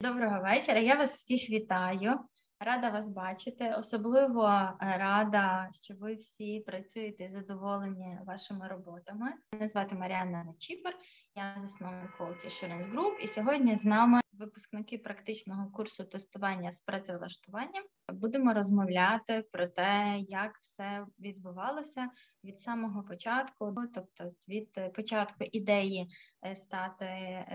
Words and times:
Доброго 0.00 0.42
вечора. 0.42 0.78
Я 0.80 0.94
вас 0.94 1.14
всіх 1.14 1.50
вітаю. 1.50 2.20
Рада 2.60 2.90
вас 2.90 3.08
бачити. 3.08 3.74
Особливо 3.78 4.46
е, 4.46 4.76
рада, 4.98 5.68
що 5.72 5.94
ви 5.94 6.14
всі 6.14 6.60
працюєте 6.60 7.28
задоволені 7.28 8.18
вашими 8.26 8.68
роботами. 8.68 9.32
Мене 9.52 9.68
звати 9.68 9.94
Маріанна 9.94 10.44
Нечіпер, 10.44 10.96
я 11.34 11.54
засновник 11.58 12.20
Quality 12.20 12.46
Assurance 12.46 12.92
Group, 12.92 13.18
і 13.22 13.26
сьогодні 13.26 13.76
з 13.76 13.84
нами 13.84 14.20
випускники 14.32 14.98
практичного 14.98 15.70
курсу 15.70 16.04
тестування 16.04 16.72
з 16.72 16.80
працевлаштуванням. 16.80 17.84
Будемо 18.12 18.54
розмовляти 18.54 19.44
про 19.52 19.66
те, 19.66 20.18
як 20.28 20.58
все 20.60 21.06
відбувалося 21.18 22.10
від 22.44 22.60
самого 22.60 23.02
початку, 23.02 23.74
тобто 23.94 24.32
від 24.48 24.92
початку 24.94 25.44
ідеї 25.52 26.10
е, 26.46 26.56
стати 26.56 27.08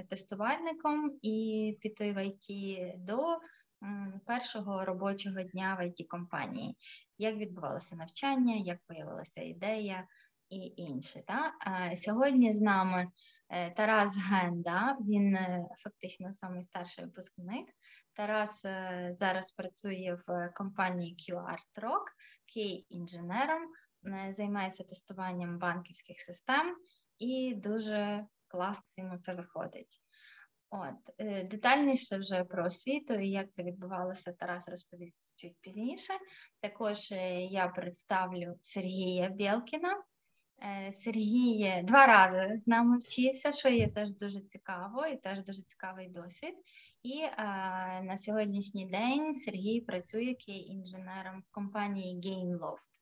тестувальником 0.10 1.20
і 1.22 1.78
піти 1.82 2.14
в 2.14 2.26
ІТ 2.26 2.48
до 2.98 3.40
першого 4.26 4.86
робочого 4.86 5.44
дня 5.44 5.78
в 5.80 5.84
it 5.84 6.08
компанії, 6.08 6.78
як 7.18 7.36
відбувалося 7.36 7.96
навчання, 7.96 8.56
як 8.56 8.80
появилася 8.88 9.42
ідея 9.42 10.08
і 10.50 10.74
інше. 10.78 11.22
Та? 11.28 11.54
Сьогодні 11.96 12.54
з 12.54 12.62
нами 12.62 13.08
е, 13.50 13.72
Тарас 13.72 14.18
Генда, 14.18 14.98
він 15.02 15.36
е, 15.36 15.68
фактично 15.78 16.30
найстарший 16.44 17.06
випускник. 17.06 17.70
Тарас 18.14 18.66
е, 18.66 19.08
зараз 19.12 19.52
працює 19.52 20.18
в 20.28 20.54
компанії 20.56 21.16
QR 21.16 21.58
Trock, 21.76 22.04
кей-інженером, 22.56 23.62
займається 24.34 24.84
тестуванням 24.84 25.60
банківських 25.60 26.20
систем 26.22 26.76
і 27.18 27.56
дуже 27.56 28.26
класно 28.48 28.86
йому 28.98 29.18
це 29.18 29.34
виходить. 29.34 30.02
От 30.76 31.16
е, 31.18 31.44
детальніше 31.44 32.18
вже 32.18 32.44
про 32.44 32.66
освіту 32.66 33.14
і 33.14 33.30
як 33.30 33.52
це 33.52 33.64
відбувалося, 33.64 34.32
Тарас 34.32 34.70
розповість 34.70 35.32
чуть 35.36 35.56
пізніше. 35.62 36.14
Також 36.60 37.12
е, 37.12 37.42
я 37.42 37.68
представлю 37.68 38.58
Сергія 38.62 39.30
Білкіна. 39.30 40.04
Е, 40.64 40.92
Сергій 40.92 41.82
два 41.84 42.08
рази 42.08 42.58
з 42.58 42.68
нами 42.68 42.98
вчився, 42.98 43.52
що 43.52 43.70
є 43.70 43.88
теж 43.88 44.12
дуже 44.12 44.42
цікаво 44.42 45.06
і 45.06 45.18
теж 45.18 45.44
дуже 45.44 45.62
цікавий 45.62 46.10
досвід. 46.10 46.54
І 47.04 47.22
а, 47.38 47.46
на 48.02 48.18
сьогоднішній 48.18 48.86
день 48.86 49.34
Сергій 49.34 49.82
працює 49.82 50.36
інженером 50.48 51.42
в 51.42 51.52
компанії 51.52 52.22
GameLoft. 52.22 53.02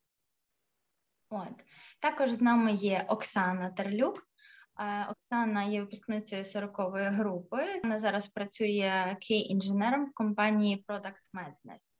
От. 1.29 1.65
Також 1.99 2.31
з 2.31 2.41
нами 2.41 2.73
є 2.73 3.05
Оксана 3.07 3.69
Терлюк. 3.69 4.30
Оксана 5.09 5.63
є 5.63 5.81
випускницею 5.81 6.43
40-ї 6.43 7.11
групи. 7.11 7.79
Вона 7.83 7.99
зараз 7.99 8.27
працює 8.27 9.17
кей-інженером 9.21 10.05
в 10.05 10.13
компанії 10.13 10.85
Product 10.87 11.21
Madness. 11.33 11.95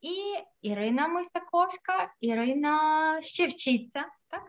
І 0.00 0.14
Ірина 0.68 1.08
Мисаковська. 1.08 2.14
Ірина 2.20 3.22
ще 3.22 3.46
вчиться, 3.46 4.04
так? 4.28 4.42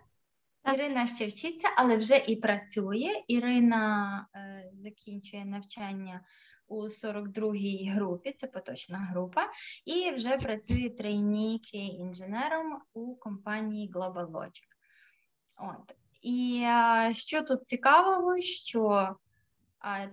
так? 0.63 0.75
Ірина 0.75 1.07
ще 1.07 1.27
вчиться, 1.27 1.67
але 1.77 1.97
вже 1.97 2.17
і 2.17 2.35
працює. 2.35 3.23
Ірина 3.27 4.27
е, 4.35 4.69
закінчує 4.73 5.45
навчання 5.45 6.21
у 6.67 6.83
42-й 6.83 7.89
групі, 7.89 8.33
це 8.37 8.47
поточна 8.47 8.97
група, 8.97 9.51
і 9.85 10.11
вже 10.11 10.37
працює 10.37 10.89
трейні 10.89 11.61
інженером 11.73 12.81
у 12.93 13.15
компанії 13.15 13.91
Global 13.91 14.31
Logic. 14.31 14.67
От. 15.55 15.95
І 16.23 16.65
що 17.11 17.41
тут 17.41 17.67
цікавого, 17.67 18.41
що 18.41 19.09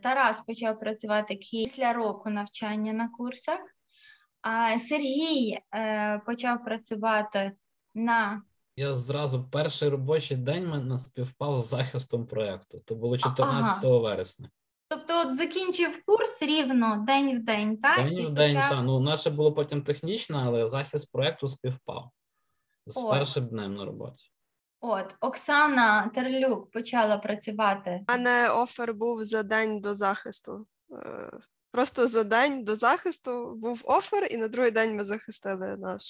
Тарас 0.02 0.40
почав 0.40 0.80
працювати 0.80 1.36
після 1.36 1.92
року 1.92 2.30
навчання 2.30 2.92
на 2.92 3.08
курсах, 3.08 3.60
а 4.42 4.78
Сергій 4.78 5.58
е, 5.74 6.18
почав 6.26 6.64
працювати 6.64 7.52
на. 7.94 8.42
Я 8.76 8.96
зразу 8.96 9.44
перший 9.44 9.88
робочий 9.88 10.36
день 10.36 10.68
мене 10.68 10.98
співпав 10.98 11.62
з 11.62 11.66
захистом 11.66 12.26
проєкту. 12.26 12.78
То 12.78 12.94
було 12.94 13.18
14 13.18 13.84
ага. 13.84 13.98
вересня. 13.98 14.50
Тобто, 14.88 15.20
от 15.20 15.36
закінчив 15.36 16.04
курс 16.04 16.42
рівно 16.42 17.04
день 17.06 17.38
в 17.38 17.44
день, 17.44 17.76
так? 17.76 18.08
День 18.08 18.26
в 18.26 18.30
день, 18.30 18.54
почав... 18.54 18.70
так. 18.70 18.84
Ну, 18.84 19.00
наше 19.00 19.30
було 19.30 19.52
потім 19.52 19.82
технічно, 19.82 20.42
але 20.46 20.68
захист 20.68 21.12
проєкту 21.12 21.48
співпав 21.48 22.10
з 22.86 22.96
О. 22.96 23.10
першим 23.10 23.46
днем 23.46 23.74
на 23.74 23.84
роботі. 23.84 24.30
От 24.80 25.14
Оксана 25.20 26.10
Терлюк 26.14 26.70
почала 26.70 27.18
працювати. 27.18 28.04
У 28.08 28.12
мене 28.12 28.50
офер 28.50 28.94
був 28.94 29.24
за 29.24 29.42
день 29.42 29.80
до 29.80 29.94
захисту. 29.94 30.66
Е, 30.92 31.30
просто 31.72 32.08
за 32.08 32.24
день 32.24 32.64
до 32.64 32.76
захисту 32.76 33.54
був 33.56 33.80
офер, 33.84 34.28
і 34.30 34.36
на 34.36 34.48
другий 34.48 34.70
день 34.70 34.96
ми 34.96 35.04
захистили 35.04 35.76
наш 35.76 36.02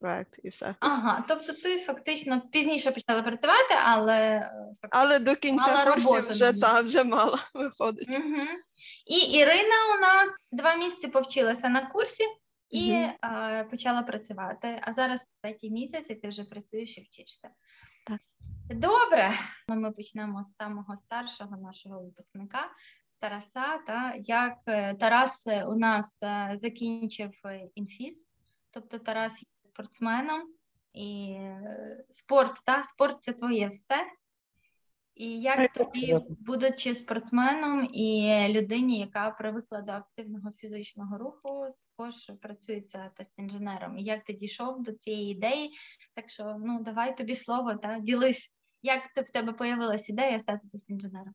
проект 0.00 0.40
і 0.42 0.48
все. 0.48 0.74
Ага, 0.80 1.24
тобто 1.28 1.52
ти 1.52 1.78
фактично 1.78 2.40
пізніше 2.40 2.92
почала 2.92 3.22
працювати, 3.22 3.74
але 3.84 4.16
е, 4.16 4.52
але 4.90 5.18
до 5.18 5.36
кінця 5.36 5.84
курсів 5.84 6.30
вже 6.30 6.52
та 6.52 6.80
вже 6.80 7.04
мало 7.04 7.38
виходить. 7.54 8.18
Угу. 8.18 8.42
І 9.06 9.16
Ірина 9.16 9.76
у 9.96 10.00
нас 10.00 10.36
два 10.52 10.76
місяці 10.76 11.08
повчилася 11.08 11.68
на 11.68 11.86
курсі 11.86 12.24
і 12.70 12.92
угу. 12.92 13.12
а, 13.20 13.64
почала 13.70 14.02
працювати. 14.02 14.80
А 14.82 14.92
зараз 14.92 15.28
третій 15.42 15.70
місяць, 15.70 16.06
і 16.10 16.14
ти 16.14 16.28
вже 16.28 16.44
працюєш 16.44 16.98
і 16.98 17.00
вчишся. 17.00 17.50
Добре, 18.74 19.30
ну, 19.68 19.76
ми 19.76 19.92
почнемо 19.92 20.42
з 20.42 20.54
самого 20.54 20.96
старшого 20.96 21.56
нашого 21.56 22.02
випускника 22.02 22.70
з 23.06 23.12
Тараса. 23.12 23.78
Та 23.86 24.14
як 24.18 24.58
е, 24.66 24.94
Тарас 24.94 25.46
е, 25.46 25.64
у 25.64 25.74
нас 25.74 26.22
е, 26.22 26.52
закінчив 26.54 27.30
інфіз, 27.74 28.28
тобто 28.70 28.98
Тарас 28.98 29.42
є 29.42 29.48
спортсменом 29.62 30.42
і 30.92 31.38
спорт, 32.10 32.52
та 32.64 32.82
спорт 32.82 33.22
це 33.22 33.32
твоє 33.32 33.68
все. 33.68 34.06
І 35.14 35.40
як 35.40 35.72
тобі, 35.72 36.16
будучи 36.40 36.94
спортсменом 36.94 37.88
і 37.92 38.46
людині, 38.48 38.98
яка 38.98 39.30
привикла 39.30 39.80
до 39.80 39.92
активного 39.92 40.50
фізичного 40.52 41.18
руху, 41.18 41.74
також 42.00 42.14
працюється 42.42 43.10
тест-інженером. 43.16 43.98
І 43.98 44.04
як 44.04 44.24
ти 44.24 44.32
дійшов 44.32 44.82
до 44.82 44.92
цієї 44.92 45.30
ідеї? 45.32 45.70
Так 46.14 46.28
що 46.28 46.56
ну 46.64 46.82
давай 46.82 47.16
тобі 47.16 47.34
слово 47.34 47.74
та 47.74 47.96
ділись, 47.98 48.54
як 48.82 49.02
в 49.16 49.30
тебе 49.32 49.52
появилася 49.52 50.12
ідея 50.12 50.38
стати 50.38 50.68
тест-інженером? 50.72 51.34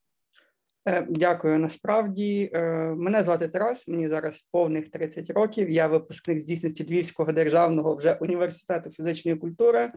Е, 0.88 1.08
дякую. 1.10 1.60
Насправді 1.60 2.52
е, 2.54 2.62
мене 2.98 3.24
звати 3.24 3.48
Тарас, 3.48 3.88
мені 3.88 4.08
зараз 4.08 4.46
повних 4.52 4.92
30 4.92 5.30
років. 5.30 5.70
Я 5.70 5.88
випускник 5.88 6.40
з 6.40 6.44
дійсності 6.44 6.84
Львівського 6.84 7.32
державного 7.32 7.96
вже 7.96 8.14
університету 8.14 8.90
фізичної 8.90 9.38
культури. 9.38 9.92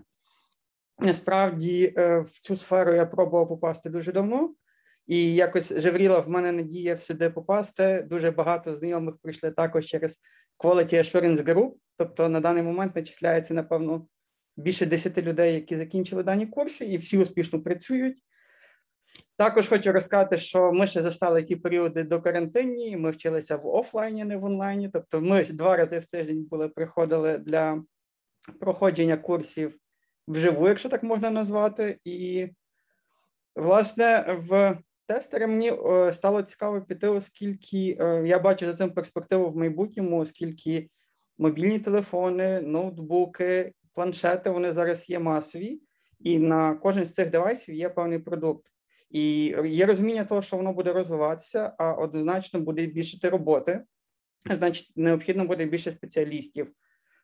Насправді 0.99 1.95
е, 1.99 2.21
в 2.21 2.31
цю 2.31 2.57
сферу 2.57 2.95
я 2.95 3.07
пробував 3.07 3.49
попасти 3.49 3.91
дуже 3.91 4.13
давно, 4.13 4.55
і 5.07 5.35
якось 5.35 5.73
жевріла 5.81 6.21
в 6.21 6.29
мене 6.29 6.53
надія 6.53 6.97
сюди 6.97 7.31
попасти. 7.31 8.07
Дуже 8.11 8.31
багато 8.31 8.77
знайомих 8.77 9.15
прийшли 9.23 9.51
також 9.51 9.87
через 9.87 10.21
Quality 10.59 10.95
Assurance 10.95 11.45
Group. 11.45 11.73
Тобто 11.97 12.29
на 12.29 12.41
даний 12.41 12.63
момент 12.63 12.97
начисляється, 12.97 13.55
напевно, 13.55 14.07
більше 14.59 14.87
10 14.87 15.19
людей, 15.19 15.55
які 15.55 15.77
закінчили 15.77 16.23
дані 16.23 16.47
курси, 16.47 16.85
і 16.85 16.97
всі 16.97 17.19
успішно 17.19 17.63
працюють. 17.63 18.19
Також 19.37 19.69
хочу 19.69 19.93
розказати, 19.93 20.39
що 20.39 20.73
ми 20.73 20.87
ще 20.87 21.03
застали 21.03 21.43
ті 21.43 21.57
періоди 21.57 22.03
до 22.05 22.21
карантині. 22.21 22.97
Ми 22.97 23.11
вчилися 23.11 23.57
в 23.57 23.67
офлайні, 23.67 24.25
не 24.25 24.37
в 24.37 24.45
онлайні. 24.45 24.89
Тобто, 24.93 25.21
ми 25.21 25.45
два 25.45 25.77
рази 25.77 25.99
в 25.99 26.07
тиждень 26.07 26.45
були 26.51 26.69
приходили 26.69 27.39
для 27.39 27.83
проходження 28.61 29.17
курсів 29.17 29.79
вживу, 30.29 30.69
якщо 30.69 30.89
так 30.89 31.03
можна 31.03 31.31
назвати. 31.31 31.99
І, 32.05 32.49
власне, 33.57 34.39
в 34.49 34.79
тестери 35.07 35.47
мені 35.47 35.73
е, 35.73 36.13
стало 36.13 36.43
цікаво 36.43 36.83
піти, 36.83 37.09
оскільки 37.09 37.97
е, 38.01 38.23
я 38.27 38.39
бачу 38.39 38.67
за 38.67 38.75
цим 38.75 38.91
перспективу 38.91 39.51
в 39.51 39.57
майбутньому, 39.57 40.19
оскільки 40.19 40.91
мобільні 41.39 41.79
телефони, 41.79 42.61
ноутбуки, 42.61 43.73
планшети 43.99 44.51
вони 44.51 44.73
зараз 44.73 45.11
є 45.11 45.19
масові, 45.19 45.81
і 46.21 46.39
на 46.39 46.75
кожен 46.75 47.05
з 47.05 47.15
цих 47.15 47.31
девайсів 47.31 47.75
є 47.75 47.89
певний 47.89 48.19
продукт. 48.19 48.67
І 49.11 49.55
є 49.65 49.87
розуміння 49.87 50.25
того, 50.25 50.43
що 50.43 50.57
воно 50.57 50.73
буде 50.73 50.93
розвиватися, 50.93 51.73
а 51.79 51.93
однозначно 51.93 52.61
буде 52.61 52.87
більше 52.87 53.31
роботи, 53.31 53.85
значить, 54.51 54.93
необхідно 54.97 55.45
буде 55.45 55.67
більше 55.67 55.93
спеціалістів. 55.93 56.73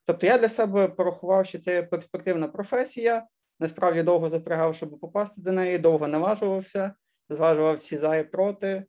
Тобто 0.07 0.27
я 0.27 0.39
для 0.39 0.49
себе 0.49 0.89
порахував, 0.89 1.47
що 1.47 1.59
це 1.59 1.83
перспективна 1.83 2.49
професія. 2.49 3.27
Насправді 3.61 4.03
довго 4.03 4.29
запрягав, 4.29 4.77
щоб 4.77 5.01
попасти 5.01 5.41
до 5.41 5.53
неї, 5.53 5.79
довго 5.79 6.09
наважувався, 6.09 6.95
зважував 7.29 7.77
всі 7.77 7.97
за 7.97 8.17
і 8.17 8.31
проти. 8.31 8.85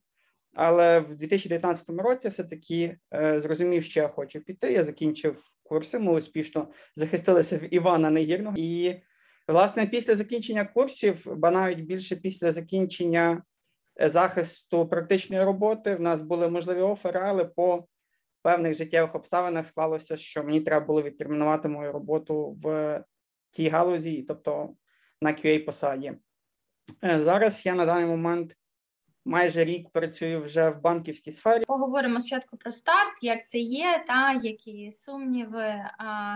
Але 0.56 1.00
в 1.00 1.16
2019 1.16 1.90
році 1.90 2.30
все-таки 2.30 2.98
е, 3.14 3.40
зрозумів, 3.40 3.84
що 3.84 4.00
я 4.00 4.08
хочу 4.08 4.40
піти. 4.40 4.74
Я 4.74 4.84
закінчив 4.84 5.44
курси. 5.64 6.00
Ми 6.00 6.14
успішно 6.14 6.68
захистилися 6.96 7.58
в 7.58 7.74
Івана 7.74 8.10
Негірного. 8.10 8.56
І, 8.60 8.96
власне, 9.48 9.86
після 9.86 10.16
закінчення 10.16 10.66
курсів, 10.66 11.28
ба 11.38 11.52
навіть 11.52 11.80
більше 11.80 12.16
після 12.16 12.52
закінчення 12.52 13.44
е, 14.02 14.10
захисту 14.10 14.88
практичної 14.88 15.44
роботи, 15.44 15.96
в 15.96 16.02
нас 16.02 16.22
були 16.22 16.50
можливі 16.50 16.82
офери, 16.82 17.20
але 17.24 17.46
по 17.46 17.88
певних 18.42 18.76
життєвих 18.76 19.16
обставинах 19.16 19.68
склалося, 19.68 20.18
що 20.18 20.44
мені 20.44 20.62
треба 20.62 20.86
було 20.86 21.02
відтермінувати 21.02 21.68
мою 21.68 21.92
роботу 21.92 22.58
в 22.64 23.04
тій 23.52 23.70
галузі, 23.70 24.26
тобто 24.28 24.76
на 25.22 25.32
QA 25.32 25.66
посаді. 25.66 26.14
Е, 27.04 27.20
зараз 27.20 27.66
я 27.66 27.76
на 27.76 27.86
даний 27.86 28.06
момент 28.06 28.56
майже 29.26 29.64
рік 29.64 29.90
працюю 29.90 30.42
вже 30.42 30.70
в 30.70 30.82
банківській 30.82 31.32
сфері. 31.32 31.64
Поговоримо 31.68 32.20
спочатку 32.20 32.58
про 32.58 32.72
старт, 32.72 33.24
як 33.24 33.48
це 33.48 33.58
є, 33.58 34.04
та 34.08 34.34
які 34.34 34.92
сумніви. 34.92 35.76
А 35.98 36.36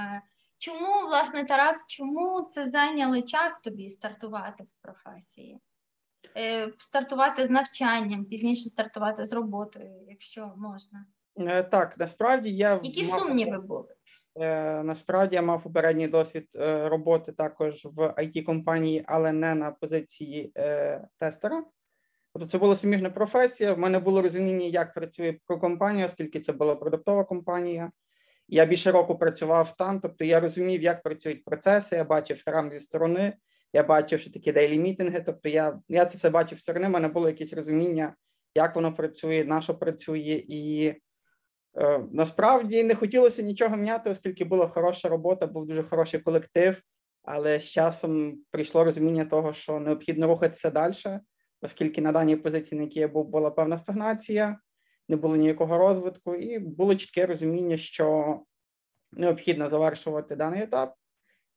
чому, 0.57 1.07
власне, 1.07 1.43
Тарас, 1.45 1.85
чому 1.87 2.41
це 2.41 2.69
зайняло 2.69 3.21
час 3.21 3.59
тобі 3.63 3.89
стартувати 3.89 4.63
в 4.63 4.81
професії? 4.81 5.59
Е, 6.37 6.73
Стартувати 6.77 7.45
з 7.45 7.49
навчанням, 7.49 8.25
пізніше 8.25 8.69
стартувати 8.69 9.25
з 9.25 9.33
роботою, 9.33 9.91
якщо 10.07 10.53
можна. 10.57 11.05
Е, 11.39 11.63
Так, 11.63 11.97
насправді 11.97 12.55
я 12.55 12.79
Які 12.83 13.05
мав- 13.05 13.19
сумніви 13.19 13.57
були? 13.59 13.95
Е, 14.39 14.83
Насправді 14.83 15.35
я 15.35 15.41
мав 15.41 15.63
попередній 15.63 16.07
досвід 16.07 16.49
роботи 16.83 17.31
також 17.31 17.85
в 17.85 17.99
it 18.07 18.43
компанії, 18.43 19.03
але 19.07 19.31
не 19.31 19.55
на 19.55 19.71
позиції 19.71 20.53
тестера. 21.17 21.63
Тобто 22.33 22.47
це 22.49 22.57
була 22.57 22.75
суміжна 22.75 23.09
професія. 23.09 23.73
В 23.73 23.79
мене 23.79 23.99
було 23.99 24.21
розуміння, 24.21 24.65
як 24.65 24.93
працює 24.93 25.37
компанія, 25.47 26.05
оскільки 26.05 26.39
це 26.39 26.53
була 26.53 26.75
продуктова 26.75 27.23
компанія. 27.23 27.91
Я 28.47 28.65
більше 28.65 28.91
року 28.91 29.17
працював 29.17 29.75
там, 29.75 29.99
тобто 29.99 30.25
я 30.25 30.39
розумів, 30.39 30.81
як 30.81 31.03
працюють 31.03 31.45
процеси. 31.45 31.95
Я 31.95 32.03
бачив 32.03 32.43
рам 32.45 32.71
зі 32.71 32.79
сторони, 32.79 33.33
я 33.73 33.83
бачив, 33.83 34.19
що 34.19 34.31
такі 34.31 34.51
дейлі 34.51 34.79
мітинги. 34.79 35.23
Тобто, 35.25 35.49
я, 35.49 35.79
я 35.87 36.05
це 36.05 36.17
все 36.17 36.29
бачив 36.29 36.59
сторони. 36.59 36.87
в 36.87 36.91
мене 36.91 37.07
було 37.07 37.27
якесь 37.27 37.53
розуміння, 37.53 38.15
як 38.55 38.75
воно 38.75 38.93
працює, 38.93 39.43
на 39.47 39.61
що 39.61 39.75
працює, 39.75 40.43
і 40.47 40.93
Е, 41.77 42.03
Насправді 42.11 42.83
не 42.83 42.95
хотілося 42.95 43.41
нічого 43.41 43.77
міняти, 43.77 44.09
оскільки 44.09 44.45
була 44.45 44.67
хороша 44.67 45.09
робота, 45.09 45.47
був 45.47 45.65
дуже 45.65 45.83
хороший 45.83 46.19
колектив, 46.19 46.81
але 47.23 47.59
з 47.59 47.63
часом 47.63 48.37
прийшло 48.51 48.83
розуміння 48.83 49.25
того, 49.25 49.53
що 49.53 49.79
необхідно 49.79 50.27
рухатися 50.27 50.69
далі, 50.69 50.93
оскільки 51.61 52.01
на 52.01 52.11
даній 52.11 52.35
позиції, 52.35 52.77
на 52.77 52.83
якій 52.83 52.99
я 52.99 53.07
був, 53.07 53.27
була 53.27 53.51
певна 53.51 53.77
стагнація, 53.77 54.59
не 55.09 55.15
було 55.15 55.35
ніякого 55.35 55.77
розвитку, 55.77 56.35
і 56.35 56.59
було 56.59 56.95
чітке 56.95 57.25
розуміння, 57.25 57.77
що 57.77 58.39
необхідно 59.11 59.69
завершувати 59.69 60.35
даний 60.35 60.63
етап. 60.63 60.95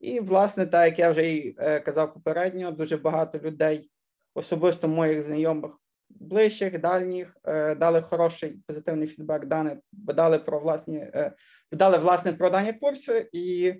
І, 0.00 0.20
власне, 0.20 0.66
так 0.66 0.86
як 0.86 0.98
я 0.98 1.10
вже 1.10 1.24
й 1.24 1.56
е, 1.58 1.80
казав 1.80 2.14
попередньо, 2.14 2.70
дуже 2.70 2.96
багато 2.96 3.38
людей, 3.38 3.90
особисто 4.34 4.88
моїх 4.88 5.22
знайомих, 5.22 5.70
ближчих, 6.10 6.80
дальніх, 6.80 7.36
е, 7.44 7.74
дали 7.74 8.02
хороший 8.02 8.62
позитивний 8.66 9.08
фідбек, 9.08 9.46
дали, 9.46 9.78
дали 9.92 10.38
про 10.38 10.58
власні, 10.58 10.98
е, 10.98 11.32
дали 11.72 11.98
власне 11.98 12.32
про 12.32 12.50
дані 12.50 12.72
курси, 12.72 13.28
і 13.32 13.74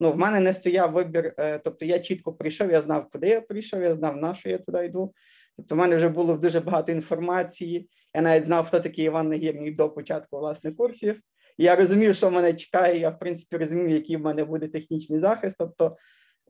ну, 0.00 0.12
в 0.12 0.16
мене 0.16 0.40
не 0.40 0.54
стояв 0.54 0.92
вибір. 0.92 1.34
Тобто 1.64 1.84
я 1.84 1.98
чітко 1.98 2.32
прийшов, 2.32 2.70
я 2.70 2.82
знав, 2.82 3.10
куди 3.10 3.28
я 3.28 3.40
прийшов, 3.40 3.82
я 3.82 3.94
знав, 3.94 4.16
на 4.16 4.34
що 4.34 4.48
я 4.48 4.58
туди 4.58 4.84
йду. 4.84 5.14
Тобто, 5.58 5.74
в 5.74 5.78
мене 5.78 5.96
вже 5.96 6.08
було 6.08 6.36
дуже 6.36 6.60
багато 6.60 6.92
інформації. 6.92 7.88
Я 8.14 8.22
навіть 8.22 8.44
знав, 8.44 8.66
хто 8.66 8.80
такий 8.80 9.04
Іван 9.04 9.28
Нагірний 9.28 9.70
до 9.70 9.90
початку 9.90 10.38
власне 10.38 10.72
курсів. 10.72 11.20
І 11.56 11.64
я 11.64 11.76
розумів, 11.76 12.14
що 12.14 12.30
мене 12.30 12.54
чекає. 12.54 12.98
Я 12.98 13.10
в 13.10 13.18
принципі 13.18 13.56
розумів, 13.56 13.88
який 13.90 14.16
в 14.16 14.20
мене 14.20 14.44
буде 14.44 14.68
технічний 14.68 15.18
захист. 15.18 15.56
Тобто 15.58 15.96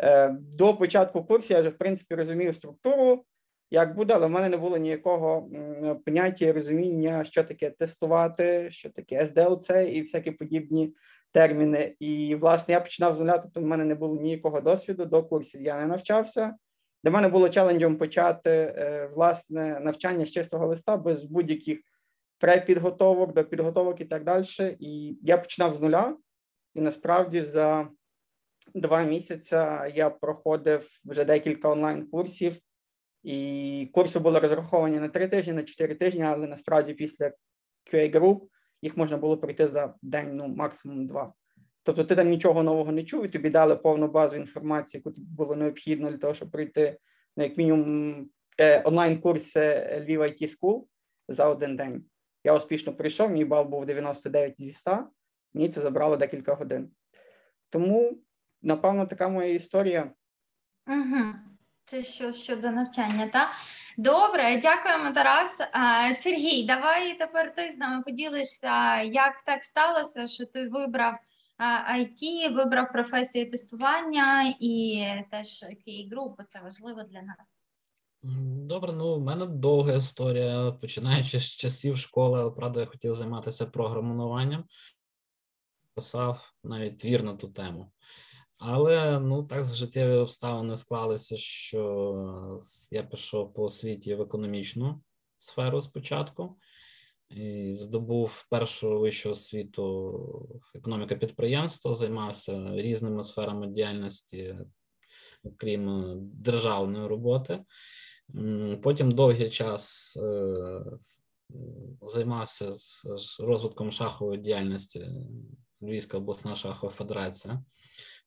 е, 0.00 0.36
до 0.40 0.74
початку 0.74 1.24
курсу 1.24 1.54
я 1.54 1.60
вже 1.60 1.70
в 1.70 1.78
принципі 1.78 2.14
розумів 2.14 2.54
структуру 2.54 3.24
як 3.70 3.96
буде, 3.96 4.14
але 4.14 4.26
в 4.26 4.30
мене 4.30 4.48
не 4.48 4.56
було 4.56 4.76
ніякого 4.76 5.50
поняття 6.06 6.52
розуміння, 6.52 7.24
що 7.24 7.44
таке 7.44 7.70
тестувати, 7.70 8.70
що 8.70 8.90
таке 8.90 9.24
SDLC 9.24 9.86
і 9.86 10.00
всякі 10.00 10.30
подібні 10.30 10.94
терміни. 11.32 11.96
І 12.00 12.34
власне 12.34 12.74
я 12.74 12.80
починав 12.80 13.16
з 13.16 13.20
нуля, 13.20 13.38
тобто 13.38 13.60
в 13.60 13.64
мене 13.64 13.84
не 13.84 13.94
було 13.94 14.20
ніякого 14.20 14.60
досвіду 14.60 15.04
до 15.04 15.22
курсів. 15.22 15.62
Я 15.62 15.80
не 15.80 15.86
навчався. 15.86 16.54
Для 17.04 17.10
мене 17.10 17.28
було 17.28 17.48
челенджем 17.48 17.96
почати 17.96 18.50
е, 18.50 19.10
власне 19.12 19.80
навчання 19.80 20.26
з 20.26 20.30
чистого 20.30 20.66
листа 20.66 20.96
без 20.96 21.24
будь-яких 21.24 21.78
препідготовок 22.38 23.34
до 23.34 23.44
підготовок 23.44 24.00
і 24.00 24.04
так 24.04 24.24
далі. 24.24 24.44
І 24.80 25.18
я 25.22 25.38
починав 25.38 25.74
з 25.74 25.80
нуля, 25.80 26.16
і 26.74 26.80
насправді 26.80 27.42
за 27.42 27.88
два 28.74 29.02
місяці 29.02 29.54
я 29.94 30.10
проходив 30.20 30.88
вже 31.04 31.24
декілька 31.24 31.68
онлайн-курсів. 31.68 32.58
І 33.22 33.90
курси 33.92 34.18
були 34.18 34.38
розраховані 34.38 34.98
на 34.98 35.08
три 35.08 35.28
тижні, 35.28 35.52
на 35.52 35.62
чотири 35.62 35.94
тижні, 35.94 36.22
але 36.22 36.46
насправді 36.46 36.94
після 36.94 37.32
QA 37.92 38.14
Group 38.14 38.40
їх 38.82 38.96
можна 38.96 39.16
було 39.16 39.38
пройти 39.38 39.68
за 39.68 39.94
день, 40.02 40.36
ну 40.36 40.48
максимум 40.48 41.06
два. 41.06 41.32
Тобто 41.82 42.04
ти 42.04 42.16
там 42.16 42.28
нічого 42.28 42.62
нового 42.62 42.92
не 42.92 43.04
чув, 43.04 43.24
і 43.24 43.28
тобі 43.28 43.50
дали 43.50 43.76
повну 43.76 44.08
базу 44.08 44.36
інформації, 44.36 44.98
яку 44.98 45.10
тобі 45.10 45.26
було 45.30 45.56
необхідно 45.56 46.10
для 46.10 46.18
того, 46.18 46.34
щоб 46.34 46.50
пройти 46.50 46.98
ну, 47.36 47.44
як 47.44 47.58
мінімум 47.58 48.30
е, 48.60 48.82
онлайн-курси 48.84 49.60
Lviv 50.00 50.18
IT 50.18 50.58
School 50.58 50.84
за 51.28 51.48
один 51.48 51.76
день. 51.76 52.04
Я 52.44 52.56
успішно 52.56 52.94
прийшов, 52.94 53.30
мій 53.30 53.44
бал 53.44 53.64
був 53.64 53.86
99 53.86 54.54
зі 54.58 54.72
100, 54.72 55.08
мені 55.54 55.68
це 55.68 55.80
забрало 55.80 56.16
декілька 56.16 56.54
годин. 56.54 56.90
Тому, 57.70 58.18
напевно, 58.62 59.06
така 59.06 59.28
моя 59.28 59.54
історія. 59.54 60.10
Угу. 60.86 61.34
Це 61.86 62.02
що 62.02 62.32
щодо 62.32 62.70
навчання, 62.70 63.30
так? 63.32 63.48
Добре, 63.96 64.60
дякуємо, 64.62 65.10
Тарас. 65.10 65.58
Сергій, 66.22 66.62
давай 66.62 67.18
тепер 67.18 67.54
ти 67.54 67.72
з 67.72 67.78
нами 67.78 68.02
поділишся, 68.02 69.02
як 69.02 69.42
так 69.42 69.64
сталося, 69.64 70.26
що 70.26 70.46
ти 70.46 70.68
вибрав 70.68 71.18
IT, 71.98 72.54
вибрав 72.54 72.92
професію 72.92 73.50
тестування 73.50 74.54
і 74.60 75.04
теж 75.30 75.64
QA 75.64 76.10
групу. 76.10 76.42
Це 76.48 76.60
важливо 76.60 77.02
для 77.02 77.22
нас. 77.22 77.54
Добре, 78.66 78.92
ну 78.92 79.14
в 79.14 79.20
мене 79.20 79.46
довга 79.46 79.94
історія, 79.94 80.72
починаючи 80.72 81.40
з 81.40 81.56
часів 81.56 81.96
школи, 81.96 82.40
але 82.40 82.50
правда, 82.50 82.80
я 82.80 82.86
хотів 82.86 83.14
займатися 83.14 83.66
програмуванням, 83.66 84.64
писав 85.94 86.52
навіть 86.64 86.98
твір 86.98 87.22
на 87.22 87.36
ту 87.36 87.48
тему. 87.48 87.92
Але 88.58 89.20
ну 89.20 89.42
так 89.42 89.64
життєві 89.64 90.12
обставини 90.12 90.76
склалися, 90.76 91.36
що 91.36 92.60
я 92.90 93.02
пішов 93.02 93.54
по 93.54 93.62
освіті 93.62 94.14
в 94.14 94.20
економічну 94.20 95.00
сферу 95.36 95.80
спочатку 95.80 96.56
і 97.30 97.74
здобув 97.74 98.46
першу 98.50 99.00
вищу 99.00 99.30
освіту 99.30 100.60
економіка 100.74 101.14
підприємства, 101.14 101.94
займався 101.94 102.70
різними 102.74 103.24
сферами 103.24 103.66
діяльності, 103.66 104.56
окрім 105.42 105.88
е, 105.88 106.16
державної 106.18 107.06
роботи. 107.06 107.64
Потім 108.82 109.10
довгий 109.10 109.50
час 109.50 110.16
е, 110.22 110.82
займався 112.02 112.74
розвитком 113.40 113.92
шахової 113.92 114.38
діяльності 114.40 115.06
Львівська 115.82 116.18
обласна 116.18 116.56
шахова 116.56 116.92
федерація. 116.92 117.62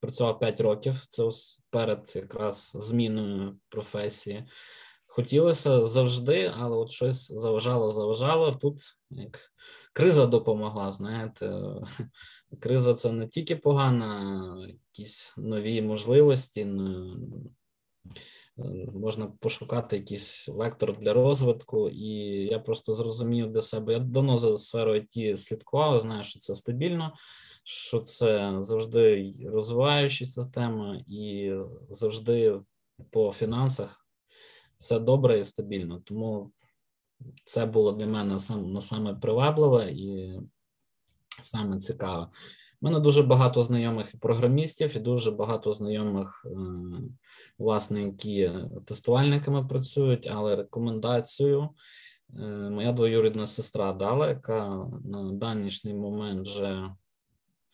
Працював 0.01 0.39
5 0.39 0.61
років. 0.61 1.05
Це 1.05 1.23
перед 1.69 2.11
якраз 2.15 2.71
зміною 2.75 3.59
професії. 3.69 4.47
Хотілося 5.13 5.87
завжди, 5.87 6.51
але 6.57 6.77
от 6.77 6.91
щось 6.91 7.31
заважало, 7.31 7.91
заважало. 7.91 8.51
Тут 8.51 8.81
як 9.09 9.39
криза 9.93 10.25
допомогла. 10.25 10.91
Знаєте, 10.91 11.53
криза 12.59 12.93
це 12.93 13.11
не 13.11 13.27
тільки 13.27 13.55
погана, 13.55 14.67
якісь 14.67 15.33
нові 15.37 15.81
можливості. 15.81 16.65
Можна 18.93 19.27
пошукати 19.39 19.97
якийсь 19.97 20.47
вектор 20.49 20.97
для 20.97 21.13
розвитку, 21.13 21.89
і 21.89 22.07
я 22.45 22.59
просто 22.59 22.93
зрозумів 22.93 23.51
для 23.51 23.61
себе. 23.61 23.93
Я 23.93 23.99
давно 23.99 24.37
за 24.37 24.57
сферою 24.57 25.01
IT 25.01 25.37
слідкував, 25.37 25.99
знаю, 25.99 26.23
що 26.23 26.39
це 26.39 26.55
стабільно, 26.55 27.13
що 27.63 27.99
це 27.99 28.55
завжди 28.59 29.33
розвиваюча 29.45 30.25
тема, 30.53 31.03
і 31.07 31.51
завжди 31.89 32.59
по 33.09 33.31
фінансах 33.31 34.00
все 34.81 34.99
добре 34.99 35.39
і 35.39 35.45
стабільно. 35.45 36.01
Тому 36.05 36.51
це 37.45 37.65
було 37.65 37.91
для 37.91 38.07
мене 38.07 38.39
сам 38.39 38.73
на 38.73 38.81
саме 38.81 39.13
привабливе 39.13 39.91
і 39.91 40.39
саме 41.41 41.77
цікаве. 41.77 42.27
У 42.81 42.85
мене 42.85 42.99
дуже 42.99 43.23
багато 43.23 43.63
знайомих 43.63 44.13
і 44.13 44.17
програмістів, 44.17 44.97
і 44.97 44.99
дуже 44.99 45.31
багато 45.31 45.73
знайомих, 45.73 46.45
е, 46.45 46.51
власне, 47.57 48.01
які 48.01 48.51
тестувальниками 48.85 49.65
працюють, 49.65 50.27
але 50.31 50.55
рекомендацію 50.55 51.69
е, 52.39 52.45
моя 52.69 52.91
двоюрідна 52.91 53.47
сестра 53.47 53.93
дала, 53.93 54.27
яка 54.29 54.89
на 55.05 55.31
данішній 55.31 55.93
момент 55.93 56.47
вже 56.47 56.89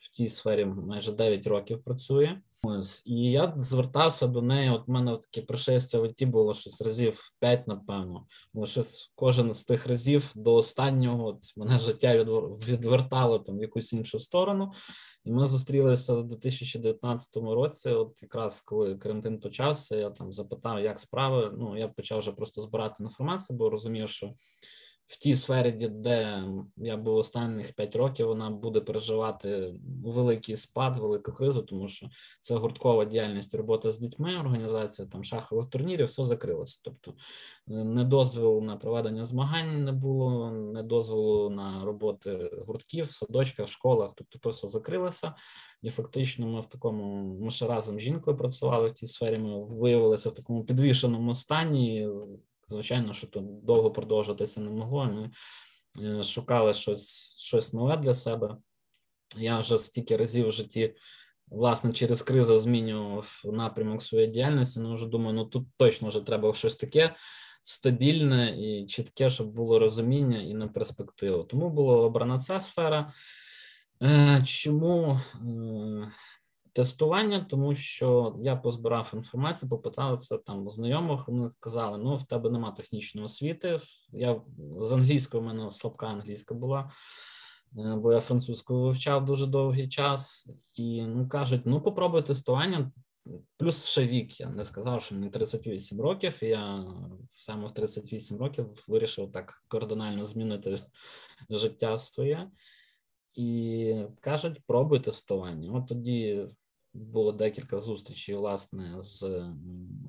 в 0.08 0.10
тій 0.10 0.30
сфері 0.30 0.66
майже 0.66 1.12
9 1.12 1.48
років 1.48 1.84
працює. 1.84 2.42
Ось 2.64 3.04
і 3.06 3.32
я 3.32 3.54
звертався 3.58 4.28
до 4.28 4.42
неї. 4.42 4.70
От 4.70 4.88
в 4.88 4.92
мене 4.92 5.18
таке 5.18 5.42
пришестя 5.42 6.00
в 6.00 6.10
ІТ 6.10 6.24
було 6.24 6.54
щось 6.54 6.82
разів 6.82 7.32
5, 7.40 7.68
напевно. 7.68 8.26
Лише 8.54 8.84
кожен 9.16 9.54
з 9.54 9.64
тих 9.64 9.88
разів 9.88 10.32
до 10.36 10.56
останнього 10.56 11.28
от 11.28 11.58
мене 11.58 11.80
життя 11.80 12.24
відвертало 12.68 13.40
там 13.40 13.58
в 13.58 13.62
якусь 13.62 13.94
іншу 13.94 14.20
сторону. 14.20 14.72
І 15.26 15.32
ми 15.32 15.48
зустрілися 15.48 16.14
у 16.14 16.24
2019 16.24 17.36
році. 17.36 17.90
От 17.90 18.22
якраз 18.22 18.62
коли 18.62 18.96
карантин 18.96 19.40
почався, 19.40 19.96
я 19.96 20.10
там 20.10 20.34
запитав, 20.34 20.80
як 20.80 21.00
справи. 21.00 21.54
Ну 21.58 21.78
я 21.78 21.88
почав 21.88 22.20
вже 22.20 22.32
просто 22.32 22.62
збирати 22.62 23.04
інформацію, 23.04 23.58
бо 23.58 23.70
розумів, 23.70 24.10
що 24.10 24.34
в 25.08 25.18
тій 25.18 25.36
сфері, 25.36 25.72
де 25.90 26.44
я 26.78 26.98
був 26.98 27.16
останніх 27.16 27.74
5 27.74 27.96
років, 27.96 28.28
вона 28.28 28.50
буде 28.50 28.82
переживати 28.82 29.74
великий 30.04 30.58
спад, 30.58 31.00
велику 31.00 31.32
кризу, 31.32 31.62
тому 31.62 31.88
що 31.88 32.08
це 32.42 32.56
гурткова 32.56 33.06
діяльність, 33.06 33.56
робота 33.56 33.92
з 33.92 34.00
дітьми, 34.00 34.40
організація 34.40 35.08
там 35.08 35.24
шахових 35.24 35.70
турнірів, 35.70 36.08
все 36.08 36.26
закрилося. 36.26 36.82
Тобто 36.84 37.12
е, 37.12 37.84
не 37.84 38.04
дозволу 38.04 38.62
на 38.62 38.78
проведення 38.78 39.26
змагань 39.26 39.84
не 39.84 39.92
було, 39.92 40.52
не 40.52 40.84
дозволу 40.84 41.50
на 41.50 41.86
роботи 41.86 42.52
гуртків, 42.68 43.06
в 43.06 43.12
садочках, 43.12 43.68
школах, 43.68 44.12
тобто 44.16 44.40
то 44.40 44.50
все 44.50 44.68
закрилося. 44.68 45.34
І 45.82 45.90
фактично 45.90 46.48
ми 46.48 46.62
в 46.62 46.66
такому, 46.66 47.36
ми 47.40 47.50
ще 47.50 47.68
разом 47.68 48.00
з 48.00 48.04
жінкою 48.04 48.38
працювали 48.38 48.88
в 48.88 48.92
тій 48.92 49.08
сфері. 49.08 49.38
Ми 49.38 49.66
виявилися 49.66 50.30
в 50.30 50.34
такому 50.34 50.64
підвішеному 50.64 51.36
стані. 51.36 52.10
Звичайно, 52.68 53.14
що 53.14 53.28
тут 53.28 53.66
довго 53.66 53.92
продовжуватися 53.92 54.62
не 54.62 54.72
могло. 54.72 55.06
Ми 55.06 55.32
е, 56.20 56.24
шукали 56.24 56.74
щось 56.74 57.38
щось 57.38 57.74
нове 57.74 57.98
для 57.98 58.14
себе. 58.14 58.58
Я 59.38 59.60
вже 59.60 59.78
стільки 59.78 60.18
разів 60.18 60.48
в 60.48 60.52
житті, 60.52 60.96
власне, 61.48 61.94
через 61.94 62.22
кризу 62.22 62.60
змінював 62.60 63.42
напрямок 63.46 64.04
своєї 64.04 64.32
діяльності. 64.32 64.80
Ну, 64.80 64.94
вже 64.94 65.06
думаю, 65.06 65.34
ну 65.34 65.46
тут 65.46 65.68
точно 65.78 66.08
вже 66.08 66.22
треба 66.22 66.54
щось 66.54 66.76
таке 66.76 67.16
стабільне 67.62 68.58
і 68.60 68.86
чітке, 68.86 69.30
щоб 69.30 69.54
було 69.54 69.80
розуміння 69.80 70.42
і 70.42 70.54
на 70.54 70.68
перспективу. 70.68 71.44
Тому 71.44 71.70
була 71.70 71.98
обрана 71.98 72.40
ця 72.40 72.60
сфера. 72.60 73.14
Е, 74.04 74.44
чому 74.46 75.20
е, 75.36 76.12
тестування, 76.78 77.46
тому 77.50 77.76
що 77.76 78.36
я 78.42 78.56
позбирав 78.56 79.12
інформацію, 79.14 79.70
попитався 79.70 80.38
там 80.38 80.70
знайомих. 80.70 81.28
Вони 81.28 81.50
сказали: 81.52 81.98
ну 81.98 82.18
в 82.18 82.24
тебе 82.24 82.50
нема 82.50 82.72
технічної 82.72 83.26
освіти. 83.26 83.80
Я 84.12 84.42
з 84.82 84.92
англійською 84.92 85.44
в 85.44 85.46
мене 85.46 85.72
слабка 85.72 86.08
англійська 86.08 86.56
була, 86.56 86.92
е, 87.78 87.96
бо 87.96 88.14
я 88.14 88.20
французьку 88.20 88.82
вивчав 88.82 89.26
дуже 89.26 89.48
довгий 89.48 89.90
час, 89.90 90.50
і 90.74 91.02
ну 91.02 91.28
кажуть: 91.28 91.62
ну 91.66 91.82
попробуй 91.82 92.22
тестування. 92.22 92.92
Плюс 93.58 93.86
ще 93.86 94.06
вік, 94.06 94.40
я 94.40 94.50
не 94.50 94.66
сказав, 94.66 95.02
що 95.04 95.16
мені 95.16 95.30
38 95.30 96.02
років, 96.02 96.40
і 96.44 96.46
я 96.46 96.86
саме 97.30 97.68
в 97.68 97.72
38 97.72 98.38
років 98.38 98.84
вирішив 98.88 99.32
так 99.32 99.64
кардинально 99.68 100.26
змінити 100.26 100.80
життя 101.50 101.98
своє. 101.98 102.50
І 103.34 103.96
кажуть, 104.22 104.62
пробуй 104.68 105.00
тестування. 105.00 105.72
От 105.72 105.88
тоді 105.88 106.48
було 106.98 107.32
декілька 107.32 107.80
зустрічей, 107.80 108.36
власне, 108.36 108.96
з 109.00 109.44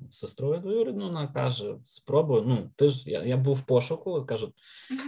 сестрою 0.09 0.59
двоюрідною, 0.59 1.07
Вона 1.07 1.27
каже: 1.27 1.75
спробуй. 1.85 2.43
Ну, 2.45 2.69
ти 2.75 2.87
ж 2.87 3.09
я 3.09 3.23
я 3.23 3.37
був 3.37 3.55
в 3.55 3.61
пошуку. 3.61 4.25
Кажу, 4.25 4.53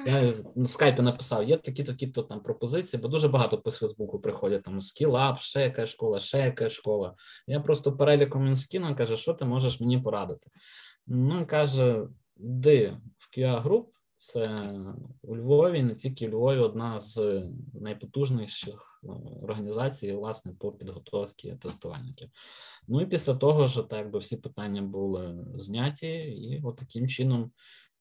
я 0.06 0.34
в 0.56 0.68
скайпі 0.70 1.02
написав: 1.02 1.50
є 1.50 1.58
такі, 1.58 1.84
такі 1.84 2.08
то 2.08 2.24
там 2.24 2.40
пропозиції, 2.40 3.02
бо 3.02 3.08
дуже 3.08 3.28
багато 3.28 3.58
по 3.58 3.72
Фейсбуку 3.72 4.20
приходять 4.20 4.64
там 4.64 4.82
скілап, 4.82 5.40
ще 5.40 5.62
яка 5.62 5.86
школа, 5.86 6.20
ще 6.20 6.38
яка 6.38 6.70
школа. 6.70 7.16
Я 7.48 7.60
просто 7.60 7.94
переліком 7.94 8.46
він 8.46 8.56
скинув, 8.56 8.96
каже, 8.96 9.18
що 9.18 9.34
ти 9.34 9.46
можеш 9.46 9.80
мені 9.80 10.00
порадити? 10.00 10.48
Ну, 11.08 11.46
каже: 11.48 12.08
йди 12.38 12.98
в 13.18 13.38
QA 13.38 13.64
Group, 13.64 13.86
це 14.22 14.70
у 15.22 15.36
Львові, 15.36 15.84
не 15.84 15.96
тільки 15.96 16.28
у 16.28 16.32
Львові, 16.32 16.60
одна 16.60 17.00
з 17.00 17.44
найпотужніших 17.74 19.00
ну, 19.04 19.40
організацій, 19.44 20.14
власне, 20.14 20.54
по 20.60 20.72
підготовці 20.72 21.58
тестувальників. 21.62 22.30
Ну 22.88 23.02
і 23.02 23.06
після 23.06 23.36
того, 23.36 23.68
що 23.68 23.84
так 23.84 24.12
би 24.12 24.20
всі 24.20 24.38
питання 24.38 24.82
були 24.82 25.46
зняті, 25.56 26.08
і 26.08 26.62
от 26.64 26.76
таким 26.76 27.08
чином 27.08 27.52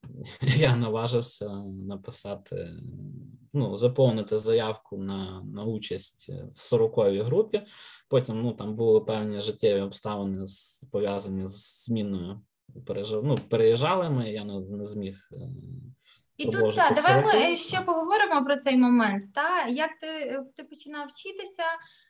я 0.57 0.77
наважився 0.77 1.49
написати, 1.65 2.71
ну, 3.53 3.77
заповнити 3.77 4.39
заявку 4.39 4.99
на 4.99 5.43
на 5.43 5.65
участь 5.65 6.29
в 6.29 6.75
40-й 6.75 7.21
групі. 7.21 7.63
Потім 8.09 8.43
ну, 8.43 8.53
там 8.53 8.77
були 8.77 9.01
певні 9.01 9.41
життєві 9.41 9.81
обставини 9.81 10.47
пов'язані 10.93 11.49
з 11.49 11.85
зміною. 11.85 12.41
Пережив, 12.87 13.25
ну, 13.25 13.39
переїжджали 13.49 14.11
ми, 14.11 14.31
я 14.31 14.45
не, 14.45 14.61
не 14.61 14.87
зміг 14.87 15.29
е, 15.33 15.49
і 16.41 16.51
тут 16.51 16.77
так, 16.77 16.95
давай 16.95 17.25
ми 17.25 17.57
ще 17.57 17.81
поговоримо 17.81 18.45
про 18.45 18.57
цей 18.57 18.77
момент. 18.77 19.35
Та 19.35 19.67
як 19.67 19.91
ти 20.01 20.41
ти 20.57 20.65
починав 20.65 21.07
вчитися, 21.09 21.65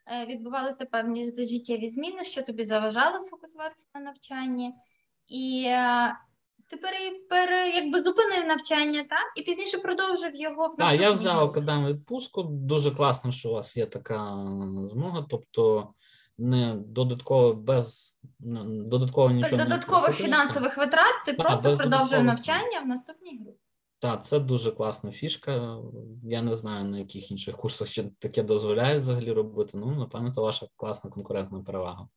е, 0.06 0.26
відбувалися 0.26 0.84
певні 0.84 1.24
життєві 1.24 1.88
зміни, 1.88 2.24
що 2.24 2.42
тобі 2.42 2.64
заважало 2.64 3.18
сфокусуватися 3.18 3.86
на 3.94 4.00
навчанні, 4.00 4.74
і 5.28 5.64
е, 5.66 6.14
ти 6.70 6.76
пере, 6.76 6.96
пере, 7.30 7.68
якби 7.68 8.00
зупинив 8.00 8.46
навчання, 8.46 9.04
та 9.10 9.16
і 9.36 9.42
пізніше 9.42 9.78
продовжив 9.78 10.34
його 10.34 10.68
в 10.68 10.76
Так, 10.76 11.00
Я 11.00 11.10
взяв 11.10 11.40
академ 11.40 11.86
відпустку. 11.86 12.42
Дуже 12.42 12.90
класно, 12.90 13.32
що 13.32 13.50
у 13.50 13.52
вас 13.52 13.76
є 13.76 13.86
така 13.86 14.46
змога, 14.84 15.26
тобто. 15.30 15.88
Не 16.42 16.74
додатково 16.74 17.54
без 17.54 18.16
додатково 18.40 19.30
нічого 19.30 19.56
додаткових 19.56 20.14
фінансових 20.16 20.76
витрат. 20.76 21.14
Ти 21.26 21.32
так, 21.32 21.46
просто 21.46 21.76
продовжує 21.76 22.22
навчання 22.22 22.80
в 22.84 22.86
наступній 22.86 23.40
групі. 23.42 23.59
Так, 24.00 24.26
це 24.26 24.38
дуже 24.38 24.72
класна 24.72 25.12
фішка. 25.12 25.78
Я 26.24 26.42
не 26.42 26.56
знаю, 26.56 26.84
на 26.84 26.98
яких 26.98 27.30
інших 27.30 27.56
курсах 27.56 27.88
ще 27.88 28.04
таке 28.18 28.42
дозволяють 28.42 29.02
взагалі 29.02 29.32
робити. 29.32 29.70
Ну, 29.74 29.90
напевно, 29.90 30.34
це 30.34 30.40
ваша 30.40 30.66
класна 30.76 31.10
конкурентна 31.10 31.62
перевага. 31.62 32.08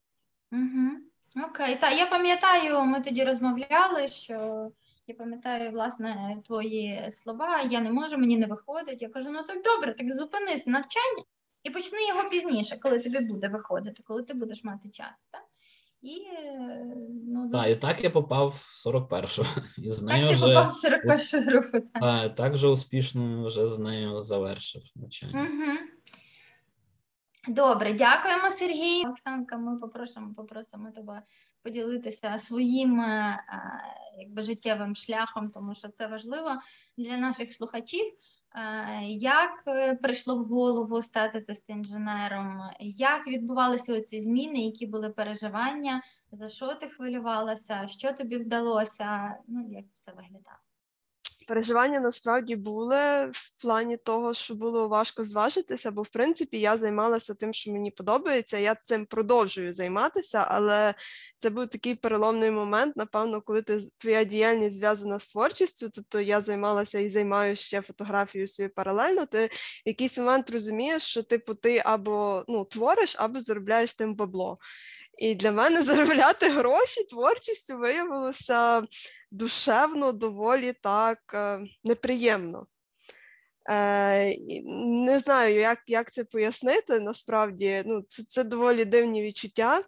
Угу. 0.52 1.46
Окей, 1.50 1.76
так, 1.76 1.98
я 1.98 2.06
пам'ятаю, 2.06 2.86
ми 2.86 3.02
тоді 3.02 3.24
розмовляли, 3.24 4.08
що 4.08 4.70
я 5.08 5.16
пам'ятаю, 5.16 5.72
власне, 5.72 6.42
твої 6.46 7.12
слова, 7.12 7.62
я 7.62 7.82
не 7.82 7.92
можу, 7.92 8.18
мені 8.18 8.38
не 8.38 8.48
виходить. 8.48 9.02
Я 9.02 9.10
кажу, 9.10 9.30
ну 9.32 9.44
так 9.44 9.64
добре, 9.64 9.94
так 9.94 10.14
зупинись 10.14 10.68
навчання 10.68 11.24
і 11.64 11.70
почни 11.70 12.08
його 12.08 12.30
пізніше, 12.30 12.78
коли 12.78 13.00
тобі 13.00 13.20
буде 13.20 13.48
виходити, 13.48 14.04
коли 14.04 14.24
ти 14.24 14.34
будеш 14.34 14.64
мати 14.64 14.90
час. 14.90 15.28
Так? 15.32 15.44
І 16.04 16.22
ну. 17.28 17.50
Так, 17.50 17.70
і 17.70 17.76
так 17.76 18.04
я 18.04 18.10
попав 18.10 18.48
в 18.48 18.88
41-го. 18.88 19.64
І 19.78 19.92
з 19.92 20.04
нею 20.04 20.28
так 20.28 20.38
ти 20.38 20.46
попав 20.46 20.70
в 20.70 20.74
41 20.74 21.44
групу. 21.44 21.72
Так, 21.72 22.02
так, 22.02 22.36
так 22.36 22.58
же 22.58 22.68
успішно 22.68 23.48
вже 23.48 23.68
з 23.68 23.80
нею 23.80 24.22
завершив 24.22 24.82
навчання. 24.96 25.50
Угу. 25.52 25.78
Добре, 27.48 27.94
дякуємо, 27.94 28.50
Сергій. 28.52 29.06
Оксанка, 29.08 29.58
ми 29.58 29.80
попросимо 29.80 30.34
попросимо 30.34 30.92
тебе 30.92 31.22
поділитися 31.64 32.38
своїм 32.38 33.04
якби, 34.20 34.44
життєвим 34.44 34.96
шляхом, 34.96 35.50
тому 35.50 35.74
що 35.74 35.88
це 35.88 36.08
важливо 36.08 36.60
для 36.98 37.18
наших 37.18 37.54
слухачів. 37.54 38.06
Як 39.08 39.64
е, 39.68 39.96
прийшло 39.96 40.44
в 40.44 40.48
голову 40.48 41.02
стати 41.02 41.42
тест-інженером? 41.42 42.62
Як 42.80 43.28
відбувалися 43.28 44.02
ці 44.02 44.20
зміни? 44.20 44.60
Які 44.60 44.88
були 44.88 45.10
переживання? 45.10 46.02
За 46.32 46.48
що 46.48 46.76
ти 46.76 46.88
хвилювалася? 46.88 47.88
Що 47.88 48.14
тобі 48.14 48.38
вдалося? 48.38 49.38
Ну 49.48 49.68
як 49.70 49.86
це 49.88 49.94
все 49.96 50.12
виглядало? 50.12 50.63
Переживання 51.48 52.00
насправді 52.00 52.56
були 52.56 53.30
в 53.32 53.62
плані 53.62 53.98
того, 53.98 54.34
що 54.34 54.56
було 54.56 54.88
важко 54.88 55.24
зважитися, 55.24 55.92
бо 55.92 56.02
в 56.02 56.10
принципі 56.10 56.60
я 56.60 56.78
займалася 56.78 57.34
тим, 57.34 57.54
що 57.54 57.72
мені 57.72 57.92
подобається. 57.92 58.58
Я 58.58 58.76
цим 58.76 59.06
продовжую 59.06 59.74
займатися, 59.74 60.46
але 60.50 60.94
це 61.38 61.50
був 61.50 61.68
такий 61.68 61.96
переломний 61.96 62.52
момент, 62.52 62.96
напевно, 62.96 63.42
коли 63.42 63.62
ти 63.62 63.80
твоя 63.98 64.24
діяльність 64.24 64.78
зв'язана 64.78 65.20
з 65.20 65.32
творчістю, 65.32 65.90
тобто 65.90 66.22
я 66.22 66.42
займалася 66.42 67.00
і 67.00 67.10
займаюся 67.10 67.64
ще 67.64 67.82
фотографією 67.82 68.48
своєю 68.48 68.74
паралельно. 68.74 69.26
Ти 69.26 69.46
в 69.46 69.50
якийсь 69.86 70.18
момент 70.18 70.50
розумієш, 70.50 71.04
що 71.04 71.24
типу 71.24 71.54
ти 71.54 71.82
або 71.86 72.46
ну 72.48 72.66
твориш, 72.66 73.16
або 73.20 73.40
заробляєш 73.40 73.94
тим 73.94 74.16
бабло. 74.16 74.58
І 75.18 75.36
для 75.36 75.52
мене 75.52 75.84
заробляти 75.84 76.50
гроші 76.50 77.04
творчістю 77.04 77.78
виявилося 77.78 78.84
душевно, 79.32 80.12
доволі 80.12 80.74
так 80.74 81.20
е, 81.34 81.60
неприємно. 81.84 82.68
Е, 83.70 84.36
Не 85.06 85.20
знаю, 85.20 85.60
як 85.60 85.80
як 85.88 86.14
це 86.14 86.24
пояснити. 86.24 87.00
Насправді, 87.00 87.84
ну, 87.86 88.02
це 88.08 88.24
це 88.24 88.44
доволі 88.44 88.86
дивні 88.86 89.24
відчуття. 89.24 89.82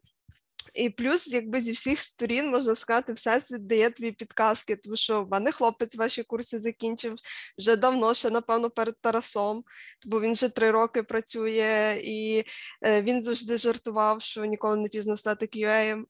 І 0.76 0.90
плюс, 0.90 1.28
якби 1.28 1.62
зі 1.62 1.72
всіх 1.72 2.00
сторін 2.00 2.50
можна 2.50 2.76
сказати, 2.76 3.14
всесвіт 3.14 3.68
дає 3.68 3.90
тобі 3.90 4.12
підказки, 4.12 4.76
тому 4.76 4.96
що 4.96 5.24
в 5.24 5.30
мене 5.30 5.52
хлопець 5.52 5.96
ваші 5.96 6.24
курси 6.24 6.60
закінчив 6.60 7.16
вже 7.58 7.76
давно, 7.76 8.14
ще 8.14 8.30
напевно 8.30 8.70
перед 8.70 8.96
Тарасом, 9.02 9.64
бо 10.06 10.22
він 10.22 10.34
вже 10.34 10.50
три 10.50 10.72
роки 10.72 11.04
працює, 11.04 12.02
і 12.04 12.44
е, 12.86 13.02
він 13.02 13.24
завжди 13.24 13.58
жартував, 13.58 14.22
що 14.22 14.46
ніколи 14.46 14.78
не 14.78 14.90
пізно 14.90 15.18
стати 15.18 15.46
QA. 15.46 16.04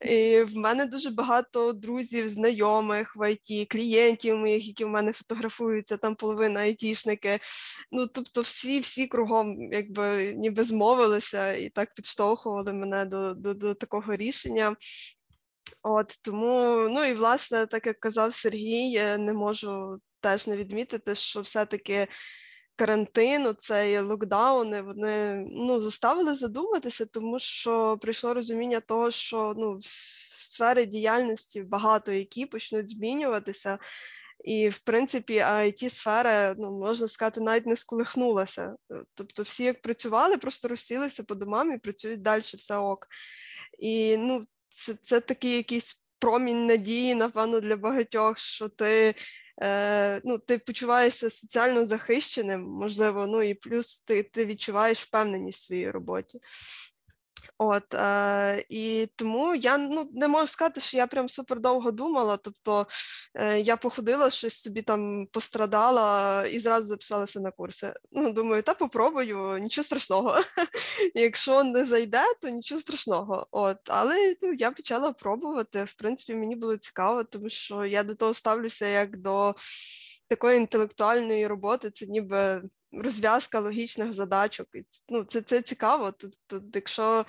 І 0.00 0.42
в 0.42 0.56
мене 0.56 0.86
дуже 0.86 1.10
багато 1.10 1.72
друзів, 1.72 2.28
знайомих 2.28 3.16
в 3.16 3.32
ІТ, 3.32 3.68
клієнтів 3.68 4.36
моїх, 4.36 4.66
які 4.66 4.84
в 4.84 4.88
мене 4.88 5.12
фотографуються, 5.12 5.96
там 5.96 6.14
половина 6.14 6.60
айтішники. 6.60 7.38
Ну, 7.92 8.06
тобто, 8.06 8.40
всі, 8.40 8.80
всі 8.80 9.06
кругом, 9.06 9.72
якби 9.72 10.34
ніби 10.34 10.64
змовилися 10.64 11.52
і 11.52 11.68
так 11.68 11.94
підштовхували 11.94 12.72
мене 12.72 13.04
до, 13.04 13.34
до, 13.34 13.54
до 13.62 13.74
такого 13.74 14.16
рішення. 14.16 14.76
От 15.82 16.18
тому, 16.22 16.88
ну 16.90 17.04
і 17.04 17.14
власне, 17.14 17.66
так 17.66 17.86
як 17.86 18.00
казав 18.00 18.34
Сергій, 18.34 18.90
я 18.90 19.16
не 19.18 19.32
можу 19.32 20.00
теж 20.20 20.46
не 20.46 20.56
відмітити, 20.56 21.14
що 21.14 21.40
все-таки 21.40 22.08
карантину, 22.76 23.52
цей 23.52 23.98
локдауни, 23.98 24.82
вони 24.82 25.46
ну, 25.48 25.80
заставили 25.80 26.36
задуматися, 26.36 27.06
тому 27.06 27.38
що 27.38 27.98
прийшло 28.00 28.34
розуміння 28.34 28.80
того, 28.80 29.10
що 29.10 29.54
ну, 29.56 29.78
в 29.78 30.44
сфері 30.44 30.86
діяльності 30.86 31.62
багато 31.62 32.12
які 32.12 32.46
почнуть 32.46 32.90
змінюватися. 32.90 33.78
І, 34.44 34.68
в 34.68 34.78
принципі, 34.78 35.34
it 35.34 35.90
сфера, 35.90 36.54
ну, 36.58 36.70
можна 36.70 37.08
сказати, 37.08 37.40
навіть 37.40 37.66
не 37.66 37.76
сколихнулася. 37.76 38.76
Тобто, 39.14 39.42
всі 39.42 39.64
як 39.64 39.82
працювали, 39.82 40.36
просто 40.36 40.68
розсілися 40.68 41.22
по 41.22 41.34
домам 41.34 41.72
і 41.72 41.78
працюють 41.78 42.22
далі, 42.22 42.40
все 42.40 42.76
ок. 42.76 43.06
І 43.78 44.16
ну, 44.16 44.42
це, 44.68 44.94
це 45.02 45.20
такий 45.20 45.56
якийсь 45.56 46.04
промінь 46.18 46.66
надії, 46.66 47.14
напевно, 47.14 47.60
для 47.60 47.76
багатьох, 47.76 48.38
що 48.38 48.68
ти 48.68 49.14
е, 49.62 50.20
ну, 50.24 50.38
ти 50.38 50.58
почуваєшся 50.58 51.30
соціально 51.30 51.86
захищеним, 51.86 52.62
можливо, 52.62 53.26
ну 53.26 53.42
і 53.42 53.54
плюс 53.54 54.02
ти 54.02 54.22
ти 54.22 54.46
відчуваєш 54.46 55.02
впевненість 55.02 55.58
в 55.58 55.66
своїй 55.66 55.90
роботі. 55.90 56.38
От, 57.58 57.94
е, 57.94 58.64
І 58.68 59.08
тому 59.16 59.54
я 59.54 59.78
ну, 59.78 60.10
не 60.14 60.28
можу 60.28 60.46
сказати, 60.46 60.80
що 60.80 60.96
я 60.96 61.06
прям 61.06 61.28
супер 61.28 61.60
довго 61.60 61.90
думала. 61.90 62.36
Тобто 62.36 62.86
е, 63.34 63.60
я 63.60 63.76
походила, 63.76 64.30
щось 64.30 64.54
собі 64.62 64.82
там 64.82 65.26
пострадала 65.32 66.46
і 66.46 66.58
зразу 66.58 66.86
записалася 66.86 67.40
на 67.40 67.50
курси. 67.50 67.94
Ну, 68.12 68.32
Думаю, 68.32 68.62
та 68.62 68.74
попробую, 68.74 69.58
нічого 69.58 69.84
страшного. 69.84 70.36
Якщо 71.14 71.64
не 71.64 71.84
зайде, 71.84 72.22
то 72.42 72.48
нічого 72.48 72.80
страшного. 72.80 73.46
От, 73.50 73.78
Але 73.86 74.34
ну, 74.42 74.52
я 74.52 74.70
почала 74.70 75.12
пробувати. 75.12 75.84
В 75.84 75.94
принципі, 75.94 76.34
мені 76.34 76.56
було 76.56 76.76
цікаво, 76.76 77.24
тому 77.24 77.48
що 77.48 77.84
я 77.84 78.02
до 78.02 78.14
того 78.14 78.34
ставлюся 78.34 78.86
як 78.86 79.16
до 79.16 79.54
такої 80.28 80.56
інтелектуальної 80.56 81.46
роботи, 81.46 81.90
це 81.90 82.06
ніби 82.06 82.62
розв'язка 82.92 83.60
логічних 83.60 84.12
задачок. 84.12 84.68
Ну, 85.08 85.24
Це 85.24 85.40
це 85.40 85.62
цікаво. 85.62 86.12
Тут, 86.12 86.38
тут 86.46 86.62
якщо 86.74 87.24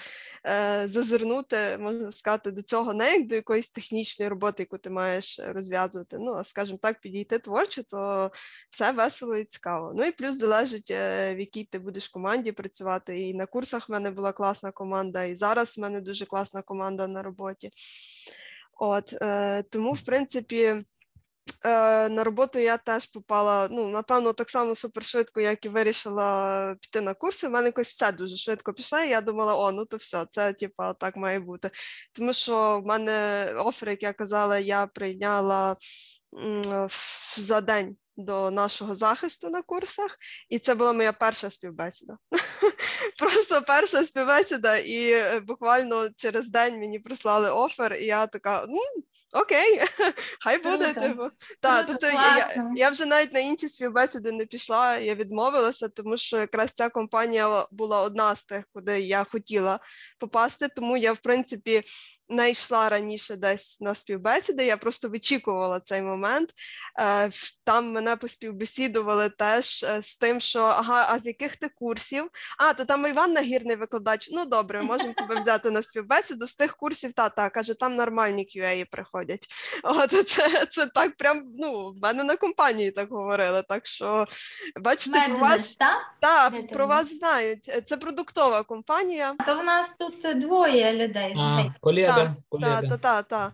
е, 0.48 0.88
зазирнути, 0.88 1.78
можна 1.78 2.12
сказати, 2.12 2.52
до 2.52 2.62
цього 2.62 2.94
не 2.94 3.14
як 3.14 3.28
до 3.28 3.36
якоїсь 3.36 3.70
технічної 3.70 4.30
роботи, 4.30 4.64
яку 4.64 4.78
ти 4.78 4.90
маєш 4.90 5.40
розв'язувати, 5.46 6.18
ну, 6.20 6.34
а 6.34 6.44
скажімо 6.44 6.80
так, 6.82 7.02
підійти 7.02 7.40
творчо, 7.40 7.84
то 7.84 8.32
все 8.70 8.92
весело 8.92 9.38
і 9.38 9.46
цікаво. 9.46 9.94
Ну 9.96 10.04
і 10.04 10.12
плюс 10.12 10.38
залежить, 10.38 10.92
е, 10.92 11.36
в 11.36 11.40
якій 11.40 11.64
ти 11.64 11.80
будеш 11.80 12.08
команді 12.08 12.52
працювати. 12.52 13.20
І 13.20 13.34
на 13.34 13.46
курсах 13.46 13.90
в 13.90 13.92
мене 13.92 14.12
була 14.12 14.32
класна 14.32 14.72
команда, 14.72 15.24
і 15.24 15.36
зараз 15.36 15.78
в 15.78 15.82
мене 15.82 16.02
дуже 16.02 16.26
класна 16.26 16.62
команда 16.62 17.08
на 17.08 17.24
роботі. 17.24 17.70
От, 18.80 19.14
е, 19.22 19.64
Тому, 19.64 19.94
в 19.94 20.02
принципі, 20.02 20.76
Е, 21.66 22.10
на 22.10 22.24
роботу 22.24 22.60
я 22.60 22.78
теж 22.78 23.06
попала, 23.06 23.68
ну, 23.72 23.90
напевно, 23.90 24.34
так 24.34 24.50
само 24.50 24.76
супершвидко, 24.76 25.42
як 25.42 25.66
і 25.66 25.70
вирішила 25.70 26.76
піти 26.82 27.02
на 27.02 27.14
курси. 27.14 27.48
У 27.48 27.50
мене 27.50 27.66
якось 27.66 27.88
все 27.88 28.12
дуже 28.12 28.38
швидко 28.38 28.74
пішло, 28.74 29.00
і 29.00 29.10
я 29.10 29.22
думала, 29.22 29.56
о, 29.56 29.72
ну 29.72 29.86
то 29.86 29.98
все, 29.98 30.26
це 30.30 30.54
типа 30.54 30.94
так 30.94 31.16
має 31.16 31.40
бути. 31.40 31.70
Тому 32.14 32.34
що 32.34 32.82
в 32.84 32.86
мене 32.86 33.46
офер, 33.58 33.90
як 33.90 34.04
я 34.04 34.14
казала, 34.14 34.60
я 34.60 34.88
прийняла 34.88 35.76
за 37.38 37.62
день 37.62 37.98
до 38.18 38.52
нашого 38.52 38.96
захисту 38.96 39.50
на 39.50 39.62
курсах, 39.62 40.18
і 40.50 40.60
це 40.60 40.76
була 40.76 40.94
моя 40.94 41.14
перша 41.14 41.50
співбесіда. 41.50 42.18
Просто 43.20 43.62
перша 43.62 44.04
співбесіда, 44.04 44.78
і 44.78 45.12
е, 45.12 45.40
буквально 45.40 46.10
через 46.18 46.50
день 46.50 46.80
мені 46.80 47.00
прислали 47.00 47.52
офер, 47.52 47.94
і 47.94 48.06
я 48.06 48.28
така. 48.28 48.66
Окей, 49.34 49.82
хай 50.40 50.58
буде. 50.58 50.94
Типу. 50.94 51.30
Так, 51.60 51.86
тобто 51.88 52.08
я, 52.08 52.72
я 52.76 52.90
вже 52.90 53.06
навіть 53.06 53.34
на 53.34 53.40
інші 53.40 53.70
співбесіди 53.70 54.32
не 54.32 54.46
пішла, 54.46 54.98
я 54.98 55.16
відмовилася, 55.16 55.88
тому 55.90 56.18
що 56.18 56.38
якраз 56.38 56.72
ця 56.76 56.90
компанія 56.90 57.68
була 57.72 58.02
одна 58.02 58.36
з 58.36 58.44
тих, 58.44 58.64
куди 58.74 59.02
я 59.02 59.24
хотіла 59.24 59.80
попасти. 60.20 60.68
Тому 60.68 60.98
я, 60.98 61.14
в 61.14 61.18
принципі, 61.18 61.84
не 62.30 62.52
йшла 62.52 62.90
раніше 62.90 63.36
десь 63.36 63.82
на 63.82 63.96
співбесіди. 63.96 64.66
Я 64.66 64.78
просто 64.78 65.10
вичікувала 65.10 65.80
цей 65.80 66.02
момент. 66.02 66.50
Е, 67.00 67.30
там 67.64 67.92
мене 67.92 68.16
поспівбесідували 68.16 69.30
теж 69.30 69.84
е, 69.84 70.02
з 70.02 70.18
тим, 70.18 70.40
що 70.40 70.60
ага, 70.60 71.08
а 71.10 71.20
з 71.20 71.26
яких 71.26 71.56
ти 71.56 71.70
курсів? 71.70 72.30
А, 72.60 72.74
то 72.74 72.86
там 72.86 73.08
Іван 73.08 73.34
Нагірний 73.34 73.76
викладач. 73.76 74.30
Ну 74.32 74.46
добре, 74.46 74.82
можемо 74.82 75.14
тебе 75.14 75.42
взяти 75.42 75.72
на 75.72 75.82
співбесіду 75.82 76.48
з 76.48 76.56
тих 76.56 76.76
курсів. 76.76 77.14
Та, 77.14 77.30
та 77.30 77.50
каже, 77.50 77.74
там 77.74 77.96
нормальні 77.96 78.48
QA 78.56 78.86
приходять. 78.92 79.48
От 79.84 80.10
це 80.28 80.66
це 80.66 80.86
так, 80.86 81.18
прям 81.18 81.44
ну 81.60 81.92
в 81.92 82.02
мене 82.02 82.24
на 82.24 82.36
компанії 82.36 82.92
так 82.92 83.10
говорили. 83.10 83.64
Так 83.70 83.86
що 83.86 84.28
бачите, 84.82 85.20
Медвес, 85.20 85.38
про 85.38 85.48
вас 85.48 85.76
та? 85.76 86.00
Та, 86.22 86.50
про 86.50 86.88
вас 86.88 87.18
знають. 87.18 87.82
Це 87.86 87.98
продуктова 87.98 88.64
компанія. 88.64 89.36
То 89.46 89.60
в 89.60 89.64
нас 89.64 89.96
тут 90.00 90.40
двоє 90.40 90.94
людей. 90.94 91.36
А, 91.38 91.64
колега 91.82 92.13
колега. 92.50 92.82
Так, 92.82 92.90
так, 92.90 93.02
так, 93.02 93.28
так. 93.28 93.54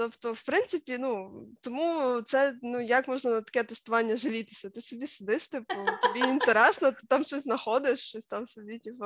Тобто, 0.00 0.32
в 0.32 0.42
принципі, 0.42 0.98
ну 0.98 1.42
тому 1.60 2.20
це 2.20 2.58
ну 2.62 2.80
як 2.80 3.08
можна 3.08 3.30
на 3.30 3.40
таке 3.40 3.62
тестування 3.62 4.16
жалітися? 4.16 4.70
Ти 4.70 4.80
собі 4.80 5.06
сидиш, 5.06 5.48
типу, 5.48 5.74
тобі 6.02 6.18
інтересно, 6.18 6.92
ти 6.92 6.98
там 7.08 7.24
щось 7.24 7.42
знаходиш, 7.42 8.00
щось 8.00 8.26
там 8.26 8.46
собі, 8.46 8.78
типу, 8.78 9.04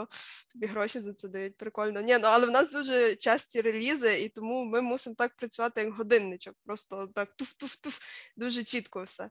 тобі 0.53 0.67
гроші 0.67 1.01
за 1.01 1.14
це 1.14 1.29
дають. 1.29 1.57
Прикольно. 1.57 2.01
Ні, 2.01 2.19
ну 2.19 2.29
але 2.29 2.47
в 2.47 2.51
нас 2.51 2.71
дуже 2.71 3.17
часті 3.17 3.61
релізи, 3.61 4.23
і 4.23 4.29
тому 4.29 4.64
ми 4.64 4.81
мусимо 4.81 5.17
так 5.19 5.37
працювати, 5.37 5.81
як 5.81 5.95
годинничок. 5.95 6.55
Просто 6.67 7.09
так 7.14 7.29
туф-туф-туф, 7.38 8.01
дуже 8.37 8.64
чітко 8.64 9.03
все. 9.03 9.31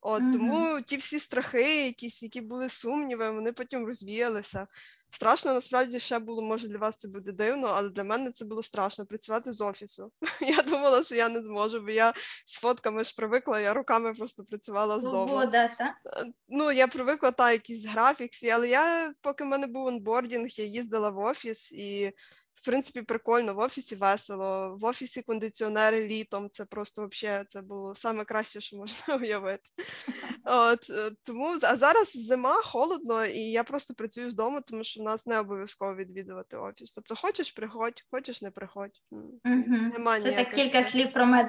От 0.00 0.22
mm-hmm. 0.22 0.32
тому 0.32 0.80
ті 0.80 0.96
всі 0.96 1.20
страхи, 1.20 1.84
якісь, 1.86 2.22
які 2.22 2.40
були 2.40 2.68
сумніви, 2.68 3.30
вони 3.30 3.52
потім 3.52 3.86
розвіялися. 3.86 4.66
Страшно 5.14 5.54
насправді 5.54 5.98
ще 5.98 6.18
було, 6.18 6.42
може 6.42 6.68
для 6.68 6.78
вас 6.78 6.96
це 6.96 7.08
буде 7.08 7.32
дивно, 7.32 7.66
але 7.66 7.88
для 7.88 8.04
мене 8.04 8.30
це 8.30 8.44
було 8.44 8.62
страшно 8.62 9.06
працювати 9.06 9.52
з 9.52 9.60
офісу. 9.60 10.12
Я 10.40 10.62
думала, 10.62 11.02
що 11.02 11.14
я 11.14 11.28
не 11.28 11.42
зможу, 11.42 11.80
бо 11.80 11.90
я 11.90 12.12
з 12.46 12.58
фотками 12.58 13.04
ж 13.04 13.14
привикла, 13.16 13.60
я 13.60 13.74
руками 13.74 14.14
просто 14.14 14.44
працювала 14.44 15.00
з 15.00 15.04
дому. 15.04 15.34
Вода, 15.34 15.68
так? 15.78 15.94
Е, 16.06 16.24
ну, 16.48 16.72
я 16.72 16.86
привикла 16.86 17.30
та 17.30 17.52
якісь 17.52 17.86
графікс, 17.86 18.44
але 18.44 18.68
я, 18.68 19.14
поки 19.20 19.44
в 19.44 19.46
мене 19.46 19.66
був 19.66 19.86
онбордінг, 19.86 20.48
я 20.48 20.64
їздила 20.64 21.10
в 21.10 21.18
офіс 21.18 21.72
і 21.72 22.12
в 22.62 22.64
принципі, 22.64 23.02
прикольно, 23.02 23.54
в 23.54 23.58
офісі 23.58 23.94
весело, 23.94 24.76
в 24.80 24.84
офісі 24.84 25.22
кондиціонери 25.22 26.08
літом. 26.08 26.48
Це 26.50 26.64
просто 26.64 27.06
взагалі 27.06 27.44
це 27.48 27.62
було 27.62 27.94
саме 27.94 28.24
краще, 28.24 28.60
що 28.60 28.76
можна 28.76 29.16
уявити. 29.16 29.62
От, 30.44 30.90
е, 30.90 31.10
Тому 31.22 31.58
а 31.62 31.76
зараз 31.76 32.12
зима, 32.26 32.54
холодно, 32.54 33.24
і 33.24 33.38
я 33.38 33.64
просто 33.64 33.94
працюю 33.94 34.30
з 34.30 34.34
дому, 34.34 34.60
тому 34.60 34.84
що 34.84 35.00
в 35.00 35.04
нас 35.04 35.26
не 35.26 35.38
обов'язково 35.38 35.94
відвідувати 35.94 36.56
офіс. 36.56 36.92
Тобто, 36.92 37.16
хочеш, 37.16 37.50
приходь, 37.50 38.04
хочеш, 38.10 38.42
не 38.42 38.50
приходь. 38.50 39.02
Угу. 39.10 40.12
Це 40.22 40.32
так 40.32 40.54
кілька 40.54 40.82
слів 40.82 41.12
про 41.12 41.26
мед. 41.26 41.46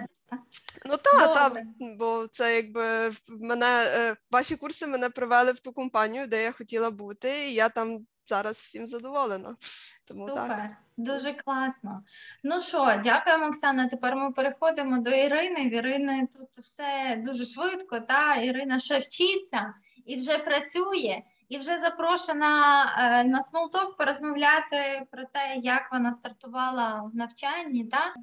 Ну 0.85 0.97
так, 0.97 1.33
та, 1.33 1.63
бо 1.97 2.27
це 2.31 2.55
якби 2.55 3.11
мене 3.27 3.85
е, 3.87 4.15
ваші 4.31 4.55
курси 4.55 4.87
мене 4.87 5.09
привели 5.09 5.51
в 5.51 5.59
ту 5.59 5.73
компанію, 5.73 6.27
де 6.27 6.43
я 6.43 6.51
хотіла 6.51 6.91
бути, 6.91 7.49
і 7.49 7.53
я 7.53 7.69
там 7.69 8.05
зараз 8.27 8.57
всім 8.57 8.87
задоволена. 8.87 9.55
Тому 10.05 10.27
Супер, 10.27 10.47
так. 10.47 10.71
дуже 10.97 11.33
класно. 11.33 12.03
Ну 12.43 12.59
що, 12.59 13.01
дякуємо, 13.03 13.47
Оксана. 13.47 13.87
Тепер 13.87 14.15
ми 14.15 14.31
переходимо 14.31 14.97
до 14.97 15.09
Ірини. 15.09 15.69
В 15.69 15.73
Ірини 15.73 16.27
тут 16.37 16.63
все 16.65 17.21
дуже 17.25 17.45
швидко. 17.45 17.99
Та 17.99 18.35
Ірина 18.35 18.79
ще 18.79 18.99
вчиться 18.99 19.73
і 20.05 20.15
вже 20.15 20.37
працює, 20.37 21.21
і 21.49 21.57
вже 21.57 21.77
запрошена 21.77 22.85
е, 22.97 23.23
на 23.23 23.41
small 23.41 23.72
talk 23.72 23.97
порозмовляти 23.97 25.05
про 25.11 25.23
те, 25.25 25.55
як 25.55 25.91
вона 25.91 26.11
стартувала 26.11 27.11
в 27.13 27.15
навчанні. 27.15 27.85
Та? 27.85 28.13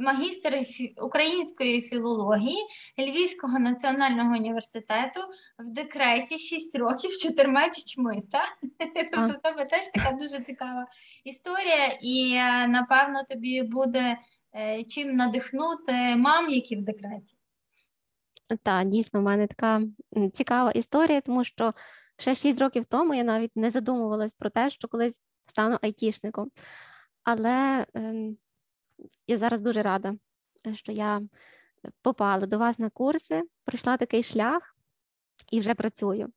Магістр 0.00 0.58
української 1.02 1.80
філології 1.80 2.62
Львівського 2.98 3.58
національного 3.58 4.32
університету 4.32 5.20
в 5.58 5.72
декреті 5.72 6.38
6 6.38 6.78
років 6.78 7.10
з 7.10 7.18
чотирма 7.18 7.68
дітьми. 7.68 8.18
Тобто 9.12 9.38
в 9.38 9.42
тебе 9.42 9.64
теж 9.66 9.86
така 9.94 10.16
дуже 10.16 10.40
цікава 10.40 10.86
історія, 11.24 11.86
і 12.02 12.34
е, 12.34 12.66
напевно 12.68 13.24
тобі 13.28 13.62
буде 13.62 14.18
е, 14.54 14.84
чим 14.84 15.16
надихнути 15.16 16.16
мам, 16.16 16.48
які 16.48 16.76
в 16.76 16.82
декреті. 16.82 17.36
Так, 18.62 18.86
дійсно, 18.86 19.20
в 19.20 19.22
мене 19.22 19.46
така 19.46 19.82
цікава 20.34 20.70
історія, 20.70 21.20
тому 21.20 21.44
що 21.44 21.74
ще 22.16 22.34
6 22.34 22.60
років 22.60 22.84
тому 22.84 23.14
я 23.14 23.24
навіть 23.24 23.56
не 23.56 23.70
задумувалась 23.70 24.34
про 24.34 24.50
те, 24.50 24.70
що 24.70 24.88
колись 24.88 25.20
стану 25.46 25.78
айтішником. 25.82 26.50
Але 27.24 27.86
ем, 27.94 28.36
я 29.26 29.38
зараз 29.38 29.60
дуже 29.60 29.82
рада, 29.82 30.14
що 30.74 30.92
я 30.92 31.20
попала 32.02 32.46
до 32.46 32.58
вас 32.58 32.78
на 32.78 32.90
курси, 32.90 33.42
пройшла 33.64 33.96
такий 33.96 34.22
шлях 34.22 34.76
і 35.50 35.60
вже 35.60 35.74
працюю. 35.74 36.28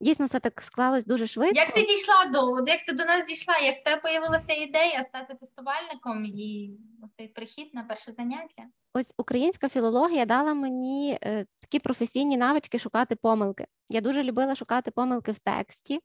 Дійсно, 0.00 0.26
все 0.26 0.40
так 0.40 0.62
склалось 0.62 1.04
дуже 1.04 1.26
швидко. 1.26 1.56
Як 1.56 1.74
ти 1.74 1.82
дійшла 1.82 2.24
до 2.24 2.70
як 2.70 2.84
ти 2.86 2.92
до 2.92 3.04
нас 3.04 3.26
дійшла? 3.26 3.58
Як 3.58 3.78
в 3.78 3.82
тебе 3.84 4.10
з'явилася 4.10 4.52
ідея 4.52 5.04
стати 5.04 5.34
тестувальником 5.34 6.24
і 6.24 6.70
цей 7.16 7.28
прихід 7.28 7.74
на 7.74 7.84
перше 7.84 8.12
заняття? 8.12 8.62
Ось 8.94 9.14
українська 9.16 9.68
філологія 9.68 10.26
дала 10.26 10.54
мені 10.54 11.18
е, 11.22 11.46
такі 11.60 11.78
професійні 11.78 12.36
навички 12.36 12.78
шукати 12.78 13.16
помилки. 13.16 13.66
Я 13.88 14.00
дуже 14.00 14.22
любила 14.22 14.54
шукати 14.54 14.90
помилки 14.90 15.32
в 15.32 15.38
тексті, 15.38 16.00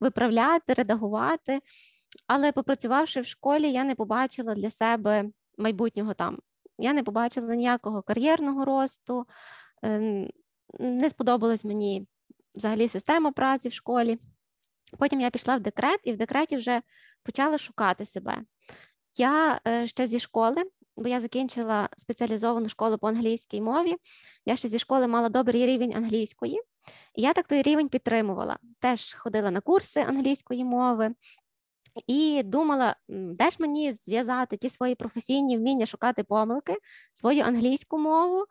виправляти, 0.00 0.74
редагувати. 0.74 1.60
Але 2.26 2.52
попрацювавши 2.52 3.20
в 3.20 3.26
школі, 3.26 3.72
я 3.72 3.84
не 3.84 3.94
побачила 3.94 4.54
для 4.54 4.70
себе 4.70 5.24
майбутнього 5.58 6.14
там. 6.14 6.38
Я 6.78 6.92
не 6.92 7.02
побачила 7.02 7.54
ніякого 7.54 8.02
кар'єрного 8.02 8.64
росту, 8.64 9.26
ем, 9.82 10.30
не 10.78 11.10
сподобалась 11.10 11.64
мені 11.64 12.06
взагалі 12.54 12.88
система 12.88 13.32
праці 13.32 13.68
в 13.68 13.72
школі. 13.72 14.18
Потім 14.98 15.20
я 15.20 15.30
пішла 15.30 15.56
в 15.56 15.60
декрет 15.60 16.00
і 16.04 16.12
в 16.12 16.16
декреті 16.16 16.56
вже 16.56 16.82
почала 17.22 17.58
шукати 17.58 18.04
себе. 18.04 18.42
Я 19.16 19.60
е, 19.66 19.86
ще 19.86 20.06
зі 20.06 20.20
школи, 20.20 20.62
бо 20.96 21.08
я 21.08 21.20
закінчила 21.20 21.88
спеціалізовану 21.96 22.68
школу 22.68 22.98
по 22.98 23.08
англійській 23.08 23.60
мові. 23.60 23.96
Я 24.44 24.56
ще 24.56 24.68
зі 24.68 24.78
школи 24.78 25.06
мала 25.06 25.28
добрий 25.28 25.66
рівень 25.66 25.96
англійської, 25.96 26.62
і 27.14 27.22
я 27.22 27.32
так 27.32 27.46
той 27.46 27.62
рівень 27.62 27.88
підтримувала. 27.88 28.58
Теж 28.80 29.14
ходила 29.14 29.50
на 29.50 29.60
курси 29.60 30.00
англійської 30.00 30.64
мови, 30.64 31.14
і 32.06 32.42
думала, 32.42 32.96
де 33.08 33.50
ж 33.50 33.56
мені 33.58 33.92
зв'язати 33.92 34.56
ті 34.56 34.70
свої 34.70 34.94
професійні 34.94 35.58
вміння 35.58 35.86
шукати 35.86 36.24
помилки, 36.24 36.76
свою 37.14 37.42
англійську 37.42 37.98
мову 37.98 38.44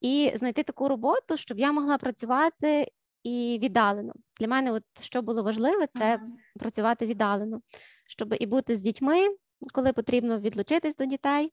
і 0.00 0.32
знайти 0.34 0.62
таку 0.62 0.88
роботу, 0.88 1.36
щоб 1.36 1.58
я 1.58 1.72
могла 1.72 1.98
працювати 1.98 2.88
і 3.22 3.58
віддалено. 3.62 4.12
Для 4.40 4.48
мене, 4.48 4.72
от 4.72 4.82
що 5.00 5.22
було 5.22 5.42
важливе, 5.42 5.86
це 5.86 6.14
ага. 6.14 6.26
працювати 6.56 7.06
віддалено, 7.06 7.60
щоб 8.06 8.34
і 8.40 8.46
бути 8.46 8.76
з 8.76 8.80
дітьми, 8.80 9.28
коли 9.72 9.92
потрібно 9.92 10.38
відлучитись 10.38 10.96
до 10.96 11.04
дітей, 11.04 11.52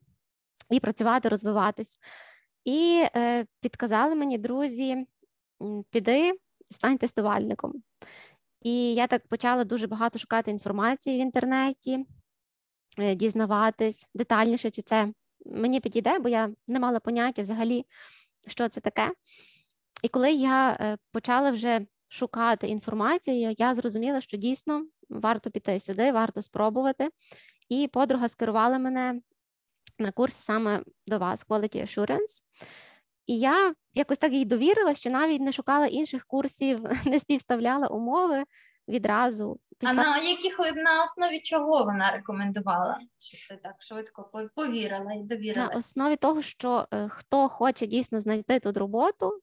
і 0.70 0.80
працювати, 0.80 1.30
розвиватись. 1.30 2.00
І 2.66 3.06
е, 3.16 3.46
підказали 3.62 4.16
мені 4.16 4.38
друзі, 4.38 5.08
піди, 5.90 6.40
стань 6.70 6.98
тестувальником. 6.98 7.74
І 8.62 8.94
я 8.94 9.08
так 9.08 9.28
почала 9.28 9.64
дуже 9.64 9.88
багато 9.88 10.20
шукати 10.20 10.52
інформації 10.52 11.18
в 11.18 11.22
інтернеті, 11.22 12.06
е, 12.98 13.16
дізнаватись 13.16 14.08
детальніше, 14.14 14.72
чи 14.72 14.82
це 14.82 15.14
мені 15.46 15.80
підійде, 15.80 16.20
бо 16.20 16.30
я 16.30 16.50
не 16.68 16.80
мала 16.80 17.00
поняття 17.00 17.42
взагалі, 17.42 17.86
що 18.48 18.70
це 18.70 18.82
таке. 18.82 19.12
І 20.04 20.08
коли 20.08 20.32
я 20.32 20.78
е, 20.82 20.98
почала 21.12 21.52
вже 21.52 21.86
шукати 22.08 22.68
інформацію, 22.68 23.56
я 23.58 23.76
зрозуміла, 23.76 24.22
що 24.22 24.38
дійсно 24.38 24.86
варто 25.10 25.52
піти 25.52 25.80
сюди, 25.80 26.12
варто 26.12 26.42
спробувати. 26.42 27.10
І 27.70 27.88
подруга 27.88 28.30
скерувала 28.30 28.80
мене 28.80 29.22
на 30.00 30.12
курс 30.12 30.36
саме 30.36 30.84
до 31.08 31.20
вас, 31.20 31.46
Quality 31.48 31.82
Assurance. 31.82 32.44
І 33.32 33.40
я 33.40 33.74
якось 33.94 34.18
так 34.18 34.34
їй 34.34 34.46
довірила, 34.46 34.96
що 34.96 35.10
навіть 35.10 35.42
не 35.42 35.52
шукала 35.52 35.86
інших 35.86 36.26
курсів, 36.26 36.84
не 37.06 37.20
співставляла 37.20 37.88
умови 37.88 38.44
відразу. 38.88 39.60
А 39.84 39.94
на 39.94 40.18
яких 40.18 40.76
на 40.76 41.04
основі 41.04 41.40
чого 41.40 41.84
вона 41.84 42.12
рекомендувала, 42.12 43.00
щоб 43.18 43.40
ти 43.50 43.64
так 43.64 43.76
швидко 43.80 44.32
повірила 44.56 45.14
і 45.14 45.24
довірила? 45.24 45.68
На 45.68 45.76
основі 45.76 46.16
того, 46.16 46.42
що 46.42 46.88
е, 46.94 47.10
хто 47.10 47.50
хоче 47.50 47.88
дійсно 47.88 48.22
знайти 48.22 48.60
тут 48.60 48.78
роботу, 48.78 49.40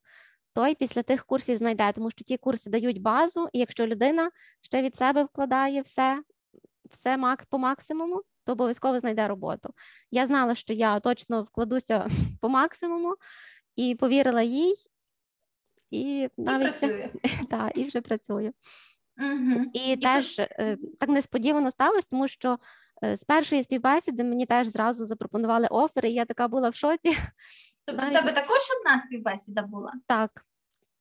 той 0.52 0.74
після 0.74 1.02
тих 1.02 1.24
курсів 1.24 1.56
знайде, 1.56 1.92
тому 1.92 2.10
що 2.10 2.24
ті 2.24 2.36
курси 2.36 2.70
дають 2.70 3.02
базу, 3.02 3.48
і 3.52 3.58
якщо 3.58 3.86
людина 3.86 4.30
ще 4.60 4.82
від 4.82 4.96
себе 4.96 5.24
вкладає 5.24 5.82
все, 5.82 6.22
все 6.90 7.36
по 7.50 7.58
максимуму, 7.58 8.22
то 8.44 8.52
обов'язково 8.52 9.00
знайде 9.00 9.28
роботу. 9.28 9.70
Я 10.10 10.26
знала, 10.26 10.54
що 10.54 10.72
я 10.72 11.00
точно 11.00 11.42
вкладуся 11.42 12.08
по 12.40 12.48
максимуму 12.48 13.14
і 13.78 13.94
повірила 13.94 14.42
їй, 14.42 14.74
і 15.90 16.28
навіть 16.36 16.82
і, 16.82 17.10
та, 17.50 17.68
і 17.74 17.84
вже 17.84 18.00
працюю. 18.00 18.52
Угу. 19.18 19.64
І, 19.72 19.92
і 19.92 19.96
теж 19.96 20.36
то... 20.36 20.42
Е, 20.42 20.76
так 21.00 21.08
несподівано 21.08 21.70
сталося, 21.70 22.06
тому 22.10 22.28
що 22.28 22.58
е, 23.04 23.16
з 23.16 23.24
першої 23.24 23.62
співбесіди 23.62 24.24
мені 24.24 24.46
теж 24.46 24.68
зразу 24.68 25.04
запропонували 25.04 25.66
офери, 25.70 26.10
і 26.10 26.14
я 26.14 26.24
така 26.24 26.48
була 26.48 26.68
в 26.68 26.74
шоці. 26.74 27.16
Тобто 27.84 28.02
навіть... 28.02 28.16
в 28.16 28.20
тебе 28.20 28.32
також 28.32 28.58
одна 28.78 28.98
співбесіда 28.98 29.62
була? 29.62 29.92
Так, 30.06 30.46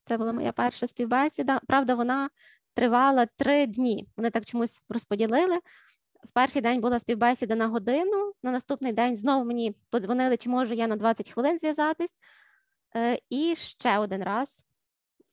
це 0.05 0.17
була 0.17 0.33
моя 0.33 0.51
перша 0.51 0.87
співбесіда. 0.87 1.61
Правда, 1.67 1.95
вона 1.95 2.29
тривала 2.73 3.25
три 3.25 3.65
дні. 3.65 4.07
Вони 4.17 4.29
так 4.29 4.45
чомусь 4.45 4.81
розподілили. 4.89 5.57
В 6.23 6.27
перший 6.33 6.61
день 6.61 6.81
була 6.81 6.99
співбесіда 6.99 7.55
на 7.55 7.67
годину, 7.67 8.33
на 8.43 8.51
наступний 8.51 8.93
день 8.93 9.17
знову 9.17 9.45
мені 9.45 9.75
подзвонили, 9.89 10.37
чи 10.37 10.49
можу 10.49 10.73
я 10.73 10.87
на 10.87 10.95
20 10.95 11.31
хвилин 11.31 11.59
зв'язатись. 11.59 12.15
Е, 12.97 13.19
і 13.29 13.55
ще 13.55 13.97
один 13.97 14.23
раз 14.23 14.65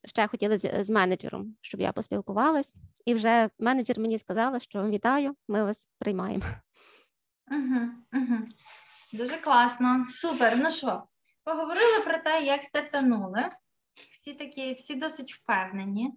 ще 0.05 0.27
хотіли 0.27 0.59
з, 0.59 0.85
з 0.85 0.91
менеджером, 0.91 1.57
щоб 1.61 1.81
я 1.81 1.93
поспілкувалась, 1.93 2.73
і 3.07 3.15
вже 3.15 3.51
менеджер 3.59 4.01
мені 4.01 4.19
сказала, 4.19 4.61
що 4.61 4.89
вітаю, 4.89 5.37
ми 5.49 5.65
вас 5.65 5.89
приймаємо. 5.99 6.45
Угу, 7.51 7.81
угу. 8.13 8.39
Дуже 9.13 9.37
класно, 9.37 10.07
супер. 10.09 10.59
Ну 10.59 10.71
що, 10.71 11.03
поговорили 11.45 12.01
про 12.05 12.19
те, 12.19 12.45
як 12.45 12.63
стартанули. 12.63 13.49
Всі 14.11 14.35
такі, 14.35 14.75
всі 14.75 14.95
досить 14.95 15.33
впевнені. 15.33 16.13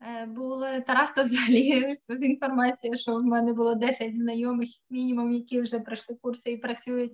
Е, 0.00 0.26
були 0.26 0.80
Тарас, 0.80 1.10
то 1.10 1.22
взагалі 1.22 1.94
з 2.08 2.22
інформацією, 2.22 2.98
що 2.98 3.14
в 3.14 3.24
мене 3.24 3.52
було 3.52 3.74
10 3.74 4.16
знайомих, 4.16 4.68
мінімум, 4.90 5.32
які 5.32 5.60
вже 5.60 5.78
пройшли 5.78 6.16
курси 6.22 6.50
і 6.50 6.56
працюють. 6.56 7.12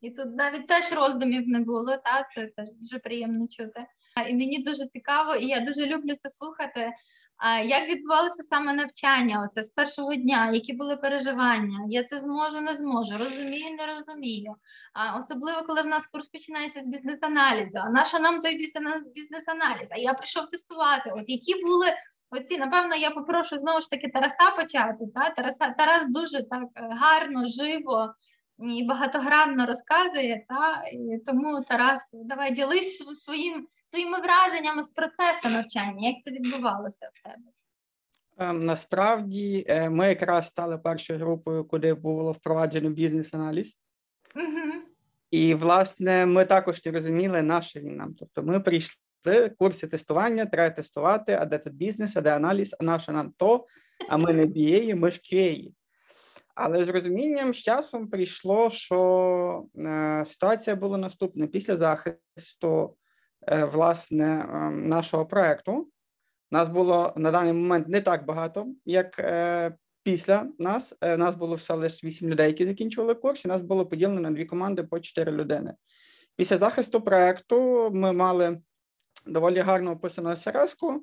І 0.00 0.10
тут 0.10 0.36
навіть 0.36 0.66
теж 0.66 0.92
роздумів 0.92 1.48
не 1.48 1.60
було. 1.60 1.96
Та 1.96 2.26
це 2.34 2.46
теж 2.46 2.68
дуже 2.80 2.98
приємно 2.98 3.46
чути. 3.48 3.86
І 4.28 4.34
мені 4.34 4.62
дуже 4.62 4.86
цікаво, 4.86 5.34
і 5.34 5.46
я 5.46 5.60
дуже 5.60 5.86
люблю 5.86 6.14
це 6.14 6.28
слухати. 6.28 6.92
Як 7.64 7.88
відбувалося 7.88 8.42
саме 8.42 8.72
навчання? 8.72 9.46
Оце 9.46 9.62
з 9.62 9.70
першого 9.70 10.14
дня, 10.14 10.50
які 10.52 10.72
були 10.72 10.96
переживання? 10.96 11.78
Я 11.88 12.04
це 12.04 12.18
зможу, 12.18 12.60
не 12.60 12.76
зможу, 12.76 13.18
розумію, 13.18 13.76
не 13.78 13.94
розумію. 13.94 14.54
А 14.94 15.16
Особливо, 15.16 15.62
коли 15.62 15.82
в 15.82 15.86
нас 15.86 16.06
курс 16.06 16.28
починається 16.28 16.80
з 16.82 16.86
бізнес-аналізу. 16.86 17.78
А 17.78 17.90
наша 17.90 18.18
нам 18.18 18.40
той 18.40 18.56
бізнес-аналіз? 19.14 19.88
А 19.90 19.98
я 19.98 20.14
прийшов 20.14 20.48
тестувати. 20.48 21.10
От 21.16 21.24
які 21.26 21.64
були 21.64 21.86
оці, 22.30 22.58
напевно, 22.58 22.96
я 22.96 23.10
попрошу 23.10 23.56
знову 23.56 23.80
ж 23.80 23.90
таки 23.90 24.08
Тараса 24.08 24.50
почати. 24.50 25.06
Та? 25.14 25.30
Тараса, 25.30 25.74
Тарас 25.78 26.06
дуже 26.08 26.48
так 26.48 26.64
е, 26.76 26.88
гарно, 26.90 27.46
живо 27.46 28.12
і 28.62 28.84
багатогранно 28.84 29.66
розказує. 29.66 30.44
Та? 30.48 30.82
І 30.92 31.18
Тому 31.26 31.64
Тарас, 31.68 32.10
давай 32.12 32.54
ділись 32.54 33.04
своїм, 33.12 33.66
своїми 33.84 34.18
враженнями 34.20 34.82
з 34.82 34.90
процесу 34.90 35.48
навчання. 35.48 36.08
Як 36.08 36.22
це 36.22 36.30
відбувалося 36.30 37.08
в 37.12 37.22
тебе? 37.28 37.42
Ем, 38.38 38.64
насправді 38.64 39.64
е, 39.68 39.90
ми 39.90 40.06
якраз 40.06 40.48
стали 40.48 40.78
першою 40.78 41.18
групою, 41.18 41.64
куди 41.64 41.94
було 41.94 42.32
впроваджено 42.32 42.90
бізнес-аналіз. 42.90 43.78
Угу. 44.36 44.72
І, 45.30 45.54
власне, 45.54 46.26
ми 46.26 46.44
також 46.44 46.84
не 46.86 46.92
розуміли, 46.92 47.42
на 47.42 47.62
що 47.62 47.80
він 47.80 47.96
нам. 47.96 48.14
Тобто, 48.14 48.42
ми 48.42 48.60
прийшли 48.60 49.48
курси 49.58 49.86
тестування, 49.86 50.46
треба 50.46 50.74
тестувати, 50.74 51.38
а 51.40 51.44
де 51.44 51.58
тут 51.58 51.74
бізнес, 51.74 52.16
а 52.16 52.20
де 52.20 52.36
аналіз, 52.36 52.76
а 52.80 52.84
на 52.84 52.98
що 52.98 53.12
нам 53.12 53.32
то, 53.36 53.66
а 54.08 54.16
ми 54.16 54.32
не 54.32 54.46
BA, 54.46 54.94
ми 54.94 55.10
ж 55.10 55.20
QA. 55.24 55.72
Але 56.54 56.84
з 56.84 56.88
розумінням 56.88 57.54
з 57.54 57.56
часом 57.56 58.08
прийшло, 58.08 58.70
що 58.70 59.64
е, 59.76 60.24
ситуація 60.26 60.76
була 60.76 60.98
наступна 60.98 61.46
після 61.46 61.76
захисту 61.76 62.96
е, 63.48 63.64
власне 63.64 64.24
е, 64.24 64.70
нашого 64.70 65.26
проекту. 65.26 65.88
Нас 66.50 66.68
було 66.68 67.12
на 67.16 67.30
даний 67.30 67.52
момент 67.52 67.88
не 67.88 68.00
так 68.00 68.26
багато, 68.26 68.66
як 68.84 69.32
після 70.02 70.48
нас 70.58 70.94
нас 71.02 71.34
було 71.34 71.54
все 71.54 71.74
лише 71.74 72.06
вісім 72.06 72.28
людей, 72.28 72.46
які 72.46 72.66
закінчували 72.66 73.14
курс, 73.14 73.44
і 73.44 73.48
нас 73.48 73.62
було 73.62 73.86
поділено 73.86 74.20
на 74.20 74.30
дві 74.30 74.44
команди 74.44 74.82
по 74.82 75.00
чотири 75.00 75.32
людини. 75.32 75.74
Після 76.36 76.58
захисту 76.58 77.00
проекту 77.00 77.90
ми 77.94 78.12
мали 78.12 78.60
доволі 79.26 79.60
гарно 79.60 79.90
описану 79.90 80.30
СРС-ку, 80.36 81.00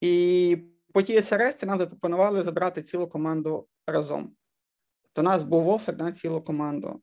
і 0.00 0.56
по 0.92 1.02
тій 1.02 1.22
СРС 1.22 1.62
нам 1.62 1.78
запропонували 1.78 2.42
забрати 2.42 2.82
цілу 2.82 3.08
команду 3.08 3.66
разом. 3.86 4.36
То 5.14 5.22
нас 5.22 5.42
був 5.42 5.68
офер 5.68 5.98
на 5.98 6.12
цілу 6.12 6.42
команду. 6.42 7.00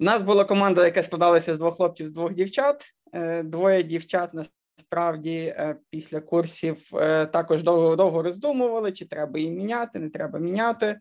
У 0.00 0.04
нас 0.04 0.22
була 0.22 0.44
команда, 0.44 0.84
яка 0.84 1.02
складалася 1.02 1.54
з 1.54 1.58
двох 1.58 1.76
хлопців, 1.76 2.08
з 2.08 2.12
двох 2.12 2.34
дівчат. 2.34 2.84
Е, 3.12 3.42
двоє 3.42 3.82
дівчат 3.82 4.30
насправді 4.34 5.36
е, 5.36 5.76
після 5.90 6.20
курсів 6.20 6.90
е, 6.94 7.26
також 7.26 7.62
довго 7.62 7.96
довго 7.96 8.22
роздумували, 8.22 8.92
чи 8.92 9.04
треба 9.04 9.38
її 9.38 9.50
міняти, 9.50 9.98
не 9.98 10.10
треба 10.10 10.38
міняти. 10.38 10.98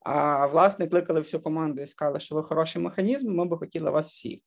А 0.00 0.46
власне 0.46 0.86
кликали 0.86 1.20
всю 1.20 1.42
команду 1.42 1.82
і 1.82 1.86
сказали, 1.86 2.20
що 2.20 2.34
ви 2.34 2.42
хороший 2.42 2.82
механізм, 2.82 3.34
ми 3.34 3.44
би 3.44 3.58
хотіли 3.58 3.90
вас 3.90 4.10
всіх. 4.10 4.40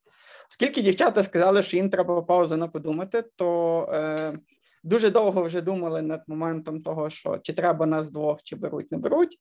Оскільки 0.50 0.82
дівчата 0.82 1.24
сказали, 1.24 1.64
що 1.64 1.78
їм 1.78 1.90
треба 1.90 2.22
паузу 2.22 2.58
на 2.58 2.68
подумати, 2.68 3.24
то 3.36 3.90
е, 3.94 4.40
дуже 4.84 5.10
довго 5.10 5.44
вже 5.44 5.62
думали 5.62 6.02
над 6.02 6.24
моментом 6.28 6.82
того, 6.82 7.10
що 7.10 7.38
чи 7.38 7.54
треба 7.54 7.86
нас 7.86 8.12
двох, 8.12 8.44
чи 8.44 8.56
беруть, 8.56 8.92
не 8.92 8.98
беруть. 8.98 9.40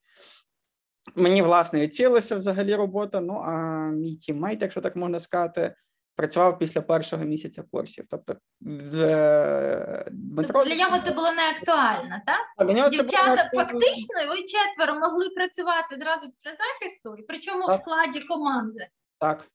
Мені, 1.16 1.42
власне, 1.42 1.80
відцілилася 1.80 2.36
взагалі 2.36 2.74
робота. 2.74 3.20
Ну 3.20 3.32
а 3.32 3.52
мій 3.90 4.16
тіммейт, 4.16 4.62
якщо 4.62 4.80
так 4.80 4.96
можна 4.96 5.20
сказати, 5.20 5.74
працював 6.16 6.58
після 6.58 6.80
першого 6.80 7.24
місяця 7.24 7.64
курсів. 7.70 8.04
Тобто, 8.10 8.36
в 8.60 9.02
е, 9.02 10.08
Дмитро... 10.12 10.52
Тобто 10.52 10.68
для 10.68 10.84
нього 10.84 10.98
це 11.04 11.12
було 11.12 11.32
не 11.32 11.50
актуально, 11.50 12.20
так? 12.26 12.66
Для 12.66 12.74
нього 12.74 12.88
Дівчата 12.88 13.36
це 13.36 13.48
було... 13.52 13.64
фактично 13.64 14.20
ви 14.28 14.36
четверо 14.36 15.00
могли 15.00 15.28
працювати 15.28 15.96
зразу 15.98 16.28
після 16.30 16.50
захисту, 16.50 17.16
і 17.18 17.22
причому 17.28 17.66
так. 17.66 17.78
в 17.78 17.80
складі 17.80 18.20
команди. 18.20 18.86
Так. 19.18 19.46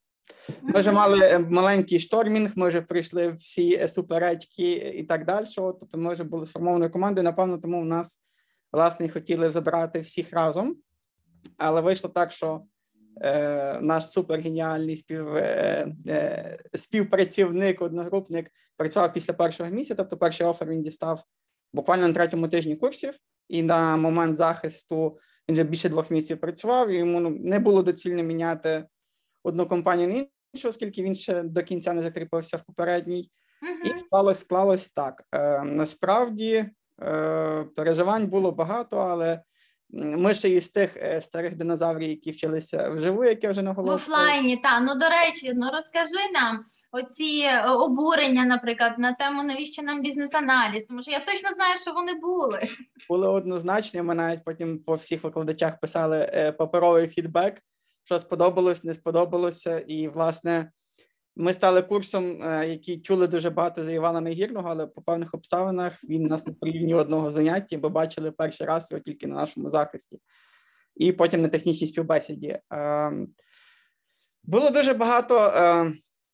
Ми 0.62 0.80
вже 0.80 0.92
мали 0.92 1.20
е, 1.20 1.40
маленький 1.40 2.00
штормінг, 2.00 2.52
ми 2.56 2.68
вже 2.68 2.82
прийшли 2.82 3.32
всі 3.32 3.76
е, 3.76 3.88
суперечки 3.88 4.72
і 4.74 5.04
так 5.04 5.26
далі. 5.26 5.46
Тобто, 5.56 5.98
ми 5.98 6.14
вже 6.14 6.24
були 6.24 6.46
сформованою 6.46 6.92
командою. 6.92 7.24
Напевно, 7.24 7.58
тому 7.58 7.82
в 7.82 7.86
нас 7.86 8.22
власне 8.72 9.10
хотіли 9.10 9.50
забрати 9.50 10.00
всіх 10.00 10.34
разом. 10.34 10.76
Але 11.58 11.82
вийшло 11.82 12.10
так, 12.10 12.32
що 12.32 12.62
е, 13.22 13.80
наш 13.82 14.10
супергеніальний 14.10 14.98
спів, 14.98 15.36
е, 15.36 15.88
е, 16.08 16.58
співпрацівник, 16.74 17.82
одногрупник 17.82 18.52
працював 18.78 19.14
після 19.14 19.34
першого 19.34 19.70
місяця, 19.70 19.96
тобто 19.96 20.18
перший 20.18 20.48
офер 20.48 20.70
він 20.70 20.84
дістав 20.84 21.24
буквально 21.74 22.08
на 22.08 22.14
третьому 22.14 22.48
тижні 22.48 22.76
курсів, 22.76 23.14
і 23.50 23.64
на 23.64 23.98
момент 23.98 24.36
захисту 24.36 25.18
він 25.50 25.54
вже 25.54 25.64
більше 25.64 25.90
двох 25.90 26.12
місяців 26.12 26.40
працював. 26.40 26.90
і 26.90 26.98
Йому 26.98 27.20
ну, 27.20 27.30
не 27.30 27.60
було 27.60 27.84
доцільно 27.84 28.24
міняти 28.24 28.86
одну 29.44 29.66
компанію 29.66 30.08
на 30.08 30.26
іншу, 30.54 30.70
оскільки 30.70 31.04
він 31.04 31.16
ще 31.16 31.44
до 31.44 31.64
кінця 31.64 31.94
не 31.94 32.04
закріпився 32.04 32.58
в 32.58 32.62
попередній. 32.64 33.32
Uh-huh. 33.62 33.96
І 33.96 34.00
склалось, 34.00 34.40
склалось 34.40 34.92
так. 34.92 35.24
Е, 35.32 35.64
Насправді 35.64 36.66
е, 37.02 37.66
переживань 37.76 38.28
було 38.28 38.52
багато, 38.52 38.98
але 38.98 39.42
ми 39.90 40.34
ще 40.34 40.50
із 40.50 40.70
тих 40.70 40.98
е, 40.98 41.22
старих 41.22 41.56
динозаврів, 41.56 42.10
які 42.10 42.32
вчилися 42.32 42.90
вживу, 42.90 43.24
як 43.24 43.44
я 43.44 43.50
вже 43.50 43.62
наголошував. 43.62 44.00
В 44.00 44.24
офлайні, 44.24 44.58
так. 44.58 44.84
Ну, 44.88 44.96
до 44.96 45.10
речі, 45.10 45.52
ну 45.56 45.70
розкажи 45.72 46.32
нам 46.34 46.64
оці 46.92 47.46
е, 47.46 47.70
обурення, 47.70 48.46
наприклад, 48.46 49.00
на 49.00 49.14
тему, 49.14 49.44
навіщо 49.44 49.82
нам 49.82 50.02
бізнес-аналіз, 50.02 50.84
тому 50.84 51.02
що 51.02 51.12
я 51.12 51.20
точно 51.20 51.50
знаю, 51.52 51.78
що 51.82 51.92
вони 51.92 52.14
були. 52.14 52.70
Були 53.10 53.28
однозначні, 53.28 54.02
ми 54.02 54.16
навіть 54.16 54.44
потім 54.44 54.80
по 54.80 54.96
всіх 54.96 55.24
викладачах 55.24 55.80
писали 55.80 56.30
е, 56.34 56.52
паперовий 56.52 57.08
фідбек, 57.08 57.62
що 58.04 58.20
сподобалось, 58.20 58.84
не 58.84 58.94
сподобалося, 58.94 59.80
і, 59.80 60.08
власне, 60.08 60.72
ми 61.40 61.54
стали 61.54 61.82
курсом, 61.82 62.44
е, 62.44 62.70
який 62.70 63.02
чули 63.02 63.28
дуже 63.28 63.50
багато 63.50 63.84
за 63.84 63.92
Івана 63.92 64.22
Негірного, 64.22 64.70
але 64.70 64.88
по 64.88 65.02
певних 65.02 65.34
обставинах 65.34 66.04
він 66.04 66.24
нас 66.24 66.48
не 66.48 66.54
провів 66.54 66.82
ні 66.82 66.94
одного 66.94 67.32
заняття, 67.32 67.78
бо 67.78 67.90
бачили 67.90 68.32
перший 68.32 68.68
раз 68.68 68.92
його 68.92 69.04
тільки 69.04 69.28
на 69.28 69.36
нашому 69.36 69.70
захисті, 69.70 70.20
і 70.96 71.12
потім 71.12 71.42
на 71.42 71.48
технічній 71.48 71.88
співбесіді. 71.88 72.60
Ем, 72.70 73.28
було 74.44 74.70
дуже 74.70 74.94
багато, 74.94 75.40
е, 75.40 75.94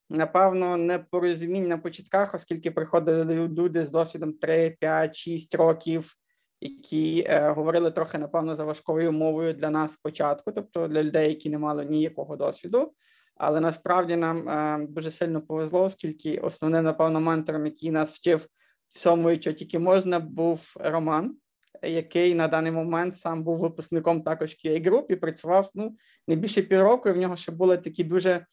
напевно, 0.09 0.77
непорозумінь 0.77 1.67
на 1.67 1.77
початках, 1.77 2.33
оскільки 2.33 2.71
приходили 2.71 3.35
люди 3.35 3.85
з 3.85 3.91
досвідом 3.91 4.33
3, 4.33 4.77
5, 4.79 5.15
6 5.15 5.55
років, 5.55 6.13
які 6.61 7.25
е, 7.27 7.49
говорили 7.49 7.91
трохи, 7.91 8.17
напевно, 8.17 8.55
за 8.55 8.63
важкою 8.63 9.11
мовою 9.11 9.53
для 9.53 9.69
нас 9.69 9.93
спочатку, 9.93 10.51
тобто 10.51 10.87
для 10.87 11.03
людей, 11.03 11.29
які 11.29 11.49
не 11.49 11.57
мали 11.57 11.85
ніякого 11.85 12.35
досвіду. 12.35 12.93
Але 13.35 13.59
насправді 13.59 14.15
нам 14.15 14.49
е, 14.49 14.87
дуже 14.89 15.11
сильно 15.11 15.41
повезло, 15.41 15.81
оскільки 15.81 16.37
основним, 16.37 16.83
напевно, 16.83 17.19
ментором, 17.19 17.65
який 17.65 17.91
нас 17.91 18.13
вчив 18.13 18.47
всьому, 18.89 19.35
що 19.35 19.53
тільки 19.53 19.79
можна, 19.79 20.19
був 20.19 20.73
Роман, 20.79 21.35
який 21.83 22.35
на 22.35 22.47
даний 22.47 22.71
момент 22.71 23.15
сам 23.15 23.43
був 23.43 23.59
випускником 23.59 24.21
також 24.21 24.51
QA 24.51 24.89
Group 24.89 25.05
і 25.09 25.15
працював 25.15 25.71
ну, 25.75 25.95
не 26.27 26.35
більше 26.35 26.61
півроку. 26.61 27.09
і 27.09 27.11
В 27.11 27.17
нього 27.17 27.35
ще 27.35 27.51
були 27.51 27.77
такі 27.77 28.03
дуже 28.03 28.45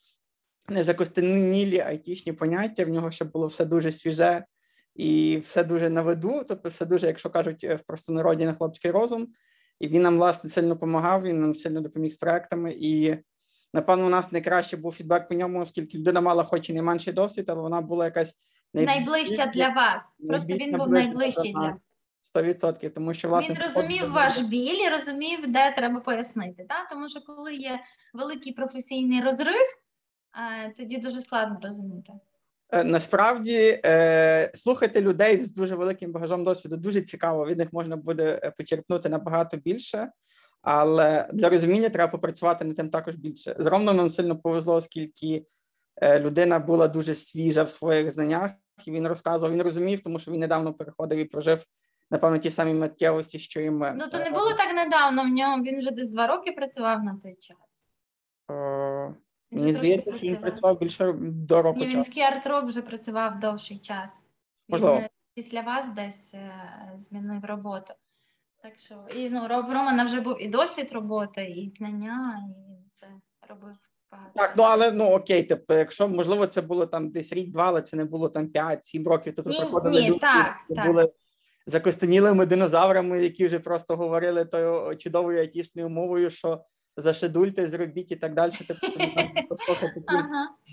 незакостенілі 0.69 1.79
айтішні 1.79 2.33
поняття. 2.33 2.85
В 2.85 2.89
нього 2.89 3.11
ще 3.11 3.25
було 3.25 3.47
все 3.47 3.65
дуже 3.65 3.91
свіже 3.91 4.45
і 4.95 5.37
все 5.37 5.63
дуже 5.63 5.89
на 5.89 6.01
виду, 6.01 6.43
тобто 6.47 6.69
все 6.69 6.85
дуже, 6.85 7.07
якщо 7.07 7.29
кажуть, 7.29 7.63
в 7.63 7.79
простонароді 7.87 8.45
на 8.45 8.53
хлопський 8.53 8.91
розум. 8.91 9.27
І 9.79 9.87
він 9.87 10.01
нам 10.01 10.17
власне 10.17 10.49
сильно 10.49 10.69
допомагав. 10.69 11.23
Він 11.23 11.41
нам 11.41 11.55
сильно 11.55 11.81
допоміг 11.81 12.11
з 12.11 12.17
проектами 12.17 12.73
і. 12.79 13.17
Напевно, 13.73 14.05
у 14.05 14.09
нас 14.09 14.31
найкраще 14.31 14.77
був 14.77 14.91
фідбек 14.91 15.27
по 15.27 15.33
ньому, 15.33 15.61
оскільки 15.61 15.97
людина 15.97 16.21
мала 16.21 16.43
хоч 16.43 16.69
і 16.69 16.73
не 16.73 16.81
менший 16.81 17.13
досвід, 17.13 17.45
але 17.47 17.61
вона 17.61 17.81
була 17.81 18.05
якась 18.05 18.35
найближча 18.73 19.45
для 19.45 19.69
вас. 19.69 20.01
Просто 20.27 20.53
він 20.53 20.77
був 20.77 20.89
найближчий 20.89 21.53
для 21.53 21.61
вас. 21.61 21.93
100%, 22.35 22.89
тому 22.89 23.13
що 23.13 23.29
власне 23.29 23.55
він 23.55 23.61
розумів 23.61 24.11
ваш 24.11 24.39
біль 24.39 24.85
і 24.87 24.89
розумів, 24.89 25.39
де 25.47 25.71
треба 25.71 25.99
пояснити. 25.99 26.65
Так? 26.69 26.89
Тому 26.89 27.09
що 27.09 27.21
коли 27.21 27.55
є 27.55 27.79
великий 28.13 28.53
професійний 28.53 29.21
розрив, 29.21 29.65
тоді 30.77 30.97
дуже 30.97 31.21
складно 31.21 31.59
розуміти. 31.61 32.13
Е, 32.71 32.83
насправді 32.83 33.81
е, 33.85 34.51
слухати 34.53 35.01
людей 35.01 35.37
з 35.37 35.53
дуже 35.53 35.75
великим 35.75 36.11
багажом 36.11 36.43
досвіду 36.43 36.77
дуже 36.77 37.01
цікаво. 37.01 37.45
Від 37.45 37.57
них 37.57 37.73
можна 37.73 37.95
буде 37.95 38.39
е, 38.43 38.51
почерпнути 38.51 39.09
набагато 39.09 39.57
більше. 39.57 40.11
Але 40.61 41.29
для 41.33 41.49
розуміння 41.49 41.89
треба 41.89 42.11
попрацювати 42.11 42.65
над 42.65 42.75
тим 42.75 42.89
також 42.89 43.15
більше. 43.15 43.55
З 43.59 43.65
Романом 43.65 44.09
сильно 44.09 44.37
повезло, 44.37 44.75
оскільки 44.75 45.45
е, 45.95 46.19
людина 46.19 46.59
була 46.59 46.87
дуже 46.87 47.15
свіжа 47.15 47.63
в 47.63 47.71
своїх 47.71 48.11
знаннях, 48.11 48.51
і 48.85 48.91
він 48.91 49.07
розказував, 49.07 49.55
він 49.55 49.61
розумів, 49.61 49.99
тому 49.99 50.19
що 50.19 50.31
він 50.31 50.39
недавно 50.39 50.73
переходив 50.73 51.19
і 51.19 51.25
прожив, 51.25 51.65
напевно, 52.11 52.37
ті 52.37 52.51
самі 52.51 52.73
миттєвості, 52.73 53.39
що 53.39 53.61
і 53.61 53.69
ми. 53.69 53.93
Ну 53.97 54.07
то 54.07 54.17
не 54.17 54.31
було 54.31 54.53
так 54.53 54.75
недавно. 54.75 55.23
В 55.23 55.27
ньому 55.27 55.63
він 55.63 55.79
вже 55.79 55.91
десь 55.91 56.07
два 56.07 56.27
роки 56.27 56.51
працював 56.51 57.03
на 57.03 57.17
той 57.23 57.35
час. 57.35 57.57
О, 58.47 59.13
мені 59.51 59.73
здається, 59.73 60.13
що 60.15 60.27
він 60.27 60.35
працював 60.35 60.79
більше 60.79 61.13
до 61.21 61.61
року. 61.61 61.79
Ні, 61.79 61.87
Він 61.87 62.01
в 62.01 62.05
QR 62.05 62.65
вже 62.65 62.81
працював 62.81 63.39
довший 63.39 63.77
час. 63.77 64.11
Можливо. 64.69 64.97
Він 64.97 65.07
після 65.33 65.61
вас 65.61 65.89
десь 65.89 66.33
е, 66.33 66.51
змінив 66.97 67.45
роботу. 67.45 67.93
Так 68.63 68.77
що 68.77 68.95
і 69.15 69.29
ну 69.29 69.47
Роб 69.47 69.65
Романа 69.65 70.03
вже 70.03 70.21
був 70.21 70.43
і 70.43 70.47
досвід 70.47 70.91
роботи, 70.91 71.43
і 71.43 71.67
знання, 71.67 72.39
і 72.47 72.71
він 72.71 72.77
це 72.93 73.07
робив 73.49 73.75
багато. 74.11 74.31
Так, 74.35 74.53
ну 74.57 74.63
але 74.63 74.91
ну 74.91 75.05
окей, 75.05 75.43
типу, 75.43 75.73
якщо 75.73 76.07
можливо 76.07 76.47
це 76.47 76.61
було 76.61 76.85
там 76.85 77.09
десь 77.09 77.33
рік-два, 77.33 77.67
але 77.67 77.81
це 77.81 77.97
не 77.97 78.05
було 78.05 78.29
там 78.29 78.47
5-7 78.47 79.07
років, 79.07 79.35
то 79.35 79.41
тут 79.41 79.57
приходили 79.57 80.07
люди, 80.07 80.19
так, 80.19 80.55
так. 80.75 80.87
були 80.87 81.11
закостенілими 81.65 82.45
динозаврами, 82.45 83.23
які 83.23 83.45
вже 83.45 83.59
просто 83.59 83.95
говорили 83.95 84.45
тою 84.45 84.97
чудовою 84.97 85.39
айтішною 85.39 85.89
мовою, 85.89 86.29
що 86.29 86.63
зашедульте, 86.97 87.69
зробіть 87.69 88.11
і 88.11 88.15
так 88.15 88.33
далі. 88.33 88.51
Тобто, 88.67 88.87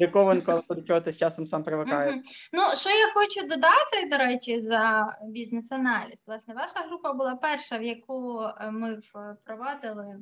диковинку, 0.00 0.52
до 0.68 0.82
чого 0.82 1.00
ти 1.00 1.12
з 1.12 1.18
часом 1.18 1.46
сам 1.46 1.62
привикаєш. 1.62 2.14
Ну, 2.52 2.62
що 2.74 2.90
я 2.90 3.12
хочу 3.14 3.40
додати, 3.42 4.08
до 4.10 4.16
речі, 4.16 4.60
за 4.60 5.16
бізнес-аналіз. 5.22 6.24
Власне, 6.26 6.54
ваша 6.54 6.80
група 6.80 7.12
була 7.12 7.36
перша, 7.36 7.78
в 7.78 7.82
яку 7.82 8.42
е, 8.42 8.70
ми 8.70 9.00
впровадили 9.42 10.16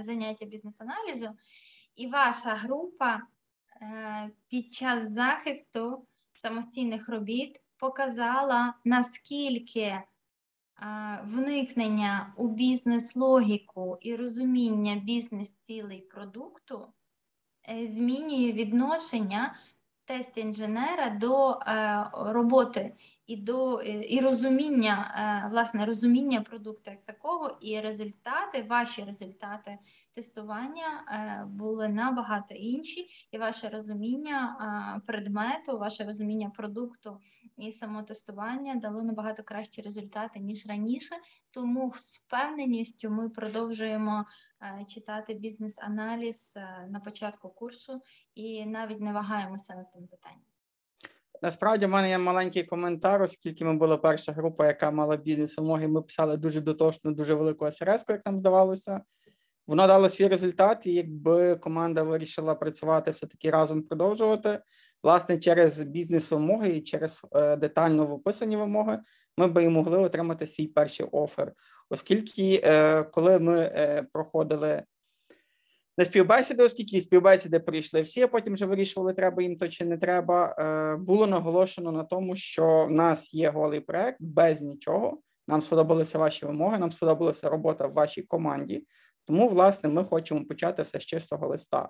заняття 0.00 0.44
бізнес-аналізу, 0.44 1.28
і 1.96 2.06
ваша 2.06 2.50
група 2.50 3.22
е, 3.82 4.30
під 4.48 4.74
час 4.74 5.12
захисту 5.12 6.06
самостійних 6.34 7.08
робіт 7.08 7.60
показала, 7.78 8.74
наскільки 8.84 10.02
вникнення 11.24 12.32
у 12.36 12.48
бізнес-логіку 12.48 13.98
і 14.00 14.16
розуміння 14.16 14.94
бізнес-цілей 14.94 16.00
продукту 16.00 16.86
е, 17.68 17.86
змінює 17.86 18.52
відношення 18.52 19.56
тест-інженера 20.04 21.18
до 21.18 21.50
е, 21.50 22.06
роботи 22.12 22.94
і 23.26 23.36
до 23.36 23.82
і 23.82 24.20
розуміння, 24.20 25.14
е, 25.46 25.48
власне, 25.50 25.86
розуміння 25.86 26.40
продукту 26.40 26.90
як 26.90 27.04
такого, 27.04 27.58
і 27.60 27.80
результати, 27.80 28.62
ваші 28.62 29.04
результати 29.04 29.78
тестування 30.14 31.04
е, 31.08 31.44
були 31.46 31.88
набагато 31.88 32.54
інші, 32.54 33.06
і 33.30 33.38
ваше 33.38 33.68
розуміння 33.68 34.56
е, 34.96 35.00
предмету, 35.06 35.78
ваше 35.78 36.04
розуміння 36.04 36.50
продукту 36.50 37.20
і 37.56 37.72
самотестування 37.72 38.74
дало 38.74 39.02
набагато 39.02 39.42
кращі 39.42 39.82
результати 39.82 40.40
ніж 40.40 40.66
раніше. 40.66 41.14
Тому 41.50 41.92
з 41.96 42.18
впевненістю 42.18 43.10
ми 43.10 43.28
продовжуємо 43.28 44.24
читати 44.88 45.34
бізнес-аналіз 45.34 46.58
на 46.88 47.00
початку 47.00 47.48
курсу 47.48 48.02
і 48.34 48.66
навіть 48.66 49.00
не 49.00 49.12
вагаємося 49.12 49.74
над 49.74 49.90
тим 49.90 50.06
питанням. 50.06 50.55
Насправді 51.42 51.86
в 51.86 51.88
мене 51.88 52.08
є 52.08 52.18
маленький 52.18 52.62
коментар, 52.62 53.22
оскільки 53.22 53.64
ми 53.64 53.74
була 53.74 53.96
перша 53.96 54.32
група, 54.32 54.66
яка 54.66 54.90
мала 54.90 55.16
бізнес-вимоги. 55.16 55.88
Ми 55.88 56.02
писали 56.02 56.36
дуже 56.36 56.60
дотошну, 56.60 57.12
дуже 57.12 57.34
велику 57.34 57.70
СРС, 57.70 58.04
як 58.08 58.26
нам 58.26 58.38
здавалося. 58.38 59.00
Воно 59.66 59.86
дало 59.86 60.08
свій 60.08 60.28
результат, 60.28 60.86
і 60.86 60.92
якби 60.92 61.56
команда 61.56 62.02
вирішила 62.02 62.54
працювати 62.54 63.10
все-таки 63.10 63.50
разом 63.50 63.82
продовжувати, 63.82 64.58
власне, 65.02 65.38
через 65.38 65.82
бізнес-вимоги 65.82 66.68
і 66.68 66.80
через 66.80 67.22
е, 67.32 67.56
детально 67.56 68.06
виписані 68.06 68.56
вимоги, 68.56 68.98
ми 69.38 69.46
би 69.46 69.64
і 69.64 69.68
могли 69.68 69.98
отримати 69.98 70.46
свій 70.46 70.66
перший 70.66 71.06
офер. 71.12 71.52
Оскільки, 71.90 72.60
е, 72.64 73.02
коли 73.02 73.38
ми 73.38 73.58
е, 73.58 74.06
проходили 74.12 74.82
на 75.98 76.04
співбесіди, 76.04 76.62
оскільки 76.62 77.02
співбесіди 77.02 77.60
прийшли 77.60 78.00
всі, 78.00 78.26
потім 78.26 78.54
вже 78.54 78.66
вирішували, 78.66 79.12
треба 79.12 79.42
їм 79.42 79.56
то 79.56 79.68
чи 79.68 79.84
не 79.84 79.96
треба. 79.96 80.56
Е, 80.58 80.96
було 80.96 81.26
наголошено 81.26 81.92
на 81.92 82.04
тому, 82.04 82.36
що 82.36 82.86
в 82.86 82.90
нас 82.90 83.34
є 83.34 83.50
голий 83.50 83.80
проект 83.80 84.16
без 84.20 84.60
нічого. 84.60 85.18
Нам 85.48 85.62
сподобалися 85.62 86.18
ваші 86.18 86.46
вимоги, 86.46 86.78
нам 86.78 86.92
сподобалася 86.92 87.48
робота 87.48 87.86
в 87.86 87.92
вашій 87.92 88.22
команді. 88.22 88.84
Тому, 89.24 89.48
власне, 89.48 89.88
ми 89.88 90.04
хочемо 90.04 90.44
почати 90.44 90.82
все 90.82 91.00
з 91.00 91.06
чистого 91.06 91.48
листа. 91.48 91.88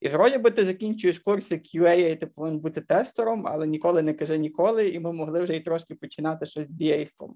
І 0.00 0.08
вроді 0.08 0.38
би 0.38 0.50
ти 0.50 0.64
закінчуєш 0.64 1.18
курси 1.18 1.54
QA, 1.54 2.10
і 2.10 2.16
ти 2.16 2.26
повинен 2.26 2.58
бути 2.58 2.80
тестером, 2.80 3.46
але 3.46 3.66
ніколи 3.66 4.02
не 4.02 4.14
кажи 4.14 4.38
ніколи, 4.38 4.88
і 4.88 5.00
ми 5.00 5.12
могли 5.12 5.42
вже 5.42 5.56
й 5.56 5.60
трошки 5.60 5.94
починати 5.94 6.46
щось 6.46 6.68
з 6.68 6.72
BA-ством. 6.72 7.30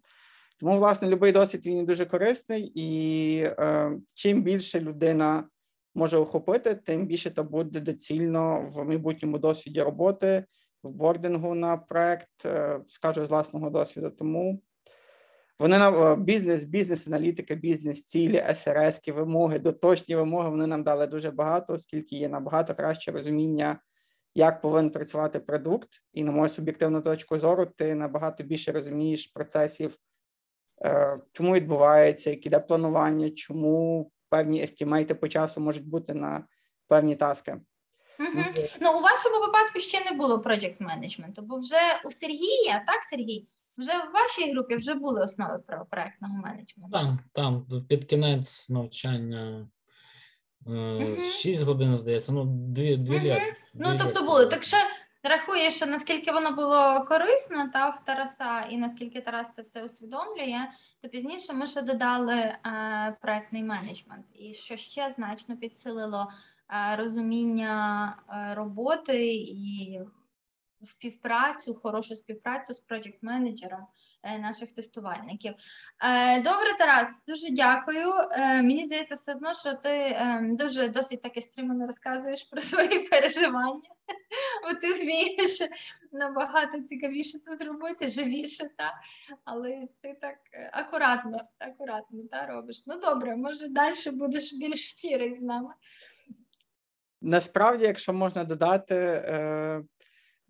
Тому, 0.60 0.76
власне, 0.76 1.08
будь-який 1.08 1.32
досвід 1.32 1.66
він 1.66 1.84
дуже 1.84 2.06
корисний, 2.06 2.72
і 2.74 3.36
е, 3.42 3.92
чим 4.14 4.42
більше 4.42 4.80
людина 4.80 5.44
може 5.94 6.16
охопити, 6.16 6.74
тим 6.74 7.06
більше 7.06 7.30
то 7.30 7.44
буде 7.44 7.80
доцільно 7.80 8.70
в 8.74 8.84
майбутньому 8.84 9.38
досвіді 9.38 9.82
роботи, 9.82 10.44
в 10.82 10.90
бордингу 10.90 11.54
на 11.54 11.76
проект, 11.76 12.46
е, 12.46 12.80
скажу 12.86 13.26
з 13.26 13.30
власного 13.30 13.70
досвіду. 13.70 14.10
Тому 14.10 14.62
вони 15.58 15.78
на 15.78 16.12
е, 16.12 16.16
бізнес, 16.16 16.64
бізнес-аналітика, 16.64 17.54
бізнес-цілі, 17.54 18.44
СРС, 18.54 19.08
вимоги, 19.08 19.58
доточні 19.58 20.16
вимоги. 20.16 20.50
Вони 20.50 20.66
нам 20.66 20.82
дали 20.82 21.06
дуже 21.06 21.30
багато, 21.30 21.72
оскільки 21.72 22.16
є 22.16 22.28
набагато 22.28 22.74
краще 22.74 23.12
розуміння, 23.12 23.80
як 24.34 24.60
повинен 24.60 24.90
працювати 24.90 25.40
продукт, 25.40 25.88
і 26.12 26.24
на 26.24 26.32
мою 26.32 26.48
суб'єктивну 26.48 27.00
точку 27.00 27.38
зору, 27.38 27.66
ти 27.66 27.94
набагато 27.94 28.44
більше 28.44 28.72
розумієш 28.72 29.26
процесів, 29.26 29.96
е, 30.84 31.18
чому 31.32 31.54
відбувається, 31.54 32.30
як 32.30 32.46
іде 32.46 32.58
планування, 32.60 33.30
чому 33.30 34.10
певні 34.32 34.62
естімейти 34.62 35.14
по 35.14 35.28
часу 35.28 35.60
можуть 35.60 35.86
бути 35.86 36.14
на 36.14 36.44
певні 36.88 37.16
таски. 37.16 37.60
Угу. 38.20 38.44
Ну, 38.80 38.98
у 38.98 39.00
вашому 39.00 39.40
випадку 39.46 39.80
ще 39.80 40.10
не 40.10 40.16
було 40.16 40.38
project 40.38 40.76
менеджменту, 40.78 41.42
бо 41.42 41.56
вже 41.56 42.00
у 42.04 42.10
Сергія, 42.10 42.84
так, 42.86 43.02
Сергій, 43.02 43.46
вже 43.76 43.92
в 43.92 44.12
вашій 44.14 44.52
групі 44.52 44.76
вже 44.76 44.94
були 44.94 45.22
основи 45.22 45.58
про 45.66 45.86
проектного 45.90 46.34
менеджменту. 46.34 46.92
Так, 46.92 47.08
там 47.32 47.66
під 47.88 48.04
кінець 48.04 48.70
навчання 48.70 49.68
угу. 50.66 51.16
6 51.32 51.62
годин, 51.62 51.96
здається, 51.96 52.32
ну, 52.32 52.44
дві 52.44 52.96
дві 52.96 53.16
угу. 53.16 53.24
літ. 53.24 53.62
Ну, 53.74 53.98
тобто 53.98 54.22
були. 54.22 54.46
Так 54.46 54.64
що 54.64 54.76
рахуєш, 55.28 55.74
що 55.74 55.86
наскільки 55.86 56.32
воно 56.32 56.52
було 56.52 57.04
корисно 57.08 57.68
та 57.72 57.88
в 57.88 58.04
Тараса, 58.04 58.60
і 58.60 58.76
наскільки 58.76 59.20
Тарас 59.20 59.54
це 59.54 59.62
все 59.62 59.84
усвідомлює, 59.84 60.68
то 61.02 61.08
пізніше 61.08 61.52
ми 61.52 61.66
ще 61.66 61.82
додали 61.82 62.34
е, 62.34 63.16
проектний 63.20 63.62
менеджмент, 63.62 64.26
і 64.34 64.54
що 64.54 64.76
ще 64.76 65.10
значно 65.10 65.56
підсилило 65.56 66.28
е, 66.70 66.96
розуміння 66.96 68.16
е, 68.30 68.54
роботи 68.54 69.34
і 69.34 70.00
співпрацю, 70.84 71.74
хорошу 71.74 72.16
співпрацю 72.16 72.74
з 72.74 72.78
проєкт 72.78 73.22
менеджером 73.22 73.86
Е, 74.24 74.38
наших 74.38 74.72
тестувальників. 74.72 75.54
Е, 76.00 76.36
добре, 76.42 76.76
Тарас, 76.78 77.22
дуже 77.26 77.50
дякую. 77.50 78.08
Е, 78.30 78.62
мені 78.62 78.84
здається, 78.84 79.14
все 79.14 79.34
одно, 79.34 79.54
що 79.54 79.72
ти 79.72 80.16
дуже 80.42 80.88
досить 80.88 81.22
таки 81.22 81.40
стримано 81.40 81.86
розказуєш 81.86 82.42
про 82.42 82.60
свої 82.60 82.98
переживання, 82.98 83.90
бо 84.62 84.74
ти 84.80 84.92
вмієш 84.92 85.58
набагато 86.12 86.80
цікавіше 86.80 87.38
це 87.38 87.56
зробити, 87.56 88.08
живіше, 88.08 88.70
та? 88.78 88.94
але 89.44 89.88
ти 90.00 90.16
так 90.20 90.36
акуратно, 90.72 91.38
акуратно 91.58 92.22
та, 92.30 92.46
робиш. 92.46 92.82
Ну 92.86 93.00
добре, 93.00 93.36
може 93.36 93.68
далі 93.68 94.10
будеш 94.12 94.52
більш 94.52 94.90
щирий 94.90 95.34
з 95.34 95.40
нами. 95.42 95.74
Насправді, 97.22 97.84
якщо 97.84 98.12
можна 98.12 98.44
додати, 98.44 99.22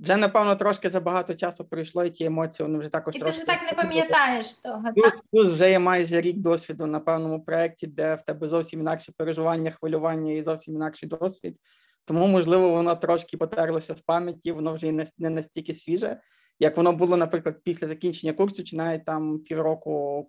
вже, 0.02 0.16
напевно, 0.16 0.56
трошки 0.56 0.90
забагато 0.90 1.34
часу 1.34 1.64
пройшло, 1.64 2.04
і 2.04 2.10
ті 2.10 2.24
емоції 2.24 2.66
вони 2.66 2.78
вже 2.78 2.88
також 2.88 3.16
і 3.16 3.18
трошки... 3.18 3.44
ти 3.44 3.52
вже 3.52 3.60
так 3.60 3.70
не 3.70 3.82
пам'ятаєш 3.82 4.54
того. 4.54 4.92
Плюс, 4.94 5.22
плюс 5.32 5.48
вже 5.48 5.70
є 5.70 5.78
майже 5.78 6.20
рік 6.20 6.36
досвіду 6.36 6.86
на 6.86 7.00
певному 7.00 7.44
проєкті, 7.44 7.86
де 7.86 8.14
в 8.14 8.22
тебе 8.22 8.48
зовсім 8.48 8.80
інакше 8.80 9.12
переживання, 9.16 9.70
хвилювання 9.70 10.32
і 10.32 10.42
зовсім 10.42 10.74
інакший 10.74 11.08
досвід. 11.08 11.56
Тому, 12.04 12.26
можливо, 12.26 12.70
воно 12.70 12.96
трошки 12.96 13.36
потерлося 13.36 13.94
з 13.94 14.00
пам'яті, 14.00 14.52
воно 14.52 14.74
вже 14.74 14.92
не 15.18 15.30
настільки 15.30 15.74
свіже, 15.74 16.20
як 16.58 16.76
воно 16.76 16.92
було, 16.92 17.16
наприклад, 17.16 17.60
після 17.64 17.86
закінчення 17.86 18.32
курсу, 18.32 18.64
чи 18.64 18.76
навіть 18.76 19.04
там 19.04 19.38
півроку 19.38 20.26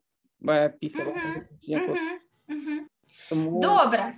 е, 0.49 0.69
після 0.81 1.05
закінчення 1.05 1.87
курсу. 1.87 2.03
Тому... 3.29 3.61
Добре. 3.61 4.13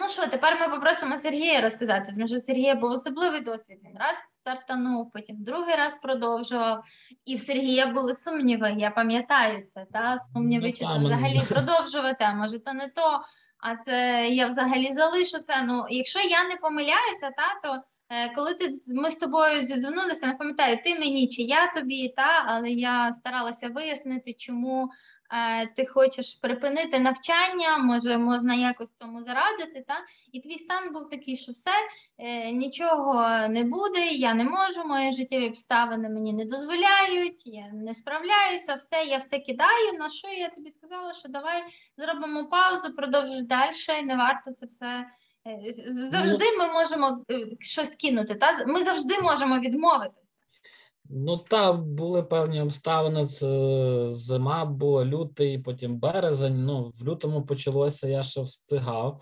Ну 0.00 0.08
що, 0.08 0.26
тепер 0.26 0.58
ми 0.60 0.68
попросимо 0.68 1.16
Сергія 1.16 1.60
розказати, 1.60 2.12
тому 2.12 2.26
що 2.26 2.36
у 2.36 2.40
Сергія 2.40 2.74
був 2.74 2.90
особливий 2.90 3.40
досвід. 3.40 3.80
Він 3.84 3.98
раз 3.98 4.16
стартанув, 4.40 5.10
потім 5.12 5.36
другий 5.38 5.74
раз 5.74 5.98
продовжував. 6.02 6.84
І 7.24 7.36
в 7.36 7.40
Сергія 7.40 7.86
були 7.86 8.14
сумніви. 8.14 8.74
Я 8.78 8.90
пам'ятаю 8.90 9.66
це, 9.66 9.86
та 9.92 10.18
сумніви, 10.18 10.72
чи 10.72 10.84
це 10.84 10.98
взагалі 10.98 11.42
продовжувати, 11.48 12.24
а 12.24 12.34
може 12.34 12.58
то 12.58 12.72
не 12.72 12.88
то. 12.88 13.20
А 13.62 13.76
це 13.76 14.28
я 14.28 14.46
взагалі 14.46 14.92
залишу 14.92 15.38
це. 15.38 15.62
Ну, 15.62 15.86
якщо 15.90 16.20
я 16.20 16.44
не 16.48 16.56
помиляюся, 16.56 17.30
та 17.36 17.60
то 17.62 17.82
е, 18.08 18.32
коли 18.34 18.54
ти 18.54 18.74
ми 18.88 19.10
з 19.10 19.16
тобою 19.16 19.60
зідзвонилися, 19.60 20.26
не 20.26 20.34
пам'ятаю, 20.34 20.78
ти 20.84 20.94
мені 20.94 21.28
чи 21.28 21.42
я 21.42 21.66
тобі, 21.72 22.08
та 22.16 22.44
але 22.46 22.70
я 22.70 23.12
старалася 23.12 23.68
вияснити, 23.68 24.32
чому 24.32 24.90
ти 25.76 25.86
хочеш 25.86 26.34
припинити 26.34 26.98
навчання, 26.98 27.78
може 27.78 28.18
можна 28.18 28.54
якось 28.54 28.92
цьому 28.92 29.22
зарадити. 29.22 29.84
Та? 29.88 29.94
І 30.32 30.40
твій 30.40 30.58
стан 30.58 30.92
був 30.92 31.08
такий, 31.08 31.36
що 31.36 31.52
все, 31.52 31.70
е, 32.18 32.52
нічого 32.52 33.24
не 33.48 33.64
буде, 33.64 34.06
я 34.06 34.34
не 34.34 34.44
можу, 34.44 34.84
мої 34.84 35.12
життєві 35.12 35.48
обставини 35.48 36.08
мені 36.08 36.32
не 36.32 36.44
дозволяють, 36.44 37.46
я 37.46 37.72
не 37.72 37.94
справляюся, 37.94 38.74
все, 38.74 39.04
я 39.04 39.16
все 39.16 39.38
кидаю. 39.38 39.98
На 39.98 40.08
що 40.08 40.28
я 40.28 40.48
тобі 40.48 40.70
сказала, 40.70 41.12
що 41.12 41.28
давай 41.28 41.62
зробимо 41.96 42.44
паузу, 42.44 42.94
продовжиш 42.94 43.42
далі, 43.42 44.02
не 44.04 44.16
варто 44.16 44.52
це 44.52 44.66
все. 44.66 45.06
Е, 45.46 45.72
завжди 46.10 46.44
ми 46.58 46.72
можемо 46.72 47.24
щось 47.60 47.94
кинути. 47.94 48.34
Та? 48.34 48.64
Ми 48.66 48.84
завжди 48.84 49.20
можемо 49.20 49.58
відмовитися. 49.58 50.29
Ну 51.12 51.36
там 51.36 51.94
були 51.94 52.22
певні 52.22 52.60
обставини. 52.60 53.26
Це 53.26 54.04
зима 54.08 54.64
була 54.64 55.04
лютий, 55.04 55.58
потім 55.58 55.98
березень. 55.98 56.64
Ну, 56.64 56.92
в 57.00 57.08
лютому 57.08 57.42
почалося, 57.42 58.08
я 58.08 58.22
ще 58.22 58.42
встигав. 58.42 59.20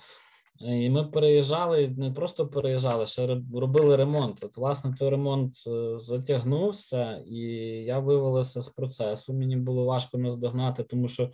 І 0.61 0.91
ми 0.91 1.05
переїжджали, 1.05 1.89
не 1.89 2.11
просто 2.11 2.47
переїжджали, 2.47 3.07
ще 3.07 3.27
робили 3.55 3.97
ремонт. 3.97 4.45
От, 4.45 4.57
власне, 4.57 4.95
той 4.99 5.11
ремонт 5.11 5.55
е, 5.67 5.99
затягнувся, 5.99 7.23
і 7.27 7.39
я 7.87 7.99
вивалився 7.99 8.61
з 8.61 8.69
процесу. 8.69 9.33
Мені 9.33 9.57
було 9.57 9.85
важко 9.85 10.19
наздогнати, 10.19 10.83
тому 10.83 11.09
що 11.09 11.31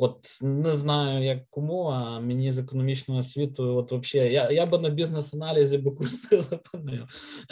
От 0.00 0.38
не 0.42 0.76
знаю, 0.76 1.24
як 1.24 1.50
кому, 1.50 1.84
а 1.84 2.20
мені 2.20 2.52
з 2.52 2.58
економічного 2.58 3.22
світу, 3.22 3.76
от 3.76 3.92
взагалі, 3.92 4.32
я 4.32 4.50
я 4.50 4.66
би 4.66 4.78
на 4.78 4.88
бізнес-аналізі 4.88 5.78
би 5.78 5.90
курси 5.90 6.42
зупинив. 6.42 7.04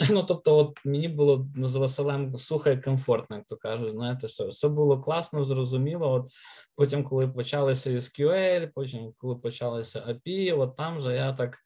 Ну 0.09 0.23
тобто, 0.23 0.57
от 0.57 0.85
мені 0.85 1.07
було 1.07 1.47
з 1.57 1.75
Василем 1.75 2.37
сухо 2.37 2.69
і 2.69 2.77
комфортно, 2.81 3.35
як 3.35 3.45
то 3.45 3.57
кажуть. 3.57 3.91
Знаєте, 3.91 4.27
все 4.27 4.45
все 4.45 4.69
було 4.69 5.01
класно, 5.01 5.43
зрозуміло. 5.43 6.11
От 6.13 6.27
потім, 6.75 7.03
коли 7.03 7.27
почалися 7.27 7.89
SQL, 7.89 8.69
потім 8.75 9.13
коли 9.17 9.35
почалися 9.35 9.99
API, 9.99 10.59
от 10.59 10.75
там 10.75 10.99
же 10.99 11.15
я 11.15 11.33
так 11.33 11.57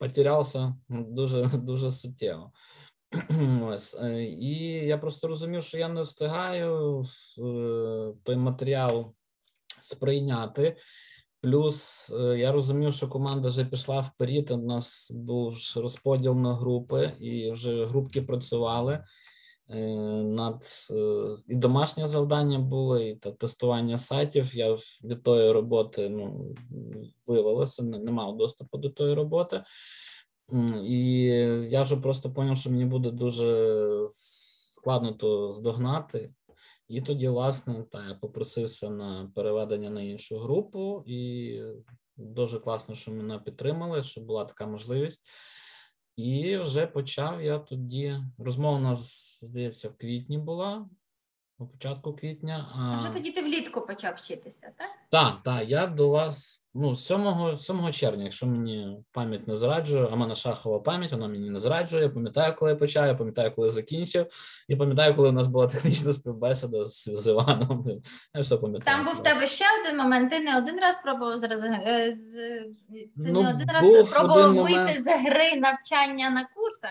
потерявся 0.00 0.74
дуже 0.88 1.50
дуже 1.54 1.90
суттєво. 1.90 2.52
Ось. 3.64 3.96
е, 4.00 4.24
І 4.24 4.56
я 4.86 4.98
просто 4.98 5.28
розумів, 5.28 5.62
що 5.62 5.78
я 5.78 5.88
не 5.88 6.02
встигаю 6.02 7.02
е, 7.38 8.12
той 8.24 8.36
матеріал 8.36 9.14
сприйняти. 9.82 10.76
Плюс 11.42 12.10
е, 12.10 12.38
я 12.38 12.52
розумів, 12.52 12.94
що 12.94 13.08
команда 13.08 13.48
вже 13.48 13.64
пішла 13.64 14.00
вперед. 14.00 14.50
У 14.50 14.56
нас 14.56 15.10
був 15.14 15.56
розподіл 15.76 16.34
на 16.34 16.54
групи, 16.54 17.12
і 17.20 17.50
вже 17.50 17.86
групки 17.86 18.22
працювали 18.22 19.04
е, 19.68 19.78
над 20.22 20.64
е, 20.90 21.24
і 21.48 21.54
домашнє 21.54 22.06
завдання 22.06 22.58
було, 22.58 22.98
і 22.98 23.14
тестування 23.14 23.98
сайтів. 23.98 24.56
Я 24.56 24.76
від 25.04 25.22
тої 25.22 25.52
роботи 25.52 26.08
ну, 26.08 26.54
вивелося, 27.26 27.82
не, 27.82 27.98
не 27.98 28.10
мав 28.10 28.36
доступу 28.36 28.78
до 28.78 28.90
тої 28.90 29.14
роботи. 29.14 29.64
І 30.84 31.22
я 31.70 31.82
вже 31.82 31.96
просто 31.96 32.28
зрозумів, 32.28 32.56
що 32.56 32.70
мені 32.70 32.84
буде 32.84 33.10
дуже 33.10 34.02
складно 34.08 35.12
то 35.12 35.52
здогнати. 35.52 36.30
І 36.90 37.00
тоді, 37.00 37.28
власне, 37.28 37.84
та, 37.90 38.08
я 38.08 38.14
попросився 38.14 38.90
на 38.90 39.32
переведення 39.34 39.90
на 39.90 40.02
іншу 40.02 40.38
групу, 40.38 41.04
і 41.06 41.62
дуже 42.16 42.58
класно, 42.58 42.94
що 42.94 43.10
мене 43.12 43.38
підтримали, 43.38 44.02
що 44.02 44.20
була 44.20 44.44
така 44.44 44.66
можливість. 44.66 45.30
І 46.16 46.56
вже 46.56 46.86
почав 46.86 47.42
я 47.42 47.58
тоді. 47.58 48.16
Розмова 48.38 48.78
у 48.78 48.80
нас, 48.80 49.38
здається, 49.42 49.88
в 49.88 49.96
квітні 49.96 50.38
була, 50.38 50.88
на 51.60 51.66
початку 51.66 52.12
квітня. 52.12 52.66
А 52.74 52.78
А 52.94 52.96
вже 52.96 53.08
тоді 53.12 53.30
ти 53.30 53.42
влітку 53.42 53.80
почав 53.80 54.14
вчитися, 54.16 54.72
так? 54.78 54.88
так, 55.10 55.34
так, 55.44 55.70
я 55.70 55.86
до 55.86 56.08
вас 56.08 56.64
ну, 56.74 56.96
7, 56.96 57.58
7 57.58 57.92
червня, 57.92 58.24
якщо 58.24 58.46
мені 58.46 58.96
пам'ять 59.12 59.48
не 59.48 59.56
зраджує, 59.56 60.08
а 60.12 60.16
мене 60.16 60.34
шахова 60.34 60.80
пам'ять, 60.80 61.12
вона 61.12 61.28
мені 61.28 61.50
не 61.50 61.60
зраджує. 61.60 62.02
Я 62.02 62.08
пам'ятаю, 62.08 62.54
коли 62.58 62.70
я 62.70 62.76
почав, 62.76 63.06
я 63.06 63.14
пам'ятаю, 63.14 63.52
коли 63.56 63.70
закінчив, 63.70 64.26
і 64.68 64.76
пам'ятаю, 64.76 65.14
коли 65.14 65.28
у 65.28 65.32
нас 65.32 65.46
була 65.46 65.66
технічна 65.68 66.12
співбесіда 66.12 66.84
з, 66.84 67.04
з 67.04 67.26
Іваном. 67.30 68.00
Я 68.34 68.40
все 68.40 68.56
пам'ятаю. 68.56 68.96
Там 68.96 69.06
був 69.06 69.14
в 69.14 69.22
тебе 69.22 69.46
ще 69.46 69.64
один 69.80 69.98
момент. 69.98 70.30
Ти 70.30 70.40
не 70.40 70.58
один 70.58 70.80
раз 70.80 71.00
пробував 71.04 71.36
зараз 71.36 71.64
е, 71.64 72.12
з 72.12 72.34
ти 72.96 73.08
Ну, 73.16 73.42
не 73.42 73.50
один 73.50 73.68
раз 73.70 74.10
пробував 74.10 74.50
один 74.50 74.62
вийти 74.62 74.80
момент. 74.80 75.00
з 75.04 75.06
гри 75.06 75.60
навчання 75.60 76.30
на 76.30 76.48
курсах. 76.54 76.90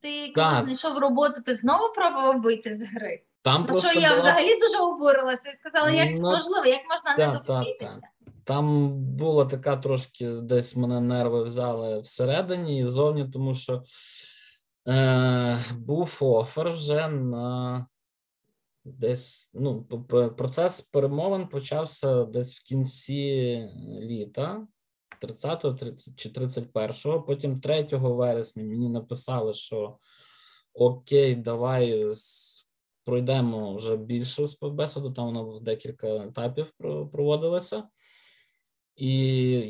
Ти 0.00 0.32
коли 0.34 0.46
Так. 0.50 0.64
знайшов 0.64 0.98
роботу, 0.98 1.42
ти 1.46 1.54
знову 1.54 1.92
пробував 1.94 2.40
вийти 2.42 2.76
з 2.76 2.82
гри. 2.82 3.22
Там 3.46 3.66
просто 3.66 3.90
що 3.90 4.00
я 4.00 4.08
була- 4.08 4.20
взагалі 4.20 4.60
дуже 4.60 4.78
обурилася 4.78 5.50
і 5.50 5.56
сказала, 5.56 5.90
як 5.90 6.16
це 6.16 6.22
Ну, 6.22 6.30
можливо, 6.30 6.66
як 6.66 6.80
можна 6.90 7.16
не 7.18 7.32
так, 7.32 7.46
так, 7.46 7.58
допуститися? 7.58 8.08
Там 8.44 8.92
була 8.98 9.44
така 9.44 9.76
трошки 9.76 10.28
десь 10.30 10.76
мене 10.76 11.00
нерви 11.00 11.44
взяли 11.44 12.00
всередині 12.00 12.80
і 12.80 12.86
зовні, 12.86 13.28
тому 13.32 13.54
що 13.54 13.82
е, 14.88 15.58
був 15.78 16.18
офер 16.20 16.70
вже 16.70 17.08
на 17.08 17.86
десь. 18.84 19.50
Ну, 19.54 19.82
процес 20.36 20.80
перемовин 20.80 21.46
почався 21.48 22.24
десь 22.24 22.54
в 22.56 22.62
кінці 22.62 23.62
літа, 24.00 24.66
30-го 25.22 25.72
30 25.72 26.16
чи 26.16 26.28
31-го. 26.28 27.22
Потім 27.22 27.60
3 27.60 27.86
вересня 27.92 28.62
мені 28.64 28.88
написали, 28.88 29.54
що 29.54 29.98
окей, 30.74 31.34
давай 31.36 32.08
з- 32.14 32.55
пройдемо 33.06 33.74
вже 33.74 33.96
більше 33.96 34.48
співбесіду, 34.48 35.10
там 35.10 35.26
воно 35.26 35.44
в 35.50 35.60
декілька 35.60 36.16
етапів 36.16 36.72
про- 36.78 37.06
проводилося. 37.08 37.88
І 38.96 39.16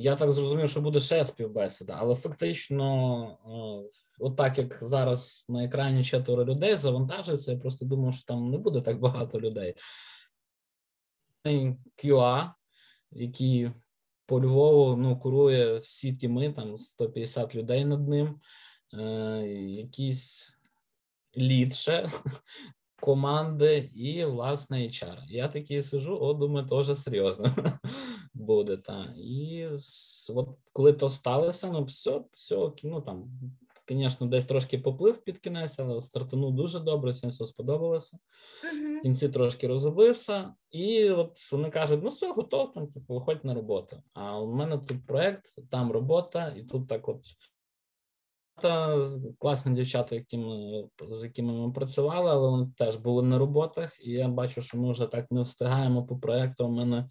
я 0.01 0.17
так 0.17 0.33
зрозумів, 0.33 0.69
що 0.69 0.81
буде 0.81 1.01
ще 1.01 1.25
співбесіда, 1.25 1.97
але 1.99 2.15
фактично, 2.15 3.25
е, 3.47 3.99
от 4.19 4.37
так 4.37 4.59
як 4.59 4.79
зараз 4.83 5.45
на 5.49 5.65
екрані 5.65 6.05
четверо 6.05 6.45
людей 6.45 6.77
завантажується, 6.77 7.53
я 7.53 7.59
просто 7.59 7.85
думав, 7.85 8.15
що 8.15 8.25
там 8.25 8.51
не 8.51 8.59
буде 8.59 8.81
так 8.81 9.01
багато 9.01 9.41
людей. 9.41 9.75
QA, 11.97 12.51
який 13.11 13.71
по 14.27 14.41
Львову 14.41 14.97
ну, 14.97 15.19
курує 15.19 15.77
всі 15.77 16.13
тіми, 16.13 16.53
там 16.53 16.79
150 16.79 17.55
людей 17.55 17.85
над 17.85 18.09
ним, 18.09 18.41
е, 18.95 19.03
якийсь 19.69 20.59
лід 21.37 21.75
ще 21.75 22.09
команди 23.01 23.91
і 23.95 24.25
власне 24.25 24.79
HR. 24.79 25.17
Я 25.29 25.49
такий 25.49 25.83
сижу, 25.83 26.19
о, 26.19 26.33
думаю, 26.33 26.67
теж 26.67 26.99
серйозно 26.99 27.51
буде. 28.35 28.77
Та. 28.77 29.15
І 29.17 29.69
от 30.35 30.49
коли 30.73 30.93
то 30.93 31.11
сталося, 31.11 31.71
ну 31.71 31.85
все, 31.85 32.25
все, 32.33 32.73
ну 32.85 33.01
там, 33.01 33.31
звісно, 33.89 34.27
десь 34.27 34.45
трошки 34.45 34.79
поплив 34.79 35.17
під 35.17 35.39
кінець, 35.39 35.79
але 35.79 36.01
стартанув 36.01 36.55
дуже 36.55 36.81
добре, 36.81 37.11
всім 37.11 37.31
все 37.31 37.47
сподобалося. 37.47 38.19
В 38.99 39.03
кінці 39.03 39.29
трошки 39.29 39.67
розгубився, 39.69 40.55
і 40.71 41.11
от 41.11 41.53
вони 41.53 41.71
кажуть: 41.71 42.01
ну 42.03 42.11
все, 42.11 42.33
готов, 42.33 42.73
там, 42.73 42.87
типу, 42.87 43.15
виходь 43.15 43.45
на 43.45 43.55
роботу. 43.55 44.03
А 44.15 44.41
у 44.41 44.53
мене 44.55 44.79
тут 44.79 45.07
проект, 45.07 45.71
там 45.71 45.93
робота, 45.93 46.55
і 46.57 46.63
тут 46.63 46.89
так 46.89 47.09
от. 47.09 47.21
Класні 49.39 49.75
дівчата, 49.75 50.15
які 50.15 50.39
ми, 50.39 50.85
з 51.11 51.25
якими 51.25 51.53
ми 51.53 51.73
працювали, 51.73 52.31
але 52.31 52.51
вони 52.51 52.73
теж 52.77 52.97
були 52.97 53.23
на 53.23 53.39
роботах, 53.39 53.97
і 54.01 54.11
я 54.11 54.29
бачу, 54.29 54.63
що 54.63 54.79
ми 54.79 54.93
вже 54.93 55.07
так 55.07 55.31
не 55.31 55.43
встигаємо 55.43 56.07
по 56.07 56.17
проекту. 56.17 56.67
У 56.67 56.71
мене 56.71 57.11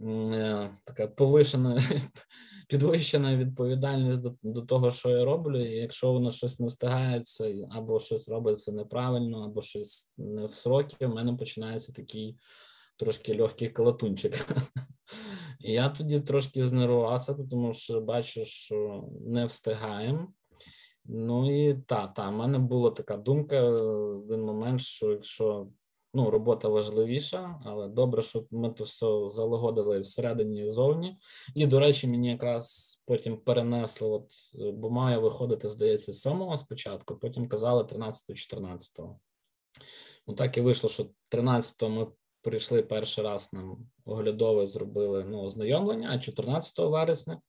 е, 0.00 0.70
така 0.84 1.06
повишена, 1.06 1.82
підвищена 2.68 3.36
відповідальність 3.36 4.20
до, 4.20 4.34
до 4.42 4.62
того, 4.62 4.90
що 4.90 5.10
я 5.10 5.24
роблю. 5.24 5.60
І 5.60 5.76
якщо 5.76 6.12
воно 6.12 6.30
щось 6.30 6.60
не 6.60 6.66
встигається, 6.66 7.54
або 7.70 8.00
щось 8.00 8.28
робиться 8.28 8.72
неправильно, 8.72 9.44
або 9.44 9.62
щось 9.62 10.10
не 10.18 10.46
в 10.46 10.50
сроки, 10.50 11.06
у 11.06 11.14
мене 11.14 11.32
починається 11.32 11.92
такий 11.92 12.36
трошки 12.96 13.42
легкий 13.42 13.68
калатунчик. 13.68 14.46
І 15.60 15.72
я 15.72 15.88
тоді 15.88 16.20
трошки 16.20 16.68
знервувався, 16.68 17.34
тому 17.50 17.74
що 17.74 18.00
бачу, 18.00 18.44
що 18.44 19.04
не 19.26 19.46
встигаємо. 19.46 20.32
Ну 21.08 21.66
і 21.68 21.74
та, 21.74 22.06
та, 22.06 22.30
в 22.30 22.32
мене 22.32 22.58
була 22.58 22.90
така 22.90 23.16
думка 23.16 23.70
в 23.70 24.18
один 24.18 24.42
момент, 24.42 24.80
що 24.80 25.10
якщо 25.10 25.66
ну, 26.16 26.30
робота 26.30 26.68
важливіша, 26.68 27.60
але 27.64 27.88
добре, 27.88 28.22
щоб 28.22 28.46
ми 28.50 28.70
то 28.70 28.84
все 28.84 29.28
залагодили 29.28 30.00
всередині 30.00 30.64
і 30.64 30.70
зовні. 30.70 31.18
І, 31.54 31.66
до 31.66 31.80
речі, 31.80 32.08
мені 32.08 32.28
якраз 32.28 32.96
потім 33.06 33.36
перенесли, 33.36 34.08
от, 34.08 34.30
е, 34.60 34.72
бо 34.72 34.90
має 34.90 35.18
виходити, 35.18 35.68
здається, 35.68 36.12
7 36.12 36.56
спочатку, 36.58 37.16
потім 37.16 37.48
казали 37.48 37.82
13-14. 37.82 39.16
Ну 40.26 40.34
так 40.34 40.56
і 40.56 40.60
вийшло, 40.60 40.88
що 40.88 41.06
13-го 41.30 41.90
ми 41.90 42.06
прийшли 42.42 42.82
перший 42.82 43.24
раз 43.24 43.52
нам 43.52 43.88
оглядове, 44.04 44.68
зробили 44.68 45.24
ну, 45.24 45.42
ознайомлення, 45.42 46.10
а 46.12 46.18
14 46.18 46.78
вересня 46.78 47.34
е, 47.34 47.40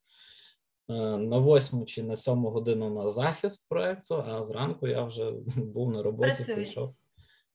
на 0.89 1.37
8 1.39 1.85
чи 1.85 2.03
на 2.03 2.15
7 2.15 2.45
годину 2.45 2.89
на 2.89 3.07
захист 3.07 3.69
проекту, 3.69 4.23
а 4.27 4.45
зранку 4.45 4.87
я 4.87 5.03
вже 5.03 5.31
був 5.57 5.91
на 5.91 6.03
роботі, 6.03 6.33
Працює. 6.35 6.55
прийшов. 6.55 6.93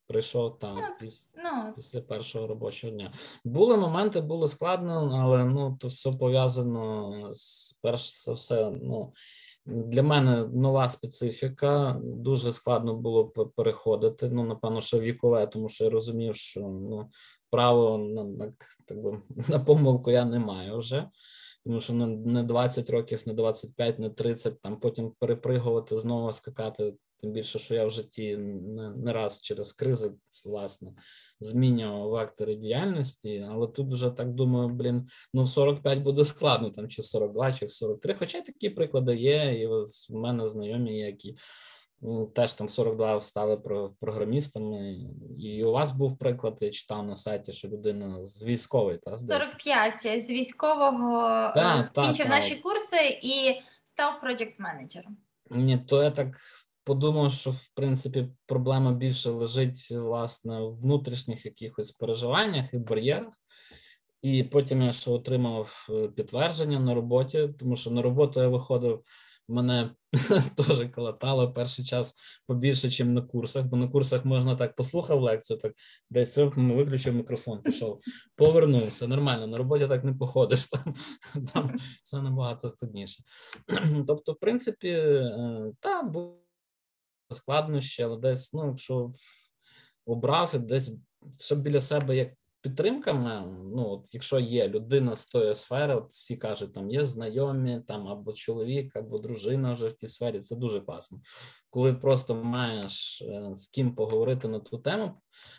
Прийшов 0.07 0.59
там 0.59 0.77
Ну, 0.77 1.07
піс- 1.07 1.27
Ну, 1.35 1.73
після 1.77 2.01
першого 2.01 2.47
робочого 2.47 2.93
дня. 2.93 3.13
Були 3.45 3.77
моменти, 3.77 4.21
було 4.21 4.49
складно, 4.49 5.11
але 5.23 5.45
ну 5.45 5.77
то 5.81 5.89
все 5.89 6.11
пов'язано 6.13 7.29
з 7.35 7.73
перш 7.83 8.25
за 8.25 8.33
все. 8.33 8.71
Ну 8.83 9.13
для 9.67 10.03
мене 10.03 10.45
нова 10.47 10.89
специфіка. 10.89 12.01
Дуже 12.05 12.53
складно 12.53 12.95
було 12.95 13.25
пе- 13.25 13.45
переходити. 13.45 14.29
Ну, 14.29 14.45
напевно, 14.45 14.81
що 14.81 15.01
вікове, 15.01 15.47
тому 15.47 15.69
що 15.69 15.85
я 15.85 15.91
розумів, 15.91 16.35
що 16.37 16.61
ну 16.61 17.11
право 17.51 17.99
на, 17.99 18.25
на 18.25 18.53
так 18.87 19.03
би 19.03 19.21
на 19.49 19.59
помилку 19.59 20.11
я 20.11 20.25
не 20.25 20.39
маю 20.39 20.79
вже. 20.79 21.09
Тому 21.65 21.81
що 21.81 21.93
не, 21.93 22.07
не 22.07 22.43
20 22.43 22.91
років, 22.91 23.23
не 23.27 23.35
25, 23.35 23.99
не 23.99 24.11
30, 24.11 24.61
там 24.61 24.81
потім 24.81 25.13
перепригувати, 25.19 25.97
знову 25.97 26.33
скакати. 26.33 26.95
Тим 27.21 27.33
більше, 27.33 27.59
що 27.59 27.75
я 27.75 27.87
в 27.87 27.91
житті 27.91 28.37
не, 28.37 28.91
не 28.91 29.13
раз 29.13 29.41
через 29.43 29.73
кризи, 29.73 30.13
власне, 30.45 30.93
змінював 31.41 32.11
вектори 32.11 32.55
діяльності, 32.55 33.47
але 33.51 33.67
тут 33.67 33.93
вже 33.93 34.11
так 34.11 34.33
думаю, 34.33 34.69
блін, 34.69 35.09
ну 35.35 35.47
45 35.47 35.99
буде 35.99 36.25
складно, 36.25 36.71
там 36.71 36.89
чи 36.89 37.03
42, 37.03 37.53
чи 37.53 37.69
43. 37.69 38.15
Хоча 38.15 38.41
такі 38.41 38.71
приклади 38.71 39.17
є, 39.17 39.61
і 39.61 39.67
в 39.67 39.85
мене 40.11 40.49
знайомі, 40.49 40.99
які 40.99 41.37
теж 42.35 42.55
там 42.55 42.69
42 42.69 43.21
стали 43.21 43.57
про 43.57 43.91
програмістами. 44.01 44.97
І 45.39 45.65
у 45.65 45.73
вас 45.73 45.93
був 45.93 46.19
приклад, 46.19 46.59
я 46.61 46.71
читав 46.71 47.07
на 47.07 47.17
сайті, 47.17 47.53
що 47.53 47.69
людина 47.69 48.23
з 48.23 48.43
військової, 48.43 48.99
та 48.99 49.17
здається? 49.17 49.51
45 49.65 50.27
з 50.27 50.31
військового 50.31 51.21
е, 51.21 51.53
Так, 51.55 51.89
так, 51.93 52.05
закінчив 52.05 52.29
наші 52.29 52.55
курси 52.55 53.21
і 53.23 53.61
став 53.83 54.21
проєкт 54.21 54.61
менеджером. 54.61 55.17
Ні, 55.51 55.79
то 55.79 56.03
я 56.03 56.11
так 56.11 56.37
подумав, 56.85 57.33
що 57.33 57.51
в 57.51 57.69
принципі 57.75 58.29
проблема 58.47 58.93
більше 58.93 59.31
лежить 59.31 59.91
власне 59.91 60.61
в 60.61 60.81
внутрішніх 60.81 61.45
якихось 61.45 61.93
переживаннях 61.93 62.75
і 62.75 62.79
бар'єрах. 62.79 63.35
І 64.23 64.43
потім 64.43 64.83
я 64.83 64.93
ще 64.93 65.11
отримав 65.11 65.87
е, 65.91 66.09
підтвердження 66.09 66.81
на 66.81 66.95
роботі, 66.95 67.49
тому 67.59 67.77
що 67.77 67.91
на 67.91 68.03
роботу 68.03 68.41
я 68.41 68.49
виходив. 68.49 69.03
Мене 69.53 69.91
теж 70.57 70.91
калатало 70.91 71.53
перший 71.53 71.85
час 71.85 72.15
побільше, 72.47 72.87
ніж 72.87 73.01
на 73.01 73.23
курсах, 73.23 73.67
бо 73.67 73.77
на 73.77 73.89
курсах 73.89 74.25
можна 74.25 74.57
так 74.57 74.77
послухав 74.77 75.23
лекцію, 75.23 75.59
так 75.59 75.73
десь 76.11 76.37
виключив 76.37 77.15
мікрофон, 77.15 77.63
пішов, 77.63 78.01
повернувся. 78.37 79.09
Нормально, 79.09 79.47
на 79.47 79.59
роботі 79.59 79.87
так 79.89 80.05
не 80.05 80.15
походиш, 80.15 80.67
там, 80.67 80.95
там 81.55 81.79
все 82.03 82.23
набагато 82.23 82.71
складніше. 82.71 83.23
Тобто, 84.07 84.33
в 84.33 84.39
принципі, 84.39 84.89
е, 84.89 85.73
так, 85.81 86.11
було 86.11 86.39
складнощі, 87.31 88.03
але 88.03 88.17
десь, 88.17 88.53
ну, 88.53 88.67
якщо 88.67 89.13
обрав, 90.07 90.59
десь 90.59 90.93
щоб 91.39 91.61
біля 91.61 91.81
себе 91.81 92.17
як 92.17 92.29
підтримками, 92.63 93.43
ну 93.75 93.89
от 93.89 94.15
якщо 94.15 94.39
є 94.39 94.69
людина 94.69 95.17
з 95.17 95.27
тої 95.27 95.55
сфери, 95.55 95.95
от 95.95 96.11
всі 96.11 96.37
кажуть, 96.37 96.75
там 96.75 96.91
є 96.91 97.07
знайомі, 97.07 97.81
там 97.89 98.09
або 98.09 98.33
чоловік, 98.33 98.97
або 98.97 99.19
дружина 99.19 99.73
вже 99.73 99.89
в 99.89 99.93
тій 99.93 100.09
сфері, 100.09 100.41
це 100.41 100.57
дуже 100.57 100.81
класно. 100.81 101.21
Коли 101.71 101.95
просто 101.95 102.35
маєш 102.35 103.23
е, 103.23 103.51
з 103.55 103.69
ким 103.69 103.95
поговорити 103.95 104.49
на 104.49 104.59
ту 104.59 104.79
тему, 104.79 105.17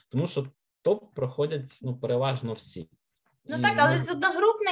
тому 0.09 0.27
що 0.27 0.47
топ 0.81 1.13
проходять 1.13 1.79
ну 1.81 1.97
переважно 1.97 2.53
всі. 2.53 2.89
Ну 3.45 3.57
І, 3.57 3.61
так, 3.61 3.73
але 3.77 3.99
з 3.99 4.09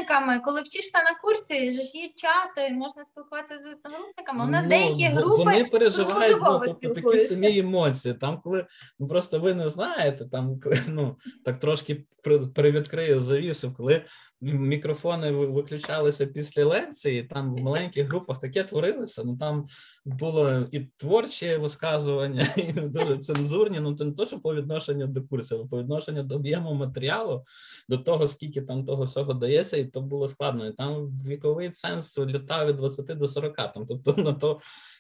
одногрупниками, 0.06 0.40
коли 0.40 0.62
вчишся 0.62 0.98
на 0.98 1.16
курсі, 1.22 1.72
ж 1.72 1.80
є 1.94 2.10
чати, 2.16 2.74
можна 2.74 3.04
спілкуватися 3.04 3.60
з 3.60 3.66
одногрупниками. 3.66 4.46
У 4.46 4.48
нас 4.48 4.64
Ну, 4.64 4.70
деякі 4.70 5.04
групи 5.04 5.36
вони 5.36 5.64
переживають 5.66 6.38
ну, 6.42 6.62
тобто, 6.82 6.94
такі 6.94 7.20
самі 7.20 7.60
емоції. 7.60 8.14
Там, 8.14 8.42
коли 8.42 8.66
ну 9.00 9.08
просто 9.08 9.40
ви 9.40 9.54
не 9.54 9.70
знаєте, 9.70 10.26
там 10.26 10.60
ну 10.88 11.18
так 11.46 11.60
трошки 11.60 12.06
при- 12.24 12.40
привідкрию 12.40 13.20
завісу, 13.20 13.74
коли 13.78 14.06
мікрофони 14.42 15.32
виключалися 15.32 16.26
після 16.26 16.66
лекції, 16.66 17.24
там 17.24 17.54
в 17.54 17.58
маленьких 17.58 18.08
групах 18.08 18.40
таке 18.40 18.64
творилося. 18.64 19.24
Ну 19.26 19.38
там 19.38 19.66
було 20.06 20.66
і 20.72 20.80
творчі 20.80 21.56
висказування, 21.56 22.48
і 22.58 22.74
дуже 22.74 23.18
цензурні. 23.18 23.80
Ну 23.80 23.96
то 23.96 24.06
не 24.06 24.12
то, 24.12 24.26
що 24.26 24.40
по 24.40 24.56
відношенню 24.56 25.08
до 25.08 25.22
курсів, 25.24 25.62
а 25.62 25.66
по 25.68 25.80
відношенню 25.80 26.24
до 26.24 26.36
об'єму 26.36 26.74
матеріалу, 26.74 27.44
до 27.90 27.98
того, 27.98 28.28
скільки 28.28 28.62
там 28.62 28.86
того 28.86 29.04
всього 29.04 29.34
дається, 29.34 29.78
і 29.78 29.86
то 29.86 30.02
було 30.02 30.28
складно. 30.28 30.68
І 30.68 30.72
там 30.72 31.22
віковий 31.28 31.70
ценз 31.70 32.18
літав 32.18 32.68
від 32.68 32.76
20 32.76 33.18
до 33.18 33.28
40, 33.28 33.56
там, 33.56 33.86
тобто 33.88 34.24
на 34.24 34.34
то. 34.34 34.60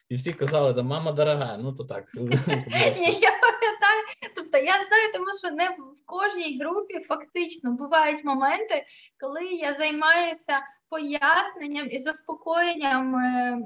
І 0.10 0.16
всі 0.16 0.34
казали, 0.34 0.74
да, 0.74 0.84
мама 0.84 1.12
дорога, 1.12 1.58
ну 1.58 1.74
то 1.74 1.84
так. 1.84 2.06
Ні, 3.00 3.20
я. 3.22 3.32
Тобто 4.36 4.58
я 4.58 4.74
знаю, 4.74 5.12
тому 5.14 5.26
що 5.39 5.52
не 5.52 5.70
в 5.70 6.06
кожній 6.06 6.60
групі 6.60 6.99
фактично 6.99 7.72
бувають 7.72 8.24
моменти, 8.24 8.86
коли 9.20 9.45
я 9.45 9.74
займаюся 9.74 10.62
поясненням 10.89 11.88
і 11.91 11.99
заспокоєнням 11.99 13.16
е, 13.16 13.58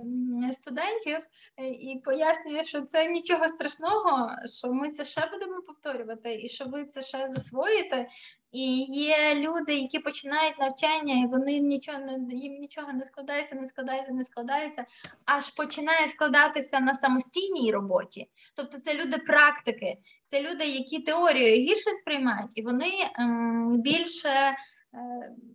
студентів 0.53 1.19
е, 1.57 1.67
і 1.67 2.01
пояснюю, 2.05 2.63
що 2.63 2.81
це 2.81 3.07
нічого 3.07 3.49
страшного, 3.49 4.29
що 4.45 4.73
ми 4.73 4.89
це 4.89 5.05
ще 5.05 5.29
будемо 5.31 5.61
повторювати, 5.61 6.35
і 6.35 6.47
що 6.47 6.65
ви 6.65 6.85
це 6.85 7.01
ще 7.01 7.27
засвоїте. 7.29 8.07
І 8.55 8.85
є 8.89 9.35
люди, 9.35 9.75
які 9.75 9.99
починають 9.99 10.59
навчання, 10.59 11.13
і 11.23 11.27
вони 11.27 11.59
нічого 11.59 11.99
не 11.99 12.35
їм 12.35 12.53
нічого 12.53 12.93
не 12.93 13.05
складається, 13.05 13.55
не 13.55 13.67
складається, 13.67 14.11
не 14.11 14.25
складається, 14.25 14.85
аж 15.25 15.49
починає 15.49 16.07
складатися 16.07 16.79
на 16.79 16.93
самостійній 16.93 17.71
роботі. 17.71 18.29
Тобто 18.55 18.77
це 18.77 18.93
люди 18.93 19.17
практики, 19.17 19.97
це 20.25 20.41
люди, 20.41 20.65
які 20.65 20.99
теорію 20.99 21.55
гірше 21.55 21.89
сприймають, 22.01 22.57
і 22.57 22.61
вони 22.61 22.91
ем, 23.19 23.71
більше 23.75 24.29
е, 24.29 24.55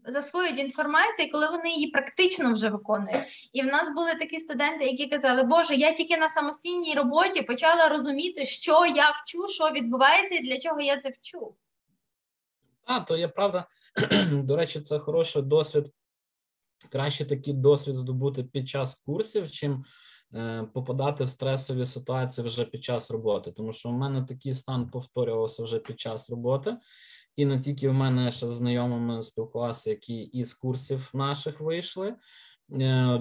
засвоюють 0.04 0.58
інформацію, 0.58 1.32
коли 1.32 1.48
вони 1.48 1.70
її 1.70 1.86
практично 1.86 2.52
вже 2.52 2.68
виконують. 2.68 3.50
І 3.52 3.62
в 3.62 3.66
нас 3.66 3.94
були 3.94 4.14
такі 4.14 4.38
студенти, 4.38 4.84
які 4.84 5.06
казали, 5.06 5.42
Боже, 5.42 5.74
я 5.74 5.92
тільки 5.92 6.16
на 6.16 6.28
самостійній 6.28 6.94
роботі 6.94 7.42
почала 7.42 7.88
розуміти, 7.88 8.44
що 8.44 8.86
я 8.86 9.10
вчу, 9.10 9.48
що 9.48 9.70
відбувається 9.70 10.34
і 10.34 10.42
для 10.42 10.58
чого 10.58 10.80
я 10.80 10.96
це 10.96 11.08
вчу. 11.10 11.54
А, 12.90 13.00
то 13.00 13.16
є 13.16 13.28
правда. 13.28 13.66
До 14.32 14.56
речі, 14.56 14.80
це 14.80 14.98
хороший 14.98 15.42
досвід. 15.42 15.92
Краще 16.88 17.24
такий 17.24 17.54
досвід 17.54 17.96
здобути 17.96 18.44
під 18.44 18.68
час 18.68 18.94
курсів, 18.94 19.50
чим 19.50 19.84
е, 20.34 20.68
попадати 20.74 21.24
в 21.24 21.30
стресові 21.30 21.86
ситуації 21.86 22.46
вже 22.46 22.64
під 22.64 22.84
час 22.84 23.10
роботи. 23.10 23.52
Тому 23.52 23.72
що 23.72 23.88
в 23.88 23.92
мене 23.92 24.22
такий 24.22 24.54
стан 24.54 24.90
повторювався 24.90 25.62
вже 25.62 25.78
під 25.78 26.00
час 26.00 26.30
роботи, 26.30 26.76
і 27.36 27.44
не 27.44 27.60
тільки 27.60 27.88
в 27.88 27.94
мене 27.94 28.30
ще 28.30 28.48
з 28.48 28.52
знайомими 28.52 29.22
спілкувався, 29.22 29.90
які 29.90 30.16
із 30.16 30.54
курсів 30.54 31.10
наших 31.14 31.60
вийшли. 31.60 32.08
Е, 32.08 32.16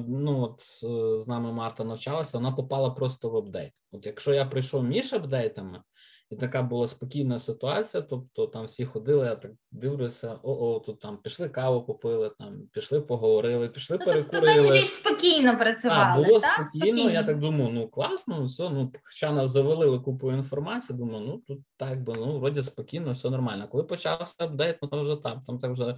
Ну, 0.08 0.42
от 0.42 0.60
е, 0.62 1.20
з 1.20 1.28
нами 1.28 1.54
Марта 1.54 1.84
навчалася, 1.84 2.38
вона 2.38 2.52
попала 2.52 2.90
просто 2.90 3.30
в 3.30 3.38
апдейт. 3.38 3.74
От 3.92 4.06
якщо 4.06 4.34
я 4.34 4.46
прийшов 4.46 4.84
між 4.84 5.14
апдейтами, 5.14 5.82
і 6.30 6.36
така 6.36 6.62
була 6.62 6.88
спокійна 6.88 7.40
ситуація. 7.40 8.04
Тобто 8.04 8.48
там 8.48 8.66
всі 8.66 8.86
ходили, 8.86 9.26
я 9.26 9.36
так 9.36 9.52
дивлюся, 9.72 10.40
о, 10.44 10.80
тут 10.86 11.00
там 11.00 11.18
пішли 11.18 11.50
каву 11.50 11.82
попили, 11.84 12.32
там 12.40 12.62
пішли, 12.72 13.02
поговорили, 13.02 13.70
пішли 13.70 13.98
Ну, 14.00 14.06
тобто 14.06 14.30
перекурили. 14.30 14.56
менш 14.62 14.72
більш 14.72 14.88
спокійно 14.88 15.58
А, 15.86 16.16
було 16.16 16.40
так? 16.40 16.68
спокійно, 16.68 17.10
я 17.10 17.24
так 17.24 17.40
думаю, 17.40 17.70
ну 17.74 17.88
класно, 17.88 18.40
ну 18.40 18.46
все, 18.46 18.70
ну 18.70 18.92
хоча 19.04 19.32
нас 19.32 19.52
завалили 19.52 20.00
купу 20.00 20.32
інформації, 20.32 20.98
думаю, 21.00 21.26
ну 21.28 21.38
тут 21.48 21.60
так 21.78 22.04
би, 22.04 22.14
ну 22.14 22.40
вроді 22.40 22.64
спокійно, 22.64 23.12
все 23.12 23.30
нормально. 23.30 23.68
Коли 23.68 23.84
почався 23.84 24.36
апдейт, 24.40 24.78
ну 24.82 24.88
то 24.88 25.04
вже 25.04 25.16
там, 25.16 25.42
там 25.42 25.58
так 25.58 25.72
вже 25.72 25.96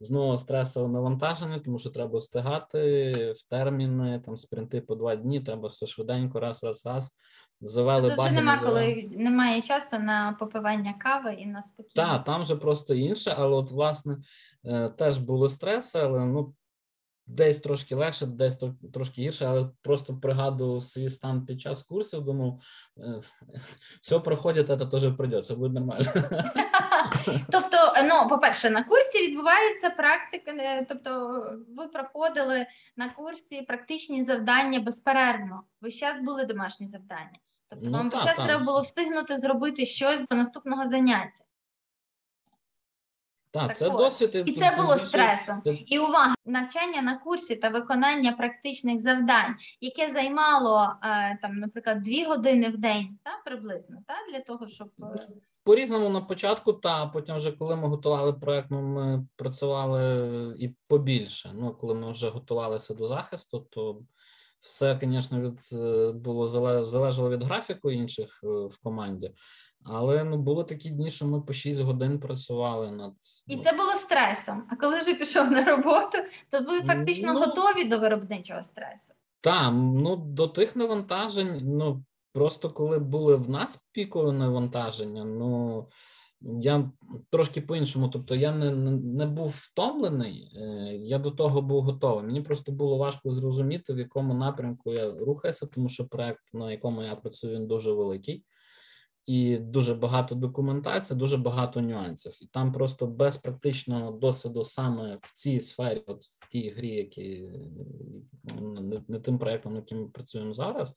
знову 0.00 0.38
стресове 0.38 0.88
навантаження, 0.88 1.58
тому 1.58 1.78
що 1.78 1.90
треба 1.90 2.18
встигати 2.18 2.78
в 3.36 3.48
терміни, 3.48 4.22
там 4.24 4.36
спринти 4.36 4.80
по 4.80 4.94
два 4.94 5.16
дні, 5.16 5.40
треба 5.40 5.68
все 5.68 5.86
швиденько, 5.86 6.40
раз, 6.40 6.62
раз, 6.62 6.86
раз. 6.86 7.10
Завели 7.64 8.08
Тут 8.08 8.18
вже 8.18 8.18
баги, 8.18 8.36
нема 8.36 8.58
коли 8.58 9.10
немає 9.12 9.60
часу 9.60 9.98
на 9.98 10.36
попивання 10.38 10.94
кави 10.98 11.32
і 11.32 11.46
на 11.46 11.62
спокійно. 11.62 12.06
Так, 12.06 12.24
там 12.24 12.42
вже 12.42 12.56
просто 12.56 12.94
інше, 12.94 13.34
але 13.38 13.56
от 13.56 13.70
власне 13.70 14.16
е, 14.64 14.88
теж 14.88 15.18
були 15.18 15.48
стреси, 15.48 15.98
але 15.98 16.26
ну 16.26 16.54
десь 17.26 17.60
трошки 17.60 17.94
легше, 17.94 18.26
десь 18.26 18.62
тро- 18.62 18.92
трошки 18.92 19.22
гірше, 19.22 19.46
але 19.46 19.68
просто 19.82 20.16
пригадував 20.16 20.84
свій 20.84 21.10
стан 21.10 21.46
під 21.46 21.60
час 21.60 21.82
курсів, 21.82 22.24
думав, 22.24 22.60
е, 22.98 23.20
все 24.00 24.18
проходить, 24.18 24.66
це 24.66 24.76
теж 24.76 25.16
пройде, 25.16 25.42
це 25.42 25.54
буде 25.54 25.80
нормально. 25.80 26.06
Тобто, 27.50 27.76
ну, 28.04 28.28
по-перше, 28.28 28.70
на 28.70 28.82
курсі 28.82 29.26
відбувається 29.28 29.90
практика, 29.90 30.50
е, 30.50 30.86
тобто 30.88 31.42
ви 31.76 31.88
проходили 31.88 32.66
на 32.96 33.10
курсі 33.10 33.62
практичні 33.62 34.22
завдання 34.22 34.80
безперервно. 34.80 35.62
Ви 35.80 35.90
зараз 35.90 36.18
були 36.18 36.44
домашні 36.44 36.86
завдання. 36.86 37.38
Тобто 37.74 37.90
Ну, 37.90 37.98
вам 37.98 38.10
та, 38.10 38.18
зараз 38.18 38.36
та. 38.36 38.44
треба 38.44 38.64
було 38.64 38.80
встигнути 38.80 39.36
зробити 39.36 39.86
щось 39.86 40.20
до 40.30 40.36
наступного 40.36 40.88
заняття. 40.88 41.44
Так, 43.50 43.66
Так 43.66 43.76
це 43.76 43.88
от. 43.88 43.98
досвід. 43.98 44.42
І 44.46 44.52
це 44.52 44.76
було 44.76 44.96
стресом. 44.96 45.62
І 45.86 45.98
увага, 45.98 46.34
навчання 46.46 47.02
на 47.02 47.18
курсі 47.18 47.56
та 47.56 47.68
виконання 47.68 48.32
практичних 48.32 49.00
завдань, 49.00 49.54
яке 49.80 50.10
займало 50.10 50.94
е, 51.02 51.38
там, 51.42 51.56
наприклад, 51.56 52.02
дві 52.02 52.24
години 52.24 52.68
в 52.68 52.76
день, 52.76 53.18
та 53.22 53.30
приблизно, 53.44 53.96
та 54.06 54.14
для 54.32 54.40
того, 54.40 54.66
щоб 54.68 54.88
е, 55.02 55.28
По-різному 55.64 56.08
на 56.08 56.20
початку, 56.20 56.72
та 56.72 57.06
потім, 57.06 57.36
вже 57.36 57.52
коли 57.52 57.76
ми 57.76 57.88
готували 57.88 58.32
проект, 58.32 58.66
ну, 58.70 58.82
ми 58.82 59.26
працювали 59.36 60.26
і 60.58 60.68
побільше. 60.86 61.50
Ну, 61.54 61.74
коли 61.74 61.94
ми 61.94 62.12
вже 62.12 62.28
готувалися 62.28 62.94
до 62.94 63.06
захисту, 63.06 63.66
то 63.70 64.00
все, 64.62 64.98
звісно, 65.02 65.40
від 65.40 65.58
е, 65.72 66.12
було 66.12 66.46
залежало 66.84 67.30
від 67.30 67.42
графіку 67.42 67.90
інших 67.90 68.40
е, 68.44 68.46
в 68.46 68.78
команді. 68.82 69.34
Але 69.84 70.24
ну 70.24 70.36
були 70.36 70.64
такі 70.64 70.90
дні, 70.90 71.10
що 71.10 71.26
ми 71.26 71.40
по 71.40 71.52
6 71.52 71.80
годин 71.80 72.20
працювали 72.20 72.90
над 72.90 73.12
і 73.46 73.56
ну, 73.56 73.62
це 73.62 73.72
було 73.72 73.94
стресом. 73.94 74.66
А 74.70 74.76
коли 74.76 74.98
вже 74.98 75.14
пішов 75.14 75.50
на 75.50 75.64
роботу, 75.64 76.18
то 76.50 76.60
ви 76.60 76.82
фактично 76.82 77.32
Ну, 77.32 77.40
готові 77.40 77.84
до 77.84 77.98
виробничого 77.98 78.62
стресу. 78.62 79.14
Так, 79.40 79.72
ну 79.72 80.16
до 80.16 80.48
тих 80.48 80.76
навантажень, 80.76 81.60
ну 81.62 82.04
просто 82.32 82.70
коли 82.70 82.98
були 82.98 83.36
в 83.36 83.50
нас 83.50 83.82
пікові 83.92 84.32
навантаження, 84.32 85.24
ну 85.24 85.88
я 86.44 86.90
трошки 87.30 87.60
по-іншому. 87.60 88.08
Тобто 88.08 88.34
я 88.34 88.52
не, 88.52 88.70
не, 88.70 89.26
був 89.26 89.54
втомлений, 89.56 90.52
е, 90.56 90.96
я 90.96 91.18
до 91.18 91.30
того 91.30 91.62
був 91.62 91.82
готовий. 91.82 92.24
Мені 92.24 92.40
просто 92.40 92.72
було 92.72 92.96
важко 92.96 93.30
зрозуміти, 93.30 93.92
в 93.92 93.98
якому 93.98 94.34
напрямку 94.34 94.92
я 94.92 95.10
рухаюся, 95.10 95.66
тому 95.66 95.88
що 95.88 96.06
проект, 96.06 96.42
на 96.52 96.70
якому 96.70 97.02
я 97.02 97.16
працюю, 97.16 97.54
він 97.54 97.66
дуже 97.66 97.92
великий. 97.92 98.44
І 99.26 99.56
дуже 99.56 99.94
багато 99.94 100.34
документації, 100.34 101.18
дуже 101.18 101.36
багато 101.36 101.80
нюансів. 101.80 102.38
І 102.42 102.46
там 102.46 102.72
просто 102.72 103.06
без 103.06 103.36
практичного 103.36 104.10
досвіду 104.10 104.64
саме 104.64 105.18
в 105.22 105.32
цій 105.32 105.60
сфері, 105.60 106.02
от 106.06 106.24
в 106.24 106.48
тій 106.48 106.70
грі, 106.70 106.88
які 106.88 107.48
не, 108.60 109.02
не 109.08 109.20
тим 109.20 109.38
проектом, 109.38 109.76
яким 109.76 110.00
ми 110.00 110.08
працюємо 110.08 110.54
зараз. 110.54 110.96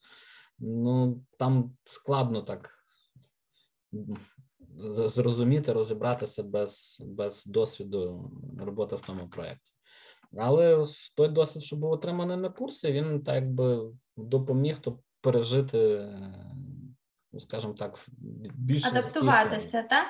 Ну 0.60 1.24
там 1.38 1.76
складно 1.84 2.42
так 2.42 2.70
зрозуміти, 5.08 5.74
розібратися 5.74 6.44
без, 6.44 7.02
без 7.06 7.46
досвіду 7.46 8.32
роботи 8.60 8.96
в 8.96 9.02
тому 9.02 9.30
проєкті. 9.30 9.72
Але 10.38 10.86
той 11.16 11.30
досвід, 11.30 11.64
що 11.64 11.76
був 11.76 11.92
отриманий 11.92 12.38
на 12.38 12.50
курсі, 12.50 12.92
він 12.92 13.24
так 13.24 13.52
би 13.54 13.92
допоміг 14.18 14.80
то 14.80 15.00
пережити, 15.22 16.10
ну, 17.34 17.40
скажімо 17.40 17.74
так, 17.74 18.06
більше 18.56 18.88
адаптуватися, 18.88 19.84
так? 19.84 20.08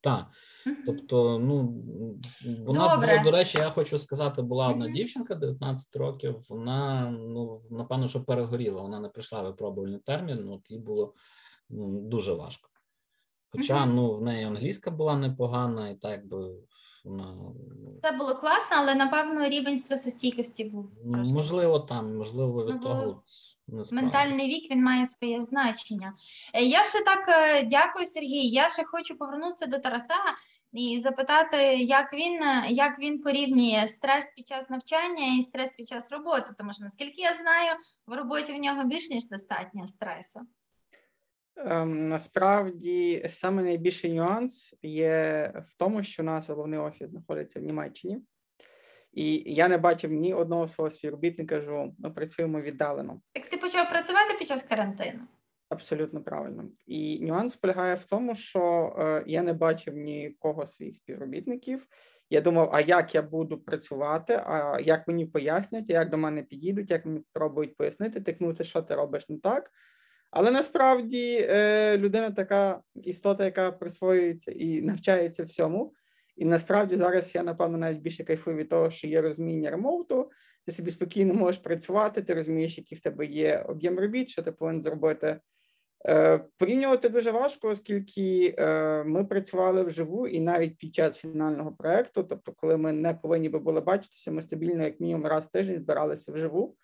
Так. 0.00 0.26
Тобто, 0.86 1.38
ну 1.38 1.82
у 2.66 2.72
нас 2.72 2.94
було, 2.94 3.24
до 3.24 3.30
речі, 3.30 3.58
я 3.58 3.68
хочу 3.68 3.98
сказати, 3.98 4.42
була 4.42 4.68
одна 4.68 4.88
дівчинка 4.88 5.34
19 5.34 5.96
років. 5.96 6.36
Вона 6.48 7.10
ну 7.10 7.62
напевно, 7.70 8.08
що 8.08 8.24
перегоріла. 8.24 8.82
Вона 8.82 9.00
не 9.00 9.08
прийшла 9.08 9.42
випробувальний 9.42 10.00
термін. 10.00 10.48
От 10.48 10.70
їй 10.70 10.78
було 10.78 11.14
ну, 11.70 12.00
дуже 12.00 12.32
важко. 12.32 12.68
Хоча 13.56 13.86
ну 13.86 14.14
в 14.14 14.22
неї 14.22 14.44
англійська 14.44 14.90
була 14.90 15.16
непогана, 15.16 15.88
і 15.88 15.94
так 15.94 16.26
би 16.26 16.36
вона 17.04 17.34
ну, 17.34 17.54
Це 18.02 18.12
було 18.12 18.34
класно, 18.34 18.76
але 18.76 18.94
напевно 18.94 19.48
рівень 19.48 19.78
стресостійкості 19.78 20.64
був 20.64 20.90
трошки. 21.12 21.32
можливо 21.34 21.80
там, 21.80 22.16
можливо, 22.16 22.64
від 22.66 22.74
Ну, 22.74 22.80
того 22.80 23.22
не. 23.68 23.82
Ментальний 23.92 24.48
вік 24.48 24.70
він 24.70 24.82
має 24.84 25.06
своє 25.06 25.42
значення. 25.42 26.14
Е, 26.54 26.62
Я 26.64 26.84
ще 26.84 27.04
так 27.04 27.28
е, 27.28 27.62
дякую, 27.62 28.06
Сергій. 28.06 28.48
Я 28.48 28.68
ще 28.68 28.84
хочу 28.84 29.18
повернутися 29.18 29.66
до 29.66 29.78
Тараса 29.78 30.14
і 30.72 31.00
запитати, 31.00 31.56
як 31.74 32.12
він, 32.12 32.42
е, 32.42 32.64
як 32.68 32.98
він 32.98 33.22
порівнює 33.22 33.86
стрес 33.86 34.32
під 34.36 34.48
час 34.48 34.70
навчання 34.70 35.36
і 35.38 35.42
стрес 35.42 35.74
під 35.74 35.88
час 35.88 36.10
роботи. 36.12 36.50
Тому 36.58 36.72
що, 36.72 36.84
наскільки 36.84 37.22
я 37.22 37.34
знаю, 37.34 37.76
в 38.06 38.12
роботі 38.12 38.52
в 38.52 38.56
нього 38.58 38.84
більш 38.84 39.10
ніж 39.10 39.28
достатньо 39.28 39.86
стресу. 39.86 40.40
Ем, 41.56 42.08
насправді 42.08 43.26
саме 43.30 43.62
найбільший 43.62 44.12
нюанс 44.12 44.74
є 44.82 45.52
в 45.64 45.76
тому, 45.76 46.02
що 46.02 46.22
у 46.22 46.26
нас 46.26 46.48
головний 46.48 46.78
офіс 46.78 47.10
знаходиться 47.10 47.60
в 47.60 47.62
Німеччині, 47.62 48.18
і 49.12 49.54
я 49.54 49.68
не 49.68 49.78
бачив 49.78 50.12
ні 50.12 50.34
одного 50.34 50.68
свого 50.68 50.90
співробітника, 50.90 51.62
що 51.62 51.92
ми 51.98 52.10
працюємо 52.10 52.60
віддалено. 52.60 53.20
Так 53.32 53.46
ти 53.46 53.56
почав 53.56 53.90
працювати 53.90 54.34
під 54.38 54.48
час 54.48 54.62
карантину? 54.62 55.20
Абсолютно 55.68 56.22
правильно. 56.22 56.64
І 56.86 57.20
нюанс 57.20 57.56
полягає 57.56 57.94
в 57.94 58.04
тому, 58.04 58.34
що 58.34 58.94
е, 58.98 59.24
я 59.26 59.42
не 59.42 59.52
бачив 59.52 59.96
нікого 59.96 60.66
своїх 60.66 60.96
співробітників. 60.96 61.86
Я 62.30 62.40
думав, 62.40 62.70
а 62.72 62.80
як 62.80 63.14
я 63.14 63.22
буду 63.22 63.58
працювати, 63.58 64.42
а 64.46 64.80
як 64.80 65.08
мені 65.08 65.26
пояснять, 65.26 65.90
як 65.90 66.10
до 66.10 66.16
мене 66.16 66.42
підійдуть, 66.42 66.90
як 66.90 67.06
мені 67.06 67.22
пробують 67.32 67.76
пояснити, 67.76 68.20
тикнути, 68.20 68.64
що 68.64 68.82
ти 68.82 68.94
робиш 68.94 69.28
не 69.28 69.38
так. 69.38 69.70
Але 70.38 70.50
насправді 70.50 71.46
е, 71.50 71.98
людина 71.98 72.30
така 72.30 72.80
істота, 72.94 73.44
яка 73.44 73.72
присвоюється 73.72 74.52
і 74.52 74.82
навчається 74.82 75.44
всьому. 75.44 75.94
І 76.36 76.44
насправді 76.44 76.96
зараз 76.96 77.34
я, 77.34 77.42
напевно, 77.42 77.78
навіть 77.78 78.00
більше 78.00 78.24
кайфую 78.24 78.56
від 78.56 78.68
того, 78.68 78.90
що 78.90 79.06
є 79.06 79.20
розуміння 79.20 79.70
ремоуту, 79.70 80.30
ти 80.66 80.72
собі 80.72 80.90
спокійно 80.90 81.34
можеш 81.34 81.60
працювати, 81.60 82.22
ти 82.22 82.34
розумієш, 82.34 82.78
який 82.78 82.98
в 82.98 83.00
тебе 83.00 83.26
є 83.26 83.64
об'єм 83.68 83.98
робіт, 83.98 84.28
що 84.28 84.42
ти 84.42 84.52
повинен 84.52 84.82
зробити. 84.82 85.40
Е, 86.08 86.40
Порівнювати 86.56 87.08
дуже 87.08 87.30
важко, 87.30 87.68
оскільки 87.68 88.54
е, 88.58 89.04
ми 89.04 89.24
працювали 89.24 89.82
вживу, 89.82 90.26
і 90.26 90.40
навіть 90.40 90.78
під 90.78 90.94
час 90.94 91.16
фінального 91.16 91.72
проекту, 91.72 92.22
тобто, 92.22 92.52
коли 92.52 92.76
ми 92.76 92.92
не 92.92 93.14
повинні 93.14 93.48
би 93.48 93.58
були 93.58 93.80
бачитися, 93.80 94.30
ми 94.30 94.42
стабільно, 94.42 94.84
як 94.84 95.00
мінімум, 95.00 95.26
раз 95.26 95.46
в 95.46 95.50
тиждень 95.50 95.78
збиралися 95.78 96.32
вживу 96.32 96.76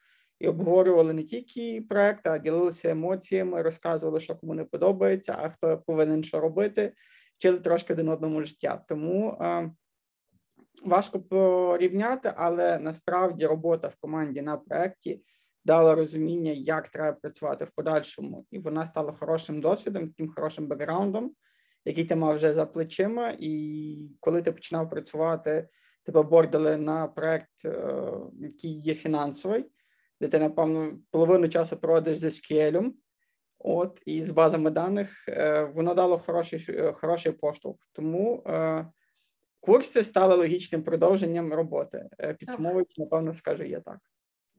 і 0.43 0.49
обговорювали 0.49 1.13
не 1.13 1.23
тільки 1.23 1.85
проект, 1.89 2.27
а 2.27 2.39
ділилися 2.39 2.91
емоціями, 2.91 3.63
розказували, 3.63 4.21
що 4.21 4.37
кому 4.37 4.55
не 4.55 4.65
подобається, 4.65 5.37
а 5.39 5.49
хто 5.49 5.79
повинен 5.79 6.25
що 6.25 6.41
робити, 6.41 6.93
вчили 7.39 7.59
трошки 7.59 7.93
один 7.93 8.09
одному 8.09 8.43
життя. 8.43 8.85
Тому 8.89 9.39
е, 9.41 9.71
важко 10.85 11.21
порівняти, 11.21 12.33
але 12.37 12.79
насправді 12.79 13.47
робота 13.47 13.89
в 13.89 13.97
команді 13.97 14.43
на 14.43 14.57
проекті 14.57 15.23
дала 15.65 15.95
розуміння, 15.95 16.53
як 16.53 16.89
треба 16.89 17.13
працювати 17.13 17.65
в 17.65 17.71
подальшому, 17.71 18.47
і 18.51 18.59
вона 18.59 18.87
стала 18.87 19.13
хорошим 19.13 19.61
досвідом, 19.61 20.09
таким 20.09 20.33
хорошим 20.35 20.67
бекграундом, 20.67 21.33
який 21.85 22.05
ти 22.05 22.17
мав 22.17 22.35
вже 22.35 22.53
за 22.53 22.67
плечима. 22.67 23.35
І 23.39 23.97
коли 24.21 24.43
ти 24.43 24.53
починав 24.53 24.91
працювати, 24.91 25.69
тебе 26.05 26.23
бордили 26.23 26.77
на 26.77 27.07
проект, 27.07 27.65
е, 27.65 28.11
який 28.41 28.81
є 28.81 28.95
фінансовий, 28.95 29.65
де 30.23 30.29
ти, 30.29 30.39
напевно, 30.39 30.99
половину 31.11 31.49
часу 31.49 31.77
проводиш 31.77 32.19
з 32.19 32.25
SQL, 32.25 32.93
От 33.59 34.03
і 34.07 34.25
з 34.25 34.31
базами 34.31 34.71
даних 34.71 35.29
е, 35.29 35.63
воно 35.63 35.95
дало 35.95 36.19
хороший 36.19 36.65
е, 36.69 36.93
хороший 36.93 37.33
поштовх. 37.33 37.79
Тому 37.93 38.43
е, 38.47 38.87
курси 39.61 40.05
стали 40.05 40.35
логічним 40.35 40.83
продовженням 40.83 41.53
роботи. 41.53 42.09
Е, 42.19 42.35
Підсумовуючи, 42.35 42.95
напевно, 42.99 43.35
скажу 43.35 43.65
я 43.65 43.81
так. 43.81 43.99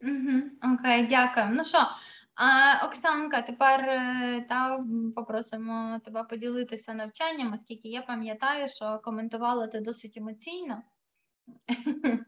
Угу. 0.02 0.74
Окей, 0.74 1.08
дякую. 1.08 1.46
Ну 1.52 1.64
що, 1.64 1.78
а, 2.36 2.86
Оксанка, 2.88 3.42
тепер 3.42 3.80
е, 3.80 4.46
та 4.50 4.86
попросимо 5.16 6.00
тебе 6.06 6.24
поділитися 6.24 6.94
навчанням, 6.94 7.54
оскільки 7.54 7.88
я 7.88 8.02
пам'ятаю, 8.02 8.70
що 8.70 9.00
коментувала 9.04 9.68
ти 9.68 9.80
досить 9.80 10.18
емоційно. 10.18 10.82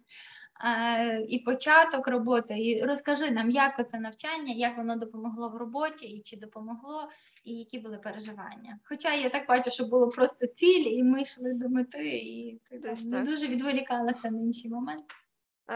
І 1.28 1.39
початок 1.39 2.08
роботи, 2.08 2.60
і 2.60 2.84
розкажи 2.84 3.32
нам, 3.32 3.51
як 3.51 3.80
оце 3.80 3.99
навчання, 3.99 4.53
як 4.53 4.78
воно 4.78 4.95
допомогло 4.95 5.49
в 5.49 5.56
роботі, 5.56 6.06
і 6.06 6.22
чи 6.22 6.38
допомогло, 6.38 7.10
і 7.43 7.53
які 7.53 7.80
були 7.80 7.97
переживання. 7.97 8.80
Хоча 8.84 9.14
я 9.14 9.30
так 9.30 9.47
бачу, 9.47 9.72
що 9.72 9.86
було 9.86 10.10
просто 10.10 10.47
ціль, 10.47 10.86
і 10.86 11.03
ми 11.03 11.22
йшли 11.22 11.53
до 11.53 11.70
мети, 11.70 12.18
і 12.18 12.62
ти 12.70 12.80
Десь 12.80 13.06
так. 13.06 13.26
дуже 13.26 13.47
відволікалася 13.47 14.32
на 14.32 14.39
інші 14.39 14.70
моменти. 14.70 15.16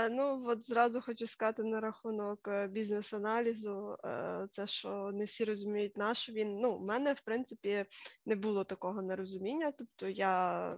Ну, 0.10 0.44
от 0.46 0.66
зразу 0.66 1.02
хочу 1.02 1.28
сказати 1.28 1.64
на 1.64 1.80
рахунок 1.80 2.48
е, 2.48 2.68
бізнес-аналізу, 2.68 3.98
е, 4.06 4.48
це 4.52 4.68
що 4.68 5.12
не 5.14 5.26
всі 5.26 5.46
розуміють 5.46 5.98
на 5.98 6.14
що 6.14 6.34
він. 6.34 6.60
Ну, 6.60 6.78
в 6.78 6.82
мене, 6.82 7.14
в 7.14 7.22
принципі, 7.22 7.86
не 8.26 8.36
було 8.36 8.64
такого 8.64 9.02
нерозуміння. 9.02 9.72
Тобто 9.78 10.10
я 10.10 10.76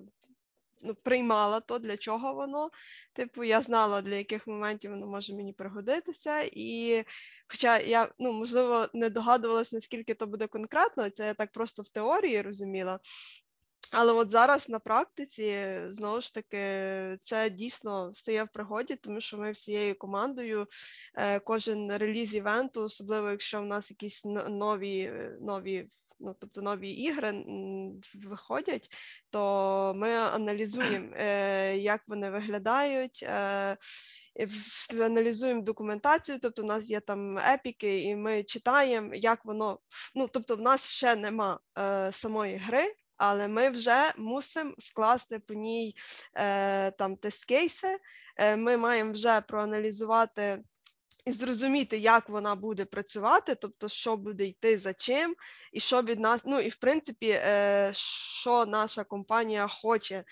ну, 0.83 0.95
приймала 0.95 1.59
то, 1.59 1.79
для 1.79 1.97
чого 1.97 2.33
воно. 2.33 2.69
Типу, 3.13 3.43
я 3.43 3.61
знала, 3.61 4.01
для 4.01 4.15
яких 4.15 4.47
моментів 4.47 4.91
воно 4.91 5.07
може 5.07 5.33
мені 5.33 5.53
пригодитися. 5.53 6.41
І 6.41 7.03
хоча 7.47 7.79
я, 7.79 8.09
ну, 8.19 8.33
можливо, 8.33 8.87
не 8.93 9.09
догадувалася, 9.09 9.75
наскільки 9.75 10.13
то 10.13 10.27
буде 10.27 10.47
конкретно, 10.47 11.09
це 11.09 11.25
я 11.25 11.33
так 11.33 11.51
просто 11.51 11.81
в 11.81 11.89
теорії 11.89 12.41
розуміла. 12.41 12.99
Але 13.91 14.13
от 14.13 14.29
зараз 14.29 14.69
на 14.69 14.79
практиці 14.79 15.79
знову 15.89 16.21
ж 16.21 16.33
таки 16.33 16.57
це 17.21 17.49
дійсно 17.49 18.13
стає 18.13 18.43
в 18.43 18.47
пригоді, 18.53 18.95
тому 18.95 19.21
що 19.21 19.37
ми 19.37 19.51
всією 19.51 19.97
командою 19.97 20.67
е, 21.15 21.39
кожен 21.39 21.97
реліз 21.97 22.33
івенту, 22.33 22.83
особливо 22.83 23.29
якщо 23.29 23.61
в 23.61 23.65
нас 23.65 23.91
якісь 23.91 24.25
нові 24.49 24.99
е, 24.99 25.37
нові. 25.41 25.87
Ну, 26.23 26.35
тобто 26.39 26.61
нові 26.61 26.89
ігри 26.89 27.45
виходять, 28.13 28.89
то 29.29 29.93
ми 29.95 30.09
аналізуємо, 30.09 31.09
е, 31.17 31.77
як 31.77 32.01
вони 32.07 32.29
виглядають, 32.29 33.23
е, 33.23 33.77
аналізуємо 34.99 35.61
документацію, 35.61 36.39
тобто 36.41 36.63
у 36.63 36.65
нас 36.65 36.89
є 36.89 36.99
там 36.99 37.37
епіки, 37.37 38.01
і 38.01 38.15
ми 38.15 38.43
читаємо, 38.43 39.15
як 39.15 39.45
воно. 39.45 39.79
Ну, 40.15 40.27
тобто, 40.27 40.55
в 40.55 40.61
нас 40.61 40.89
ще 40.89 41.15
нема 41.15 41.59
е, 41.79 42.11
самої 42.13 42.57
гри, 42.57 42.93
але 43.17 43.47
ми 43.47 43.69
вже 43.69 44.13
мусимо 44.17 44.73
скласти 44.79 45.39
по 45.39 45.53
ній 45.53 45.95
е, 46.35 46.91
там 46.91 47.15
тест-кейси. 47.15 47.97
Е, 48.37 48.55
ми 48.55 48.77
маємо 48.77 49.11
вже 49.11 49.41
проаналізувати. 49.41 50.63
І 51.25 51.31
зрозуміти, 51.31 51.97
як 51.97 52.29
вона 52.29 52.55
буде 52.55 52.85
працювати, 52.85 53.55
тобто, 53.55 53.87
що 53.87 54.17
буде 54.17 54.45
йти 54.45 54.77
за 54.77 54.93
чим, 54.93 55.35
і 55.73 55.79
що 55.79 56.01
від 56.01 56.19
нас, 56.19 56.41
ну 56.45 56.59
і 56.59 56.69
в 56.69 56.75
принципі, 56.75 57.29
е, 57.29 57.91
що 57.95 58.65
наша 58.65 59.03
компанія 59.03 59.67
хоче, 59.67 60.23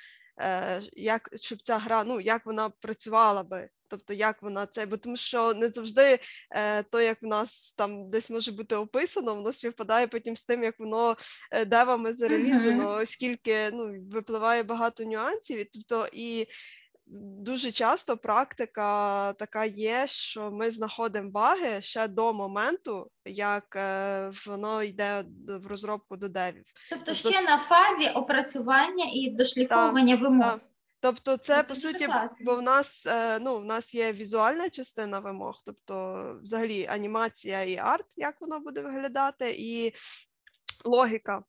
е, 0.42 0.82
як 0.94 1.30
щоб 1.36 1.62
ця 1.62 1.78
гра, 1.78 2.04
ну 2.04 2.22
як 2.22 2.46
вона 2.46 2.70
працювала 2.70 3.44
би, 3.44 3.70
тобто 3.88 4.14
як 4.14 4.42
вона 4.42 4.66
це, 4.66 4.86
бо 4.86 4.98
тому 4.98 5.18
що 5.18 5.54
не 5.54 5.70
завжди 5.70 6.20
е, 6.52 6.84
то, 6.84 7.02
як 7.02 7.22
в 7.22 7.26
нас 7.26 7.74
там 7.78 8.10
десь 8.10 8.30
може 8.30 8.52
бути 8.52 8.76
описано, 8.76 9.36
воно 9.36 9.54
співпадає 9.54 10.08
потім 10.08 10.36
з 10.36 10.46
тим, 10.46 10.64
як 10.64 10.80
воно 10.80 11.18
е, 11.52 11.66
девами 11.66 12.14
зарелізано, 12.14 12.92
оскільки 12.92 13.70
ну 13.74 13.94
випливає 14.12 14.64
багато 14.64 15.04
нюансів, 15.04 15.60
і 15.60 15.66
тобто 15.66 16.10
і. 16.14 16.48
Дуже 17.12 17.72
часто 17.72 18.18
практика 18.18 19.34
така 19.34 19.66
є, 19.66 20.08
що 20.08 20.52
ми 20.52 20.72
знаходимо 20.72 21.32
баги 21.32 21.82
ще 21.82 22.08
до 22.08 22.34
моменту, 22.34 23.12
як 23.26 23.76
е, 23.76 24.32
воно 24.48 24.84
йде 24.84 25.26
в 25.64 25.68
розробку 25.68 26.18
до 26.18 26.30
девів. 26.30 26.64
Тобто 26.90 27.06
Тобто 27.06 27.30
ще 27.30 27.40
ж- 27.40 27.46
на 27.46 27.58
фазі 27.58 28.10
опрацювання 28.10 29.06
і 29.14 29.30
дошліфовування 29.30 30.16
вимог. 30.16 30.52
Так. 30.52 30.60
Тобто, 31.02 31.38
це 31.38 31.58
Ну, 31.58 31.64
по 31.64 31.76
суті, 31.76 32.06
класно. 32.06 32.38
бо 32.42 32.56
в 32.56 32.62
нас 32.62 33.06
е, 33.06 33.40
ну 33.40 33.58
в 33.58 33.66
нас 33.66 33.96
є 33.96 34.12
візуальна 34.12 34.70
частина 34.70 35.20
вимог, 35.20 35.62
тобто 35.66 36.24
взагалі 36.44 36.88
анімація 36.88 37.64
і 37.64 37.78
арт, 37.78 38.06
як 38.16 38.42
воно 38.42 38.60
буде 38.60 38.82
виглядати, 38.82 39.56
і 39.60 39.94
логіка 40.86 41.44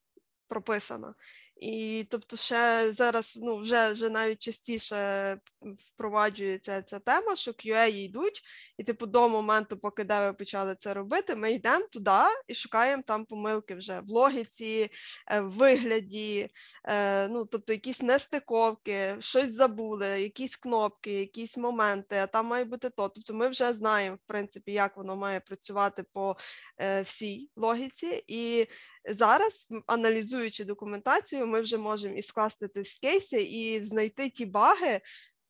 прописана. 0.48 1.14
І 1.60 2.06
тобто, 2.10 2.36
ще 2.36 2.92
зараз 2.92 3.38
ну 3.42 3.56
вже 3.56 3.92
вже 3.92 4.10
навіть 4.10 4.38
частіше 4.38 5.38
впроваджується 5.76 6.82
ця 6.82 6.98
тема, 6.98 7.36
що 7.36 7.50
QA 7.50 7.86
йдуть, 7.88 8.42
і 8.78 8.84
типу 8.84 9.06
до 9.06 9.28
моменту, 9.28 9.78
поки 9.78 10.04
де 10.04 10.20
ви 10.20 10.32
почали 10.32 10.76
це 10.78 10.94
робити, 10.94 11.34
ми 11.36 11.52
йдемо 11.52 11.86
туди 11.92 12.20
і 12.48 12.54
шукаємо 12.54 13.02
там 13.06 13.24
помилки 13.24 13.74
вже 13.74 14.00
в 14.00 14.08
логіці, 14.08 14.90
е, 15.30 15.40
в 15.40 15.50
вигляді, 15.50 16.48
е, 16.84 17.28
ну 17.28 17.44
тобто 17.46 17.72
якісь 17.72 18.02
нестиковки, 18.02 19.16
щось 19.20 19.54
забули, 19.54 20.06
якісь 20.06 20.56
кнопки, 20.56 21.12
якісь 21.12 21.56
моменти, 21.56 22.16
а 22.16 22.26
там 22.26 22.46
має 22.46 22.64
бути 22.64 22.90
то. 22.90 23.08
Тобто 23.08 23.34
ми 23.34 23.48
вже 23.48 23.74
знаємо, 23.74 24.16
в 24.16 24.26
принципі, 24.26 24.72
як 24.72 24.96
воно 24.96 25.16
має 25.16 25.40
працювати 25.40 26.04
по 26.12 26.36
е, 26.80 27.02
всій 27.02 27.50
логіці. 27.56 28.24
І 28.26 28.66
зараз, 29.08 29.68
аналізуючи 29.86 30.64
документацію, 30.64 31.46
ми 31.46 31.60
вже 31.60 31.78
можемо 31.78 32.14
і 32.14 32.22
скласти 32.22 32.68
тест-кейси, 32.68 33.40
і 33.40 33.86
знайти 33.86 34.30
ті 34.30 34.46
баги. 34.46 35.00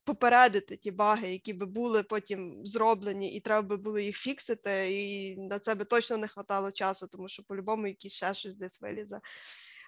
Попередити 0.04 0.76
ті 0.76 0.90
баги, 0.90 1.32
які 1.32 1.52
би 1.52 1.66
були 1.66 2.02
потім 2.02 2.66
зроблені, 2.66 3.32
і 3.32 3.40
треба 3.40 3.68
би 3.68 3.76
було 3.76 3.98
їх 3.98 4.16
фіксити, 4.16 4.92
і 4.92 5.36
на 5.36 5.58
це 5.58 5.74
би 5.74 5.84
точно 5.84 6.16
не 6.16 6.28
хватало 6.28 6.72
часу, 6.72 7.06
тому 7.06 7.28
що 7.28 7.42
по-любому 7.42 7.86
якісь 7.86 8.12
ще 8.12 8.34
щось 8.34 8.54
десь 8.54 8.82
вилізе. 8.82 9.20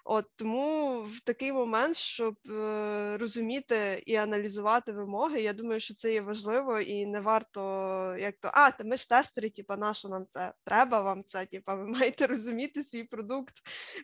От 0.05 0.27
тому 0.37 1.03
в 1.03 1.21
такий 1.21 1.53
момент, 1.53 1.97
щоб 1.97 2.37
е, 2.51 3.17
розуміти 3.17 4.03
і 4.07 4.15
аналізувати 4.15 4.93
вимоги, 4.93 5.41
я 5.41 5.53
думаю, 5.53 5.81
що 5.81 5.95
це 5.95 6.13
є 6.13 6.21
важливо 6.21 6.81
і 6.81 7.07
не 7.07 7.21
варто 7.21 7.61
як 8.19 8.37
то 8.41 8.51
а, 8.53 8.71
та 8.71 8.85
ми 8.85 8.97
ж 8.97 9.09
тестери, 9.09 9.51
типа, 9.51 9.77
на 9.77 9.95
що 9.95 10.09
нам 10.09 10.27
це 10.29 10.53
треба 10.65 11.01
вам 11.01 11.25
це? 11.27 11.47
Типа, 11.47 11.75
ви 11.75 11.87
маєте 11.93 12.27
розуміти 12.27 12.85
свій 12.85 13.05
продукт, 13.05 13.55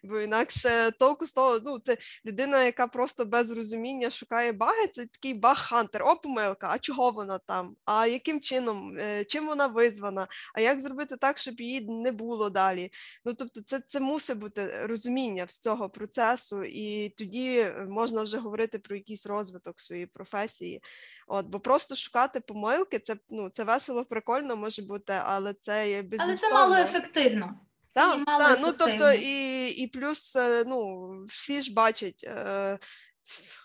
бо 0.03 0.20
інакше 0.20 0.90
толку 0.99 1.26
з 1.26 1.32
того, 1.32 1.61
ну 1.64 1.78
це 1.78 1.96
людина, 2.26 2.64
яка 2.64 2.86
просто 2.86 3.24
без 3.24 3.51
розуміння 3.51 4.11
шукає 4.11 4.53
баги, 4.53 4.86
це 4.92 5.07
такий 5.07 5.34
баг-хантер. 5.34 6.03
О, 6.05 6.16
помилка, 6.16 6.68
а 6.70 6.78
чого 6.78 7.11
вона 7.11 7.38
там? 7.38 7.76
А 7.84 8.07
яким 8.07 8.40
чином, 8.40 8.99
е, 8.99 9.24
чим 9.24 9.46
вона 9.46 9.66
визвана? 9.66 10.28
А 10.55 10.61
як 10.61 10.80
зробити 10.80 11.16
так, 11.16 11.38
щоб 11.38 11.61
її 11.61 11.86
не 11.88 12.12
було 12.12 12.51
далі? 12.51 12.90
Ну 13.24 13.34
тобто, 13.34 13.61
це, 13.62 13.80
це 13.86 14.01
мусить 14.01 14.38
бути 14.38 14.86
розуміння 14.86 15.46
з 15.49 15.59
цього 15.59 15.88
процесу, 15.89 16.64
і 16.64 17.09
тоді 17.09 17.59
е, 17.59 17.86
можна 17.91 18.22
вже 18.22 18.39
говорити 18.39 18.78
про 18.78 18.97
якийсь 18.97 19.26
розвиток 19.26 19.80
своєї 19.80 20.07
професії. 20.07 20.82
От, 21.26 21.47
Бо 21.47 21.61
просто 21.61 21.97
шукати 21.97 22.41
помилки, 22.41 22.99
це 22.99 23.16
ну, 23.30 23.49
це 23.49 23.64
весело, 23.64 24.05
прикольно 24.05 24.57
може 24.57 24.82
бути, 24.82 25.12
але 25.12 25.55
це 25.55 25.91
є 25.91 26.05
Але 26.18 26.36
це 26.36 26.53
мало 26.53 26.74
ефективно. 26.74 27.61
Так, 27.93 28.24
та, 28.26 28.57
ну 28.61 28.72
тобто 28.78 29.12
і 29.12 29.68
і 29.68 29.86
плюс 29.86 30.36
е, 30.36 30.64
ну, 30.66 31.09
всі 31.28 31.61
ж 31.61 31.72
бачать, 31.72 32.24
е, 32.24 32.78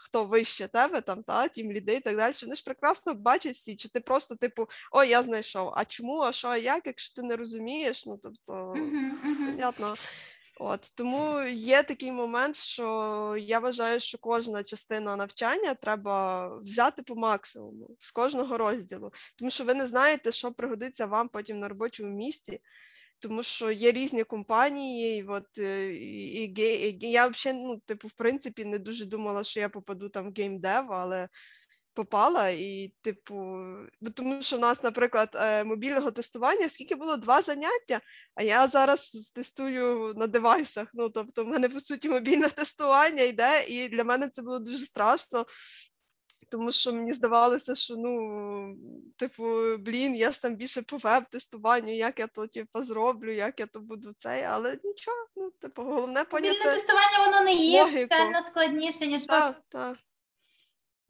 хто 0.04 0.26
вище 0.26 0.68
тебе, 0.68 1.02
там, 1.02 1.24
та, 1.24 1.48
тім 1.48 1.72
ліди 1.72 1.94
і 1.94 2.00
так 2.00 2.18
далі. 2.18 2.34
Вони 2.44 2.56
ж 2.56 2.64
прекрасно 2.64 3.14
бачать 3.14 3.56
всі, 3.56 3.76
чи 3.76 3.90
ти 3.90 4.00
просто, 4.00 4.36
типу, 4.36 4.68
ой, 4.92 5.10
я 5.10 5.24
знайшов, 5.24 5.74
а 5.76 5.86
чому, 5.86 6.20
а 6.22 6.32
що, 6.32 6.48
а 6.48 6.58
як, 6.58 6.86
якщо 6.86 7.22
ти 7.22 7.28
не 7.28 7.36
розумієш, 7.36 8.06
ну 8.06 8.20
тобто, 8.24 8.54
uh-huh, 8.54 9.12
uh-huh. 9.26 9.52
понятно. 9.52 9.96
От 10.66 10.92
тому 10.96 11.42
є 11.50 11.84
такий 11.84 12.12
момент, 12.12 12.56
що 12.56 13.36
я 13.40 13.60
вважаю, 13.60 14.00
що 14.00 14.18
кожна 14.18 14.64
частина 14.64 15.16
навчання 15.16 15.74
треба 15.74 16.48
взяти 16.58 17.04
по 17.04 17.16
максимуму 17.16 17.98
з 18.00 18.12
кожного 18.12 18.58
розділу, 18.58 19.12
тому 19.38 19.52
що 19.52 19.64
ви 19.64 19.74
не 19.74 19.88
знаєте, 19.88 20.32
що 20.32 20.52
пригодиться 20.52 21.06
вам 21.06 21.30
потім 21.30 21.60
на 21.60 21.68
робочому 21.68 22.10
місці. 22.10 22.60
Тому 23.20 23.44
що 23.44 23.72
є 23.72 23.92
різні 23.92 24.24
компанії, 24.24 25.20
і 25.20 25.24
от 25.24 25.58
е, 25.58 25.94
і, 25.94 26.44
і, 26.44 27.06
і 27.06 27.12
я 27.12 27.28
взагалі, 27.28 27.64
ну, 27.64 27.82
типу, 27.86 28.08
в 28.08 28.12
принципі, 28.12 28.66
не 28.66 28.80
дуже 28.80 29.06
думала, 29.06 29.44
що 29.44 29.60
я 29.60 29.70
попаду 29.70 30.10
там 30.10 30.30
в 30.30 30.34
gamedev, 30.38 30.92
але 30.92 31.30
попала, 31.94 32.50
і, 32.50 32.94
типу, 33.02 33.36
ну, 34.02 34.10
тому 34.14 34.42
що 34.42 34.58
в 34.58 34.60
нас, 34.60 34.84
наприклад, 34.84 35.30
е, 35.36 35.64
мобільного 35.64 36.12
тестування, 36.12 36.70
скільки 36.70 36.96
було 36.96 37.18
два 37.18 37.42
заняття, 37.42 38.02
а 38.36 38.44
я 38.44 38.68
зараз 38.68 39.32
тестую 39.36 40.14
на 40.16 40.28
девайсах. 40.28 40.88
Ну, 40.94 41.10
тобто, 41.10 41.44
в 41.44 41.48
мене 41.48 41.70
по 41.70 41.80
суті 41.80 42.10
мобільне 42.10 42.50
тестування 42.50 43.24
йде, 43.24 43.66
і 43.68 43.90
для 43.90 44.04
мене 44.04 44.30
це 44.30 44.42
було 44.42 44.60
дуже 44.60 44.86
страшно. 44.86 45.46
Тому 46.50 46.72
що 46.72 46.94
мені 46.94 47.14
здавалося, 47.14 47.76
що 47.76 47.96
ну, 47.98 48.76
типу, 49.18 49.78
блін, 49.78 50.16
я 50.16 50.32
ж 50.32 50.42
там 50.42 50.56
більше 50.56 50.82
по 50.82 50.98
веб-тестуванню, 50.98 51.96
як 51.96 52.20
я 52.20 52.28
то 52.28 52.48
типу, 52.48 52.84
зроблю, 52.84 53.34
як 53.34 53.60
я 53.60 53.66
то 53.66 53.80
буду 53.80 54.14
цей, 54.18 54.44
але 54.44 54.78
нічого, 54.84 55.28
ну, 55.36 55.52
типу, 55.52 55.84
головне 55.84 56.24
поняти. 56.24 56.58
Мобільне 56.58 56.74
тестування 56.74 57.26
воно 57.26 57.42
не 57.42 57.54
є 57.54 57.88
спеціально 57.88 58.42
складніше, 58.42 59.08
ніж 59.08 59.26
Так, 59.26 59.62
так. 59.70 59.98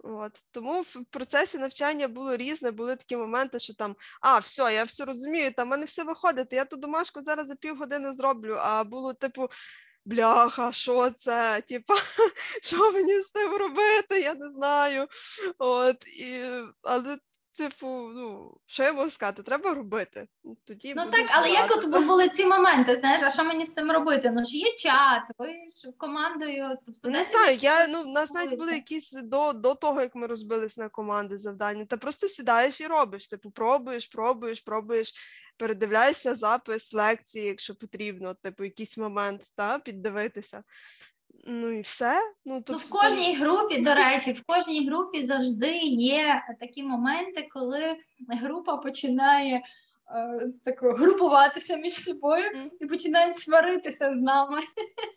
От 0.05 0.41
тому 0.51 0.81
в 0.81 1.05
процесі 1.09 1.57
навчання 1.57 2.07
було 2.07 2.37
різне, 2.37 2.71
були 2.71 2.95
такі 2.95 3.15
моменти, 3.17 3.59
що 3.59 3.73
там 3.73 3.95
а, 4.21 4.39
все, 4.39 4.73
я 4.73 4.83
все 4.83 5.05
розумію, 5.05 5.53
там 5.53 5.67
мене 5.67 5.85
все 5.85 6.03
виходить. 6.03 6.47
Я 6.53 6.65
ту 6.65 6.77
домашку 6.77 7.21
зараз 7.21 7.47
за 7.47 7.55
півгодини 7.55 8.13
зроблю. 8.13 8.57
А 8.59 8.83
було 8.83 9.13
типу, 9.13 9.49
бляха, 10.05 10.71
що 10.71 11.09
це? 11.09 11.61
Типа, 11.61 11.95
що 12.61 12.91
мені 12.91 13.21
з 13.21 13.31
цим 13.31 13.51
робити? 13.51 14.21
Я 14.21 14.33
не 14.33 14.49
знаю. 14.49 15.07
От 15.57 16.07
і 16.07 16.43
але 16.81 17.17
Типу, 17.57 17.87
ну, 17.87 18.57
що 18.65 18.83
я 18.83 18.93
можу 18.93 19.11
сказати, 19.11 19.43
треба 19.43 19.73
робити. 19.73 20.27
Тоді 20.63 20.93
Ну 20.97 21.05
так, 21.05 21.25
але 21.31 21.49
як 21.49 21.71
от 21.71 22.05
були 22.05 22.29
ці 22.29 22.45
моменти, 22.45 22.95
знаєш, 22.95 23.21
а 23.21 23.29
що 23.29 23.43
мені 23.43 23.65
з 23.65 23.73
цим 23.73 23.91
робити? 23.91 24.31
Ну 24.31 24.45
ж 24.45 24.57
є 24.57 24.75
чат, 24.77 25.23
ви 25.37 25.47
ж 25.47 25.91
командою 25.97 26.75
тобто, 26.85 27.09
Не 27.09 27.23
знаю, 27.23 27.57
я 27.57 27.87
ну 27.87 28.01
в 28.01 28.07
нас 28.07 28.31
навіть 28.31 28.59
були 28.59 28.73
якісь 28.73 29.11
до 29.11 29.53
до 29.53 29.75
того, 29.75 30.01
як 30.01 30.15
ми 30.15 30.27
розбились 30.27 30.77
на 30.77 30.89
команди 30.89 31.37
завдання. 31.37 31.85
Та 31.85 31.97
просто 31.97 32.27
сідаєш 32.27 32.81
і 32.81 32.87
робиш. 32.87 33.27
Типу, 33.27 33.51
пробуєш, 33.51 34.07
пробуєш, 34.07 34.59
пробуєш, 34.59 35.13
передивляєшся 35.57 36.35
запис 36.35 36.93
лекції, 36.93 37.45
якщо 37.45 37.75
потрібно, 37.75 38.33
типу, 38.33 38.63
якийсь 38.63 38.97
момент 38.97 39.41
та, 39.55 39.79
піддивитися. 39.79 40.63
Ну 41.45 41.71
і 41.71 41.81
все. 41.81 42.19
Ну, 42.45 42.61
тобто... 42.65 42.73
ну, 42.73 42.97
В 42.97 43.01
кожній 43.01 43.35
групі, 43.35 43.81
до 43.81 43.93
речі, 43.93 44.31
в 44.31 44.43
кожній 44.45 44.87
групі 44.89 45.23
завжди 45.23 45.75
є 45.85 46.43
такі 46.59 46.83
моменти, 46.83 47.47
коли 47.53 47.95
група 48.29 48.77
починає 48.77 49.61
е, 50.15 50.49
тако, 50.65 50.91
групуватися 50.91 51.75
між 51.77 51.93
собою 51.93 52.45
і 52.81 52.85
починають 52.85 53.37
сваритися 53.37 54.11
з 54.11 54.15
нами. 54.15 54.59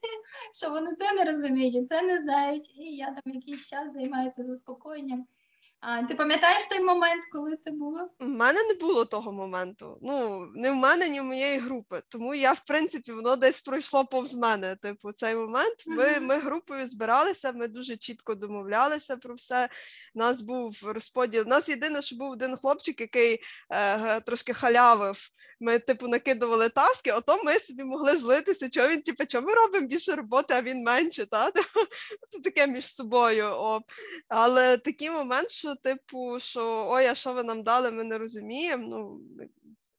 Що 0.54 0.70
вони 0.70 0.94
це 0.94 1.12
не 1.12 1.24
розуміють, 1.24 1.88
це 1.88 2.02
не 2.02 2.18
знають, 2.18 2.70
і 2.76 2.82
я 2.82 3.06
там 3.06 3.34
якийсь 3.34 3.66
час 3.66 3.92
займаюся 3.92 4.42
заспокоєнням. 4.42 5.26
А 5.80 6.02
ти 6.02 6.14
пам'ятаєш 6.14 6.66
той 6.66 6.80
момент, 6.80 7.24
коли 7.32 7.56
це 7.56 7.70
було? 7.70 8.10
У 8.20 8.26
мене 8.26 8.62
не 8.62 8.74
було 8.74 9.04
того 9.04 9.32
моменту. 9.32 9.98
Ну, 10.02 10.46
не 10.54 10.70
в 10.70 10.74
мене, 10.74 11.08
ні 11.08 11.20
в 11.20 11.24
моєї 11.24 11.58
групи. 11.58 12.02
Тому 12.08 12.34
я, 12.34 12.52
в 12.52 12.64
принципі, 12.64 13.12
воно 13.12 13.36
десь 13.36 13.60
пройшло 13.60 14.04
повз 14.04 14.34
мене. 14.34 14.76
Типу, 14.82 15.12
цей 15.12 15.34
момент. 15.34 15.76
Ми 15.86 16.04
uh-huh. 16.04 16.20
ми 16.20 16.38
групою 16.38 16.88
збиралися, 16.88 17.52
ми 17.52 17.68
дуже 17.68 17.96
чітко 17.96 18.34
домовлялися 18.34 19.16
про 19.16 19.34
все. 19.34 19.68
У 20.14 20.18
нас 20.18 20.42
був 20.42 20.76
розподіл. 20.84 21.42
У 21.46 21.48
нас 21.48 21.68
єдине, 21.68 22.02
що 22.02 22.16
був 22.16 22.30
один 22.30 22.56
хлопчик, 22.56 23.00
який 23.00 23.40
е, 23.70 24.20
трошки 24.20 24.52
халявив. 24.54 25.28
Ми, 25.60 25.78
типу, 25.78 26.08
накидували 26.08 26.68
таски, 26.68 27.12
ото 27.12 27.44
ми 27.44 27.54
собі 27.54 27.84
могли 27.84 28.16
злитися, 28.16 28.68
що 28.68 28.88
він, 28.88 29.02
типу, 29.02 29.24
що 29.28 29.42
ми 29.42 29.54
робимо 29.54 29.86
більше 29.86 30.14
роботи, 30.14 30.54
а 30.54 30.62
він 30.62 30.82
менше. 30.84 31.26
Та? 31.26 31.50
Це 32.30 32.40
таке 32.44 32.66
між 32.66 32.94
собою. 32.94 33.46
О. 33.46 33.80
Але 34.28 34.78
такий 34.78 35.10
момент, 35.10 35.50
що 35.50 35.65
типу, 35.74 36.40
що 36.40 36.86
ой, 36.90 37.06
а 37.06 37.14
що 37.14 37.32
ви 37.32 37.42
нам 37.42 37.62
дали, 37.62 37.90
ми 37.90 38.04
не 38.04 38.18
розуміємо. 38.18 38.86
Ну, 38.88 39.20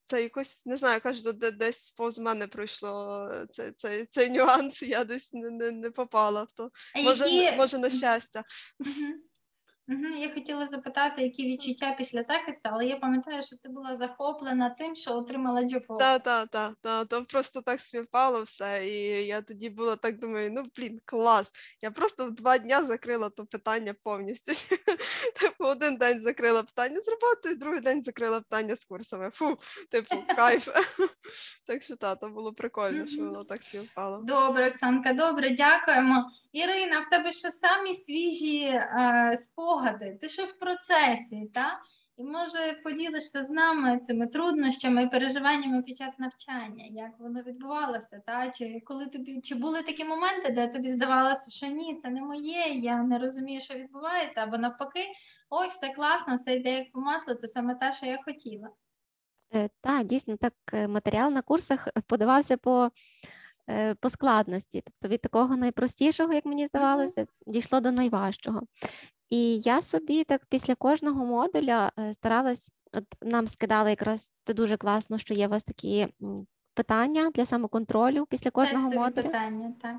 та 0.05 0.19
якось 0.19 0.65
не 0.65 0.77
знаю, 0.77 1.01
кажу, 1.01 1.33
десь 1.33 1.91
повз 1.91 2.19
мене 2.19 2.47
пройшло 2.47 3.29
цей 3.51 3.71
цей, 3.71 4.05
цей 4.05 4.29
нюанс, 4.29 4.81
я 4.81 5.03
десь 5.03 5.33
не 5.33 5.49
не, 5.49 5.71
не 5.71 5.91
попала 5.91 6.43
в 6.43 6.51
то. 6.51 6.71
Може, 6.95 7.29
які... 7.29 7.57
може 7.57 7.77
на 7.77 7.89
щастя. 7.89 8.43
Угу. 9.89 10.07
Я 10.17 10.33
хотіла 10.33 10.67
запитати, 10.67 11.23
які 11.23 11.47
відчуття 11.47 11.95
після 11.97 12.23
захисту, 12.23 12.61
але 12.63 12.85
я 12.85 12.97
пам'ятаю, 12.97 13.43
що 13.43 13.57
ти 13.57 13.69
була 13.69 13.95
захоплена 13.95 14.69
тим, 14.69 14.95
що 14.95 15.13
отримала 15.13 15.61
джопу. 15.61 15.97
Так, 15.97 16.23
так, 16.23 16.49
так, 16.49 16.73
так. 16.81 17.07
То 17.07 17.25
просто 17.25 17.61
так 17.61 17.81
співпало 17.81 18.41
все. 18.41 18.87
І 18.87 19.25
я 19.25 19.41
тоді 19.41 19.69
була 19.69 19.95
так 19.95 20.19
думаю, 20.19 20.51
ну 20.51 20.63
блін, 20.77 21.01
клас. 21.05 21.51
Я 21.83 21.91
просто 21.91 22.25
в 22.25 22.31
два 22.31 22.57
дня 22.57 22.83
закрила 22.83 23.29
то 23.29 23.45
питання 23.45 23.95
повністю. 24.03 24.51
Типу, 25.39 25.65
один 25.65 25.95
день 25.95 26.21
закрила 26.21 26.63
питання 26.63 27.01
з 27.01 27.07
роботою, 27.07 27.55
другий 27.55 27.81
день 27.81 28.03
закрила 28.03 28.41
питання 28.41 28.75
з 28.75 28.85
курсами. 28.85 29.29
Фу, 29.29 29.57
типу, 29.91 30.15
кайф. 30.35 30.67
Так 31.67 31.83
що 31.83 31.95
так, 31.95 32.19
то 32.19 32.29
було 32.29 32.53
прикольно, 32.53 33.07
що 33.07 33.21
воно 33.21 33.43
так 33.43 33.63
співпало. 33.63 34.21
Добре, 34.23 34.69
Оксанка, 34.69 35.13
добре, 35.13 35.49
дякуємо. 35.49 36.31
Ірина, 36.57 36.99
в 36.99 37.09
тебе 37.09 37.31
ще 37.31 37.51
самі 37.51 37.93
свіжі 37.93 38.63
е, 38.63 39.33
спогади, 39.37 40.17
ти 40.21 40.29
ще 40.29 40.45
в 40.45 40.59
процесі, 40.59 41.51
та? 41.53 41.79
І 42.17 42.23
може 42.23 42.81
поділишся 42.83 43.43
з 43.43 43.49
нами 43.49 43.99
цими 43.99 44.27
труднощами 44.27 45.03
і 45.03 45.07
переживаннями 45.07 45.81
під 45.81 45.97
час 45.97 46.19
навчання, 46.19 46.85
як 46.91 47.11
воно 47.19 47.41
відбувалося, 47.41 48.21
та 48.25 48.49
чи 48.49 48.81
коли 48.85 49.07
тобі 49.07 49.41
чи 49.41 49.55
були 49.55 49.83
такі 49.83 50.05
моменти, 50.05 50.51
де 50.51 50.67
тобі 50.67 50.87
здавалося, 50.87 51.51
що 51.51 51.67
ні, 51.67 51.99
це 52.01 52.09
не 52.09 52.21
моє, 52.21 52.65
я 52.69 53.03
не 53.03 53.19
розумію, 53.19 53.61
що 53.61 53.73
відбувається, 53.73 54.43
або 54.43 54.57
навпаки, 54.57 55.05
ой, 55.49 55.67
все 55.67 55.89
класно, 55.89 56.35
все 56.35 56.53
йде 56.53 56.73
як 56.73 56.91
по 56.91 56.99
маслу, 56.99 57.33
це 57.33 57.47
саме 57.47 57.75
те, 57.75 57.93
що 57.93 58.05
я 58.05 58.17
хотіла. 58.25 58.69
Е, 59.53 59.69
Так, 59.81 60.03
дійсно, 60.03 60.37
так 60.37 60.53
е, 60.73 60.87
матеріал 60.87 61.31
на 61.31 61.41
курсах 61.41 61.87
подавався 62.07 62.57
по, 62.57 62.91
по 63.99 64.09
складності. 64.09 64.81
Тобто 64.85 65.13
від 65.13 65.21
такого 65.21 65.57
найпростішого, 65.57 66.33
як 66.33 66.45
мені 66.45 66.67
здавалося, 66.67 67.25
дійшло 67.47 67.79
до 67.79 67.91
найважчого. 67.91 68.61
І 69.29 69.59
я 69.59 69.81
собі 69.81 70.23
так 70.23 70.45
після 70.49 70.75
кожного 70.75 71.25
модуля 71.25 71.91
е, 71.99 72.13
старалась, 72.13 72.71
от 72.93 73.05
нам 73.21 73.47
скидали 73.47 73.89
якраз 73.89 74.31
це 74.43 74.53
дуже 74.53 74.77
класно, 74.77 75.17
що 75.17 75.33
є 75.33 75.47
у 75.47 75.49
вас 75.49 75.63
такі 75.63 76.07
питання 76.73 77.31
для 77.35 77.45
самоконтролю 77.45 78.25
після 78.25 78.51
кожного 78.51 78.89
Тестові 78.89 79.03
модуля 79.03 79.23
питання, 79.23 79.73
так. 79.81 79.95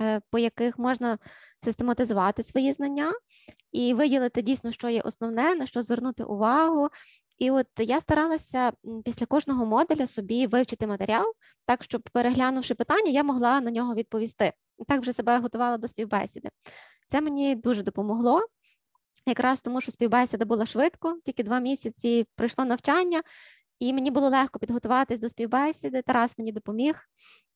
е, 0.00 0.20
по 0.30 0.38
яких 0.38 0.78
можна 0.78 1.18
систематизувати 1.64 2.42
свої 2.42 2.72
знання 2.72 3.12
і 3.72 3.94
виділити 3.94 4.42
дійсно, 4.42 4.72
що 4.72 4.88
є 4.88 5.00
основне, 5.00 5.54
на 5.54 5.66
що 5.66 5.82
звернути 5.82 6.24
увагу. 6.24 6.88
І 7.40 7.50
от 7.50 7.66
я 7.78 8.00
старалася 8.00 8.72
після 9.04 9.26
кожного 9.26 9.66
модуля 9.66 10.06
собі 10.06 10.46
вивчити 10.46 10.86
матеріал, 10.86 11.32
так 11.64 11.84
щоб, 11.84 12.02
переглянувши 12.12 12.74
питання, 12.74 13.10
я 13.10 13.22
могла 13.22 13.60
на 13.60 13.70
нього 13.70 13.94
відповісти. 13.94 14.52
І 14.78 14.84
так 14.84 15.00
вже 15.00 15.12
себе 15.12 15.38
готувала 15.38 15.78
до 15.78 15.88
співбесіди. 15.88 16.48
Це 17.08 17.20
мені 17.20 17.54
дуже 17.54 17.82
допомогло. 17.82 18.40
Якраз 19.26 19.60
тому, 19.60 19.80
що 19.80 19.92
співбесіда 19.92 20.44
була 20.44 20.66
швидко, 20.66 21.18
тільки 21.24 21.42
два 21.42 21.60
місяці 21.60 22.26
пройшло 22.36 22.64
навчання, 22.64 23.22
і 23.78 23.92
мені 23.92 24.10
було 24.10 24.28
легко 24.28 24.58
підготуватись 24.58 25.18
до 25.18 25.28
співбесіди. 25.28 26.02
Тарас 26.02 26.38
мені 26.38 26.52
допоміг. 26.52 26.96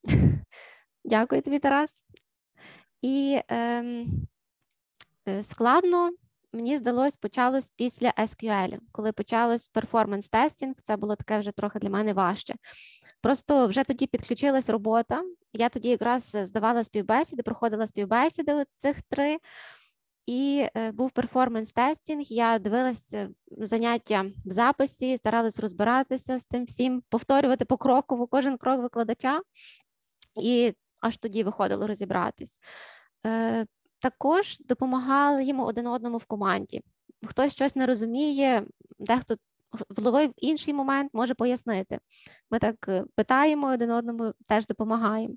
Дякую 1.05 1.41
тобі, 1.41 1.59
Тарас. 1.59 2.03
І 3.01 3.41
ем, 3.47 4.07
е, 5.27 5.43
складно, 5.43 6.11
мені 6.55 6.77
здалось, 6.77 7.15
почалось 7.15 7.69
після 7.75 8.13
SQL, 8.17 8.77
коли 8.91 9.11
почалось 9.11 9.69
перформанс 9.69 10.29
тестінг, 10.29 10.73
це 10.83 10.97
було 10.97 11.15
таке 11.15 11.39
вже 11.39 11.51
трохи 11.51 11.79
для 11.79 11.89
мене 11.89 12.13
важче. 12.13 12.53
Просто 13.21 13.67
вже 13.67 13.83
тоді 13.83 14.07
підключилась 14.07 14.69
робота. 14.69 15.23
Я 15.53 15.69
тоді 15.69 15.89
якраз 15.89 16.37
здавала 16.43 16.83
співбесіди, 16.83 17.43
проходила 17.43 17.87
співбесіди 17.87 18.65
цих 18.77 19.01
три. 19.01 19.37
І 20.25 20.67
е, 20.77 20.91
був 20.91 21.11
перформанс 21.11 21.71
тестінг. 21.71 22.25
Я 22.29 22.59
дивилася 22.59 23.29
заняття 23.57 24.25
в 24.45 24.51
записі, 24.51 25.17
старалась 25.17 25.59
розбиратися 25.59 26.39
з 26.39 26.45
тим 26.45 26.65
всім, 26.65 27.03
повторювати 27.09 27.65
покроково 27.65 28.27
кожен 28.27 28.57
крок 28.57 28.81
викладача, 28.81 29.41
і 30.41 30.73
аж 30.99 31.17
тоді 31.17 31.43
виходило 31.43 31.87
розібратись. 31.87 32.59
Також 34.05 34.59
допомагали 34.59 35.43
їм 35.43 35.59
один 35.59 35.87
одному 35.87 36.17
в 36.17 36.25
команді. 36.25 36.81
Хтось 37.25 37.51
щось 37.51 37.75
не 37.75 37.85
розуміє, 37.85 38.65
дехто 38.99 39.35
вловив 39.89 40.33
інший 40.37 40.73
момент, 40.73 41.11
може 41.13 41.33
пояснити. 41.33 41.99
Ми 42.51 42.59
так 42.59 42.75
е, 42.87 43.03
питаємо 43.15 43.67
один 43.67 43.91
одному, 43.91 44.33
теж 44.47 44.67
допомагаємо. 44.67 45.35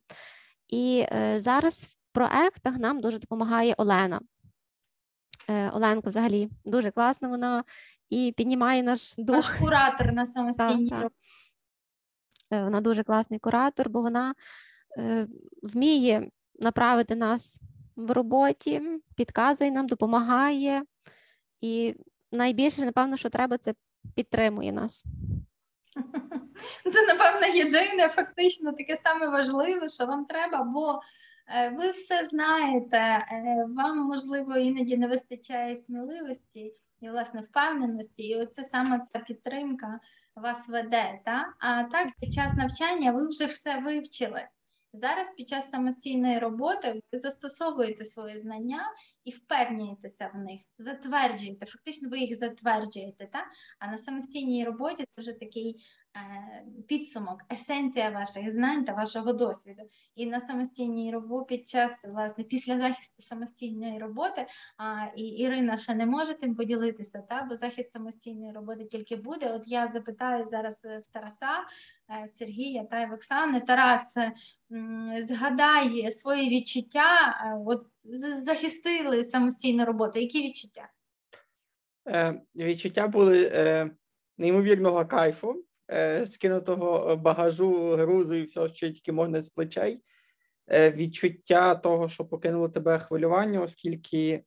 І 0.69 1.07
е, 1.13 1.41
зараз 1.41 1.85
в 1.85 1.95
проектах 2.13 2.77
нам 2.79 3.01
дуже 3.01 3.19
допомагає 3.19 3.75
Олена. 3.79 4.21
Е, 5.51 5.71
Оленка 5.71 6.09
взагалі 6.09 6.51
дуже 6.65 6.91
класна 6.91 7.29
вона 7.29 7.65
і 8.11 8.35
піднімає 8.37 8.83
наш 8.83 9.15
дух. 9.19 9.37
Ваш 9.37 9.49
куратор 9.49 10.13
на 10.13 10.27
самостійній 10.27 10.91
роботі. 10.91 11.15
Е, 12.53 12.63
Вона 12.63 12.81
дуже 12.81 13.03
класний 13.03 13.39
куратор, 13.39 13.91
бо 13.91 14.03
вона 14.03 14.35
е, 14.99 15.27
вміє 15.63 16.31
направити 16.61 17.15
нас 17.17 17.61
в 17.99 18.11
роботі, 18.11 18.83
підказує 19.17 19.71
нам, 19.71 19.87
допомагає. 19.87 20.83
І 21.61 21.95
найбільше, 22.33 22.85
напевно, 22.85 23.17
що 23.17 23.31
треба, 23.31 23.59
це 23.59 23.75
підтримує 24.15 24.73
нас. 24.73 25.05
Це, 26.93 27.07
напевно, 27.07 27.47
єдине, 27.47 28.09
фактично 28.09 28.73
таке 28.73 28.97
саме 28.97 29.29
важливе, 29.29 29.89
що 29.89 30.07
вам 30.07 30.25
треба, 30.25 30.63
бо 30.63 31.01
е, 31.49 31.71
ви 31.71 31.91
все 31.91 32.29
знаєте, 32.31 32.97
е, 32.97 33.67
вам, 33.77 33.99
можливо, 33.99 34.57
іноді 34.57 34.97
не 34.97 35.09
вистачає 35.09 35.77
сміливості 35.77 36.73
і, 37.01 37.11
власне, 37.11 37.41
впевненості, 37.41 38.23
і 38.23 38.37
оце 38.37 38.65
саме 38.65 39.01
ця 39.01 39.19
підтримка 39.19 40.01
вас 40.37 40.69
веде. 40.69 41.21
Та? 41.25 41.53
А 41.59 41.85
так, 41.85 42.09
під 42.21 42.35
час 42.35 42.55
навчання 42.55 43.13
ви 43.13 43.29
вже 43.29 43.45
все 43.45 43.79
вивчили. 43.79 44.49
Зараз 45.01 45.33
під 45.33 45.49
час 45.49 45.71
самостійної 45.71 46.39
роботи 46.39 47.01
ви 47.13 47.19
застосовуєте 47.19 48.05
свої 48.05 48.39
знання 48.39 48.83
і 49.25 49.31
впевнюєтеся 49.31 50.31
в 50.35 50.39
них, 50.39 50.61
затверджуєте. 50.79 51.67
Фактично, 51.67 52.09
ви 52.09 52.19
їх 52.19 52.39
затверджуєте. 52.39 53.27
Та? 53.33 53.47
А 53.79 53.87
на 53.87 53.99
самостійній 53.99 54.65
роботі 54.65 54.97
це 54.97 55.21
вже 55.21 55.33
такий 55.33 55.85
підсумок, 56.89 57.41
есенція 57.53 58.11
ваших 58.11 58.51
знань 58.51 58.85
та 58.85 58.93
вашого 58.93 59.33
досвіду. 59.33 59.83
І 60.15 60.27
на 60.27 60.41
самостійній 60.41 61.13
роботі 61.13 61.57
під 61.57 61.69
час 61.69 62.05
власне 62.05 62.45
після 62.45 62.81
захисту 62.81 63.23
самостійної 63.23 63.99
роботи, 63.99 64.47
а 64.77 65.07
і 65.17 65.23
Ірина 65.23 65.77
ще 65.77 65.95
не 65.95 66.07
може 66.07 66.35
тим 66.35 66.55
поділитися, 66.55 67.19
та 67.29 67.43
бо 67.43 67.57
захист 67.57 67.91
самостійної 67.91 68.53
роботи 68.53 68.85
тільки 68.85 69.17
буде. 69.17 69.53
От 69.53 69.63
я 69.67 69.89
запитаю 69.89 70.47
зараз 70.49 70.85
е, 70.85 70.99
в 70.99 71.07
Тараса, 71.13 71.53
е, 72.11 72.25
в 72.27 72.31
Сергія 72.31 72.85
та 72.85 73.07
в 73.07 73.13
Оксани. 73.13 73.61
Тарас, 73.61 74.17
е, 74.17 74.33
м, 74.73 75.13
згадай 75.29 76.13
свої 76.13 76.49
відчуття. 76.51 77.39
е, 77.47 77.63
От 77.67 77.87
захистили 78.45 79.25
самостійну 79.25 79.85
роботу. 79.85 80.19
Які 80.19 80.43
відчуття? 80.43 80.89
Е, 82.09 82.41
відчуття 82.57 83.09
були 83.09 83.51
е, 83.55 83.91
неймовірного 84.39 85.07
кайфу, 85.07 85.51
е, 85.51 85.63
скинутого 86.27 87.17
багажу, 87.17 87.97
грузу 87.97 88.35
і 88.35 88.43
всього, 88.43 88.69
що 88.69 88.91
тільки 88.91 89.13
можна 89.13 89.43
з 89.43 89.49
плечей. 89.49 90.01
Е, 90.71 90.91
відчуття 90.91 91.75
того, 91.75 92.09
що 92.09 92.25
покинуло 92.25 92.69
тебе 92.69 92.99
хвилювання, 92.99 93.63
оскільки 93.63 94.45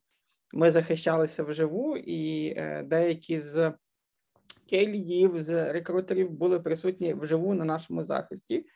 ми 0.54 0.70
захищалися 0.70 1.42
вживу, 1.42 1.96
і 1.96 2.54
е, 2.56 2.82
деякі 2.82 3.38
з 3.38 3.72
кейлідів, 4.70 5.42
з 5.42 5.72
рекрутерів 5.72 6.30
були 6.30 6.60
присутні 6.60 7.14
вживу 7.14 7.54
на 7.54 7.64
нашому 7.64 8.04
захисті. 8.04 8.66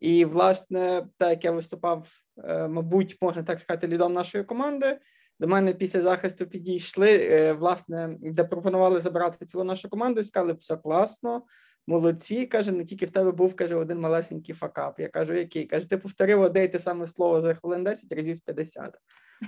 І, 0.00 0.24
власне, 0.24 1.06
так 1.16 1.30
як 1.30 1.44
я 1.44 1.50
виступав, 1.50 2.08
е, 2.44 2.68
мабуть, 2.68 3.18
можна 3.20 3.42
так 3.42 3.60
сказати, 3.60 3.88
лідом 3.88 4.12
нашої 4.12 4.44
команди, 4.44 4.98
до 5.40 5.48
мене 5.48 5.74
після 5.74 6.00
захисту 6.00 6.46
підійшли, 6.46 7.28
е, 7.30 7.52
власне, 7.52 8.16
де 8.20 8.44
пропонували 8.44 9.00
забирати 9.00 9.46
цілу 9.46 9.64
нашу 9.64 9.88
команду, 9.88 10.20
і 10.20 10.24
сказали, 10.24 10.52
все 10.52 10.76
класно, 10.76 11.42
молодці. 11.86 12.46
Каже, 12.46 12.72
не 12.72 12.84
тільки 12.84 13.06
в 13.06 13.10
тебе 13.10 13.32
був 13.32 13.56
каже, 13.56 13.74
один 13.74 14.00
малесенький 14.00 14.54
факап. 14.54 15.00
Я 15.00 15.08
кажу, 15.08 15.34
який? 15.34 15.66
Каже, 15.66 15.88
ти 15.88 15.98
повторив 15.98 16.40
одне 16.40 16.64
й 16.64 16.68
те 16.68 16.80
саме 16.80 17.06
слово 17.06 17.40
за 17.40 17.54
хвилин 17.54 17.84
10 17.84 18.12
разів 18.12 18.36
з 18.36 18.40
50. 18.40 18.98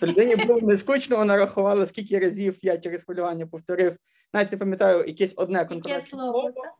То 0.00 0.06
людині 0.06 0.36
було 0.36 0.60
не 0.60 0.76
скучно, 0.76 1.16
вона 1.16 1.36
рахувала, 1.36 1.86
скільки 1.86 2.18
разів 2.18 2.58
я 2.62 2.78
через 2.78 3.04
хвилювання 3.04 3.46
повторив, 3.46 3.96
навіть 4.34 4.52
не 4.52 4.58
пам'ятаю, 4.58 5.04
якесь 5.06 5.34
одне 5.36 5.58
Яке 5.58 5.68
конкретне 5.68 6.08
слово? 6.08 6.50
та? 6.50 6.72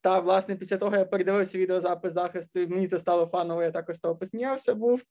та 0.00 0.20
власне 0.20 0.56
після 0.56 0.76
того 0.76 0.96
я 0.96 1.04
передивився 1.04 1.58
відеозапис 1.58 2.12
захисту, 2.12 2.60
і 2.60 2.66
мені 2.66 2.88
це 2.88 2.98
стало 2.98 3.26
фаново. 3.26 3.62
Я 3.62 3.70
також 3.70 4.00
того 4.00 4.16
посміявся. 4.16 4.74
Був 4.74 5.02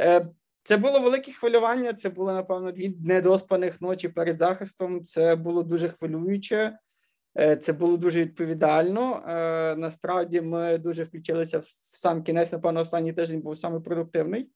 Е, 0.00 0.26
це 0.62 0.76
було 0.76 1.00
велике 1.00 1.32
хвилювання. 1.32 1.92
Це 1.92 2.08
було 2.08 2.32
напевно 2.32 2.72
дві 2.72 2.96
недоспаних 3.00 3.80
ночі 3.80 4.08
перед 4.08 4.38
захистом. 4.38 5.04
Це 5.04 5.36
було 5.36 5.62
дуже 5.62 5.88
хвилююче. 5.88 6.78
Е, 7.38 7.56
Це 7.56 7.72
було 7.72 7.96
дуже 7.96 8.20
відповідально. 8.20 9.22
Е, 9.28 9.76
Насправді 9.76 10.40
ми 10.40 10.78
дуже 10.78 11.02
включилися 11.02 11.58
в 11.58 11.64
сам 11.76 12.22
кінець. 12.22 12.52
Напевно, 12.52 12.80
останній 12.80 13.12
тиждень 13.12 13.40
був 13.40 13.58
саме 13.58 13.80
продуктивний. 13.80 14.50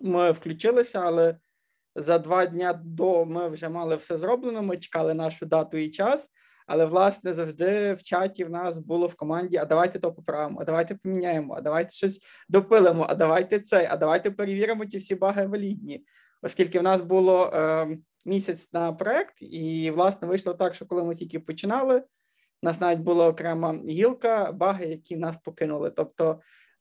Ми 0.00 0.32
включилися, 0.32 1.00
але 1.00 1.36
за 1.94 2.18
два 2.18 2.46
дня 2.46 2.80
до 2.84 3.24
ми 3.24 3.48
вже 3.48 3.68
мали 3.68 3.96
все 3.96 4.16
зроблено. 4.16 4.62
Ми 4.62 4.76
чекали 4.76 5.14
нашу 5.14 5.46
дату 5.46 5.76
і 5.76 5.90
час. 5.90 6.30
Але 6.66 6.84
власне 6.84 7.32
завжди 7.32 7.94
в 7.94 8.02
чаті 8.02 8.44
в 8.44 8.50
нас 8.50 8.78
було 8.78 9.06
в 9.06 9.14
команді: 9.14 9.56
а 9.56 9.64
давайте 9.64 9.98
то 9.98 10.12
поправимо, 10.12 10.58
а 10.60 10.64
давайте 10.64 10.94
поміняємо, 10.94 11.54
а 11.54 11.60
давайте 11.60 11.90
щось 11.90 12.20
допилимо, 12.48 13.06
а 13.08 13.14
давайте 13.14 13.60
це, 13.60 13.88
а 13.90 13.96
давайте 13.96 14.30
перевіримо 14.30 14.84
ті 14.84 14.98
всі 14.98 15.14
баги 15.14 15.46
валідні. 15.46 16.04
Оскільки 16.46 16.78
в 16.78 16.82
нас 16.82 17.00
було 17.00 17.46
е, 17.46 17.88
місяць 18.26 18.72
на 18.72 18.92
проект, 18.92 19.42
і 19.42 19.90
власне 19.90 20.28
вийшло 20.28 20.54
так, 20.54 20.74
що 20.74 20.86
коли 20.86 21.04
ми 21.04 21.14
тільки 21.14 21.40
починали, 21.40 21.98
у 22.62 22.66
нас 22.66 22.80
навіть 22.80 23.00
була 23.00 23.28
окрема 23.28 23.80
гілка, 23.88 24.52
баги, 24.52 24.86
які 24.86 25.16
нас 25.16 25.36
покинули. 25.36 25.90
Тобто 25.90 26.40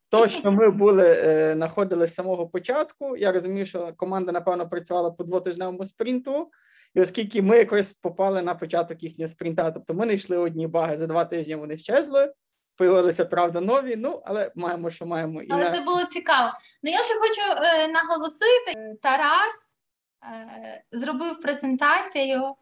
то, 0.10 0.28
що 0.28 0.52
ми 0.52 0.70
були, 0.70 1.04
е, 1.08 1.54
знаходились 1.54 2.12
з 2.12 2.14
самого 2.14 2.48
початку, 2.48 3.18
я 3.18 3.32
розумію, 3.32 3.66
що 3.66 3.94
команда, 3.98 4.32
напевно, 4.32 4.68
працювала 4.68 5.12
по 5.12 5.24
двотижневому 5.24 5.86
спринту, 5.86 6.50
і 6.94 7.02
оскільки 7.02 7.42
ми 7.42 7.58
якось 7.58 7.94
попали 7.94 8.42
на 8.42 8.56
початок 8.56 9.04
їхнього 9.04 9.30
спринта, 9.30 9.72
тобто 9.72 9.94
ми 9.94 10.06
не 10.06 10.14
йшли 10.14 10.38
одні 10.38 10.68
баги, 10.68 10.98
за 10.98 11.08
два 11.08 11.26
тижні 11.26 11.56
вони 11.56 11.78
щезли, 11.78 12.34
появилися, 12.76 13.26
правда, 13.26 13.62
нові, 13.62 13.96
ну, 13.96 14.22
але 14.26 14.52
маємо, 14.56 14.90
що 14.90 15.06
маємо. 15.06 15.42
І 15.42 15.48
Але 15.52 15.64
на... 15.64 15.72
це 15.72 15.82
було 15.82 16.04
цікаво. 16.04 16.52
Ну 16.84 16.92
я 16.92 17.04
ще 17.04 17.14
хочу 17.20 17.42
е, 17.42 17.88
наголосити: 17.88 18.72
Е, 18.76 18.96
Тарас 19.02 19.78
е, 20.24 20.84
зробив 20.92 21.40
презентацію 21.40 22.56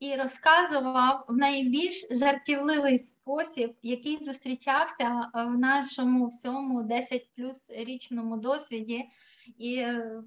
і 0.00 0.16
розказував 0.16 1.24
в 1.28 1.36
найбільш 1.36 2.06
жартівливий 2.10 2.98
спосіб, 2.98 3.74
який 3.82 4.24
зустрічався 4.24 5.30
в 5.34 5.58
нашому 5.58 6.26
всьому 6.26 6.82
10 6.82 7.30
плюс 7.36 7.70
річному 7.70 8.36
досвіді 8.36 9.04
і 9.58 9.76
е, 9.76 10.22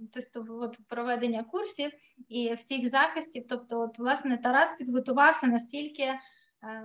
от, 0.49 0.77
проведення 0.87 1.43
курсів 1.43 1.91
і 2.29 2.53
всіх 2.53 2.89
захистів. 2.89 3.45
Тобто, 3.49 3.79
от, 3.81 3.99
власне, 3.99 4.37
Тарас 4.37 4.73
підготувався 4.73 5.47
настільки. 5.47 6.13
Е, 6.65 6.83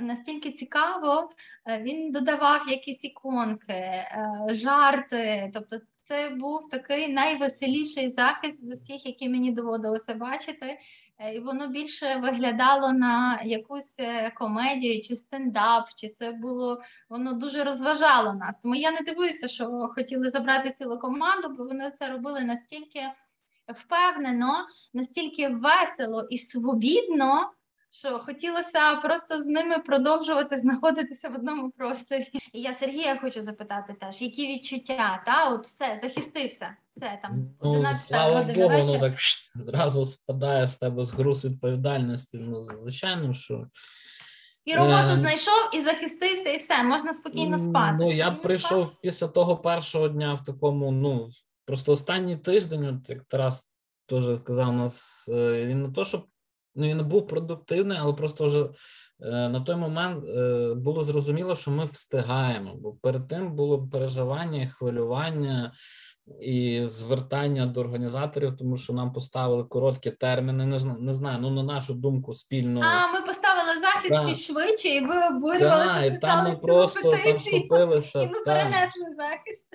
Настільки 0.00 0.52
цікаво, 0.52 1.30
Е, 1.68 1.82
він 1.82 2.12
додавав 2.12 2.68
якісь 2.68 3.04
іконки, 3.04 3.72
е, 3.72 4.46
жарти. 4.50 5.50
Тобто, 5.54 5.80
це 6.02 6.28
був 6.28 6.68
такий 6.70 7.08
найвеселіший 7.08 8.08
захист 8.08 8.66
з 8.66 8.70
усіх, 8.70 9.06
які 9.06 9.28
мені 9.28 9.50
доводилося 9.50 10.14
бачити. 10.14 10.78
І 11.34 11.40
воно 11.40 11.68
більше 11.68 12.16
виглядало 12.16 12.92
на 12.92 13.42
якусь 13.44 13.96
комедію 14.34 15.02
чи 15.02 15.16
стендап, 15.16 15.88
чи 15.96 16.08
це 16.08 16.32
було 16.32 16.80
воно 17.08 17.32
дуже 17.32 17.64
розважало 17.64 18.32
нас. 18.34 18.58
Тому 18.58 18.74
я 18.74 18.90
не 18.90 19.00
дивуюся, 19.00 19.48
що 19.48 19.88
хотіли 19.94 20.28
забрати 20.28 20.70
цілу 20.70 20.98
команду, 20.98 21.48
бо 21.58 21.64
вони 21.64 21.90
це 21.90 22.08
робили 22.08 22.40
настільки 22.40 23.00
впевнено, 23.74 24.66
настільки 24.94 25.48
весело 25.48 26.26
і 26.30 26.38
свобідно. 26.38 27.50
Що 27.90 28.18
хотілося 28.18 28.94
просто 28.94 29.40
з 29.42 29.46
ними 29.46 29.78
продовжувати 29.78 30.56
знаходитися 30.56 31.28
в 31.28 31.34
одному 31.34 31.70
просторі. 31.70 32.26
І 32.52 32.60
я 32.60 32.74
Сергія 32.74 33.18
хочу 33.20 33.42
запитати 33.42 33.94
теж, 34.00 34.22
які 34.22 34.46
відчуття? 34.46 35.22
Та 35.26 35.48
от 35.50 35.66
все 35.66 35.98
захистився, 36.02 36.76
все 36.88 37.18
там 37.22 37.48
Ну, 37.62 37.70
11 37.70 38.08
слава 38.08 38.38
година 38.38 38.68
Богу, 38.68 38.80
вечора. 38.80 39.00
так 39.10 39.18
зразу 39.54 40.04
спадає 40.04 40.66
з 40.68 40.76
тебе 40.76 41.04
з 41.04 41.10
груз 41.10 41.44
відповідальності. 41.44 42.38
Ну, 42.38 42.66
звичайно, 42.76 43.32
що 43.32 43.66
І 44.64 44.74
роботу 44.74 45.08
Е, 45.12 45.16
знайшов, 45.16 45.70
і 45.74 45.80
захистився, 45.80 46.48
і 46.50 46.56
все, 46.56 46.82
можна 46.82 47.12
спокійно 47.12 47.58
спати. 47.58 47.96
Ну, 48.00 48.12
я 48.12 48.24
Спокійно 48.24 48.42
прийшов 48.42 48.86
спати. 48.86 48.98
після 49.02 49.28
того 49.28 49.56
першого 49.56 50.08
дня 50.08 50.34
в 50.34 50.44
такому, 50.44 50.92
ну, 50.92 51.28
просто 51.64 51.92
останній 51.92 52.36
тиждень, 52.36 52.86
от 52.86 53.08
як 53.08 53.24
Тарас 53.24 53.68
теж 54.06 54.38
сказав, 54.38 54.68
у 54.68 54.72
нас 54.72 55.26
е, 55.28 55.66
він 55.66 55.82
не 55.82 55.88
то, 55.92 56.04
що 56.04 56.22
ну, 56.76 56.86
він 56.86 57.04
був 57.04 57.26
продуктивний, 57.26 57.98
але 58.00 58.12
просто 58.12 58.44
вже 58.46 58.60
е, 58.60 59.48
на 59.48 59.60
той 59.60 59.76
момент 59.76 60.24
е, 60.28 60.74
було 60.74 61.02
зрозуміло, 61.02 61.54
що 61.54 61.70
ми 61.70 61.84
встигаємо, 61.84 62.74
бо 62.74 62.92
перед 62.92 63.28
тим 63.28 63.52
було 63.52 63.88
переживання, 63.88 64.66
хвилювання. 64.66 65.72
І 66.40 66.82
звертання 66.84 67.66
до 67.66 67.80
організаторів, 67.80 68.56
тому 68.56 68.76
що 68.76 68.92
нам 68.92 69.12
поставили 69.12 69.64
короткі 69.64 70.10
терміни. 70.10 70.66
Не 70.66 70.78
не 71.00 71.14
знаю, 71.14 71.38
ну 71.40 71.50
на 71.50 71.62
нашу 71.62 71.94
думку, 71.94 72.34
спільно 72.34 72.80
А, 72.84 73.12
ми 73.12 73.20
поставили 73.26 73.80
захист 73.80 74.08
Да. 74.10 74.26
і 74.30 74.34
швидше, 74.34 74.88
і 74.88 75.00
ви 75.00 75.26
обурювалися, 75.26 75.94
Да, 75.94 76.04
і 76.04 76.18
там 76.18 76.44
ми 76.44 76.56
просто 76.56 77.10
там 77.10 77.38
схопилися. 77.40 78.22
і 78.22 78.26
ми 78.26 78.40
перенесли 78.44 79.04
захист. 79.16 79.66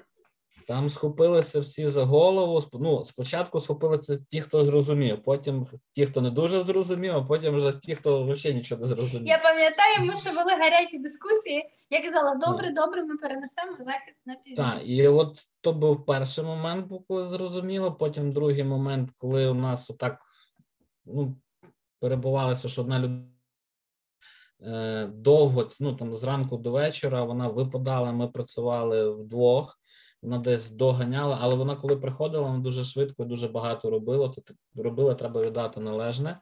Там 0.71 0.89
схопилися 0.89 1.59
всі 1.59 1.87
за 1.87 2.05
голову. 2.05 2.63
Ну, 2.73 3.05
спочатку 3.05 3.59
схопилися 3.59 4.17
ті, 4.29 4.41
хто 4.41 4.63
зрозумів, 4.63 5.23
потім 5.23 5.67
ті, 5.91 6.05
хто 6.05 6.21
не 6.21 6.31
дуже 6.31 6.63
зрозумів, 6.63 7.15
а 7.15 7.21
потім 7.21 7.55
вже 7.55 7.79
ті, 7.79 7.95
хто 7.95 8.23
взагалі 8.23 8.57
нічого 8.57 8.81
не 8.81 8.87
зрозумів. 8.87 9.27
Я 9.27 9.37
пам'ятаю, 9.37 10.05
ми 10.05 10.15
ще 10.15 10.31
вели 10.31 10.51
гарячі 10.51 10.97
дискусії. 10.97 11.63
Я 11.89 12.03
казала, 12.03 12.35
добре, 12.35 12.71
добре, 12.71 13.03
ми 13.03 13.17
перенесемо 13.17 13.75
захист 13.77 14.17
на 14.25 14.35
пізніше. 14.35 14.61
Так, 14.61 14.81
і 14.85 15.07
от 15.07 15.37
то 15.61 15.73
був 15.73 16.05
перший 16.05 16.43
момент, 16.43 16.91
коли 17.07 17.25
зрозуміло. 17.25 17.91
Потім 17.91 18.31
другий 18.31 18.63
момент, 18.63 19.09
коли 19.17 19.47
у 19.47 19.53
нас 19.53 19.89
отак 19.89 20.19
ну, 21.05 21.35
перебувалося, 21.99 22.67
що 22.67 22.81
одна 22.81 22.99
людина 22.99 23.25
е, 24.61 25.05
довго, 25.13 25.69
ну 25.79 25.95
там 25.95 26.15
зранку 26.15 26.57
до 26.57 26.71
вечора, 26.71 27.23
вона 27.23 27.47
випадала, 27.47 28.11
ми 28.11 28.27
працювали 28.27 29.09
вдвох. 29.09 29.80
Вона 30.21 30.37
десь 30.37 30.71
доганяла, 30.71 31.37
але 31.41 31.55
вона, 31.55 31.75
коли 31.75 31.97
приходила, 31.97 32.43
вона 32.43 32.59
дуже 32.59 32.83
швидко, 32.83 33.25
дуже 33.25 33.47
багато 33.47 33.89
робила. 33.89 34.29
То 34.29 34.41
ти- 34.41 34.55
робила, 34.75 35.15
треба 35.15 35.41
віддати 35.41 35.79
належне. 35.79 36.39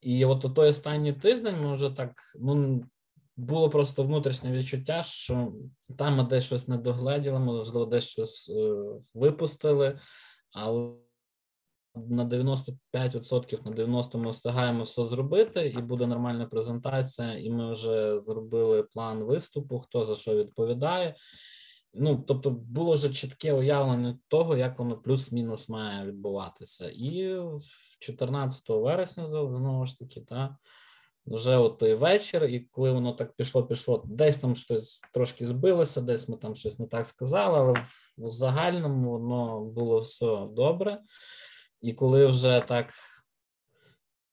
І 0.00 0.24
от 0.24 0.44
у 0.44 0.50
той 0.50 0.68
останній 0.68 1.12
тиждень 1.12 1.62
ми 1.62 1.74
вже 1.74 1.90
так 1.90 2.12
ну 2.40 2.84
було 3.36 3.70
просто 3.70 4.02
внутрішнє 4.02 4.52
відчуття, 4.52 5.02
що 5.02 5.52
там 5.98 6.16
ми 6.16 6.22
десь 6.24 6.44
щось 6.44 6.68
не 6.68 6.76
догледіли, 6.76 7.38
можливо, 7.38 7.86
десь 7.86 8.08
щось 8.08 8.48
е, 8.48 8.74
випустили, 9.14 9.98
але 10.52 10.92
на 11.94 12.24
95%, 12.24 13.64
на 13.64 13.72
90% 13.72 14.16
ми 14.16 14.30
встигаємо 14.30 14.82
все 14.82 15.04
зробити, 15.04 15.68
і 15.68 15.82
буде 15.82 16.06
нормальна 16.06 16.46
презентація. 16.46 17.38
І 17.38 17.50
ми 17.50 17.72
вже 17.72 18.20
зробили 18.20 18.82
план 18.82 19.24
виступу, 19.24 19.80
хто 19.80 20.04
за 20.04 20.14
що 20.14 20.36
відповідає. 20.36 21.14
Ну, 21.98 22.24
тобто, 22.26 22.50
було 22.50 22.94
вже 22.94 23.10
чітке 23.10 23.52
уявлення 23.52 24.18
того, 24.28 24.56
як 24.56 24.78
воно 24.78 24.96
плюс-мінус 24.96 25.68
має 25.68 26.06
відбуватися. 26.06 26.90
І 26.94 27.40
14 27.98 28.68
вересня 28.68 29.28
знову 29.28 29.86
ж 29.86 29.98
таки, 29.98 30.20
та 30.20 30.56
вже 31.26 31.56
от 31.56 31.78
той 31.78 31.94
вечір, 31.94 32.44
і 32.44 32.60
коли 32.60 32.92
воно 32.92 33.12
так 33.12 33.36
пішло, 33.36 33.66
пішло, 33.66 34.04
десь 34.06 34.36
там 34.36 34.56
щось 34.56 35.00
трошки 35.12 35.46
збилося, 35.46 36.00
десь 36.00 36.28
ми 36.28 36.36
там 36.36 36.54
щось 36.54 36.78
не 36.78 36.86
так 36.86 37.06
сказали, 37.06 37.58
але 37.58 37.72
в, 37.72 38.30
загальному 38.30 39.10
воно 39.10 39.64
було 39.64 40.00
все 40.00 40.46
добре. 40.50 41.00
І 41.80 41.92
коли 41.92 42.26
вже 42.26 42.64
так 42.68 42.90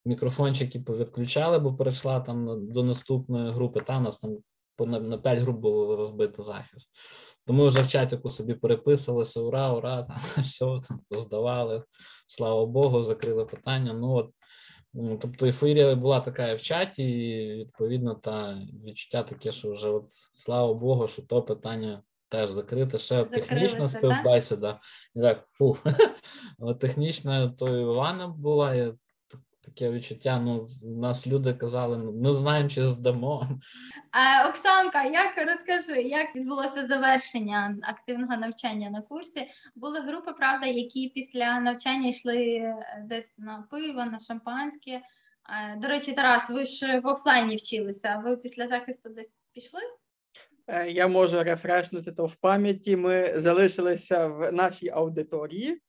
мікрофончики 0.04 0.80
повідключали, 0.80 1.58
бо 1.58 1.74
перейшла 1.74 2.20
там 2.20 2.68
до 2.72 2.82
наступної 2.82 3.52
групи, 3.52 3.80
там 3.80 4.02
у 4.02 4.04
нас 4.04 4.18
там 4.18 4.38
на, 4.78 5.00
на 5.00 5.18
5 5.18 5.38
груп 5.38 5.56
було 5.56 5.96
розбито 5.96 6.42
захист. 6.42 6.90
Тому 7.46 7.66
вже 7.66 7.82
в 7.82 7.88
чатику 7.88 8.30
собі 8.30 8.54
переписувалися, 8.54 9.40
ура, 9.40 9.72
ура, 9.72 10.02
там 10.34 10.42
все 10.42 10.80
там 10.88 11.00
поздавали, 11.08 11.82
слава 12.26 12.66
Богу, 12.66 13.02
закрили 13.02 13.44
питання. 13.44 13.92
Ну 13.92 14.14
от 14.14 14.30
Ну, 14.96 15.18
тобто 15.18 15.46
ейфорія 15.46 15.94
була 15.94 16.20
така 16.20 16.48
і 16.48 16.56
в 16.56 16.62
чаті, 16.62 17.04
і 17.04 17.54
відповідно 17.54 18.14
та 18.14 18.58
відчуття 18.84 19.22
таке, 19.22 19.52
що 19.52 19.72
вже 19.72 19.88
от 19.88 20.08
слава 20.32 20.74
Богу, 20.74 21.08
що 21.08 21.22
то 21.22 21.42
питання 21.42 22.02
теж 22.28 22.50
закрите. 22.50 22.98
Ще 22.98 23.24
технічна 23.24 23.88
співбесіда. 23.88 24.80
Так. 25.14 25.48
Але 26.58 26.74
технічна 26.80 27.48
то 27.48 27.76
і 27.76 27.80
Івана 27.80 28.28
була. 28.28 28.74
І 28.74 28.94
таке 29.64 29.90
відчуття. 29.90 30.40
Ну, 30.40 30.68
нас 30.82 31.26
люди 31.26 31.54
казали, 31.54 31.98
ну 31.98 32.34
знаємо, 32.34 32.68
чи 32.68 32.86
здамо. 32.86 33.48
А, 34.10 34.48
Оксанка, 34.48 35.04
як 35.04 35.46
розкажи, 35.48 36.02
як 36.02 36.36
відбулося 36.36 36.86
завершення 36.86 37.78
активного 37.82 38.36
навчання 38.36 38.90
на 38.90 39.00
курсі? 39.02 39.46
Були 39.74 40.00
групи, 40.00 40.32
правда, 40.32 40.66
які 40.66 41.08
після 41.08 41.60
навчання 41.60 42.08
йшли 42.08 42.36
е, 42.36 42.76
десь 43.08 43.38
на 43.38 43.66
пиво, 43.70 44.04
на 44.04 44.18
шампанське. 44.18 45.00
До 45.76 45.88
речі, 45.88 46.12
Тарас, 46.12 46.50
ви 46.50 46.64
ж 46.64 47.00
в 47.00 47.06
офлайні 47.06 47.56
вчилися. 47.56 48.22
Ви 48.24 48.36
після 48.36 48.68
захисту 48.68 49.08
десь 49.08 49.44
пішли? 49.52 49.80
Е, 50.66 50.90
Я 50.90 51.08
можу 51.08 51.42
рефрешнути 51.42 52.12
то 52.12 52.26
в 52.26 52.34
пам'яті. 52.34 52.96
Ми 52.96 53.32
залишилися 53.36 54.26
в 54.26 54.52
нашій 54.52 54.88
аудиторії. 54.88 55.80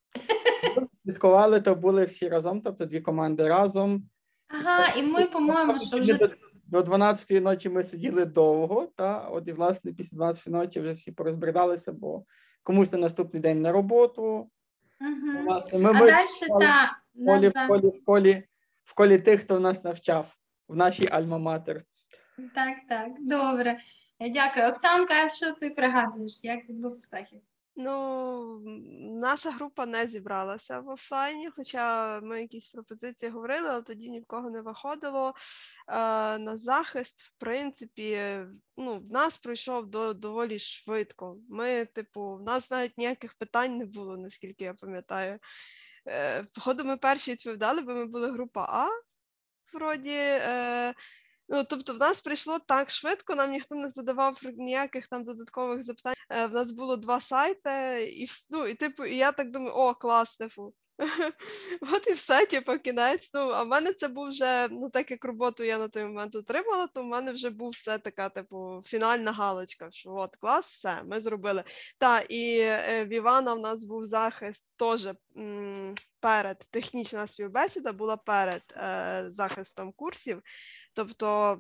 Слідкували, 1.06 1.62
то 1.62 1.76
були 1.76 2.06
всі 2.06 2.30
разом, 2.30 2.62
тобто 2.62 2.86
дві 2.86 3.02
команди 3.02 3.48
разом. 3.48 4.10
Ага, 4.48 4.88
і 4.98 5.04
ми, 5.04 5.26
по-моєму, 5.26 5.80
що 5.80 6.00
вже 6.00 6.14
До- 6.14 6.30
До 6.68 6.82
12-ї 6.82 7.42
ночі 7.42 7.70
ми 7.70 7.84
сиділи 7.84 8.26
довго, 8.26 8.88
та 8.96 9.20
от 9.20 9.48
і 9.48 9.52
власне 9.52 9.94
після 9.94 10.18
12-ї 10.18 10.50
ночі 10.50 10.80
вже 10.80 10.92
всі 10.92 11.12
порозбиралися, 11.12 11.92
бо 11.92 12.24
комусь 12.64 12.92
на 12.92 12.98
наступний 12.98 13.42
день 13.42 13.62
на 13.62 13.72
роботу. 13.72 14.50
Мгм. 15.02 15.46
Власне, 15.46 15.80
ми, 15.80 15.90
А 15.90 15.94
далі 15.94 16.26
та 16.60 16.98
в 17.16 17.26
колі, 17.26 17.48
в 17.48 17.68
колі, 17.68 17.88
в 17.90 18.06
колі, 18.06 18.44
в 18.84 18.94
колі 18.94 19.18
тих, 19.18 19.42
хто 19.42 19.60
нас 19.60 19.84
навчав 19.84 20.36
в 20.68 20.76
нашій 20.76 21.08
альма-матер. 21.08 21.82
так, 22.56 22.78
так, 22.90 23.08
добре. 23.20 23.80
Дякую. 24.34 24.68
Оксанка, 24.68 25.30
що 25.30 25.52
ти 25.54 25.70
пригадуєш? 25.70 26.44
Як 26.44 26.70
відбувся 26.70 27.08
захід? 27.08 27.42
Ну, 27.78 28.60
наша 29.22 29.52
група 29.52 29.86
не 29.86 30.08
зібралася 30.08 30.80
в 30.80 30.90
офлайні, 30.90 31.50
хоча 31.56 32.20
ми 32.22 32.42
якісь 32.42 32.68
пропозиції 32.68 33.32
говорили, 33.32 33.70
але 33.70 33.82
тоді 33.82 34.10
ні 34.10 34.20
в 34.20 34.26
кого 34.26 34.50
не 34.50 34.62
виходило. 34.62 35.34
Е, 35.88 35.94
На 36.38 36.58
захист, 36.58 37.22
в 37.22 37.38
принципі, 37.38 38.40
ну, 38.78 39.00
в 39.00 39.12
нас 39.12 39.38
пройшов 39.38 39.88
до, 39.88 40.14
доволі 40.14 40.60
швидко. 40.60 41.38
Ми, 41.50 41.86
типу, 41.86 42.36
в 42.36 42.42
нас 42.42 42.72
навіть 42.72 42.98
ніяких 42.98 43.34
питань 43.34 43.78
не 43.78 43.86
було, 43.86 44.18
наскільки 44.18 44.64
я 44.64 44.74
пам'ятаю. 44.74 45.40
Е, 46.08 46.44
Походу, 46.44 46.84
ми 46.84 46.98
перші 46.98 47.32
відповідали, 47.32 47.82
бо 47.82 47.94
ми 47.94 48.06
були 48.06 48.32
група 48.32 48.68
А, 48.70 48.88
вроді. 49.74 50.18
Е, 50.18 50.94
Ну, 51.50 51.64
тобто, 51.64 51.94
в 51.94 51.98
нас 52.00 52.22
прийшло 52.22 52.60
так 52.60 52.90
швидко, 52.90 53.36
нам 53.36 53.52
ніхто 53.52 53.76
не 53.76 53.90
задавав 53.90 54.40
ніяких 54.58 55.08
там 55.08 55.24
додаткових 55.24 55.84
запитань. 55.84 56.16
Е, 56.30 56.46
В 56.48 56.54
нас 56.54 56.72
було 56.72 56.98
два 56.98 57.22
сайти, 57.22 58.04
і 58.18 58.28
ну, 58.50 58.66
і 58.68 58.76
типу, 58.76 59.06
і 59.06 59.18
я 59.18 59.32
так 59.32 59.52
думаю, 59.52 59.74
о, 59.76 59.94
клас, 59.94 60.38
типу. 60.38 60.74
От 61.94 62.08
і 62.08 62.14
все, 62.14 62.46
типу, 62.46 62.80
кінець. 62.80 63.30
Ну, 63.34 63.40
а 63.40 63.64
в 63.64 63.68
мене 63.68 63.94
це 63.94 64.08
був 64.08 64.28
вже, 64.28 64.68
ну 64.72 64.90
так 64.90 65.12
як 65.12 65.26
роботу 65.26 65.64
я 65.64 65.78
на 65.78 65.88
той 65.88 66.04
момент 66.04 66.36
отримала, 66.36 66.88
то 66.88 67.02
в 67.02 67.06
мене 67.06 67.32
вже 67.32 67.50
був 67.50 67.76
це 67.76 67.98
така, 67.98 68.30
типу, 68.30 68.82
фінальна 68.86 69.32
галочка, 69.32 69.88
що 69.92 70.14
от 70.14 70.36
клас, 70.36 70.66
все, 70.66 71.04
ми 71.06 71.22
зробили. 71.22 71.64
Та, 71.98 72.20
і 72.20 72.60
е, 72.60 73.06
в 73.06 73.14
Івана 73.14 73.54
в 73.54 73.60
нас 73.60 73.84
був 73.84 74.06
захист 74.06 74.68
теж 74.76 75.08
перед 76.20 76.58
технічна 76.72 77.28
співбесіда 77.28 77.94
була 77.94 78.18
перед 78.18 78.62
е, 78.72 79.26
захистом 79.30 79.92
курсів. 79.92 80.42
Тобто 80.94 81.58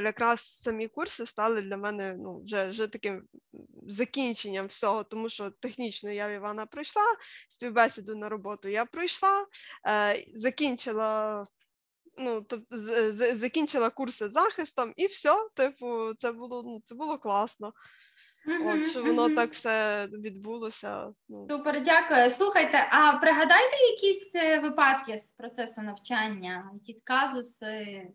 якраз 0.00 0.40
самі 0.40 0.88
курси 0.88 1.26
стали 1.26 1.62
для 1.62 1.76
мене 1.76 2.16
ну, 2.18 2.42
вже, 2.44 2.68
вже 2.68 2.86
таким 2.86 3.22
закінченням 3.86 4.66
всього, 4.66 5.04
тому 5.04 5.28
що 5.28 5.50
технічно 5.50 6.10
я 6.10 6.28
в 6.28 6.32
Івана 6.32 6.66
пройшла, 6.66 7.02
співбесіду 7.48 8.16
на 8.16 8.28
роботу 8.28 8.68
я 8.68 8.84
пройшла, 8.84 9.46
е, 9.88 10.24
закінчила. 10.34 11.46
Ну, 12.18 12.40
тобто 12.40 12.76
з- 12.78 13.12
з- 13.12 13.36
закінчила 13.36 13.90
курси 13.90 14.28
захистом, 14.28 14.92
і 14.96 15.06
все, 15.06 15.34
типу, 15.54 16.14
це 16.18 16.32
було 16.32 16.62
ну, 16.62 16.82
це 16.84 16.94
було 16.94 17.18
класно. 17.18 17.72
От 18.66 18.86
що 18.86 19.04
воно 19.04 19.30
так 19.30 19.52
все 19.52 20.06
відбулося. 20.06 21.08
Ну, 21.28 21.46
Супер, 21.50 21.82
дякую. 21.82 22.30
Слухайте, 22.30 22.88
а 22.90 23.12
пригадайте 23.12 23.76
якісь 23.90 24.34
е, 24.34 24.58
випадки 24.58 25.18
з 25.18 25.32
процесу 25.32 25.82
навчання, 25.82 26.70
якісь 26.74 27.02
казуси? 27.02 28.06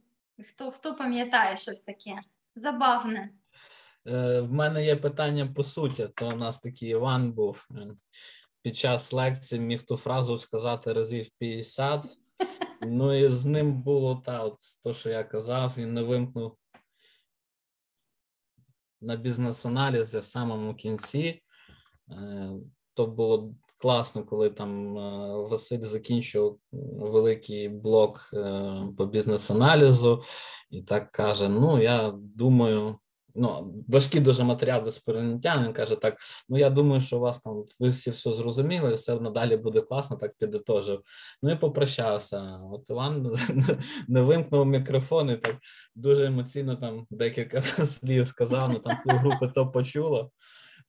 Хто, 0.43 0.71
хто 0.71 0.95
пам'ятає 0.95 1.57
щось 1.57 1.79
таке? 1.79 2.21
Забавне. 2.55 3.29
Е, 4.07 4.41
В 4.41 4.53
мене 4.53 4.85
є 4.85 4.95
питання 4.95 5.47
по 5.47 5.63
суті. 5.63 6.09
То 6.15 6.27
у 6.29 6.35
нас 6.35 6.59
такий 6.59 6.89
Іван 6.89 7.31
був 7.31 7.67
під 8.61 8.77
час 8.77 9.13
лекції 9.13 9.61
міг 9.61 9.83
ту 9.83 9.97
фразу 9.97 10.37
сказати 10.37 10.93
разів 10.93 11.29
50. 11.37 12.05
Ну 12.81 13.13
і 13.13 13.29
з 13.29 13.45
ним 13.45 13.81
було 13.81 14.15
та, 14.25 14.43
от 14.43 14.57
то, 14.83 14.93
що 14.93 15.09
я 15.09 15.23
казав, 15.23 15.73
він 15.77 15.93
не 15.93 16.03
вимкнув 16.03 16.57
на 19.01 19.15
бізнес-аналізі 19.15 20.19
в 20.19 20.25
самому 20.25 20.75
кінці. 20.75 21.41
Е, 22.11 22.49
То 22.93 23.07
було 23.07 23.55
класно, 23.77 24.23
коли 24.23 24.49
там 24.49 24.97
е, 24.97 25.35
Василь 25.49 25.81
закінчив 25.81 26.57
великий 26.71 27.69
блок 27.69 28.29
е, 28.33 28.63
по 28.97 29.05
бізнес-аналізу, 29.05 30.23
і 30.69 30.81
так 30.81 31.11
каже: 31.11 31.49
Ну, 31.49 31.81
я 31.81 32.13
думаю, 32.15 32.95
ну, 33.35 33.73
важкі 33.87 34.19
дуже 34.19 34.43
матеріали 34.43 34.91
з 34.91 34.99
прийняття. 34.99 35.63
Він 35.65 35.73
каже: 35.73 35.95
так, 35.95 36.17
ну 36.49 36.57
я 36.57 36.69
думаю, 36.69 37.01
що 37.01 37.17
у 37.17 37.19
вас 37.19 37.39
там 37.39 37.65
ви 37.79 37.89
всі 37.89 38.11
все 38.11 38.33
зрозуміли, 38.33 38.93
все 38.93 39.19
надалі 39.19 39.57
буде 39.57 39.81
класно, 39.81 40.17
так 40.17 40.33
підітожив. 40.37 41.01
Ну 41.41 41.51
і 41.51 41.55
попрощався. 41.55 42.59
От 42.71 42.89
Іван 42.89 43.35
не 44.07 44.21
вимкнув 44.21 44.65
мікрофон 44.65 45.29
і 45.29 45.35
так 45.35 45.55
дуже 45.95 46.25
емоційно 46.25 46.75
там 46.75 47.07
декілька 47.09 47.61
слів 47.85 48.27
сказав, 48.27 48.69
ну 48.69 48.79
там 48.79 48.97
групи 49.05 49.51
то 49.55 49.71
почуло. 49.71 50.31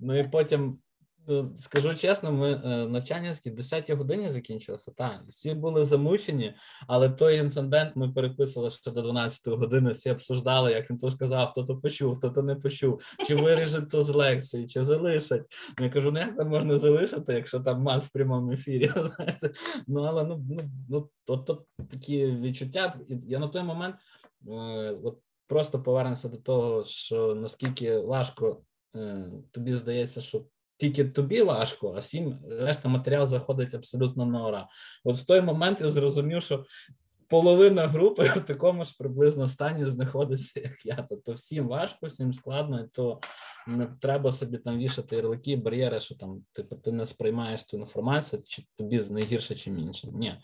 Ну 0.00 0.18
і 0.18 0.28
потім. 0.28 0.78
Ну, 1.28 1.56
Скажу 1.60 1.94
чесно, 1.94 2.32
ми 2.32 2.52
е, 2.52 2.86
навчання 2.86 3.36
в 3.46 3.50
10 3.50 3.90
годині 3.90 4.30
закінчилося. 4.30 4.90
Так, 4.90 5.20
всі 5.28 5.54
були 5.54 5.84
замучені, 5.84 6.54
але 6.86 7.10
той 7.10 7.36
інцидент 7.36 7.96
ми 7.96 8.08
переписували 8.08 8.70
ще 8.70 8.90
до 8.90 9.02
12 9.02 9.48
години. 9.48 9.90
Всі 9.90 10.10
обсуждали, 10.10 10.72
як 10.72 10.90
він 10.90 10.98
то 10.98 11.10
сказав, 11.10 11.50
хто 11.50 11.64
то 11.64 11.76
почув, 11.76 12.18
хто 12.18 12.30
то 12.30 12.42
не 12.42 12.54
почув, 12.54 13.02
чи 13.26 13.34
виріжуть 13.34 13.90
то 13.90 14.02
з 14.02 14.10
лекції, 14.10 14.66
чи 14.66 14.84
залишать. 14.84 15.46
Ну, 15.78 15.84
Я 15.84 15.90
кажу, 15.90 16.12
ну 16.12 16.18
як 16.18 16.36
там 16.36 16.48
можна 16.48 16.78
залишити, 16.78 17.34
якщо 17.34 17.60
там 17.60 17.82
мат 17.82 18.04
в 18.04 18.08
прямому 18.08 18.52
ефірі. 18.52 18.92
Знаєте, 18.96 19.50
ну 19.86 20.02
але 20.02 20.24
ну 20.24 20.44
ну 20.50 20.70
ну 20.88 21.08
то, 21.24 21.36
то 21.36 21.64
такі 21.90 22.26
відчуття. 22.26 23.00
Я 23.08 23.38
на 23.38 23.48
той 23.48 23.62
момент 23.62 23.96
е, 24.48 24.50
от 25.02 25.18
просто 25.46 25.82
повернемося 25.82 26.28
до 26.28 26.36
того, 26.36 26.84
що 26.84 27.34
наскільки 27.34 27.98
важко 27.98 28.60
е, 28.96 29.32
тобі 29.50 29.74
здається, 29.74 30.20
що 30.20 30.44
тільки 30.78 31.04
тобі 31.04 31.42
важко, 31.42 31.94
а 31.96 31.98
всім 31.98 32.38
решта 32.50 32.88
матеріал 32.88 33.26
заходить 33.26 33.74
абсолютно 33.74 34.26
на 34.26 34.46
ура. 34.48 34.68
От 35.04 35.16
в 35.16 35.26
той 35.26 35.40
момент 35.40 35.78
я 35.80 35.90
зрозумів, 35.90 36.42
що 36.42 36.64
половина 37.28 37.86
групи 37.86 38.22
в 38.36 38.40
такому 38.40 38.84
ж 38.84 38.96
приблизно 38.98 39.48
стані 39.48 39.86
знаходиться, 39.86 40.60
як 40.60 40.86
я. 40.86 41.06
Тобто 41.08 41.32
всім 41.32 41.68
важко, 41.68 42.06
всім 42.06 42.32
складно, 42.32 42.80
і 42.80 42.88
то 42.88 43.20
не 43.66 43.86
треба 44.00 44.32
собі 44.32 44.58
там 44.58 44.78
вішати 44.78 45.16
ярлики, 45.16 45.56
бар'єри, 45.56 46.00
що 46.00 46.14
там 46.14 46.44
типу, 46.52 46.76
ти 46.76 46.92
не 46.92 47.06
сприймаєш 47.06 47.64
ту 47.64 47.76
інформацію, 47.76 48.42
чи 48.46 48.62
тобі 48.76 49.04
найгірше, 49.10 49.54
чим 49.54 49.78
іншим. 49.78 50.10
Ні, 50.14 50.34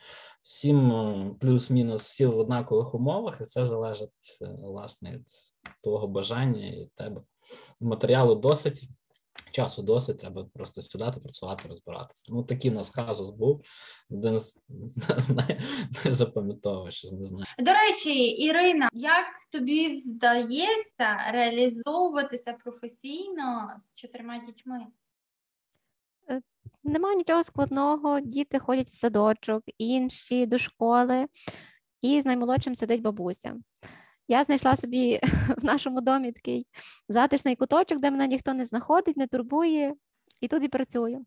всім 0.41 0.93
е, 0.93 1.35
плюс-мінус 1.41 2.03
всі 2.03 2.27
в 2.27 2.39
однакових 2.39 2.95
умовах, 2.95 3.41
і 3.41 3.45
це 3.45 3.67
залежить 3.67 4.39
е, 4.43 4.47
власне 4.63 5.13
від 5.13 5.27
твого 5.83 6.09
бажання 6.09 6.67
і 6.67 6.91
тебе. 6.97 7.23
Матеріалу 7.81 8.35
досить. 8.35 8.89
Часу 9.51 9.83
досить, 9.83 10.19
треба 10.19 10.45
просто 10.55 10.83
сідати, 10.83 11.21
працювати, 11.21 11.69
розбиратися. 11.69 12.27
Ну, 12.33 12.43
такий 12.43 12.71
в 12.71 12.75
нас 12.75 12.91
казус 12.91 13.31
був. 13.31 13.65
Один 14.11 14.39
з 14.39 14.57
найзапам'ятовіших, 16.05 17.13
не 17.13 17.25
знаю. 17.25 17.47
До 17.59 17.73
речі, 17.73 18.25
Ірина, 18.25 18.89
як 18.93 19.27
тобі 19.53 20.03
вдається 20.07 21.17
реалізовуватися 21.33 22.53
професійно 22.53 23.75
з 23.79 23.95
чотирма 23.95 24.39
дітьми? 24.39 24.87
Нема 26.85 27.15
нічого 27.15 27.45
складного, 27.45 28.21
діти 28.21 28.59
ходять 28.59 28.91
в 28.91 28.95
садочок, 28.95 29.63
інші 29.79 30.47
до 30.47 30.59
школи, 30.59 31.27
і 32.01 32.21
з 32.21 32.25
наймолодшим 32.25 32.75
сидить 32.75 33.03
бабуся. 33.03 33.57
Я 34.29 34.45
знайшла 34.45 34.77
собі 34.77 35.21
в 35.57 35.65
нашому 35.65 36.01
домі 36.01 36.33
такий 36.33 36.67
затишний 37.09 37.57
куточок, 37.57 37.99
де 37.99 38.11
мене 38.11 38.27
ніхто 38.27 38.55
не 38.55 38.65
знаходить, 38.65 39.17
не 39.17 39.27
турбує, 39.27 39.95
і 40.41 40.49
тут 40.49 40.65
і 40.65 40.69
працюю. 40.69 41.27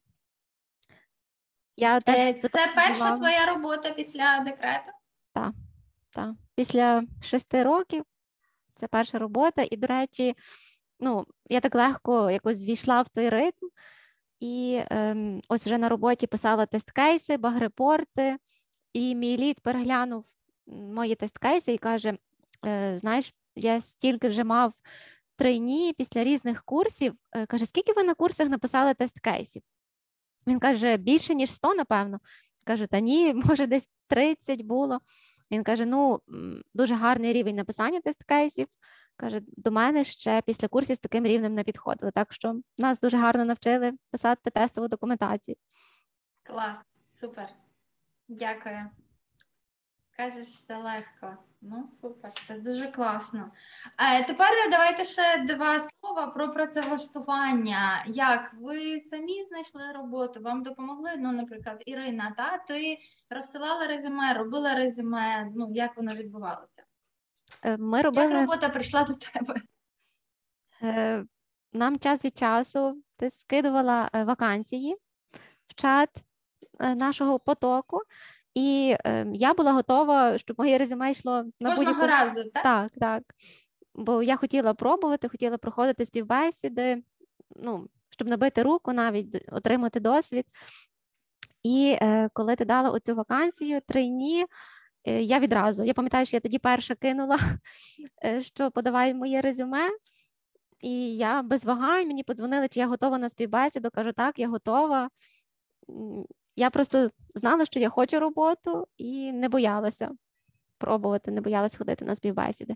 Я 1.77 1.97
Е, 1.97 2.01
теж 2.01 2.51
Це 2.51 2.71
перша 2.75 3.17
твоя 3.17 3.45
робота 3.45 3.91
після 3.91 4.39
декрету? 4.39 4.91
та. 6.09 6.35
Після 6.55 7.03
шести 7.21 7.63
років 7.63 8.03
це 8.71 8.87
перша 8.87 9.19
робота, 9.19 9.65
і, 9.71 9.77
до 9.77 9.87
речі, 9.87 10.35
ну, 10.99 11.25
я 11.49 11.59
так 11.59 11.75
легко 11.75 12.31
якось 12.31 12.61
війшла 12.61 13.01
в 13.01 13.09
той 13.09 13.29
ритм, 13.29 13.65
і 14.39 14.81
ем, 14.89 15.41
ось 15.49 15.65
вже 15.65 15.77
на 15.77 15.89
роботі 15.89 16.27
писала 16.27 16.65
тест-кейси, 16.65 17.37
багрепорти, 17.37 18.37
і 18.93 19.15
мій 19.15 19.37
лід 19.37 19.59
переглянув 19.59 20.25
мої 20.67 21.15
тест-кейси 21.15 21.73
і 21.73 21.77
каже: 21.77 22.17
знаєш, 22.99 23.33
я 23.55 23.81
стільки 23.81 24.29
вже 24.29 24.43
мав 24.43 24.73
тройні 25.35 25.93
після 25.97 26.23
різних 26.23 26.63
курсів. 26.63 27.15
Е, 27.31 27.45
каже, 27.45 27.65
скільки 27.65 27.93
ви 27.93 28.03
на 28.03 28.13
курсах 28.13 28.49
написали 28.49 28.93
тест-кейсів? 28.93 29.61
Він 30.47 30.59
каже, 30.59 30.97
більше, 30.97 31.35
ніж 31.35 31.51
100, 31.51 31.73
напевно. 31.73 32.19
Кажу, 32.65 32.87
та 32.87 32.99
ні, 32.99 33.33
може, 33.45 33.67
десь 33.67 33.89
30 34.07 34.61
було. 34.61 34.99
Він 35.51 35.63
каже: 35.63 35.85
ну, 35.85 36.21
дуже 36.73 36.95
гарний 36.95 37.33
рівень 37.33 37.55
написання 37.55 38.01
тест-кейсів. 38.01 38.67
Каже, 39.15 39.41
до 39.57 39.71
мене 39.71 40.03
ще 40.03 40.41
після 40.41 40.67
курсів 40.67 40.95
з 40.95 40.99
таким 40.99 41.25
рівнем 41.25 41.53
не 41.53 41.63
підходили. 41.63 42.11
Так 42.11 42.33
що 42.33 42.61
нас 42.77 42.99
дуже 42.99 43.17
гарно 43.17 43.45
навчили 43.45 43.93
писати 44.11 44.51
тестову 44.51 44.87
документацію. 44.87 45.57
Клас, 46.43 46.79
супер. 47.07 47.49
Дякую. 48.27 48.89
Кажеш, 50.17 50.47
все 50.47 50.77
легко. 50.77 51.37
Ну, 51.69 51.87
супер, 51.87 52.31
це 52.47 52.59
дуже 52.59 52.87
класно. 52.91 53.51
Е, 53.99 54.23
тепер 54.23 54.49
давайте 54.71 55.03
ще 55.03 55.37
два 55.47 55.79
слова 55.79 56.27
про 56.27 56.53
працевлаштування. 56.53 58.03
Як 58.07 58.53
ви 58.59 58.99
самі 58.99 59.43
знайшли 59.43 59.91
роботу? 59.91 60.41
Вам 60.41 60.63
допомогли? 60.63 61.09
Ну, 61.17 61.31
наприклад, 61.31 61.83
Ірина, 61.85 62.33
та 62.37 62.57
ти 62.57 62.97
розсилала 63.29 63.87
резюме, 63.87 64.33
робила 64.33 64.75
резюме. 64.75 65.51
Ну, 65.55 65.69
як 65.73 65.97
воно 65.97 66.13
відбувалося? 66.13 66.83
Е, 67.63 67.77
Ми 67.77 67.97
Як 67.97 68.31
робота 68.31 68.69
прийшла 68.69 69.03
до 69.03 69.13
тебе? 69.13 69.61
е, 70.81 71.25
нам 71.73 71.99
час 71.99 72.25
від 72.25 72.37
часу 72.37 73.01
ти 73.17 73.29
скидувала 73.29 74.09
е, 74.13 74.23
вакансії 74.23 74.97
в 75.67 75.75
чат 75.75 76.09
е, 76.79 76.95
нашого 76.95 77.39
потоку, 77.39 78.01
і 78.57 78.95
е, 79.05 79.27
я 79.33 79.53
була 79.53 79.71
готова, 79.71 80.37
щоб 80.37 80.59
моє 80.59 80.77
резюме 80.77 81.11
йшло 81.11 81.45
на 81.59 81.75
будь-яку 81.75 82.07
разу, 82.07 82.43
так? 82.43 82.63
так, 82.63 82.91
так. 82.99 83.23
Бо 83.95 84.23
я 84.23 84.35
хотіла 84.35 84.73
пробувати, 84.73 85.29
хотіла 85.29 85.57
проходити 85.57 86.05
співбесіди, 86.05 87.03
ну, 87.55 87.87
щоб 88.09 88.27
набити 88.27 88.63
руку, 88.63 88.93
навіть 88.93 89.49
отримати 89.51 89.99
досвід. 89.99 90.45
І 91.63 91.97
е, 92.01 92.29
коли 92.33 92.55
ти 92.55 92.65
дала 92.65 92.89
оцю 92.89 93.15
вакансію 93.15 93.81
тройні, 93.87 94.45
е, 95.03 95.21
я 95.21 95.39
відразу, 95.39 95.83
я 95.83 95.93
пам'ятаю, 95.93 96.25
що 96.25 96.37
я 96.37 96.41
тоді 96.41 96.59
перша 96.59 96.95
кинула, 96.95 97.39
е, 98.25 98.41
що 98.41 98.71
подавай 98.71 99.13
моє 99.13 99.41
резюме. 99.41 99.89
І 100.81 101.15
я 101.15 101.41
без 101.41 101.65
вагань 101.65 102.07
мені 102.07 102.23
подзвонили, 102.23 102.67
чи 102.67 102.79
я 102.79 102.87
готова 102.87 103.17
на 103.17 103.29
співбесіду. 103.29 103.89
Кажу, 103.91 104.11
так, 104.11 104.39
я 104.39 104.47
готова. 104.47 105.09
Я 106.59 106.69
просто 106.69 107.11
знала, 107.35 107.65
що 107.65 107.79
я 107.79 107.89
хочу 107.89 108.19
роботу, 108.19 108.87
і 108.97 109.31
не 109.31 109.49
боялася 109.49 110.11
пробувати, 110.77 111.31
не 111.31 111.41
боялась 111.41 111.75
ходити 111.75 112.05
на 112.05 112.15
співбесіди. 112.15 112.75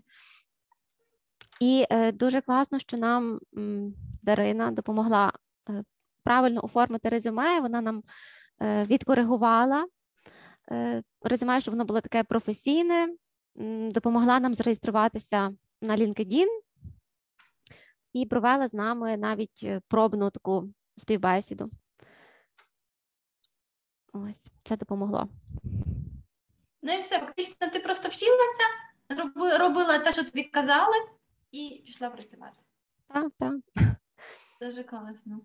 І 1.60 1.86
е, 1.90 2.12
дуже 2.12 2.40
класно, 2.40 2.78
що 2.78 2.96
нам 2.96 3.40
м, 3.56 3.94
Дарина 4.22 4.70
допомогла 4.70 5.32
е, 5.70 5.84
правильно 6.22 6.64
оформити 6.64 7.08
резюме. 7.08 7.60
Вона 7.60 7.80
нам 7.80 8.02
е, 8.62 8.84
відкоригувала 8.84 9.86
е, 10.72 11.02
резюме, 11.22 11.60
щоб 11.60 11.74
воно 11.74 11.84
було 11.84 12.00
таке 12.00 12.24
професійне, 12.24 13.08
м, 13.58 13.90
допомогла 13.90 14.40
нам 14.40 14.54
зареєструватися 14.54 15.50
на 15.80 15.96
LinkedIn 15.96 16.48
і 18.12 18.26
провела 18.26 18.68
з 18.68 18.74
нами 18.74 19.16
навіть 19.16 19.60
е, 19.62 19.80
пробну 19.88 20.30
таку 20.30 20.68
співбесіду. 20.96 21.70
Ось 24.12 24.50
це 24.62 24.76
допомогло. 24.76 25.28
Ну 26.82 26.92
і 26.92 27.00
все, 27.00 27.18
фактично, 27.20 27.70
ти 27.72 27.80
просто 27.80 28.08
вчилася, 28.08 28.64
зроби- 29.10 29.58
робила 29.58 29.98
те, 29.98 30.12
що 30.12 30.24
тобі 30.24 30.42
казали, 30.42 30.94
і 31.50 31.82
пішла 31.86 32.10
працювати. 32.10 32.58
Так, 33.08 33.32
так. 33.38 33.54
Дуже 34.60 34.84
класно. 34.84 35.40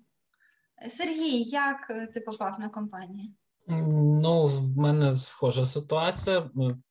Сергій, 0.89 1.43
як 1.43 1.87
е, 1.89 2.07
ти 2.07 2.21
попав 2.21 2.59
на 2.59 2.69
компанію? 2.69 3.33
Ну, 3.67 4.45
в 4.47 4.77
мене 4.77 5.19
схожа 5.19 5.65
ситуація. 5.65 6.49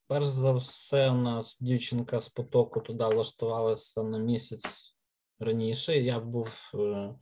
Перш 0.08 0.26
за 0.26 0.52
все, 0.52 1.10
у 1.10 1.14
нас 1.16 1.58
дівчинка 1.60 2.20
з 2.20 2.28
потоку 2.28 2.80
туди 2.80 3.04
влаштувалася 3.04 4.02
на 4.02 4.18
місяць 4.18 4.95
раніше. 5.38 5.98
Я 5.98 6.20
був 6.20 6.70
е, 6.74 7.14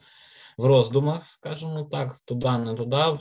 в 0.59 0.65
роздумах, 0.65 1.29
скажімо 1.29 1.89
так, 1.91 2.19
туди, 2.25 2.59
не 2.59 2.75
туди. 2.75 2.97
Е, 2.97 3.19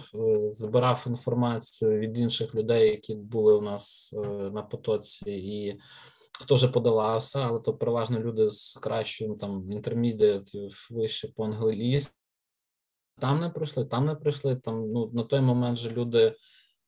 Збирав 0.51 1.05
інформацію 1.07 1.99
від 1.99 2.17
інших 2.17 2.55
людей, 2.55 2.89
які 2.89 3.15
були 3.15 3.53
у 3.53 3.61
нас 3.61 4.13
е, 4.13 4.27
на 4.29 4.63
потоці, 4.63 5.31
і 5.31 5.79
хто 6.39 6.55
вже 6.55 6.67
подавався, 6.67 7.39
але 7.39 7.59
то 7.59 7.73
переважно 7.73 8.19
люди 8.19 8.49
з 8.49 8.77
кращим 8.77 9.37
там 9.37 9.71
інтермідіатів 9.71 10.87
вище 10.91 11.27
по 11.27 11.45
англійськи. 11.45 12.15
Там 13.19 13.39
не 13.39 13.49
пройшли, 13.49 13.85
там 13.85 14.05
не 14.05 14.15
пройшли. 14.15 14.55
Там 14.55 14.91
ну 14.91 15.11
на 15.13 15.23
той 15.23 15.41
момент 15.41 15.77
же 15.77 15.91
люди 15.91 16.35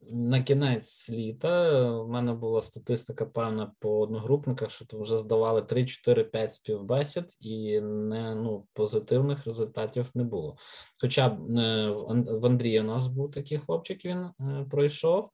на 0.01 0.43
кінець 0.43 1.09
літа. 1.09 1.81
У 1.91 2.07
мене 2.07 2.33
була 2.33 2.61
статистика 2.61 3.25
певна 3.25 3.71
по 3.79 3.99
одногрупниках, 3.99 4.71
що 4.71 4.85
то 4.85 4.99
вже 4.99 5.17
здавали 5.17 5.61
3, 5.61 5.85
4, 5.85 6.23
5 6.23 6.53
співбесід, 6.53 7.25
і 7.39 7.81
не 7.81 8.35
ну 8.35 8.67
позитивних 8.73 9.45
результатів 9.45 10.09
не 10.13 10.23
було. 10.23 10.57
Хоча 11.01 11.29
б 11.29 11.57
е, 11.57 11.89
в 11.89 12.11
Ан- 12.11 12.39
в 12.39 12.45
Андрія 12.45 12.81
у 12.81 12.85
нас 12.85 13.07
був 13.07 13.31
такий 13.31 13.57
хлопчик, 13.57 14.05
він 14.05 14.17
е, 14.17 14.65
пройшов 14.71 15.29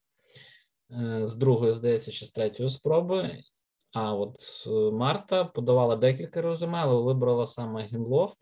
е, 0.91 1.27
з 1.27 1.35
другої, 1.35 1.73
здається, 1.73 2.11
чи 2.11 2.25
з 2.25 2.31
третьої 2.31 2.69
спроби. 2.69 3.43
А 3.93 4.15
от 4.15 4.37
е, 4.67 4.91
Марта 4.91 5.45
подавала 5.45 5.95
декілька 5.95 6.41
резюме, 6.41 6.77
але 6.81 7.01
вибрала 7.01 7.47
саме 7.47 7.83
Гімлофт, 7.83 8.39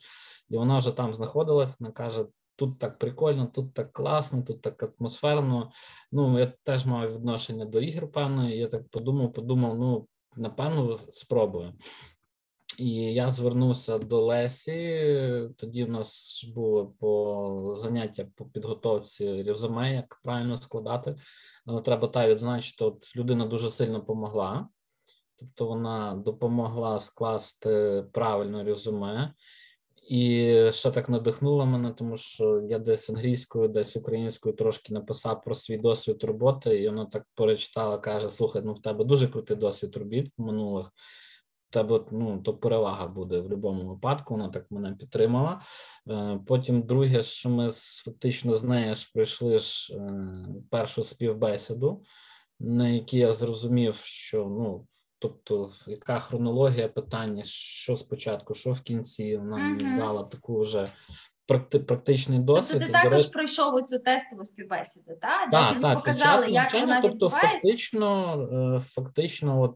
і 0.50 0.58
вона 0.58 0.78
вже 0.78 0.91
там 0.91 1.16
знаходилась. 1.16 1.80
Вона 1.80 1.91
каже: 1.91 2.26
тут 2.60 2.80
так 2.80 2.99
прикольно, 2.99 3.48
тут 3.48 3.73
так 3.73 3.94
класно, 3.94 4.44
тут 4.44 4.61
так 4.61 4.84
атмосферно. 4.84 5.72
Ну, 6.11 6.40
я 6.40 6.53
теж 6.64 6.86
мав 6.86 7.15
відношення 7.15 7.65
до 7.65 7.80
ігор, 7.80 8.11
певно. 8.11 8.49
і 8.49 8.57
Я 8.57 8.68
так 8.68 8.90
подумав, 8.90 9.34
подумав, 9.34 9.80
ну, 9.80 10.07
напевно, 10.38 10.99
спробую. 11.11 11.73
І 12.80 12.90
я 12.94 13.31
звернувся 13.31 13.98
до 13.98 14.26
Лесі. 14.26 15.49
Тоді 15.57 15.84
в 15.84 15.90
нас 15.90 16.44
було 16.56 16.88
по 16.88 17.76
заняття 17.77 18.27
по 18.36 18.45
підготовці 18.45 19.44
резюме, 19.44 19.94
як 19.94 20.19
правильно 20.23 20.57
складати. 20.57 21.15
Але 21.65 21.81
треба 21.81 22.07
та 22.07 22.27
відзначити, 22.27 22.86
от 22.86 23.15
людина 23.15 23.45
дуже 23.45 23.69
сильно 23.69 23.99
допомогла. 23.99 24.69
Тобто 25.40 25.68
вона 25.68 26.15
допомогла 26.15 26.99
скласти 26.99 28.06
правильне 28.14 28.64
резюме. 28.64 29.34
І 30.10 30.56
ще 30.72 30.91
так 30.91 31.10
надихнуло 31.10 31.65
мене, 31.65 31.91
тому 31.91 32.18
що 32.18 32.61
я 32.69 32.80
десь 32.80 33.10
англійською, 33.10 33.68
десь 33.68 33.95
українською 33.95 34.56
трошки 34.56 34.94
написав 34.94 35.41
про 35.41 35.56
свій 35.56 35.77
досвід 35.77 36.23
роботи, 36.23 36.77
і 36.77 36.90
вона 36.90 37.06
так 37.06 37.26
перечитала, 37.36 37.98
каже: 37.98 38.30
слухай, 38.30 38.61
ну 38.65 38.73
в 38.73 38.81
тебе 38.81 39.03
дуже 39.03 39.27
крутий 39.27 39.57
досвід 39.57 39.98
робіт 39.98 40.31
минулих. 40.38 40.91
Тебе 41.69 42.02
ну, 42.11 42.41
то 42.41 42.53
перевага 42.53 43.07
буде 43.07 43.40
в 43.40 43.44
будь-якому 43.44 43.90
випадку. 43.90 44.34
Вона 44.34 44.49
так 44.49 44.72
мене 44.72 44.91
підтримала. 44.91 45.61
Е, 46.10 46.40
Потім, 46.48 46.81
друге, 46.81 47.23
що 47.23 47.49
ми 47.49 47.72
фактично 48.06 48.57
з 48.57 48.64
нею 48.64 48.95
ж 48.95 49.11
пройшли 49.14 49.60
ж 49.60 49.94
е, 49.94 50.26
першу 50.69 51.03
співбесіду, 51.03 52.03
на 52.60 52.90
якій 52.90 53.18
я 53.18 53.34
зрозумів, 53.34 53.95
що 54.03 54.45
ну. 54.45 54.88
Тобто, 55.20 55.72
яка 55.88 56.20
хронологія 56.20 56.88
питання, 56.88 57.44
що 57.46 57.98
спочатку, 57.98 58.54
що 58.54 58.72
в 58.72 58.82
кінці, 58.82 59.38
вона 59.38 59.58
мені 59.58 59.84
Мгм. 59.84 59.98
дала 59.98 60.24
таку 60.24 60.60
вже 60.60 60.88
практи- 61.48 61.80
практичний 61.80 62.40
досвід. 62.40 62.80
Тобто 62.80 62.86
ти 62.86 62.91
також 63.04 63.14
речі, 63.14 63.30
пройшов 63.30 63.76
оцю 63.76 64.00
тестову 64.00 64.44
співбесіду, 64.44 65.12
так? 65.22 65.50
Де 65.50 65.58
так, 65.58 65.70
тобі 65.70 65.82
так, 65.82 66.04
під 66.04 66.14
показали, 66.14 66.48
як 66.48 66.64
навчання, 66.64 66.86
вона 66.86 67.02
тобто 67.02 67.14
відбувається. 67.14 67.48
фактично, 67.48 68.78
е, 68.78 68.80
фактично, 68.80 69.62
от 69.62 69.76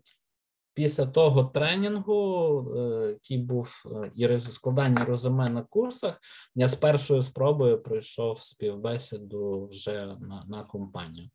після 0.73 1.05
того 1.05 1.43
тренінгу, 1.43 2.75
е, 2.77 3.09
який 3.09 3.37
був 3.37 3.83
е, 3.85 4.11
і 4.15 4.39
складання 4.39 5.05
резюме 5.05 5.49
на 5.49 5.63
курсах, 5.63 6.19
я 6.55 6.67
з 6.67 6.75
першої 6.75 7.23
спроби 7.23 7.77
пройшов 7.77 8.43
співбесіду 8.43 9.67
вже 9.71 10.05
на, 10.05 10.45
на 10.47 10.63
компанію. 10.63 11.29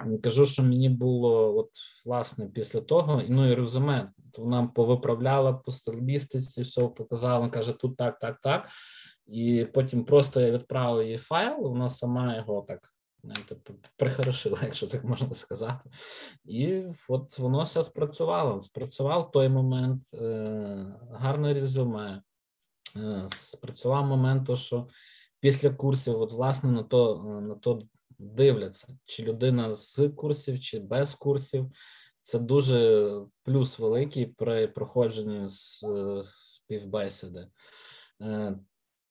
М, 0.00 0.20
Кажу, 0.20 0.46
що 0.46 0.62
мені 0.62 0.88
було 0.88 1.58
от 1.58 1.70
власне 2.06 2.46
після 2.46 2.80
того, 2.80 3.22
ну 3.28 3.52
і 3.52 3.54
резюме, 3.54 4.12
то 4.32 4.42
вона 4.42 4.66
повиправляла 4.66 5.52
по 5.52 5.72
стилістиці, 5.72 6.62
все 6.62 6.88
показала, 6.88 7.48
каже, 7.48 7.72
тут 7.72 7.96
так, 7.96 8.18
так, 8.18 8.40
так. 8.40 8.68
І 9.26 9.66
потім 9.74 10.04
просто 10.04 10.40
я 10.40 10.50
відправив 10.50 11.08
їй 11.08 11.18
файл, 11.18 11.56
вона 11.60 11.88
сама 11.88 12.36
його 12.36 12.64
так 12.68 12.92
знаєте, 13.24 13.56
прихорошила, 13.96 14.58
якщо 14.62 14.86
так 14.86 15.04
можна 15.04 15.34
сказати. 15.34 15.90
І 16.44 16.82
от 17.08 17.38
воно 17.38 17.62
все 17.62 17.82
спрацювало. 17.82 18.60
Спрацював 18.60 19.30
той 19.30 19.48
момент, 19.48 20.02
е, 20.14 20.86
гарне 21.10 21.54
резюме. 21.54 22.22
Е, 22.96 23.24
спрацював 23.28 24.06
момент, 24.06 24.46
то, 24.46 24.56
що 24.56 24.88
після 25.40 25.70
курсів, 25.70 26.20
от 26.20 26.32
власне 26.32 26.72
на 26.72 26.82
то, 26.82 27.24
е, 27.28 27.40
на 27.40 27.54
то 27.54 27.82
дивляться, 28.22 28.88
чи 29.04 29.22
людина 29.22 29.74
з 29.74 30.08
курсів, 30.08 30.60
чи 30.60 30.80
без 30.80 31.14
курсів. 31.14 31.70
Це 32.22 32.38
дуже 32.38 33.10
плюс 33.42 33.78
великий 33.78 34.26
при 34.26 34.68
проходженні 34.68 35.48
з 35.48 35.84
співбесіди. 36.24 37.46
Е, 38.20 38.58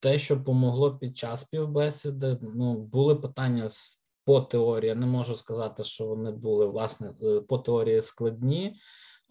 Те, 0.00 0.18
що 0.18 0.44
помогло 0.44 0.98
під 0.98 1.18
час 1.18 1.40
співбесіди, 1.40 2.38
ну 2.42 2.74
були 2.74 3.16
питання 3.16 3.68
по 4.24 4.40
теорії. 4.40 4.88
Я 4.88 4.94
не 4.94 5.06
можу 5.06 5.36
сказати, 5.36 5.84
що 5.84 6.06
вони 6.06 6.30
були 6.30 6.66
власне 6.66 7.14
е, 7.22 7.40
по 7.40 7.58
теорії 7.58 8.02
складні, 8.02 8.76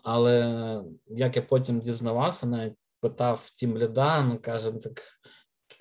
але 0.04 0.84
як 1.08 1.36
я 1.36 1.42
потім 1.42 1.80
дізнавався, 1.80 2.48
навіть 2.48 2.74
питав 3.00 3.50
тім 3.50 3.78
ліда, 3.78 4.28
він 4.30 4.38
каже, 4.38 4.72
«Ну, 4.72 4.80
так 4.80 5.02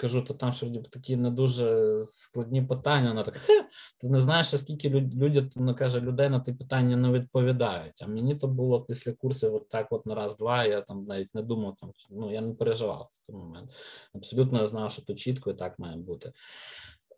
кажу, 0.01 0.23
то 0.23 0.35
там 0.35 0.53
сьогодні 0.53 0.83
такі 0.83 1.17
не 1.17 1.31
дуже 1.31 1.97
складні 2.07 2.63
питання. 2.63 3.09
Вона 3.09 3.23
так, 3.23 3.37
«Хе, 3.37 3.65
ти 4.01 4.09
не 4.09 4.21
знаєш, 4.21 4.47
скільки 4.47 4.89
люд- 4.91 5.15
люди, 5.15 5.51
ну, 5.57 5.75
каже, 5.75 6.01
людей 6.01 6.29
на 6.29 6.41
ті 6.41 6.53
питання 6.53 6.97
не 6.97 7.11
відповідають. 7.13 8.03
А 8.03 8.07
мені 8.07 8.35
то 8.35 8.47
було 8.47 8.81
після 8.81 9.13
курсів, 9.13 9.55
от 9.55 9.69
так, 9.69 9.87
от 9.91 10.07
на 10.07 10.15
раз-два. 10.15 10.65
Я 10.65 10.81
там 10.81 11.05
навіть 11.05 11.35
не 11.35 11.43
думав, 11.43 11.77
там 11.81 11.93
ну 12.11 12.33
я 12.33 12.41
не 12.41 12.55
переживав 12.55 13.11
в 13.13 13.27
той 13.27 13.37
момент. 13.37 13.71
Абсолютно 14.15 14.61
я 14.61 14.67
знав, 14.67 14.93
що 14.93 15.03
то 15.03 15.15
чітко 15.15 15.51
і 15.51 15.55
так 15.55 15.79
має 15.79 15.97
бути. 15.97 16.33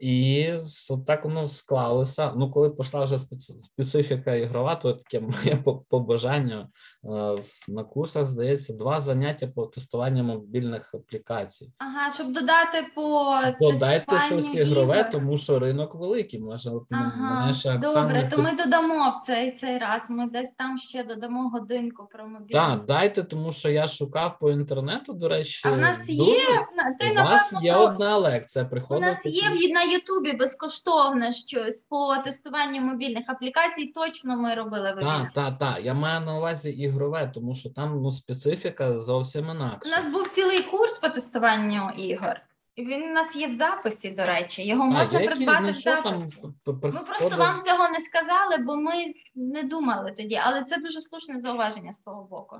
І 0.02 0.52
от 0.90 1.06
так 1.06 1.24
воно 1.24 1.48
склалося. 1.48 2.32
Ну, 2.36 2.50
коли 2.50 2.70
пішла 2.70 3.04
вже 3.04 3.18
специфіка 3.58 4.34
ігрова, 4.34 4.74
то 4.74 4.92
таке 4.92 5.20
моє 5.20 5.56
побажання 5.88 6.68
е, 7.04 7.42
на 7.68 7.84
курсах 7.84 8.26
здається 8.26 8.72
два 8.72 9.00
заняття 9.00 9.46
по 9.46 9.66
тестуванню 9.66 10.24
мобільних 10.24 10.94
аплікацій. 10.94 11.72
Ага, 11.78 12.10
щоб 12.10 12.32
додати 12.32 12.86
по 12.94 13.36
додайте 13.60 14.20
щось 14.20 14.54
ігрове, 14.54 14.98
ігор. 14.98 15.10
тому 15.10 15.38
що 15.38 15.58
ринок 15.58 15.94
великий. 15.94 16.40
Може, 16.40 16.70
от 16.70 16.84
ага, 16.90 17.40
мене 17.40 17.54
ще 17.54 17.76
Оксана... 17.76 18.02
Добре, 18.02 18.28
то 18.30 18.42
ми 18.42 18.52
додамо 18.52 19.10
в 19.10 19.26
цей 19.26 19.52
цей 19.52 19.78
раз. 19.78 20.10
Ми 20.10 20.26
десь 20.26 20.50
там 20.50 20.78
ще 20.78 21.04
додамо 21.04 21.48
годинку 21.48 22.08
про 22.12 22.26
мобільні. 22.26 22.52
Так, 22.52 22.84
дайте, 22.86 23.22
тому 23.22 23.52
що 23.52 23.70
я 23.70 23.86
шукав 23.86 24.38
по 24.40 24.50
інтернету. 24.50 25.12
До 25.12 25.28
речі, 25.28 25.68
а 25.68 25.70
в 25.70 25.78
нас 25.78 26.06
дуже... 26.06 26.20
є 26.20 26.66
ти 27.00 27.10
у 27.10 27.14
вас 27.14 27.54
є 27.62 27.74
одна 27.74 28.16
лекція. 28.16 28.64
Приходить 28.64 29.02
у 29.02 29.06
нас 29.06 29.26
є 29.26 29.72
на 29.72 29.91
Ютубі 29.92 30.32
безкоштовне 30.32 31.32
щось 31.32 31.80
по 31.80 32.16
тестуванню 32.24 32.80
мобільних 32.80 33.24
аплікацій. 33.28 33.86
Точно 33.86 34.36
ми 34.36 34.54
робили 34.54 34.96
Так, 35.00 35.32
так, 35.34 35.58
так. 35.58 35.84
Я 35.84 35.94
маю 35.94 36.20
на 36.20 36.36
увазі 36.38 36.70
ігрове, 36.70 37.30
тому 37.34 37.54
що 37.54 37.70
там 37.70 38.02
ну 38.02 38.12
специфіка 38.12 39.00
зовсім 39.00 39.50
інакша. 39.50 39.88
У 39.88 39.90
нас 39.90 40.12
був 40.12 40.28
цілий 40.28 40.62
курс 40.62 40.98
по 40.98 41.08
тестуванню 41.08 41.90
ігор. 41.96 42.40
Він 42.78 43.02
у 43.02 43.12
нас 43.12 43.36
є 43.36 43.46
в 43.46 43.52
записі, 43.52 44.10
до 44.10 44.24
речі, 44.24 44.66
його 44.66 44.84
а, 44.84 44.86
можна 44.86 45.18
придбати 45.18 45.72
в 45.72 45.74
записі. 45.74 46.32
Там, 46.64 46.80
ми 46.82 47.00
просто 47.00 47.36
вам 47.36 47.62
цього 47.62 47.88
не 47.88 48.00
сказали, 48.00 48.56
бо 48.58 48.76
ми 48.76 48.92
не 49.34 49.62
думали 49.62 50.12
тоді, 50.16 50.40
але 50.44 50.62
це 50.62 50.76
дуже 50.76 51.00
слушне 51.00 51.38
зауваження 51.38 51.92
з 51.92 51.98
твого 51.98 52.24
боку. 52.24 52.56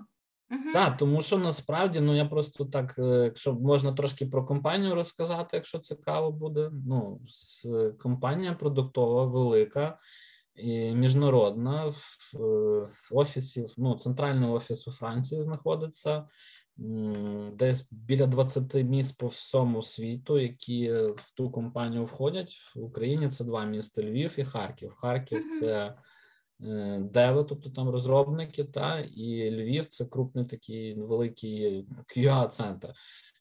Угу. 0.53 0.73
Так, 0.73 0.97
тому 0.97 1.23
що 1.23 1.39
насправді 1.39 2.01
ну 2.01 2.17
я 2.17 2.25
просто 2.25 2.65
так, 2.65 2.95
е, 2.99 3.03
якщо 3.25 3.55
можна 3.55 3.93
трошки 3.93 4.27
про 4.27 4.45
компанію 4.45 4.95
розказати, 4.95 5.49
якщо 5.53 5.79
цікаво 5.79 6.33
буде. 6.33 6.71
Ну, 6.87 7.21
компанія 7.99 8.53
продуктова 8.53 9.25
велика 9.25 9.99
і 10.55 10.95
міжнародна 10.95 11.93
з 12.85 13.13
офісів, 13.13 13.75
ну, 13.79 13.95
центральний 13.95 14.51
офіс 14.51 14.89
у 14.89 14.93
Франції 14.93 15.41
знаходиться. 15.41 16.25
Десь 17.53 17.89
біля 17.91 18.27
20 18.27 18.75
міст 18.75 19.19
по 19.19 19.27
всьому 19.27 19.83
світу, 19.83 20.39
які 20.39 20.93
в 20.93 21.33
ту 21.35 21.51
компанію 21.51 22.05
входять 22.05 22.55
в 22.77 22.83
Україні. 22.83 23.29
Це 23.29 23.45
два 23.45 23.65
міста: 23.65 24.03
Львів 24.03 24.35
і 24.37 24.45
Харків. 24.45 24.93
Харків 24.95 25.45
це 25.61 25.95
Е, 26.67 26.99
Деви, 27.13 27.45
тобто 27.45 27.71
там 27.71 27.89
розробники, 27.89 28.65
та 28.65 29.01
і 29.01 29.51
Львів 29.51 29.87
це 29.87 30.05
крупний 30.05 30.45
такий 30.45 30.95
великий 30.95 31.87
qa 32.17 32.49
центр 32.49 32.93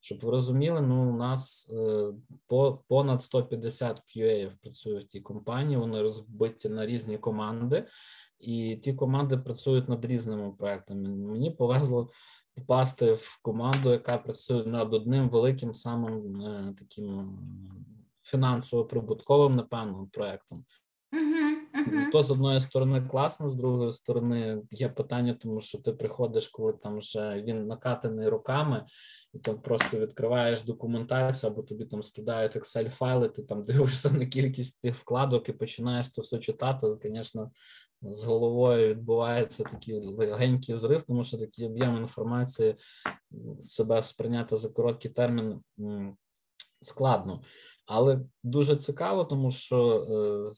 Щоб 0.01 0.19
ви 0.19 0.31
розуміли, 0.31 0.81
ну 0.81 1.09
у 1.09 1.17
нас 1.17 1.71
е, 1.73 2.13
по 2.47 2.83
понад 2.87 3.21
150 3.21 4.01
QA 4.15 4.51
працює 4.61 4.99
в 4.99 5.03
тій 5.03 5.21
компанії. 5.21 5.77
Вони 5.77 6.01
розбиті 6.01 6.69
на 6.69 6.85
різні 6.85 7.17
команди, 7.17 7.87
і 8.39 8.75
ті 8.75 8.93
команди 8.93 9.37
працюють 9.37 9.89
над 9.89 10.05
різними 10.05 10.51
проектами. 10.51 11.09
Мені 11.09 11.51
повезло 11.51 12.09
попасти 12.55 13.13
в 13.13 13.39
команду, 13.41 13.91
яка 13.91 14.17
працює 14.17 14.65
над 14.65 14.93
одним 14.93 15.29
великим 15.29 15.73
самим 15.73 16.41
е, 16.41 16.75
таким 16.79 17.39
фінансово 18.23 18.85
прибутковим, 18.85 19.55
напевно, 19.55 20.09
проектом. 20.11 20.65
Uh-huh, 21.73 22.11
То 22.11 22.23
з 22.23 22.31
одної 22.31 22.59
сторони 22.59 23.01
класно, 23.01 23.49
з 23.49 23.55
другої 23.55 23.91
сторони 23.91 24.61
є 24.71 24.89
питання, 24.89 25.33
тому 25.33 25.61
що 25.61 25.77
ти 25.77 25.93
приходиш, 25.93 26.47
коли 26.47 26.73
там 26.73 26.97
вже 26.97 27.43
він 27.47 27.67
накатаний 27.67 28.29
руками, 28.29 28.85
і 29.33 29.39
там 29.39 29.61
просто 29.61 29.99
відкриваєш 29.99 30.61
документацію, 30.61 31.51
або 31.51 31.63
тобі 31.63 31.85
там 31.85 32.03
скидають 32.03 32.55
Excel 32.55 32.89
файли, 32.89 33.29
ти 33.29 33.43
там 33.43 33.63
дивишся 33.65 34.09
на 34.09 34.25
кількість 34.25 34.81
тих 34.81 34.95
вкладок 34.95 35.49
і 35.49 35.53
починаєш 35.53 36.09
це 36.09 36.21
все 36.21 36.39
читати. 36.39 36.87
Звісно, 37.03 37.51
з 38.01 38.23
головою 38.23 38.89
відбувається 38.89 39.63
такий 39.63 39.99
легенький 39.99 40.77
зрив, 40.77 41.03
тому 41.03 41.23
що 41.23 41.37
такий 41.37 41.65
об'єм 41.65 41.97
інформації 41.97 42.75
себе 43.59 44.03
сприйняти 44.03 44.57
за 44.57 44.69
короткий 44.69 45.11
термін 45.11 45.61
складно. 46.81 47.41
Але 47.85 48.19
дуже 48.43 48.75
цікаво, 48.75 49.25
тому 49.25 49.51
що 49.51 50.07
е, 50.09 50.51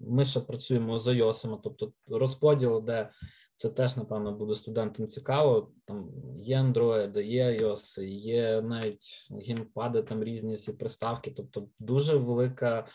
ми 0.00 0.24
ще 0.24 0.40
працюємо 0.40 0.98
з 0.98 1.06
iOS, 1.08 1.60
тобто 1.62 1.92
розподіл, 2.06 2.84
де 2.84 3.10
це 3.54 3.68
теж, 3.68 3.96
напевно, 3.96 4.32
буде 4.32 4.54
студентам 4.54 5.08
цікаво. 5.08 5.72
Там 5.84 6.10
є 6.38 6.58
Android, 6.58 7.22
є 7.22 7.44
iOS, 7.44 8.02
є 8.04 8.62
навіть 8.62 9.28
геймпади, 9.46 10.02
там 10.02 10.24
різні 10.24 10.54
всі 10.54 10.72
приставки. 10.72 11.30
Тобто, 11.30 11.68
дуже 11.78 12.16
велика 12.16 12.86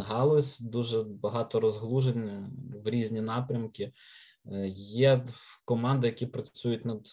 галузь, 0.00 0.60
дуже 0.60 1.02
багато 1.02 1.60
розглужень 1.60 2.50
в 2.84 2.88
різні 2.88 3.20
напрямки. 3.20 3.92
Е, 4.52 4.68
є 4.76 5.24
команди, 5.64 6.06
які 6.06 6.26
працюють 6.26 6.84
над 6.84 7.06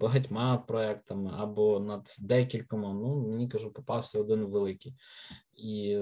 багатьма 0.00 0.58
проектами 0.58 1.30
або 1.38 1.80
над 1.80 2.16
декількома. 2.18 2.92
Ну 2.92 3.28
мені 3.28 3.48
кажу, 3.48 3.72
попався 3.72 4.20
один 4.20 4.44
великий. 4.44 4.94
І 5.56 5.98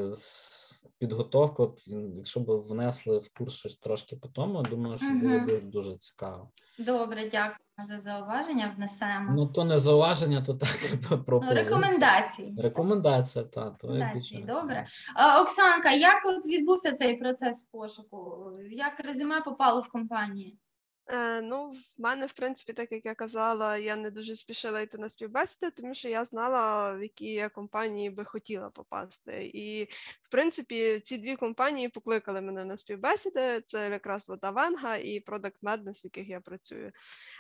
підготовка, 0.98 1.62
от, 1.62 1.89
якщо 2.16 2.40
б 2.40 2.66
внесли 2.66 3.18
в 3.18 3.31
курс 3.39 3.55
щось 3.55 3.76
трошки 3.76 4.16
по 4.16 4.28
тому, 4.28 4.62
думаю, 4.62 4.98
що 4.98 5.10
було 5.10 5.39
б 5.39 5.70
дуже 5.70 5.97
цікаво. 5.97 6.51
Добре, 6.78 7.28
дякую 7.32 7.59
за 7.89 7.98
зауваження. 7.98 8.74
Внесемо. 8.76 9.32
Ну 9.32 9.47
то 9.47 9.64
не 9.64 9.78
зауваження, 9.78 10.43
то 10.43 10.55
так 10.55 11.24
про 11.24 11.40
ну, 11.44 11.55
рекомендації. 11.55 12.55
Рекомендація, 12.59 13.44
та 13.44 13.70
то 13.70 13.89
рекомендації. 13.89 14.44
Добре. 14.44 14.86
А, 15.14 15.43
Оксанка, 15.43 15.90
як 15.90 16.22
от 16.26 16.47
відбувся 16.47 16.93
цей 16.93 17.16
процес 17.16 17.62
пошуку? 17.62 18.51
Як 18.70 19.01
резюме 19.01 19.40
попало 19.40 19.81
в 19.81 19.89
компанію? 19.89 20.52
Е, 21.06 21.40
Ну, 21.43 21.70
в 21.70 22.01
мене, 22.02 22.26
в 22.26 22.32
принципі, 22.32 22.72
так 22.72 22.93
як 22.93 23.05
я 23.05 23.14
казала, 23.14 23.76
я 23.76 23.97
не 23.97 24.10
дуже 24.10 24.36
спішила 24.36 24.81
йти 24.81 24.98
на 24.98 25.10
співбесіди, 25.10 25.70
тому 25.70 25.94
що 25.94 26.09
я 26.09 26.24
знала, 26.24 26.93
в 26.93 27.02
які 27.02 27.26
я 27.26 27.48
компанії 27.48 28.10
би 28.10 28.24
хотіла 28.24 28.70
попасти. 28.70 29.51
І, 29.55 29.85
в 30.22 30.31
принципі, 30.31 31.01
ці 31.05 31.18
дві 31.18 31.36
компанії 31.36 31.89
покликали 31.89 32.40
мене 32.40 32.64
на 32.64 32.78
співбесіди. 32.78 33.62
Це 33.66 33.90
якраз 33.90 34.32
Авенга 34.43 34.97
і 34.97 35.20
Product 35.20 35.60
Madness, 35.62 36.02
в 36.02 36.05
яких 36.05 36.28
я 36.28 36.40
працюю. 36.40 36.93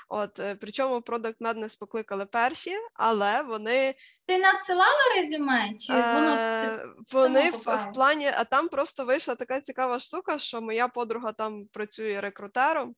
От, 0.08 0.38
е, 0.38 0.54
Причому 0.54 0.98
Product 0.98 1.38
Madness 1.38 1.78
покликали 1.78 2.26
перші, 2.26 2.72
але 2.94 3.42
вони. 3.42 3.94
Ти 4.26 4.38
надсилала 4.38 4.98
резюме? 5.16 5.74
Чи 5.78 5.92
воно 5.92 6.36
е, 6.38 6.86
Вони 7.12 7.50
в, 7.50 7.56
в 7.56 7.92
плані, 7.94 8.26
а 8.26 8.44
там 8.44 8.68
просто 8.68 9.04
вийшла 9.04 9.34
така 9.34 9.60
цікава 9.60 9.98
штука, 9.98 10.38
що 10.38 10.60
моя 10.60 10.88
подруга 10.88 11.32
там 11.32 11.66
працює 11.72 12.20
рекрутером 12.20 12.94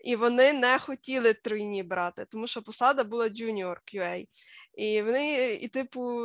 і 0.00 0.16
вони 0.16 0.52
не 0.52 0.78
хотіли 0.78 1.34
тройні 1.34 1.82
брати, 1.82 2.26
тому 2.30 2.46
що 2.46 2.62
посада 2.62 3.04
була 3.04 3.28
Junior 3.28 3.76
QA. 3.94 4.26
І 4.74 5.02
вони, 5.02 5.52
і, 5.54 5.68
типу, 5.68 6.24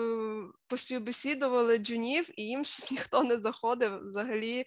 поспівбесідували 0.68 1.78
джунів, 1.78 2.30
і 2.40 2.44
їм 2.44 2.66
щось 2.66 2.92
ніхто 2.92 3.24
не 3.24 3.38
заходив 3.38 4.00
взагалі. 4.10 4.66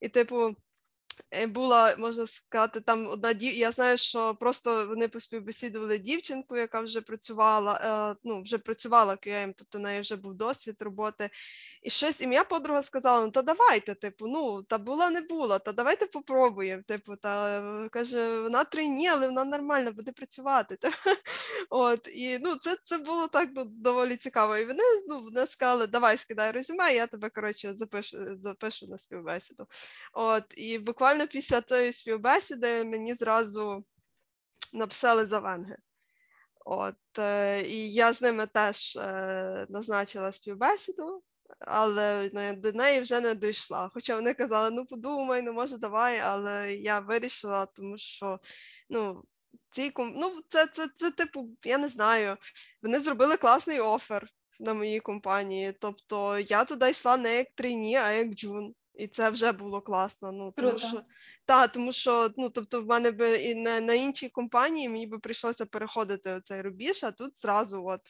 І, 0.00 0.08
типу, 0.08 0.56
була, 1.48 1.96
можна 1.98 2.26
сказати, 2.26 2.80
там 2.80 3.06
одна 3.06 3.32
дів... 3.32 3.54
Я 3.54 3.72
знаю, 3.72 3.98
що 3.98 4.34
просто 4.34 4.86
вони 4.86 5.08
поспівбесідували 5.08 5.98
дівчинку, 5.98 6.56
яка 6.56 6.80
вже 6.80 7.00
працювала, 7.00 7.80
е, 8.12 8.20
ну, 8.24 8.42
вже 8.42 8.58
працювала 8.58 9.14
QM, 9.14 9.52
тобто 9.56 9.78
в 9.78 9.80
неї 9.80 10.00
вже 10.00 10.16
був 10.16 10.34
досвід 10.34 10.82
роботи. 10.82 11.30
І 11.82 11.90
щось 11.90 12.20
ім'я 12.20 12.44
подруга 12.44 12.82
сказала: 12.82 13.24
ну 13.24 13.30
та 13.30 13.42
давайте, 13.42 13.94
типу, 13.94 14.26
ну, 14.26 14.62
та 14.62 14.78
була, 14.78 15.10
не 15.10 15.20
була, 15.20 15.58
та 15.58 15.72
давайте 15.72 16.06
попробуємо. 16.06 16.82
Типу, 16.82 17.16
та 17.16 17.60
каже, 17.92 18.40
вона 18.40 18.64
тройні, 18.64 19.08
але 19.08 19.26
вона 19.26 19.44
нормально 19.44 19.92
буде 19.92 20.12
працювати. 20.12 20.78
От, 21.70 22.08
І 22.08 22.38
ну, 22.38 22.54
це 22.54 22.76
це 22.84 22.98
було 22.98 23.28
так 23.28 23.48
ну, 23.54 23.64
доволі 23.64 24.16
цікаво. 24.16 24.56
І 24.56 24.64
вони 24.64 24.82
ну, 25.08 25.22
вони 25.22 25.46
сказали, 25.46 25.86
давай 25.86 26.16
скидай 26.16 26.52
резюме, 26.52 26.94
я 26.94 27.06
тебе 27.06 27.30
коротше 27.30 27.74
запишу 27.74 28.16
запишу 28.42 28.86
на 28.86 28.98
співбесіду. 28.98 29.66
От, 30.12 30.44
І 30.56 30.78
буквально 30.78 31.05
буквально 31.06 31.26
після 31.26 31.60
тої 31.60 31.92
співбесіди 31.92 32.84
мені 32.84 33.14
зразу 33.14 33.84
написали 34.72 35.26
за 35.26 35.38
венги. 35.38 35.76
От, 36.64 37.18
е, 37.18 37.62
І 37.62 37.92
я 37.92 38.12
з 38.12 38.22
ними 38.22 38.46
теж 38.46 38.96
е, 38.96 39.66
назначила 39.68 40.32
співбесіду, 40.32 41.22
але 41.58 42.30
до 42.56 42.72
неї 42.72 43.00
вже 43.00 43.20
не 43.20 43.34
дійшла. 43.34 43.90
Хоча 43.94 44.16
вони 44.16 44.34
казали, 44.34 44.70
ну 44.70 44.86
подумай, 44.86 45.42
ну 45.42 45.52
може 45.52 45.78
давай, 45.78 46.18
але 46.18 46.74
я 46.74 46.98
вирішила, 46.98 47.66
тому 47.66 47.98
що 47.98 48.40
ну, 48.88 49.24
ці 49.70 49.92
ну, 49.98 50.40
це, 50.48 50.66
це, 50.66 50.88
це, 50.96 51.10
типу, 51.10 51.48
я 51.64 51.78
не 51.78 51.88
знаю, 51.88 52.36
вони 52.82 53.00
зробили 53.00 53.36
класний 53.36 53.80
офер 53.80 54.28
на 54.60 54.74
моїй 54.74 55.00
компанії. 55.00 55.72
Тобто 55.80 56.38
я 56.38 56.64
туди 56.64 56.90
йшла 56.90 57.16
не 57.16 57.36
як 57.36 57.48
трійні, 57.54 57.96
а 57.96 58.12
як 58.12 58.34
джун. 58.34 58.74
І 58.96 59.06
це 59.06 59.30
вже 59.30 59.52
було 59.52 59.80
класно. 59.80 60.32
Ну 60.32 60.52
тому 60.56 60.70
Круто. 60.70 60.86
що 60.86 61.02
та, 61.44 61.66
тому 61.66 61.92
що 61.92 62.30
ну 62.36 62.50
тобто, 62.50 62.82
в 62.82 62.86
мене 62.86 63.10
би 63.10 63.36
і 63.36 63.54
на, 63.54 63.80
на 63.80 63.94
іншій 63.94 64.28
компанії 64.28 64.88
мені 64.88 65.06
би 65.06 65.18
прийшлося 65.18 65.66
переходити 65.66 66.40
цей 66.44 66.62
рубіж, 66.62 67.04
а 67.04 67.10
тут 67.10 67.38
зразу 67.38 67.84
от 67.86 68.00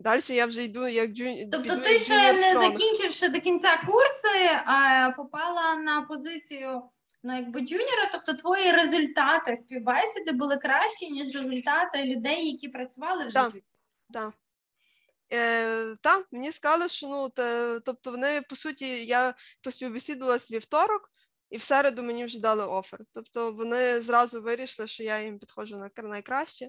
далі 0.00 0.20
я 0.28 0.46
вже 0.46 0.64
йду 0.64 0.88
як 0.88 1.10
джун... 1.10 1.50
Тобто 1.52 1.76
ти 1.76 1.98
ще 1.98 2.32
не 2.32 2.52
закінчивши 2.52 3.28
до 3.28 3.40
кінця 3.40 3.76
курси, 3.76 4.60
а 4.66 5.10
попала 5.16 5.76
на 5.76 6.02
позицію 6.02 6.82
ну, 7.22 7.36
якби 7.36 7.60
джуніора, 7.60 8.08
тобто 8.12 8.34
твої 8.34 8.72
результати 8.72 9.56
співбесіди 9.56 10.32
були 10.32 10.56
кращі, 10.56 11.10
ніж 11.10 11.36
результати 11.36 12.04
людей, 12.04 12.50
які 12.50 12.68
працювали 12.68 13.26
вже. 13.26 13.34
Так. 13.34 13.52
Так. 14.12 14.34
Е, 15.32 15.96
та, 16.02 16.24
мені 16.32 16.52
сказали, 16.52 16.88
що 16.88 17.08
ну, 17.08 17.28
те, 17.28 17.80
тобто 17.84 18.10
вони, 18.10 18.42
по 18.42 18.56
суті, 18.56 19.06
я 19.06 19.34
поспівбесідувалась 19.62 20.52
вівторок, 20.52 21.10
і 21.50 21.56
в 21.56 21.62
середу 21.62 22.02
мені 22.02 22.24
вже 22.24 22.40
дали 22.40 22.66
офер. 22.66 23.00
Тобто 23.12 23.52
вони 23.52 24.00
зразу 24.00 24.42
вирішили, 24.42 24.88
що 24.88 25.02
я 25.02 25.22
їм 25.22 25.38
підходжу 25.38 25.76
на 25.76 25.88
кр- 25.88 26.08
найкраще. 26.08 26.68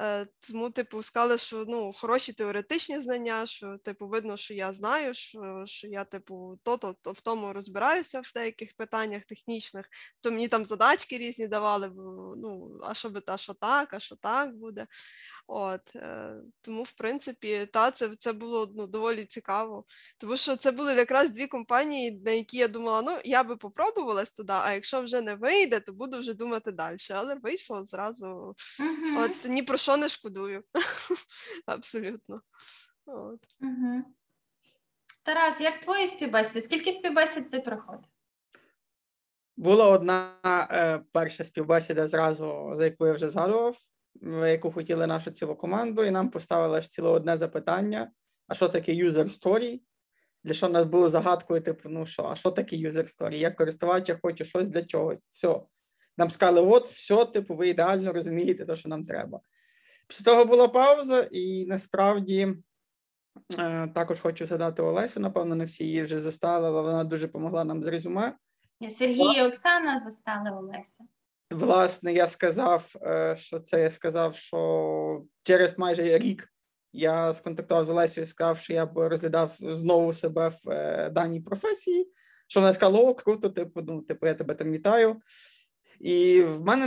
Е, 0.00 0.26
тому, 0.40 0.70
типу, 0.70 1.02
сказали, 1.02 1.38
що 1.38 1.64
ну, 1.68 1.92
хороші 1.92 2.32
теоретичні 2.32 3.00
знання, 3.00 3.46
що 3.46 3.78
типу, 3.84 4.08
видно, 4.08 4.36
що 4.36 4.54
я 4.54 4.72
знаю, 4.72 5.14
що, 5.14 5.64
що 5.66 5.88
я, 5.88 6.04
типу, 6.04 6.58
то-то, 6.62 6.96
то 7.02 7.12
в 7.12 7.20
тому 7.20 7.52
розбираюся 7.52 8.20
в 8.20 8.32
деяких 8.34 8.76
питаннях 8.76 9.24
технічних. 9.24 9.86
То 10.20 10.30
мені 10.30 10.48
там 10.48 10.64
задачки 10.66 11.18
різні 11.18 11.48
давали, 11.48 11.88
бо, 11.88 12.34
ну, 12.36 12.80
а 12.82 12.94
що 12.94 13.10
би 13.10 13.20
та, 13.20 13.36
що 13.36 13.54
так, 13.54 13.94
а 13.94 14.00
що 14.00 14.16
так 14.16 14.56
буде. 14.56 14.86
От, 15.46 15.96
е, 15.96 16.34
тому, 16.60 16.82
в 16.82 16.92
принципі, 16.92 17.68
та, 17.72 17.90
це, 17.90 18.10
це 18.18 18.32
було 18.32 18.72
ну, 18.76 18.86
доволі 18.86 19.24
цікаво. 19.24 19.84
Тому 20.18 20.36
що 20.36 20.56
це 20.56 20.70
були 20.72 20.94
якраз 20.94 21.30
дві 21.30 21.46
компанії, 21.46 22.20
на 22.24 22.30
які 22.30 22.56
я 22.56 22.68
думала, 22.68 23.02
ну, 23.02 23.12
я 23.24 23.44
би 23.44 23.56
попробувалась 23.56 24.32
туди, 24.32 24.52
а 24.52 24.72
якщо 24.72 25.02
вже 25.02 25.20
не 25.20 25.34
вийде, 25.34 25.80
то 25.80 25.92
буду 25.92 26.18
вже 26.18 26.34
думати 26.34 26.72
далі. 26.72 26.98
Але 27.10 27.34
вийшло 27.34 27.84
зразу. 27.84 28.54
Мгм. 28.80 29.16
От 29.16 29.44
ні 29.44 29.62
про 29.62 29.76
що 29.76 29.87
не 29.96 30.08
шкодую. 30.08 30.64
Абсолютно. 31.66 32.42
От. 33.06 33.40
Мгм. 33.60 34.04
Тарас, 35.22 35.60
як 35.60 35.80
твої 35.80 36.06
співбесіди? 36.06 36.60
Скільки 36.60 36.92
співбесід 36.92 37.50
ти 37.50 37.60
проходив? 37.60 38.10
Була 39.56 39.88
одна 39.88 40.32
е, 40.70 41.00
перша 41.12 41.44
співбесіда 41.44 42.06
зразу, 42.06 42.72
за 42.74 42.84
яку 42.84 43.06
я 43.06 43.12
вже 43.12 43.28
згадував, 43.28 43.76
яку 44.46 44.72
хотіли 44.72 45.06
нашу 45.06 45.30
цілу 45.30 45.56
команду, 45.56 46.04
і 46.04 46.10
нам 46.10 46.30
поставили 46.30 46.82
ж 46.82 46.88
ціле 46.88 47.08
одне 47.08 47.36
запитання: 47.36 48.10
а 48.46 48.54
що 48.54 48.68
таке 48.68 48.92
user 48.92 49.24
story? 49.24 49.80
Для 50.44 50.54
що 50.54 50.66
в 50.66 50.70
нас 50.70 50.84
було 50.84 51.08
загадкою, 51.08 51.60
типу, 51.60 51.88
ну 51.88 52.06
що, 52.06 52.24
а 52.24 52.36
що 52.36 52.50
таке 52.50 52.76
user 52.76 53.16
story? 53.16 53.34
Я 53.34 53.50
користувача 53.50 54.18
хочу 54.22 54.44
щось 54.44 54.68
для 54.68 54.84
чогось. 54.84 55.24
Все. 55.30 55.60
Нам 56.16 56.30
сказали, 56.30 56.60
от, 56.60 56.86
все, 56.86 57.24
типу, 57.24 57.54
ви 57.56 57.68
ідеально 57.68 58.12
розумієте 58.12 58.66
те, 58.66 58.76
що 58.76 58.88
нам 58.88 59.04
треба. 59.04 59.40
Після 60.08 60.24
того 60.24 60.44
була 60.44 60.68
пауза, 60.68 61.28
і 61.30 61.66
насправді 61.66 62.54
е, 63.58 63.88
також 63.94 64.20
хочу 64.20 64.46
згадати 64.46 64.82
Олесю. 64.82 65.20
Напевно, 65.20 65.54
не 65.54 65.64
всі 65.64 65.84
її 65.84 66.02
вже 66.02 66.18
застали, 66.18 66.68
але 66.68 66.82
вона 66.82 67.04
дуже 67.04 67.26
допомогла 67.26 67.64
нам 67.64 67.84
з 67.84 67.86
резюме. 67.86 68.36
Сергій 68.90 69.38
і 69.38 69.42
Оксана 69.42 69.98
застали 69.98 70.50
Олеся. 70.50 71.04
Власне, 71.50 72.12
я 72.12 72.28
сказав, 72.28 72.94
е, 73.02 73.36
що 73.38 73.60
це 73.60 73.82
я 73.82 73.90
сказав, 73.90 74.36
що 74.36 75.22
через 75.42 75.78
майже 75.78 76.18
рік 76.18 76.52
я 76.92 77.34
сконтактував 77.34 77.84
з 77.84 77.90
Олесією 77.90 78.24
і 78.24 78.26
сказав, 78.26 78.58
що 78.58 78.72
я 78.72 78.86
б 78.86 79.08
розглядав 79.08 79.56
знову 79.60 80.12
себе 80.12 80.48
в 80.48 80.70
е, 80.70 81.10
даній 81.10 81.40
професії. 81.40 82.12
Що 82.46 82.60
вона 82.60 82.74
сказала, 82.74 83.00
о, 83.00 83.14
круто, 83.14 83.50
типу, 83.50 83.82
ну, 83.82 84.02
типу, 84.02 84.26
я 84.26 84.34
тебе 84.34 84.54
там 84.54 84.72
вітаю. 84.72 85.16
І 86.00 86.42
в 86.42 86.60
мене 86.60 86.86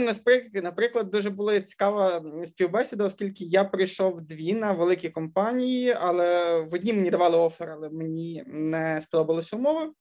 наприклад, 0.62 1.10
дуже 1.10 1.30
була 1.30 1.60
цікава 1.60 2.24
співбесіда, 2.46 3.04
оскільки 3.04 3.44
я 3.44 3.64
прийшов 3.64 4.20
дві 4.20 4.54
на 4.54 4.72
великі 4.72 5.10
компанії, 5.10 5.96
але 6.00 6.58
в 6.60 6.74
одній 6.74 6.92
мені 6.92 7.10
давали 7.10 7.38
офер, 7.38 7.70
але 7.70 7.90
мені 7.90 8.44
не 8.46 9.00
сподобалися 9.02 9.56
умови. 9.56 9.92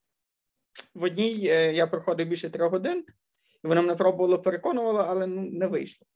В 0.95 1.03
одній 1.03 1.47
е, 1.47 1.73
я 1.73 1.87
проходив 1.87 2.27
більше 2.27 2.49
трьох 2.49 2.71
годин, 2.71 3.05
і 3.63 3.67
вона 3.67 3.81
мене 3.81 3.95
пробувала 3.95 4.37
переконувала, 4.37 5.05
але 5.09 5.27
ну, 5.27 5.49
не 5.51 5.67
вийшло. 5.67 6.07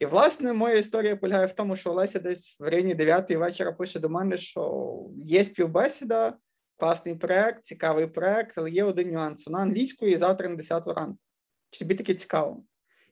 І, 0.00 0.06
власне, 0.06 0.52
моя 0.52 0.76
історія 0.76 1.16
полягає 1.16 1.46
в 1.46 1.52
тому, 1.52 1.76
що 1.76 1.90
Олеся 1.90 2.18
десь 2.18 2.56
в 2.60 2.68
районі 2.68 2.94
9 2.94 3.30
вечора 3.30 3.72
пише 3.72 4.00
до 4.00 4.08
мене, 4.08 4.36
що 4.36 4.92
є 5.16 5.44
співбесіда, 5.44 6.36
класний 6.76 7.14
проект, 7.14 7.64
цікавий 7.64 8.06
проект, 8.06 8.58
але 8.58 8.70
є 8.70 8.84
один 8.84 9.10
нюанс. 9.10 9.46
Вона 9.46 9.58
англійською 9.58 10.12
і 10.12 10.16
завтра 10.16 10.48
на 10.48 10.56
10 10.56 10.86
ранку. 10.86 11.21
Чи 11.72 11.78
тобі 11.78 11.94
таке 11.94 12.14
цікаво? 12.14 12.64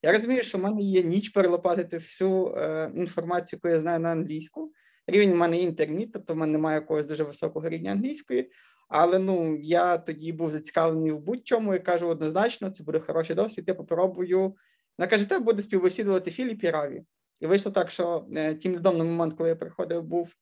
Я 0.03 0.13
розумію, 0.13 0.43
що 0.43 0.59
в 0.59 0.61
мене 0.61 0.83
є 0.83 1.03
ніч 1.03 1.29
перелопатити 1.29 1.97
всю 1.97 2.55
е, 2.57 2.93
інформацію, 2.97 3.57
яку 3.57 3.75
я 3.75 3.81
знаю 3.81 4.01
на 4.01 4.09
англійську. 4.09 4.73
Рівень 5.07 5.33
в 5.33 5.37
мене 5.37 5.59
інтерміт, 5.59 6.13
тобто 6.13 6.35
в 6.35 6.37
мене 6.37 6.53
немає 6.53 6.81
якогось 6.81 7.05
дуже 7.05 7.25
високого 7.25 7.69
рівня 7.69 7.93
англійської. 7.93 8.51
Але 8.89 9.19
ну 9.19 9.57
я 9.57 9.99
тоді 9.99 10.33
був 10.33 10.51
зацікавлений 10.51 11.13
в 11.13 11.21
будь-чому 11.21 11.75
і 11.75 11.79
кажу 11.79 12.09
однозначно, 12.09 12.71
це 12.71 12.85
буде 12.85 13.01
хороший 13.01 13.37
досвід. 13.37 13.65
Я 13.69 13.75
попробую. 13.75 14.55
Вона 14.99 15.11
каже, 15.11 15.29
тебе 15.29 15.45
буде 15.45 15.63
співбесідувати 15.63 16.31
Філіп 16.31 16.65
і 16.65 16.71
Раві. 16.71 17.03
І 17.41 17.47
вийшло 17.47 17.73
так, 17.73 17.91
що 17.91 18.27
е, 18.37 18.55
тим 18.55 18.73
лідом 18.73 18.99
на 18.99 19.05
момент, 19.05 19.35
коли 19.37 19.49
я 19.49 19.57
приходив, 19.57 20.03
був 20.03 20.35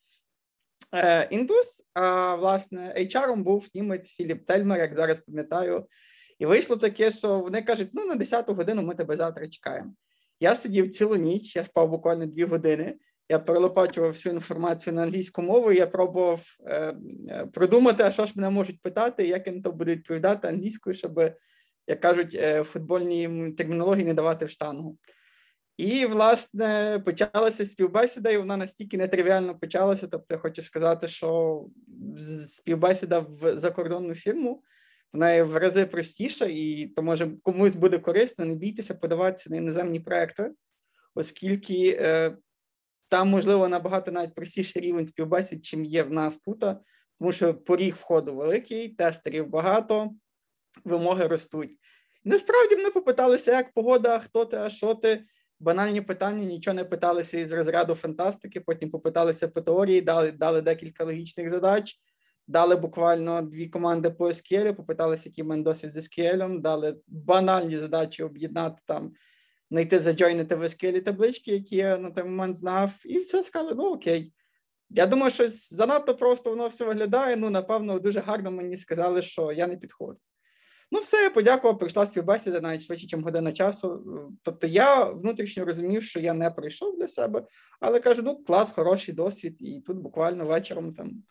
е, 0.95 1.29
індус, 1.31 1.83
а 1.95 2.35
власне 2.35 2.95
HR 2.99 3.37
був 3.37 3.69
німець 3.75 4.09
Філіп 4.09 4.45
Цельмер, 4.45 4.79
як 4.79 4.95
зараз 4.95 5.21
пам'ятаю. 5.21 5.87
І 6.39 6.47
вийшло 6.47 6.77
таке, 6.77 7.11
що 7.11 7.39
вони 7.39 7.63
кажуть: 7.63 7.89
ну 7.93 8.07
на 8.07 8.15
10 8.15 8.49
годину 8.49 8.83
ми 8.83 8.95
тебе 8.95 9.17
завтра 9.17 9.49
чекаємо. 9.49 9.93
Я 10.41 10.57
сидів 10.57 10.91
цілу 10.91 11.17
ніч, 11.17 11.57
я 11.57 11.65
спав 11.65 11.91
буквально 11.91 12.27
дві 12.27 12.45
години. 12.45 12.95
Я 13.29 13.39
перелопачував 13.39 14.11
всю 14.11 14.35
інформацію 14.35 14.95
на 14.95 15.03
англійську 15.03 15.43
мову. 15.43 15.73
Я 15.73 15.87
пробував 15.87 16.45
е, 16.67 16.95
е, 17.29 17.47
продумати, 17.53 18.03
а 18.03 18.11
що 18.11 18.27
ж 18.27 18.33
мене 18.37 18.51
можуть 18.51 18.83
питати, 18.83 19.27
як 19.27 19.47
на 19.47 19.63
то 19.63 19.73
буду 19.73 19.91
відповідати 19.91 20.49
англійською, 20.49 20.95
щоб, 20.95 21.21
як 21.87 22.01
кажуть, 22.01 22.35
е, 22.35 22.65
футбольній 22.65 23.53
термінології 23.53 24.05
не 24.05 24.15
давати 24.15 24.45
в 24.45 24.51
штангу. 24.51 24.99
І, 25.77 26.07
власне, 26.07 27.03
почалася 27.05 27.67
співбесіда, 27.67 28.31
і 28.31 28.37
вона 28.37 28.57
настільки 28.57 28.97
нетривіально 28.97 29.59
почалася. 29.59 30.07
Тобто, 30.07 30.35
я 30.35 30.39
хочу 30.39 30.63
сказати, 30.63 31.09
що 31.09 31.65
співбесіда 32.47 33.19
в 33.19 33.57
закордонну 33.57 34.15
фірму 34.15 34.63
вона 35.13 35.33
є 35.33 35.43
в 35.43 35.57
рази 35.57 35.87
простіша, 35.87 36.47
і 36.51 36.87
то 36.97 37.03
може 37.03 37.31
комусь 37.43 37.77
буде 37.77 37.99
корисно, 37.99 38.45
не 38.45 38.55
бійтеся 38.55 38.95
подаватися 38.95 39.51
на 39.51 39.57
іноземні 39.57 40.01
проекти, 40.01 40.51
оскільки 41.15 41.99
е, 42.01 42.37
там, 43.09 43.29
можливо, 43.29 43.69
набагато 43.69 44.13
навіть 44.13 44.35
простіший 44.35 44.83
рівень 44.83 45.07
співбесід, 45.07 45.65
чим 45.65 45.85
є 45.85 46.03
в 46.03 46.13
нас 46.13 46.41
тут, 46.41 46.61
тому 47.19 47.33
що 47.33 47.55
поріг 47.55 47.95
входу 47.95 48.35
великий, 48.37 48.89
тестерів 48.89 49.49
багато, 49.49 50.11
вимоги 50.85 51.27
ростуть. 51.27 51.79
Насправді 52.25 52.77
мене 52.77 52.91
попиталися, 52.91 53.53
як 53.53 53.73
погода, 53.73 54.19
хто 54.19 54.45
ти, 54.45 54.57
а 54.57 54.71
що 54.71 54.95
ти. 54.95 55.25
Банальні 55.61 56.01
питання, 56.01 56.45
нічого 56.45 56.75
не 56.75 56.85
питалися 56.85 57.39
із 57.39 57.53
розряду 57.53 57.95
фантастики, 57.95 58.61
потім 58.61 58.91
попиталися 58.91 59.49
по 59.49 59.61
теорії, 59.61 60.01
дали, 60.01 60.33
дали 60.33 60.63
декілька 60.63 61.05
логічних 61.05 61.51
задач, 61.51 62.01
дали 62.49 62.77
буквально 62.77 63.43
дві 63.43 63.69
команди 63.69 64.11
по 64.11 64.27
SQL, 64.27 64.75
попиталися, 64.75 65.29
який 65.29 65.45
мене 65.45 65.63
досвід 65.63 65.93
з 65.93 65.97
SQL, 65.97 66.61
дали 66.61 66.97
банальні 67.07 67.79
задачі 67.79 68.23
об'єднати 68.23 68.83
там, 68.87 69.13
знайти, 69.71 70.01
заджойнити 70.01 70.55
в 70.55 70.63
SQL 70.63 71.03
таблички, 71.03 71.53
які 71.53 71.77
я 71.77 71.99
на 71.99 72.11
той 72.11 72.25
момент 72.25 72.57
знав, 72.57 72.93
і 73.05 73.19
все 73.19 73.45
сказали, 73.45 73.75
ну 73.75 73.85
окей. 73.85 74.33
Я 74.91 75.07
думаю, 75.07 75.31
що 75.31 75.49
занадто 75.49 76.15
просто 76.15 76.51
воно 76.51 76.67
все 76.67 76.85
виглядає. 76.85 77.37
Ну, 77.37 77.51
напевно, 77.51 77.99
дуже 77.99 78.21
гарно 78.21 78.51
мені 78.51 78.77
сказали, 78.77 79.23
що 79.23 79.53
я 79.53 79.67
не 79.67 79.77
підходжу. 79.77 80.21
Ну, 80.91 80.99
все, 80.99 81.17
я 81.17 81.31
подякував, 81.31 81.79
прийшла 81.79 82.07
співбесіда 82.07 82.61
навіть 82.61 82.83
швидше, 82.83 83.17
ніж 83.17 83.25
година 83.25 83.53
часу. 83.53 84.05
Тобто 84.43 84.67
я 84.67 85.05
внутрішньо 85.05 85.65
розумів, 85.65 86.03
що 86.03 86.21
я 86.21 86.33
не 86.33 86.51
прийшов 86.51 86.99
для 86.99 87.09
себе, 87.09 87.45
але 87.81 88.01
кажу: 88.01 88.23
ну, 88.23 88.45
клас, 88.45 88.71
хороший 88.71 89.15
досвід, 89.15 89.57
і 89.61 89.81
тут 89.81 89.97
буквально 89.97 90.45
вечором, 90.45 90.95
там, 90.95 91.23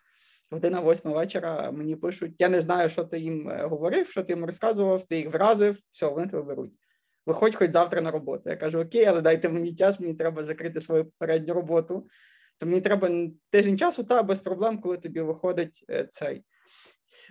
година 0.50 0.80
восьма 0.80 1.12
вечора, 1.12 1.70
мені 1.70 1.96
пишуть: 1.96 2.34
я 2.38 2.48
не 2.48 2.60
знаю, 2.60 2.90
що 2.90 3.04
ти 3.04 3.18
їм 3.18 3.48
е, 3.48 3.62
говорив, 3.62 4.06
що 4.06 4.22
ти 4.22 4.32
їм 4.32 4.44
розказував, 4.44 5.06
ти 5.06 5.16
їх 5.16 5.32
вразив, 5.32 5.78
все, 5.90 6.06
вони 6.06 6.26
тебе 6.26 6.42
беруть. 6.42 6.72
Виходь 7.26 7.54
хоч 7.54 7.70
завтра 7.70 8.00
на 8.00 8.10
роботу. 8.10 8.42
Я 8.50 8.56
кажу, 8.56 8.80
окей, 8.80 9.04
але 9.04 9.20
дайте 9.20 9.48
мені 9.48 9.74
час, 9.74 10.00
мені 10.00 10.14
треба 10.14 10.42
закрити 10.42 10.80
свою 10.80 11.04
попередню 11.04 11.54
роботу. 11.54 12.06
То 12.58 12.66
мені 12.66 12.80
треба 12.80 13.10
тиждень 13.50 13.78
часу, 13.78 14.04
та 14.04 14.22
без 14.22 14.40
проблем, 14.40 14.78
коли 14.78 14.98
тобі 14.98 15.20
виходить 15.20 15.84
е, 15.90 16.04
цей. 16.04 16.44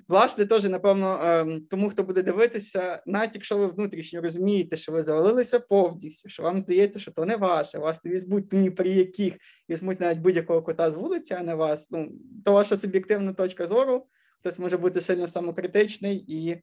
Власне, 0.08 0.46
теж, 0.46 0.64
напевно, 0.64 1.20
ем, 1.24 1.62
тому 1.70 1.90
хто 1.90 2.04
буде 2.04 2.24
дивитися, 2.24 3.04
навіть 3.06 3.32
якщо 3.34 3.58
ви 3.58 3.68
внутрішньо 3.68 4.22
розумієте, 4.22 4.78
що 4.78 4.92
ви 4.92 5.04
завалилися 5.04 5.60
повністю, 5.60 6.30
що 6.30 6.44
вам 6.44 6.62
здається, 6.62 7.00
що 7.00 7.12
то 7.12 7.26
не 7.26 7.36
ваше, 7.36 7.80
вас 7.80 8.06
не 8.06 8.12
візьмуть 8.12 8.54
ні 8.54 8.72
при 8.72 8.90
яких, 8.90 9.34
візьмуть 9.70 10.00
навіть 10.00 10.20
будь-якого 10.20 10.62
кота 10.62 10.92
з 10.92 10.96
вулиці, 10.96 11.34
а 11.34 11.44
не 11.44 11.56
вас. 11.56 11.92
Ну, 11.92 12.12
то 12.46 12.54
ваша 12.54 12.78
суб'єктивна 12.78 13.34
точка 13.34 13.68
зору. 13.68 14.08
Хтось 14.40 14.60
може 14.60 14.78
бути 14.78 15.02
сильно 15.02 15.28
самокритичний 15.28 16.26
і 16.28 16.62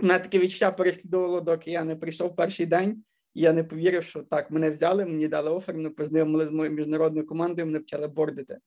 мене 0.00 0.18
таке 0.18 0.38
відчуття 0.38 0.72
переслідувало, 0.72 1.40
доки 1.40 1.70
я 1.70 1.84
не 1.84 1.96
прийшов 1.96 2.36
перший 2.36 2.66
день, 2.66 3.04
і 3.34 3.40
я 3.40 3.52
не 3.52 3.64
повірив, 3.64 4.04
що 4.04 4.22
так, 4.22 4.50
мене 4.50 4.70
взяли, 4.70 5.04
мені 5.04 5.28
дали 5.28 5.50
офер, 5.50 5.74
мене 5.74 5.90
познайомили 5.90 6.46
з 6.46 6.50
моєю 6.50 6.76
міжнародною 6.76 7.26
командою, 7.26 7.66
мене 7.66 7.78
почали 7.78 8.08
бордити. 8.08 8.58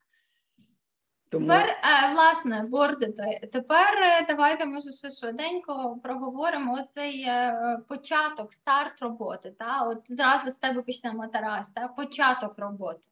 Тому... 1.36 1.48
Тепер, 1.48 1.70
е, 1.70 2.14
власне, 2.14 2.66
бордити. 2.70 3.50
Тепер 3.54 3.88
е, 4.02 4.26
давайте, 4.30 4.66
може, 4.66 4.92
ще 4.92 5.10
швиденько 5.10 6.00
проговоримо 6.04 6.74
оцей 6.74 7.22
е, 7.22 7.78
початок, 7.88 8.54
старт 8.54 9.02
роботи. 9.02 9.54
Та? 9.60 9.84
От 9.84 9.98
зразу 10.08 10.52
з 10.52 10.56
тебе 10.56 10.82
почнемо 10.82 11.28
Тарас, 11.28 11.70
та? 11.70 11.88
початок 11.88 12.54
роботи. 12.58 13.08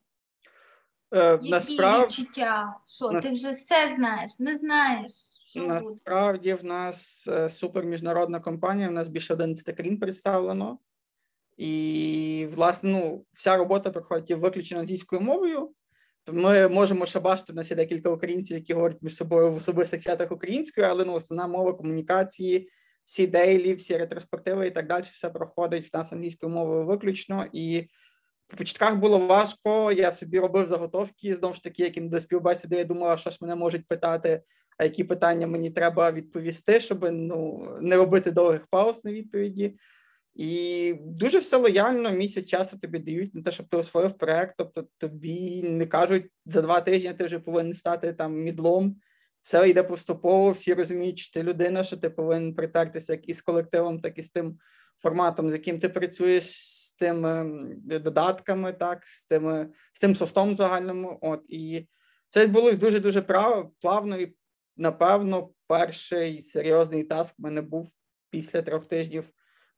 Е, 1.16 1.32
Які 1.32 1.50
насправ... 1.50 2.04
відчуття? 2.04 2.76
Що, 2.86 3.12
На... 3.12 3.22
ти 3.22 3.32
вже 3.32 3.52
все 3.52 3.94
знаєш, 3.96 4.40
не 4.40 4.58
знаєш? 4.58 5.12
Що 5.46 5.60
Насправді 5.60 6.54
в 6.54 6.66
нас 6.66 7.30
суперміжнародна 7.50 8.40
компанія, 8.40 8.90
в 8.90 8.92
нас 8.92 9.10
більше 9.10 9.34
11 9.34 9.76
країн 9.76 10.00
представлено. 10.00 10.78
І, 11.58 12.48
власне, 12.56 12.90
ну, 12.90 13.26
вся 13.34 13.58
робота 13.58 13.90
проходить 13.92 14.38
виключно 14.38 14.80
англійською 14.80 15.22
мовою. 15.22 15.70
Ми 16.32 16.68
можемо 16.68 17.06
ще 17.06 17.20
бачити, 17.20 17.54
в 17.54 17.56
нас 17.56 17.72
є 17.72 17.78
декілька 17.78 18.10
українців, 18.10 18.58
які 18.58 18.74
говорять 18.74 19.02
між 19.02 19.16
собою 19.16 19.52
в 19.52 19.56
особистих 19.56 20.04
чатах 20.04 20.32
українською, 20.32 20.88
але 20.90 21.06
ну, 21.06 21.14
основна 21.14 21.48
мова 21.48 21.74
комунікації, 21.74 22.68
всі 23.04 23.28
дейлі, 23.28 23.74
всі 23.74 23.98
ретроспективи 23.98 24.68
і 24.68 24.72
так 24.72 24.88
далі, 24.88 25.04
все 25.14 25.30
проходить 25.30 25.94
в 25.94 25.98
нас 25.98 26.14
англійською 26.14 26.52
мовою 26.52 26.86
виключно. 26.86 27.46
І 27.54 27.88
по 28.48 28.58
початках 28.58 28.96
було 28.96 29.20
важко. 29.20 29.92
Я 29.92 30.12
собі 30.12 30.40
робив 30.40 30.68
заготовки 30.68 31.36
знову 31.36 31.54
ж 31.54 31.64
таки, 31.64 31.84
як 31.84 32.10
до 32.10 32.20
співбесіди. 32.20 32.76
Я 32.76 32.84
думав, 32.84 33.20
що 33.20 33.30
ж 33.30 33.38
мене 33.42 33.56
можуть 33.56 33.88
питати, 33.88 34.44
а 34.78 34.84
які 34.84 35.04
питання 35.04 35.48
мені 35.48 35.72
треба 35.72 36.12
відповісти, 36.12 36.80
щоб 36.80 37.08
ну 37.12 37.68
не 37.82 37.96
робити 37.96 38.32
довгих 38.32 38.68
пауз 38.68 39.06
на 39.06 39.12
відповіді. 39.12 39.76
І 40.36 40.96
дуже 41.00 41.40
все 41.40 41.58
лояльно, 41.58 42.12
місяць 42.12 42.46
часу 42.46 42.80
тобі 42.80 43.00
дають 43.00 43.36
на 43.36 43.42
те, 43.42 43.52
щоб 43.52 43.68
ти 43.68 43.78
освоїв 43.78 44.14
проект. 44.14 44.56
Тобто 44.58 44.88
тобі 44.98 45.64
не 45.64 45.86
кажуть 45.86 46.26
за 46.46 46.62
два 46.62 46.82
тижні 46.82 47.14
ти 47.14 47.26
вже 47.26 47.40
повинен 47.40 47.74
стати 47.74 48.14
там 48.14 48.34
мідлом. 48.34 48.96
Все 49.42 49.70
йде 49.70 49.84
поступово, 49.84 50.50
всі 50.50 50.74
розуміють, 50.74 51.20
що 51.20 51.34
ти 51.34 51.44
людина, 51.44 51.84
що 51.84 51.98
ти 51.98 52.10
повинен 52.10 52.56
притертися 52.56 53.14
як 53.14 53.30
і 53.30 53.34
з 53.34 53.42
колективом, 53.42 54.00
так 54.00 54.18
і 54.18 54.24
з 54.24 54.30
тим 54.30 54.58
форматом, 55.02 55.50
з 55.50 55.54
яким 55.54 55.80
ти 55.80 55.90
працюєш, 55.90 56.44
з 56.46 56.92
тими 56.92 57.52
додатками, 57.86 58.74
так, 58.74 59.08
з 59.08 59.26
тими, 59.26 59.70
з 59.94 60.00
тим 60.00 60.16
софтом 60.16 60.56
загальному. 60.56 61.20
От 61.22 61.42
і 61.48 61.88
це 62.30 62.44
відбулось 62.44 62.78
дуже 62.78 63.00
дуже 63.00 63.22
плавно. 63.82 64.18
І 64.18 64.36
напевно, 64.78 65.50
перший 65.68 66.42
серйозний 66.42 67.04
таск 67.04 67.40
в 67.40 67.42
мене 67.42 67.62
був 67.62 67.92
після 68.30 68.62
трьох 68.62 68.88
тижнів 68.88 69.30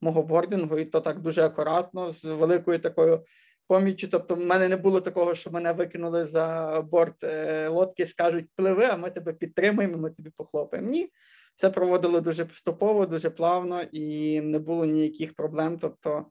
мого 0.06 0.24
бордингу, 0.24 0.78
і 0.78 0.86
то 0.86 1.02
так 1.02 1.20
дуже 1.20 1.44
акуратно, 1.44 2.12
з 2.12 2.26
великою 2.26 2.80
такою 2.80 3.24
поміччю. 3.68 4.08
Тобто, 4.08 4.36
в 4.36 4.46
мене 4.46 4.68
не 4.68 4.78
було 4.78 5.02
такого, 5.02 5.36
що 5.36 5.52
мене 5.52 5.74
викинули 5.74 6.26
за 6.26 6.82
борт 6.92 7.24
е, 7.24 7.68
лодки, 7.68 8.06
скажуть, 8.06 8.46
пливи, 8.56 8.86
а 8.86 8.96
ми 8.96 9.10
тебе 9.10 9.34
підтримуємо, 9.34 9.98
ми 9.98 10.10
тобі 10.10 10.30
похлопаємо. 10.38 10.90
Ні, 10.90 11.10
все 11.56 11.70
проводило 11.70 12.22
дуже 12.22 12.46
поступово, 12.46 13.06
дуже 13.06 13.30
плавно 13.30 13.82
і 13.92 14.42
не 14.42 14.60
було 14.60 14.86
ніяких 14.86 15.36
проблем. 15.36 15.80
Тобто, 15.82 16.26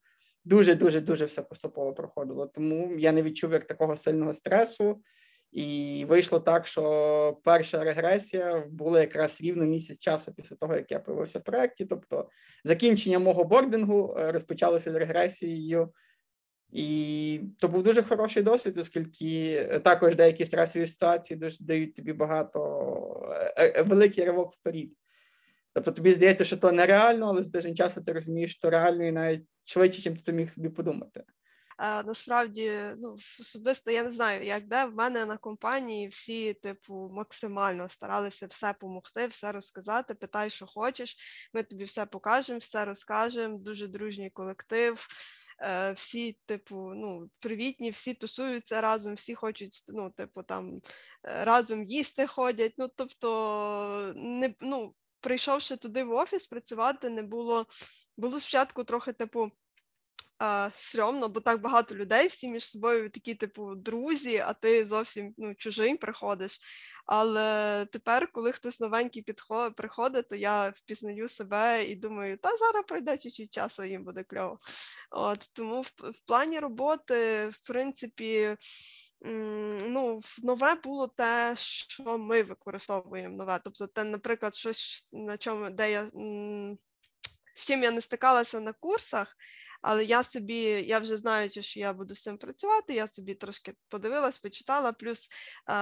дуже 0.44 0.74
дуже 0.74 1.00
дуже 1.00 1.24
все 1.24 1.42
поступово 1.42 1.92
проходило. 1.92 2.46
Тому 2.46 2.94
я 2.98 3.12
не 3.12 3.22
відчув 3.22 3.52
як 3.52 3.66
такого 3.66 3.96
сильного 3.96 4.34
стресу. 4.34 5.00
І 5.54 6.04
вийшло 6.08 6.40
так, 6.40 6.66
що 6.66 7.40
перша 7.44 7.84
регресія 7.84 8.64
була 8.70 9.00
якраз 9.00 9.40
рівно 9.40 9.64
місяць 9.64 9.98
часу 9.98 10.32
після 10.32 10.56
того, 10.56 10.76
як 10.76 10.90
я 10.90 10.98
появився 10.98 11.38
в 11.38 11.44
проєкті. 11.44 11.84
Тобто 11.84 12.28
закінчення 12.64 13.18
мого 13.18 13.44
бордингу 13.44 14.16
е, 14.18 14.32
розпочалося 14.32 14.92
з 14.92 14.94
регресією, 14.94 15.92
і 16.72 17.40
то 17.58 17.68
був 17.68 17.82
дуже 17.82 18.02
хороший 18.02 18.42
досвід, 18.42 18.78
оскільки 18.78 19.62
також 19.84 20.16
деякі 20.16 20.46
стресові 20.46 20.86
ситуації 20.86 21.40
дають 21.60 21.94
тобі 21.94 22.12
багато 22.12 22.60
е, 23.56 23.72
е, 23.76 23.82
великий 23.82 24.24
ривок 24.24 24.52
вперед. 24.52 24.88
Тобто 25.72 25.92
тобі 25.92 26.12
здається, 26.12 26.44
що 26.44 26.56
то 26.56 26.72
нереально, 26.72 27.26
але 27.26 27.42
з 27.42 27.50
тиждень 27.50 27.76
часу 27.76 28.00
ти 28.00 28.12
розумієш, 28.12 28.54
що 28.54 28.70
реально 28.70 29.04
і 29.04 29.12
навіть 29.12 29.44
швидше, 29.64 30.10
ніж 30.10 30.22
ти 30.22 30.32
міг 30.32 30.50
собі 30.50 30.68
подумати. 30.68 31.24
Насправді, 31.78 32.94
ну 32.98 33.16
особисто 33.40 33.90
я 33.90 34.02
не 34.02 34.10
знаю, 34.10 34.46
як 34.46 34.68
де 34.68 34.84
в 34.84 34.94
мене 34.94 35.26
на 35.26 35.36
компанії 35.36 36.08
всі, 36.08 36.54
типу, 36.54 37.10
максимально 37.14 37.88
старалися 37.88 38.46
все 38.46 38.72
допомогти, 38.72 39.26
все 39.26 39.52
розказати. 39.52 40.14
Питай, 40.14 40.50
що 40.50 40.66
хочеш. 40.66 41.16
Ми 41.54 41.62
тобі 41.62 41.84
все 41.84 42.06
покажемо, 42.06 42.58
все 42.58 42.84
розкажемо. 42.84 43.58
Дуже 43.58 43.86
дружній 43.86 44.30
колектив. 44.30 45.06
Е, 45.60 45.92
всі, 45.92 46.38
типу, 46.46 46.92
ну, 46.94 47.30
привітні, 47.40 47.90
всі 47.90 48.14
тусуються 48.14 48.80
разом, 48.80 49.14
всі 49.14 49.34
хочуть, 49.34 49.82
ну, 49.88 50.10
типу, 50.10 50.42
там 50.42 50.80
е, 51.24 51.44
разом 51.44 51.84
їсти 51.84 52.26
ходять. 52.26 52.74
Ну, 52.78 52.88
тобто, 52.96 54.12
не 54.16 54.54
ну, 54.60 54.94
прийшовши 55.20 55.76
туди 55.76 56.04
в 56.04 56.12
офіс, 56.12 56.46
працювати 56.46 57.10
не 57.10 57.22
було. 57.22 57.66
Було 58.16 58.40
спочатку 58.40 58.84
трохи, 58.84 59.12
типу 59.12 59.50
а, 60.38 60.70
стрьомно, 60.76 61.28
бо 61.28 61.40
так 61.40 61.60
багато 61.60 61.94
людей, 61.94 62.26
всі 62.26 62.48
між 62.48 62.64
собою 62.64 63.10
такі, 63.10 63.34
типу, 63.34 63.74
друзі, 63.74 64.38
а 64.38 64.52
ти 64.52 64.84
зовсім 64.84 65.34
ну, 65.38 65.54
чужий 65.54 65.96
приходиш. 65.96 66.58
Але 67.06 67.86
тепер, 67.92 68.32
коли 68.32 68.52
хтось 68.52 68.80
новенький 68.80 69.22
підходить, 69.22 69.76
приходить, 69.76 70.28
то 70.28 70.36
я 70.36 70.68
впізнаю 70.68 71.28
себе 71.28 71.84
і 71.84 71.94
думаю, 71.94 72.38
та 72.38 72.48
зараз 72.56 72.84
пройде 72.88 73.18
чуть-чуть 73.18 73.54
часу, 73.54 73.84
їм 73.84 74.04
буде 74.04 74.22
кльово. 74.24 74.58
От 75.10 75.50
Тому 75.52 75.80
в, 75.80 75.92
в 76.10 76.20
плані 76.26 76.58
роботи, 76.58 77.48
в 77.48 77.58
принципі. 77.58 78.56
Ну, 79.86 80.20
нове 80.42 80.74
було 80.74 81.08
те, 81.08 81.54
що 81.56 82.18
ми 82.18 82.42
використовуємо 82.42 83.36
нове. 83.36 83.60
Тобто, 83.64 83.86
те, 83.86 84.04
наприклад, 84.04 84.54
щось 84.54 85.10
на 85.12 85.36
чому, 85.36 85.70
де 85.70 85.90
я 85.90 86.10
з 87.54 87.64
чим 87.66 87.82
я 87.82 87.90
не 87.90 88.00
стикалася 88.00 88.60
на 88.60 88.72
курсах, 88.72 89.36
але 89.86 90.04
я 90.04 90.22
собі, 90.22 90.62
я 90.64 90.98
вже 90.98 91.16
знаючи, 91.16 91.62
що 91.62 91.80
я 91.80 91.92
буду 91.92 92.14
з 92.14 92.22
цим 92.22 92.38
працювати, 92.38 92.94
я 92.94 93.08
собі 93.08 93.34
трошки 93.34 93.74
подивилась, 93.88 94.38
почитала, 94.38 94.92
плюс 94.92 95.28
е, 95.68 95.72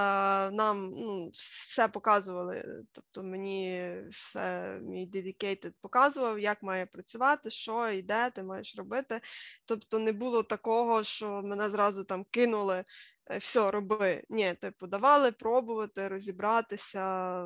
нам 0.50 0.90
ну, 0.90 1.28
все 1.32 1.88
показували. 1.88 2.84
Тобто 2.92 3.22
мені 3.22 3.94
все 4.10 4.78
мій 4.82 5.10
dedicated 5.14 5.72
показував, 5.80 6.38
як 6.38 6.62
має 6.62 6.86
працювати, 6.86 7.50
що 7.50 7.88
і 7.88 8.02
де 8.02 8.30
ти 8.30 8.42
маєш 8.42 8.76
робити. 8.76 9.20
Тобто 9.64 9.98
не 9.98 10.12
було 10.12 10.42
такого, 10.42 11.04
що 11.04 11.42
мене 11.44 11.70
зразу 11.70 12.04
там 12.04 12.24
кинули. 12.30 12.84
«Е, 13.30 13.38
Все, 13.38 13.70
роби. 13.70 14.22
Ні, 14.28 14.54
типу, 14.60 14.86
давали 14.86 15.32
пробувати, 15.32 16.08
розібратися, 16.08 17.44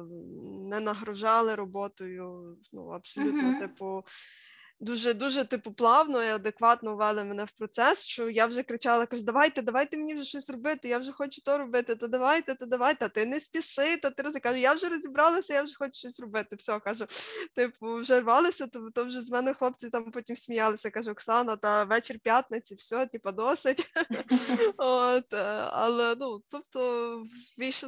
не 0.71 0.81
нагружали 0.81 1.55
роботою. 1.55 2.57
Ну, 2.73 2.89
абсолютно, 2.89 3.43
uh-huh. 3.43 3.61
типу, 3.61 4.05
дуже 4.81 5.15
дуже 5.15 5.45
типу 5.45 5.73
плавно 5.73 6.25
і 6.25 6.29
адекватно 6.29 6.97
ввели 6.97 7.25
мене 7.25 7.45
в 7.45 7.51
процес, 7.51 8.07
що 8.07 8.31
я 8.31 8.47
вже 8.47 8.63
кричала: 8.63 9.07
кажу, 9.07 9.23
давайте, 9.23 9.63
давайте 9.63 9.97
мені 9.97 10.15
вже 10.15 10.25
щось 10.25 10.51
робити, 10.51 10.89
я 10.89 10.99
вже 10.99 11.13
хочу 11.13 11.43
то 11.43 11.59
робити, 11.59 11.97
то 11.97 12.09
давайте, 12.09 12.55
то 12.55 12.67
давайте, 12.67 13.05
а 13.05 13.09
ти 13.09 13.27
не 13.27 13.41
спіши, 13.41 13.97
то 13.97 14.11
ти 14.11 14.23
роз... 14.23 14.35
кажу, 14.43 14.57
я 14.57 14.73
вже 14.73 14.89
розібралася, 14.89 15.55
я 15.55 15.63
вже 15.63 15.75
хочу 15.79 15.95
щось 15.95 16.21
робити. 16.21 16.57
Все, 16.57 16.81
кажу, 16.81 17.07
типу, 17.55 17.95
вже 17.97 18.21
рвалися, 18.21 18.67
то, 18.67 18.91
то 18.95 19.05
вже 19.05 19.23
з 19.23 19.31
мене 19.31 19.55
хлопці 19.55 19.91
там 19.91 20.11
потім 20.11 20.37
сміялися. 20.37 20.91
Кажу, 20.91 21.11
Оксана, 21.11 21.57
та 21.57 21.85
вечір 21.85 22.19
п'ятниці, 22.23 22.75
все, 22.75 23.07
типу, 23.07 23.33
досить. 23.33 23.93
От, 24.77 25.33
е, 25.33 25.69
Але 25.71 26.15
ну, 26.15 26.43
тобто, 26.49 27.23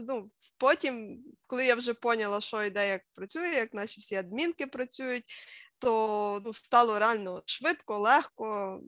ну, 0.08 0.30
потім, 0.58 1.24
коли 1.46 1.66
я 1.66 1.74
вже 1.74 1.94
поняла, 1.94 2.40
що 2.40 2.64
йде, 2.64 2.88
як 2.88 3.02
працює, 3.14 3.48
як 3.48 3.74
наші 3.74 4.00
всі 4.00 4.14
адмінки 4.14 4.66
працюють 4.66 5.24
то 5.78 6.42
ну, 6.44 6.52
стало 6.52 6.98
реально 6.98 7.42
швидко, 7.46 7.98
легко. 7.98 8.80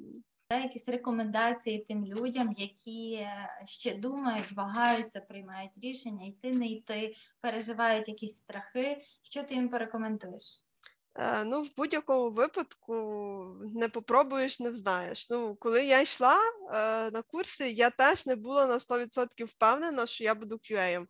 Якісь 0.50 0.88
рекомендації 0.88 1.78
тим 1.78 2.06
людям, 2.06 2.54
які 2.58 3.12
е, 3.14 3.48
ще 3.64 3.94
думають, 3.94 4.52
вагаються, 4.52 5.20
приймають 5.20 5.78
рішення, 5.82 6.26
йти, 6.26 6.52
не 6.52 6.66
йти, 6.66 7.14
переживають 7.40 8.08
якісь 8.08 8.36
страхи. 8.36 9.02
Що 9.22 9.42
ти 9.42 9.54
їм 9.54 9.68
порекомендуєш? 9.68 10.64
Е, 11.18 11.44
ну, 11.44 11.62
в 11.62 11.76
будь-якому 11.76 12.30
випадку 12.30 12.94
не 13.74 13.88
попробуєш, 13.88 14.60
не 14.60 14.70
взнаєш. 14.70 15.30
Ну, 15.30 15.56
коли 15.60 15.84
я 15.84 16.00
йшла 16.00 16.36
е, 16.36 17.10
на 17.10 17.22
курси, 17.22 17.70
я 17.70 17.90
теж 17.90 18.26
не 18.26 18.36
була 18.36 18.66
на 18.66 18.78
100% 18.78 19.44
впевнена, 19.44 20.06
що 20.06 20.24
я 20.24 20.34
буду 20.34 20.56
QA. 20.56 21.06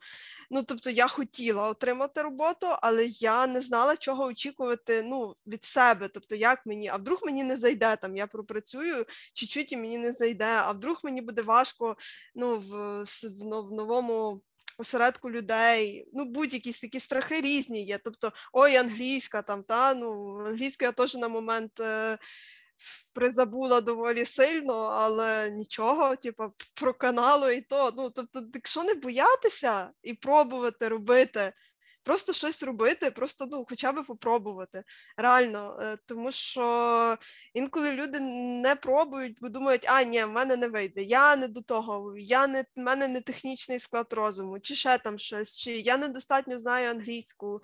Ну, 0.50 0.62
тобто 0.62 0.90
я 0.90 1.08
хотіла 1.08 1.68
отримати 1.68 2.22
роботу, 2.22 2.66
але 2.82 3.06
я 3.06 3.46
не 3.46 3.60
знала, 3.60 3.96
чого 3.96 4.24
очікувати 4.24 5.02
ну, 5.06 5.36
від 5.46 5.64
себе. 5.64 6.08
Тобто, 6.08 6.34
як 6.34 6.66
мені, 6.66 6.88
а 6.88 6.96
вдруг 6.96 7.20
мені 7.24 7.44
не 7.44 7.56
зайде 7.56 7.96
там, 7.96 8.16
я 8.16 8.26
пропрацюю 8.26 9.06
чуть-чуть 9.34 9.72
і 9.72 9.76
мені 9.76 9.98
не 9.98 10.12
зайде, 10.12 10.44
а 10.44 10.72
вдруг 10.72 11.00
мені 11.04 11.22
буде 11.22 11.42
важко 11.42 11.96
ну, 12.34 12.58
в, 12.58 13.02
в 13.24 13.72
новому 13.72 14.42
посередку 14.80 15.30
людей. 15.30 16.08
Ну, 16.12 16.24
будь-якісь 16.24 16.80
такі 16.80 17.00
страхи 17.00 17.40
різні 17.40 17.84
є. 17.84 17.98
Тобто, 18.04 18.32
ой, 18.52 18.76
англійська 18.76 19.42
там, 19.42 19.62
та 19.62 19.94
ну 19.94 20.38
англійську 20.46 20.84
я 20.84 20.92
теж 20.92 21.14
на 21.14 21.28
момент. 21.28 21.80
Е, 21.80 22.18
Призабула 23.12 23.80
доволі 23.80 24.24
сильно, 24.26 24.74
але 24.74 25.50
нічого, 25.50 26.16
типу, 26.16 26.44
про 26.74 26.94
каналу 26.94 27.50
і 27.50 27.60
то. 27.60 27.92
Ну, 27.96 28.10
тобто, 28.10 28.42
якщо 28.54 28.82
не 28.82 28.94
боятися 28.94 29.90
і 30.02 30.14
пробувати 30.14 30.88
робити, 30.88 31.52
просто 32.02 32.32
щось 32.32 32.62
робити, 32.62 33.10
просто 33.10 33.46
ну, 33.50 33.66
хоча 33.68 33.92
б 33.92 34.04
попробувати. 34.06 34.82
Реально, 35.16 35.78
е, 35.82 35.98
тому 36.06 36.32
що 36.32 37.18
інколи 37.54 37.92
люди 37.92 38.20
не 38.20 38.76
пробують, 38.76 39.38
бо 39.40 39.48
думають, 39.48 39.84
а 39.88 40.02
ні, 40.02 40.24
в 40.24 40.30
мене 40.30 40.56
не 40.56 40.68
вийде, 40.68 41.02
я 41.02 41.36
не 41.36 41.48
до 41.48 41.62
того, 41.62 42.16
я 42.16 42.46
не 42.46 42.62
в 42.62 42.80
мене 42.80 43.08
не 43.08 43.20
технічний 43.20 43.78
склад 43.78 44.12
розуму, 44.12 44.60
чи 44.60 44.74
ще 44.74 44.98
там 44.98 45.18
щось, 45.18 45.58
чи 45.58 45.72
я 45.72 45.96
недостатньо 45.96 46.58
знаю 46.58 46.90
англійську. 46.90 47.60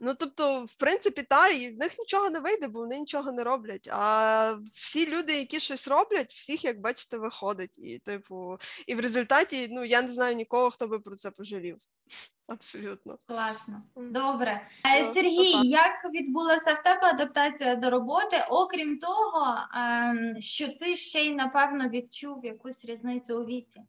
Ну, 0.00 0.14
тобто, 0.14 0.64
в 0.64 0.76
принципі, 0.76 1.22
та, 1.22 1.48
і 1.48 1.74
в 1.74 1.78
них 1.78 1.98
нічого 1.98 2.30
не 2.30 2.38
вийде, 2.38 2.68
бо 2.68 2.78
вони 2.78 2.98
нічого 2.98 3.32
не 3.32 3.44
роблять. 3.44 3.88
А 3.92 4.58
всі 4.74 5.06
люди, 5.06 5.32
які 5.38 5.60
щось 5.60 5.88
роблять, 5.88 6.32
всіх, 6.32 6.64
як 6.64 6.80
бачите, 6.80 7.18
виходить. 7.18 7.78
І, 7.78 7.98
типу, 7.98 8.58
і 8.86 8.94
в 8.94 9.00
результаті, 9.00 9.68
ну, 9.70 9.84
я 9.84 10.02
не 10.02 10.12
знаю 10.12 10.36
нікого, 10.36 10.70
хто 10.70 10.88
би 10.88 10.98
про 10.98 11.16
це 11.16 11.30
пожалів. 11.30 11.78
Абсолютно. 12.46 13.18
Класно. 13.26 13.82
Добре. 13.96 14.68
Все, 14.84 15.12
Сергій, 15.12 15.68
як 15.68 16.10
відбулася 16.14 16.72
в 16.72 16.82
тебе 16.82 17.00
адаптація 17.02 17.76
до 17.76 17.90
роботи? 17.90 18.44
Окрім 18.50 18.98
того, 18.98 19.56
ем, 19.74 20.40
що 20.40 20.68
ти 20.68 20.96
ще 20.96 21.24
й 21.24 21.30
напевно 21.30 21.88
відчув 21.88 22.44
якусь 22.44 22.84
різницю 22.84 23.42
у 23.42 23.44
віці? 23.44 23.80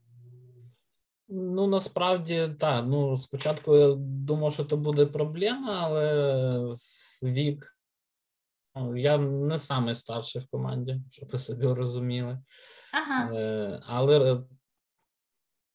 Ну, 1.29 1.67
насправді, 1.67 2.55
так. 2.59 2.85
Ну, 2.87 3.17
спочатку 3.17 3.77
я 3.77 3.95
думав, 3.97 4.53
що 4.53 4.65
це 4.65 4.75
буде 4.75 5.05
проблема, 5.05 5.79
але 5.81 6.73
вік. 7.23 7.77
ну, 8.75 8.97
Я 8.97 9.17
не 9.17 9.59
самий 9.59 9.95
старший 9.95 10.41
в 10.41 10.47
команді, 10.47 11.01
щоб 11.11 11.29
ви 11.29 11.39
собі 11.39 11.67
розуміли. 11.67 12.39
Ага. 12.93 13.29
Але 13.85 14.33
е, 14.33 14.43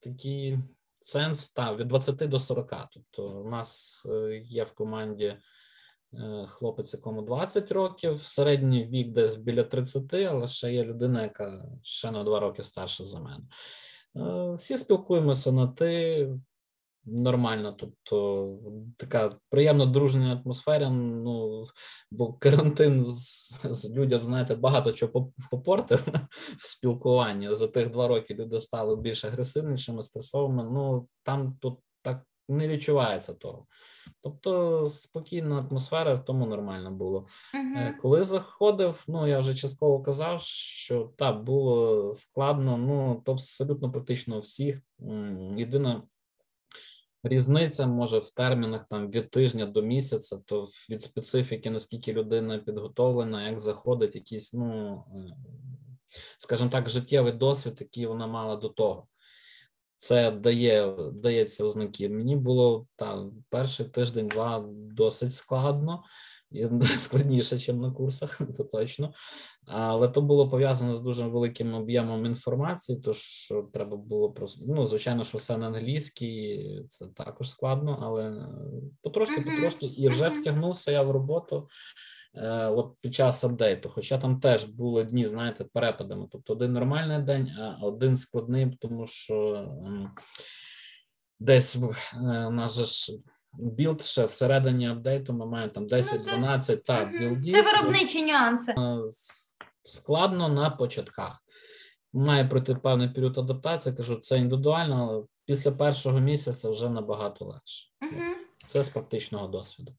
такий 0.01 0.59
сенс 1.01 1.49
та, 1.49 1.75
від 1.75 1.89
20 1.89 2.17
до 2.17 2.39
40. 2.39 2.75
Тобто, 2.93 3.29
у 3.29 3.51
нас 3.51 4.03
е, 4.11 4.41
є 4.45 4.65
в 4.65 4.73
команді 4.73 5.37
е, 6.15 6.47
хлопець, 6.49 6.95
якому 6.95 7.23
20 7.23 7.73
років, 7.73 8.21
середній 8.21 8.85
вік 8.85 9.13
десь 9.13 9.35
біля 9.35 9.65
30, 9.65 10.15
але 10.15 10.49
ще 10.49 10.73
є 10.73 10.85
людина, 10.85 11.23
яка 11.23 11.65
ще 11.83 12.11
на 12.11 12.25
2 12.25 12.41
роки 12.41 12.63
старша 12.63 13.05
за 13.05 13.21
мене. 13.21 13.45
Е, 14.17 14.55
Всі 14.55 14.77
спілкуємося 14.79 15.53
на 15.53 15.67
ти 15.67 16.29
нормально, 17.05 17.73
тобто 17.79 18.59
така 18.97 19.39
приємна 19.51 19.87
дружня 19.87 20.43
атмосфера. 20.45 20.91
Ну 20.91 21.67
бо 22.11 22.33
карантин 22.33 23.05
з, 23.05 23.51
з 23.65 23.91
людям, 23.91 24.25
знаєте, 24.25 24.55
багато 24.55 24.93
чого 24.93 25.33
попортив 25.51 26.09
в 26.59 26.67
спілкуванні. 26.67 27.55
За 27.55 27.69
тих 27.69 27.91
два 27.91 28.09
роки 28.09 28.35
люди 28.35 28.61
стали 28.61 28.97
більш 28.97 29.25
агресивнішими, 29.25 30.03
стресовими. 30.03 30.65
Ну 30.65 31.09
там 31.23 31.57
тут 31.61 31.79
так 32.03 32.27
не 32.49 32.69
відчувається 32.69 33.35
того. 33.35 33.67
Тобто 34.23 34.85
спокійна 34.87 35.67
атмосфера, 35.71 36.15
в 36.15 36.25
тому 36.25 36.47
нормально 36.47 36.91
було. 36.91 37.27
Угу. 37.55 37.95
Коли 38.03 38.25
заходив, 38.25 39.05
ну 39.09 39.27
я 39.27 39.39
вже 39.39 39.55
частково 39.55 40.03
казав, 40.03 40.41
що 40.41 41.13
так 41.17 41.43
було 41.43 42.13
складно. 42.15 42.77
Ну 42.77 43.23
то 43.25 43.33
абсолютно 43.33 43.93
практично 43.93 44.37
у 44.37 44.41
всіх. 44.41 44.81
Єдина 45.57 46.03
різниця 47.23 47.87
може 47.87 48.19
в 48.19 48.31
термінах 48.31 48.85
там 48.85 49.11
від 49.11 49.31
тижня 49.31 49.67
до 49.67 49.83
місяця, 49.83 50.39
то 50.47 50.69
від 50.91 51.03
специфіки, 51.03 51.71
наскільки 51.71 52.13
людина 52.13 52.59
підготовлена, 52.59 53.49
як 53.49 53.61
заходить, 53.61 54.15
якийсь, 54.15 54.53
ну 54.53 55.05
е, 55.15 55.37
скажімо 56.39 56.71
так, 56.71 56.89
життєвий 56.89 57.33
досвід, 57.33 57.77
який 57.81 58.07
вона 58.07 58.27
мала 58.27 58.57
до 58.57 58.69
того. 58.69 59.07
Це 60.03 60.31
дає 60.31 60.95
дається 61.13 61.65
ознаки. 61.65 62.09
Мені 62.09 62.37
було 62.37 62.87
та 62.97 63.25
перший 63.49 63.87
тиждень-два 63.87 64.65
досить 64.69 65.35
складно, 65.35 66.03
і 66.51 66.67
складніше, 66.99 67.55
ніж 67.55 67.69
на 67.69 67.91
курсах, 67.91 68.41
це 68.57 68.65
точно. 68.65 69.13
Але 69.67 70.09
то 70.09 70.23
було 70.23 70.49
пов'язано 70.49 70.97
з 70.97 71.01
дуже 71.01 71.27
великим 71.27 71.75
об'ємом 71.75 72.27
інформації, 72.27 73.01
тож 73.05 73.49
треба 73.73 73.97
було 73.97 74.33
просто 74.33 74.65
ну, 74.69 74.87
звичайно, 74.87 75.25
що 75.25 75.39
все 75.39 75.57
на 75.57 75.67
англійській, 75.67 76.81
це 76.89 77.07
також 77.07 77.51
складно, 77.51 77.99
але 78.03 78.49
потрошки, 79.03 79.41
потрошки, 79.41 79.87
і 79.87 80.09
вже 80.09 80.29
втягнувся 80.29 80.93
я 80.93 81.03
в 81.03 81.11
роботу. 81.11 81.69
Е, 82.35 82.67
От 82.67 82.95
під 83.01 83.15
час 83.15 83.45
апдейту, 83.45 83.89
хоча 83.89 84.19
там 84.19 84.41
теж 84.41 84.65
були 84.65 85.05
дні, 85.05 85.27
знаєте, 85.29 85.65
перепадами. 85.65 86.29
Тобто 86.33 86.53
один 86.53 86.73
нормальний 86.73 87.19
день, 87.23 87.51
а 87.59 87.77
один 87.87 88.19
складний, 88.19 88.77
тому 88.81 89.07
що 89.07 89.55
ем, 89.87 90.11
десь 91.41 91.77
в- 91.77 91.97
е, 92.63 92.69
же 92.69 92.85
ж 92.85 93.13
білд 93.53 94.03
ще 94.03 94.25
всередині 94.25 94.89
апдейту. 94.89 95.33
Ми 95.33 95.47
маємо 95.47 95.73
там 95.73 95.87
10-12 95.87 96.85
та 96.85 97.05
Мгм. 97.05 97.19
білдів. 97.19 97.53
Це 97.53 97.63
виробничі 97.63 98.23
нюанси. 98.27 98.75
складно 99.85 100.49
на 100.49 100.71
початках. 100.71 101.39
Має 102.13 102.45
пройти 102.45 102.75
певний 102.75 103.09
період 103.09 103.39
адаптації. 103.39 103.95
Кажу, 103.97 104.17
це 104.17 104.39
індивідуально, 104.39 105.09
але 105.11 105.25
після 105.47 105.73
першого 105.73 106.21
місяця 106.21 106.71
вже 106.71 106.91
набагато 106.91 107.45
легше. 107.45 107.89
Угу. 108.03 108.23
Це 108.69 108.83
з 108.83 108.89
практичного 108.89 109.47
досвіду. 109.49 109.93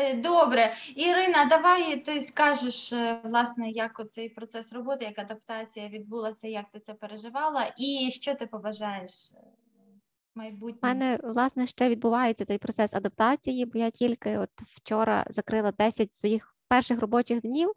Е, 0.00 0.14
Добре, 0.14 0.72
Ірина, 0.96 1.44
давай 1.44 1.96
ти 1.96 2.20
скажеш, 2.20 2.92
е, 2.92 3.20
власне, 3.24 3.70
як 3.70 4.00
оцей 4.00 4.28
процес 4.28 4.72
роботи, 4.72 5.04
як 5.04 5.18
адаптація 5.18 5.88
відбулася, 5.88 6.48
як 6.48 6.64
ти 6.72 6.80
це 6.80 6.94
переживала, 6.94 7.74
і 7.78 8.10
що 8.12 8.34
ти 8.34 8.46
побажаєш 8.46 9.32
е, 9.32 10.52
У 10.60 10.86
мене 10.86 11.18
власне 11.22 11.66
ще 11.66 11.88
відбувається 11.88 12.44
цей 12.44 12.58
процес 12.58 12.94
адаптації, 12.94 13.66
бо 13.66 13.78
я 13.78 13.90
тільки 13.90 14.38
от 14.38 14.50
вчора 14.76 15.24
закрила 15.30 15.72
10 15.72 16.14
своїх 16.14 16.56
перших 16.68 17.00
робочих 17.00 17.40
днів, 17.40 17.72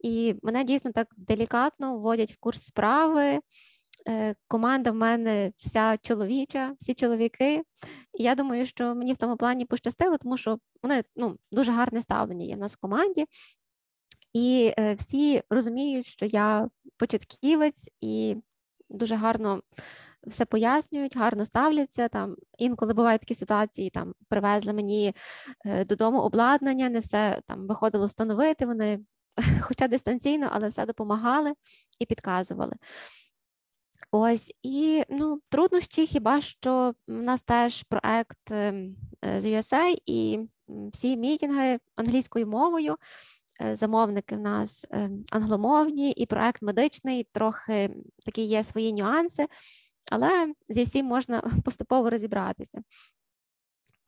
і 0.00 0.34
мене 0.42 0.64
дійсно 0.64 0.92
так 0.92 1.08
делікатно 1.16 1.98
вводять 1.98 2.32
в 2.32 2.38
курс 2.38 2.62
справи. 2.62 3.40
Е, 4.08 4.34
Команда 4.48 4.90
в 4.90 4.94
мене 4.94 5.52
вся 5.56 5.98
чоловіча, 6.02 6.74
всі 6.78 6.94
чоловіки. 6.94 7.62
І 8.18 8.22
я 8.22 8.34
думаю, 8.34 8.66
що 8.66 8.94
мені 8.94 9.12
в 9.12 9.16
тому 9.16 9.36
плані 9.36 9.64
пощастило, 9.64 10.18
тому 10.18 10.36
що 10.36 10.58
вони 10.82 11.04
ну, 11.16 11.38
дуже 11.52 11.72
гарне 11.72 12.02
ставлення 12.02 12.44
є 12.44 12.54
в 12.54 12.58
нас 12.58 12.72
в 12.72 12.76
команді. 12.76 13.26
І 14.32 14.72
е, 14.78 14.94
всі 14.94 15.42
розуміють, 15.50 16.06
що 16.06 16.26
я 16.26 16.68
початківець 16.96 17.90
і 18.00 18.36
дуже 18.90 19.14
гарно 19.14 19.62
все 20.26 20.44
пояснюють, 20.44 21.16
гарно 21.16 21.46
ставляться. 21.46 22.08
Там 22.08 22.36
інколи 22.58 22.94
бувають 22.94 23.20
такі 23.20 23.34
ситуації, 23.34 23.90
там 23.90 24.14
привезли 24.28 24.72
мені 24.72 25.14
е, 25.66 25.84
додому 25.84 26.20
обладнання, 26.20 26.88
не 26.88 27.00
все 27.00 27.40
там 27.46 27.66
виходило 27.66 28.06
встановити. 28.06 28.66
Вони, 28.66 29.00
хоча 29.60 29.88
дистанційно, 29.88 30.48
але 30.52 30.68
все 30.68 30.86
допомагали 30.86 31.52
і 32.00 32.06
підказували. 32.06 32.74
Ось 34.14 34.52
і 34.62 35.02
ну, 35.08 35.40
труднощі, 35.48 36.06
хіба 36.06 36.40
що 36.40 36.94
в 37.08 37.22
нас 37.22 37.42
теж 37.42 37.82
проект 37.82 38.50
ем, 38.50 38.96
е, 39.24 39.40
з 39.40 39.44
USA 39.44 39.96
і 40.06 40.48
всі 40.68 41.16
мітинги 41.16 41.78
англійською 41.96 42.46
мовою. 42.46 42.96
Е, 43.60 43.76
Замовники 43.76 44.36
в 44.36 44.40
нас 44.40 44.86
е, 44.90 45.10
англомовні, 45.30 46.10
і 46.10 46.26
проект 46.26 46.62
медичний, 46.62 47.28
трохи 47.32 47.90
такі 48.24 48.42
є 48.42 48.64
свої 48.64 48.92
нюанси, 48.92 49.46
але 50.10 50.54
зі 50.68 50.84
всім 50.84 51.06
можна 51.06 51.42
поступово 51.64 52.10
розібратися. 52.10 52.82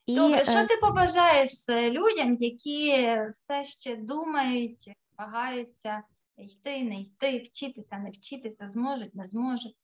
І, 0.06 0.16
Добре, 0.16 0.44
що 0.44 0.58
е, 0.58 0.66
ти 0.66 0.76
побажаєш 0.80 1.50
людям, 1.68 2.34
які 2.34 3.08
все 3.30 3.64
ще 3.64 3.96
думають, 3.96 4.90
вагаються 5.18 6.02
йти, 6.36 6.82
не 6.82 7.00
йти, 7.00 7.38
вчитися, 7.38 7.98
не 7.98 8.10
вчитися, 8.10 8.68
зможуть, 8.68 9.14
не 9.14 9.26
зможуть? 9.26 9.76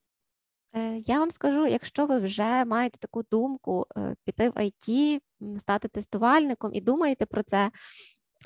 Е, 0.72 0.96
Я 1.06 1.18
вам 1.18 1.30
скажу, 1.30 1.66
якщо 1.66 2.06
ви 2.06 2.18
вже 2.18 2.64
маєте 2.64 2.98
таку 2.98 3.22
думку 3.22 3.86
е, 3.96 4.16
піти 4.24 4.48
в 4.48 4.52
IT, 4.52 5.18
стати 5.58 5.88
тестувальником 5.88 6.70
і 6.74 6.80
думаєте 6.80 7.26
про 7.26 7.42
це, 7.42 7.70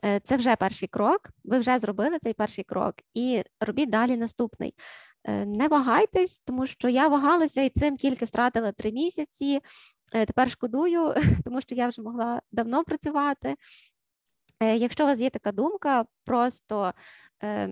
е, 0.04 0.20
це 0.20 0.36
вже 0.36 0.56
перший 0.56 0.88
крок. 0.88 1.30
Ви 1.44 1.58
вже 1.58 1.78
зробили 1.78 2.18
цей 2.18 2.32
перший 2.34 2.64
крок, 2.64 2.94
і 3.14 3.42
робіть 3.60 3.90
далі 3.90 4.16
наступний. 4.16 4.74
Не 5.46 5.68
вагайтесь, 5.68 6.38
тому 6.44 6.66
що 6.66 6.88
я 6.88 7.08
вагалася 7.08 7.62
і 7.62 7.70
цим 7.70 7.96
тільки 7.96 8.24
втратила 8.24 8.72
три 8.72 8.92
місяці. 8.92 9.60
Тепер 10.12 10.50
шкодую, 10.50 11.14
тому 11.44 11.60
що 11.60 11.74
я 11.74 11.88
вже 11.88 12.02
могла 12.02 12.42
давно 12.52 12.84
працювати. 12.84 13.54
Якщо 14.60 15.04
у 15.04 15.06
вас 15.06 15.18
є 15.18 15.30
така 15.30 15.52
думка, 15.52 16.04
просто 16.24 16.92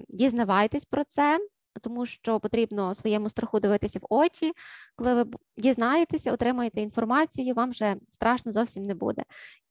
дізнавайтесь 0.09 0.85
про 0.85 1.05
це, 1.05 1.39
тому 1.81 2.07
що 2.07 2.41
потрібно 2.41 2.95
своєму 2.95 3.29
страху 3.29 3.61
дивитися 3.61 3.99
в 3.99 4.07
очі. 4.09 4.53
Коли 4.97 5.15
ви 5.15 5.31
дізнаєтеся, 5.57 6.33
отримаєте 6.33 6.81
інформацію, 6.81 7.55
вам 7.55 7.71
вже 7.71 7.97
страшно 8.11 8.53
зовсім 8.53 8.83
не 8.83 8.95
буде. 8.95 9.23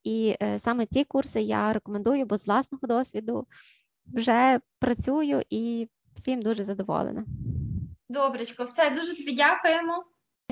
І 0.03 0.35
е, 0.41 0.59
саме 0.59 0.85
ці 0.85 1.03
курси 1.03 1.41
я 1.41 1.73
рекомендую, 1.73 2.25
бо 2.25 2.37
з 2.37 2.47
власного 2.47 2.87
досвіду 2.87 3.47
вже 4.13 4.59
працюю 4.79 5.41
і 5.49 5.89
всім 6.15 6.41
дуже 6.41 6.65
задоволена. 6.65 7.25
Добречко, 8.09 8.63
все 8.63 8.89
дуже 8.89 9.17
тобі 9.17 9.31
дякуємо. 9.31 10.03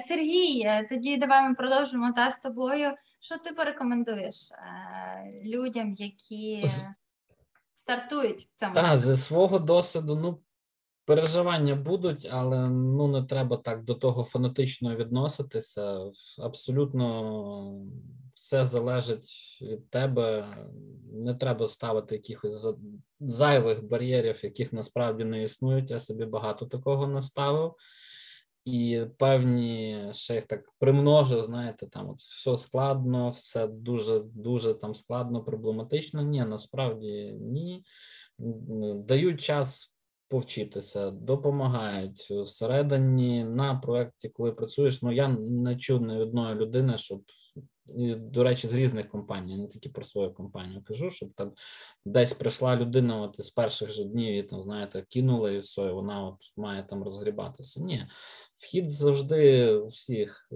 Сергій, 0.08 0.62
е, 0.66 0.88
тоді 0.90 1.18
давай 1.18 1.50
ми 1.50 1.56
продовжимо 1.56 2.12
та 2.12 2.30
з 2.30 2.40
тобою. 2.40 2.94
Що 3.20 3.38
ти 3.38 3.54
порекомендуєш 3.54 4.52
е, 4.52 5.44
людям, 5.46 5.92
які 5.92 6.64
стартують 7.74 8.42
в 8.42 8.54
цьому? 8.54 8.74
Так, 8.74 8.98
зі 8.98 9.18
свого 9.18 9.60
досвіду, 9.60 10.16
ну, 10.16 10.40
переживання 11.10 11.76
будуть, 11.76 12.28
але 12.32 12.70
ну 12.70 13.08
не 13.08 13.24
треба 13.24 13.58
так 13.58 13.84
до 13.84 13.96
того 13.96 14.24
фанатично 14.24 14.96
відноситися. 14.96 16.12
Абсолютно 16.40 17.82
все 18.34 18.66
залежить 18.66 19.60
від 19.62 19.90
тебе. 19.90 20.48
Не 21.14 21.36
треба 21.36 21.68
ставити 21.68 22.16
якихось 22.16 22.68
зайвих 23.20 23.84
бар'єрів, 23.84 24.40
яких 24.44 24.74
насправді 24.74 25.24
не 25.24 25.44
існують. 25.44 25.92
Я 25.92 26.00
собі 26.00 26.26
багато 26.26 26.66
такого 26.66 27.08
не 27.08 27.22
ставив. 27.22 27.74
І 28.66 29.06
певні 29.18 29.98
ще 30.12 30.36
їх 30.36 30.46
так 30.46 30.72
примножив, 30.80 31.44
знаєте, 31.44 31.88
там 31.88 32.10
от 32.10 32.20
все 32.20 32.58
складно, 32.58 33.30
все 33.30 33.68
дуже 33.68 34.20
дуже 34.20 34.74
там 34.74 34.96
складно, 34.96 35.44
проблематично. 35.44 36.22
Ні, 36.22 36.46
насправді 36.46 37.32
ні. 37.40 37.84
Дають 39.08 39.42
час 39.42 39.96
повчитися, 40.30 41.12
допомагають 41.12 42.20
всередині 42.20 43.44
на 43.44 43.76
проєкті, 43.76 44.30
коли 44.30 44.52
працюєш. 44.52 45.02
Ну 45.02 45.12
я 45.12 45.28
не 45.28 45.76
чув 45.76 46.02
ні 46.02 46.18
одної 46.18 46.56
людини, 46.56 46.98
щоб 46.98 47.22
до 48.18 48.44
речі, 48.44 48.68
з 48.68 48.74
різних 48.74 49.10
компаній, 49.10 49.58
не 49.58 49.68
тільки 49.68 49.90
про 49.90 50.04
свою 50.04 50.34
компанію 50.34 50.84
кажу, 50.84 51.10
щоб 51.10 51.34
там 51.34 51.54
десь 52.06 52.34
прийшла 52.34 52.76
людина, 52.76 53.22
от 53.22 53.36
із 53.40 53.50
перших 53.50 53.92
же 53.92 54.04
днів 54.04 54.36
і 54.36 54.44
там, 54.44 54.62
знаєте, 54.62 55.06
кинула 55.10 55.52
і 55.52 55.60
все, 55.60 55.82
і 55.82 55.92
вона 55.92 56.28
от 56.28 56.36
має 56.58 56.84
там 56.84 57.04
розгрібатися. 57.04 57.82
Ні, 57.82 58.08
вхід 58.58 58.92
завжди 58.92 59.78
всіх 59.80 60.50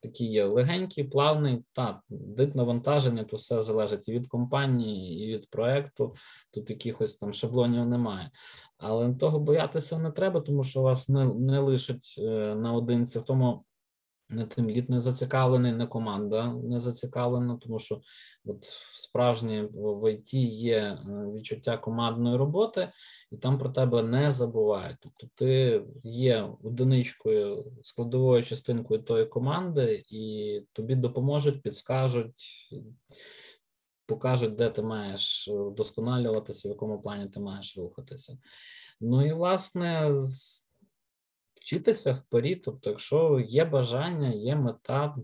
такий 0.00 0.32
є 0.32 0.44
легенький, 0.44 1.04
плавний. 1.04 1.64
та 1.72 2.00
дик 2.08 2.54
навантаження, 2.54 3.24
то 3.24 3.36
все 3.36 3.62
залежить 3.62 4.08
і 4.08 4.12
від 4.12 4.28
компанії, 4.28 5.24
і 5.24 5.34
від 5.34 5.50
проекту. 5.50 6.14
Тут 6.50 6.70
якихось 6.70 7.16
там 7.16 7.32
шаблонів 7.32 7.86
немає. 7.86 8.30
Але 8.78 9.14
того 9.14 9.38
боятися 9.38 9.98
не 9.98 10.10
треба, 10.10 10.40
тому 10.40 10.64
що 10.64 10.82
вас 10.82 11.08
не 11.08 11.24
не 11.24 11.58
лишать 11.58 12.14
е, 12.18 12.54
наодинці 12.54 13.18
в 13.18 13.24
тому 13.24 13.64
не 14.28 14.46
тим 14.46 14.70
літ 14.70 14.90
не 14.90 15.02
зацікавлений, 15.02 15.72
не 15.72 15.86
команда 15.86 16.54
не 16.54 16.80
зацікавлена, 16.80 17.56
тому 17.56 17.78
що 17.78 18.00
от 18.44 18.64
справжнє 18.94 19.68
в 19.72 20.12
ІТ 20.12 20.34
є 20.34 20.76
е, 20.76 20.98
відчуття 21.34 21.76
командної 21.76 22.36
роботи, 22.36 22.92
і 23.32 23.36
там 23.36 23.58
про 23.58 23.70
тебе 23.70 24.02
не 24.02 24.32
забувають. 24.32 24.96
Тобто 25.00 25.28
ти 25.34 25.82
є 26.04 26.48
одиничкою, 26.62 27.72
складовою 27.82 28.42
частинкою 28.42 29.02
тої 29.02 29.26
команди, 29.26 30.04
і 30.08 30.62
тобі 30.72 30.94
допоможуть, 30.94 31.62
підскажуть. 31.62 32.68
Покажуть, 34.08 34.54
де 34.54 34.70
ти 34.70 34.82
маєш 34.82 35.48
вдосконалюватися, 35.52 36.68
в 36.68 36.70
якому 36.70 37.02
плані 37.02 37.28
ти 37.28 37.40
маєш 37.40 37.78
рухатися. 37.78 38.38
Ну 39.00 39.26
і 39.26 39.32
власне 39.32 40.12
вчитися 41.66 42.12
вперед. 42.12 42.62
Тобто, 42.62 42.90
якщо 42.90 43.40
є 43.40 43.64
бажання, 43.64 44.28
є 44.28 44.56
мета, 44.56 45.14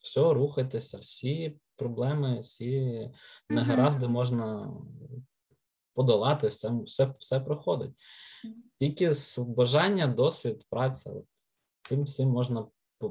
все, 0.00 0.20
рухайтеся, 0.20 0.96
всі 0.96 1.58
проблеми, 1.76 2.40
всі 2.40 3.10
негаразди 3.48 4.08
можна 4.08 4.76
подолати, 5.94 6.48
все 6.48 6.70
все, 6.84 7.14
все 7.18 7.40
проходить. 7.40 7.92
Тільки 8.78 9.14
з 9.14 9.38
бажання, 9.38 10.06
досвід, 10.06 10.64
праця. 10.70 11.10
Цим 11.82 12.02
всім 12.02 12.28
можна 12.28 12.66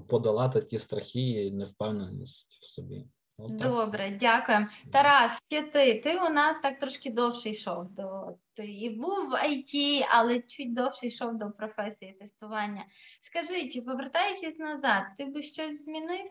подолати 0.08 0.62
ті 0.62 0.80
страхи 0.80 1.20
і 1.20 1.52
невпевненість 1.52 2.60
в 2.62 2.66
собі. 2.66 3.06
От 3.38 3.56
Добре, 3.56 4.10
дякуємо. 4.20 4.68
Тарас, 4.92 5.42
ще 5.50 5.64
ти 5.64 6.00
Ти 6.00 6.18
у 6.18 6.30
нас 6.30 6.58
так 6.62 6.80
трошки 6.80 7.10
довше 7.10 7.50
йшов 7.50 7.90
до 7.90 8.38
ти 8.54 8.96
був 8.98 9.30
в 9.30 9.34
IT, 9.34 10.06
але 10.10 10.40
чуть 10.40 10.74
довше 10.74 11.08
йшов 11.08 11.38
до 11.38 11.52
професії 11.52 12.14
тестування. 12.14 12.86
Скажи, 13.22 13.70
чи 13.70 13.82
повертаючись 13.82 14.60
назад, 14.60 15.04
ти 15.18 15.26
би 15.26 15.42
щось 15.42 15.84
змінив? 15.84 16.26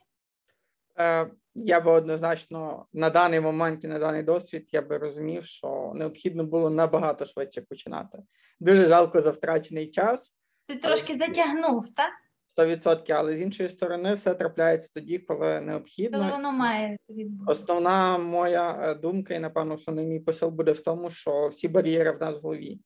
Е, 0.99 1.31
Я 1.55 1.81
би 1.81 1.93
однозначно 1.93 2.87
на 2.93 3.11
даний 3.11 3.41
момент 3.41 3.85
і 3.85 3.89
на 3.89 3.99
даний 3.99 4.23
досвід 4.23 4.69
я 4.73 4.83
би 4.83 4.99
розумів, 4.99 5.45
що 5.45 5.93
необхідно 5.95 6.45
було 6.45 6.71
набагато 6.71 7.25
швидше 7.25 7.63
починати. 7.63 8.19
Дуже 8.61 8.87
жалко 8.87 9.21
за 9.21 9.31
втрачений 9.31 9.91
час. 9.91 10.37
Ти 10.67 10.77
трошки 10.77 11.13
але... 11.13 11.27
затягнув, 11.27 11.93
так? 11.93 12.13
100%, 12.57 13.13
але 13.13 13.33
з 13.33 13.41
іншої 13.41 13.69
сторони, 13.69 14.15
все 14.15 14.35
трапляється 14.35 14.91
тоді, 14.95 15.19
коли 15.19 15.61
необхідно. 15.61 16.19
Коли 16.19 16.31
воно 16.31 16.53
має 16.53 16.97
відбутися. 17.09 17.53
Основна 17.53 18.19
моя 18.19 18.79
е, 18.83 18.95
думка, 18.95 19.35
і 19.35 19.39
напевно, 19.39 19.75
основний 19.75 20.07
мій 20.07 20.21
посил 20.21 20.49
буде 20.49 20.73
в 20.73 20.81
тому, 20.81 21.11
що 21.11 21.49
всі 21.49 21.69
бар'єри 21.69 22.11
в 22.11 22.21
нас 22.21 22.37
в 22.37 22.41
голові. 22.41 22.81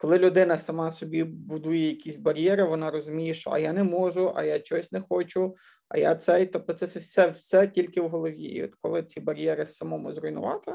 Коли 0.00 0.18
людина 0.18 0.58
сама 0.58 0.90
собі 0.90 1.24
будує 1.24 1.86
якісь 1.86 2.16
бар'єри, 2.16 2.64
вона 2.64 2.90
розуміє, 2.90 3.34
що 3.34 3.50
а 3.50 3.58
я 3.58 3.72
не 3.72 3.84
можу, 3.84 4.32
а 4.36 4.44
я 4.44 4.58
щось 4.58 4.92
не 4.92 5.00
хочу, 5.00 5.54
а 5.88 5.98
я 5.98 6.14
цей. 6.14 6.46
Тобто, 6.46 6.72
це 6.72 6.98
все 6.98 7.28
все 7.28 7.66
тільки 7.66 8.00
в 8.00 8.08
голові. 8.08 8.42
І 8.42 8.64
от 8.64 8.74
коли 8.80 9.02
ці 9.02 9.20
бар'єри 9.20 9.66
самому 9.66 10.12
зруйнувати, 10.12 10.72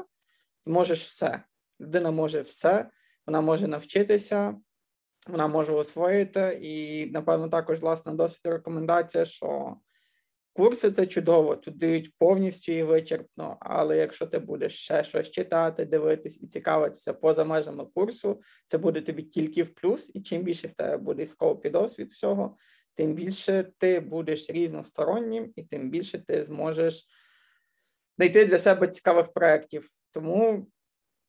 ти 0.64 0.70
можеш 0.70 1.04
все. 1.04 1.42
Людина 1.80 2.10
може 2.10 2.40
все, 2.40 2.90
вона 3.26 3.40
може 3.40 3.68
навчитися, 3.68 4.56
вона 5.28 5.48
може 5.48 5.72
освоїти, 5.72 6.58
і, 6.62 7.06
напевно, 7.10 7.48
також 7.48 7.80
власна 7.80 8.12
досвід 8.12 8.52
рекомендація, 8.52 9.24
що 9.24 9.76
курси 10.52 10.90
це 10.90 11.06
чудово, 11.06 11.56
тут 11.56 11.76
дають 11.76 12.16
повністю 12.18 12.72
і 12.72 12.82
вичерпно, 12.82 13.56
але 13.60 13.96
якщо 13.96 14.26
ти 14.26 14.38
будеш 14.38 14.74
ще 14.82 15.04
щось 15.04 15.30
читати, 15.30 15.84
дивитись 15.84 16.42
і 16.42 16.46
цікавитися 16.46 17.12
поза 17.12 17.44
межами 17.44 17.86
курсу, 17.94 18.40
це 18.66 18.78
буде 18.78 19.00
тобі 19.00 19.22
тільки 19.22 19.62
в 19.62 19.74
плюс, 19.74 20.10
і 20.14 20.22
чим 20.22 20.42
більше 20.42 20.68
в 20.68 20.72
тебе 20.72 20.96
буде 20.96 21.26
скоп 21.26 21.66
і 21.66 21.70
досвід 21.70 22.10
всього, 22.10 22.56
тим 22.94 23.14
більше 23.14 23.70
ти 23.78 24.00
будеш 24.00 24.50
різностороннім, 24.50 25.52
і 25.56 25.62
тим 25.62 25.90
більше 25.90 26.18
ти 26.18 26.44
зможеш 26.44 27.06
знайти 28.18 28.44
для 28.44 28.58
себе 28.58 28.88
цікавих 28.88 29.32
проєктів. 29.32 29.88
Тому 30.10 30.66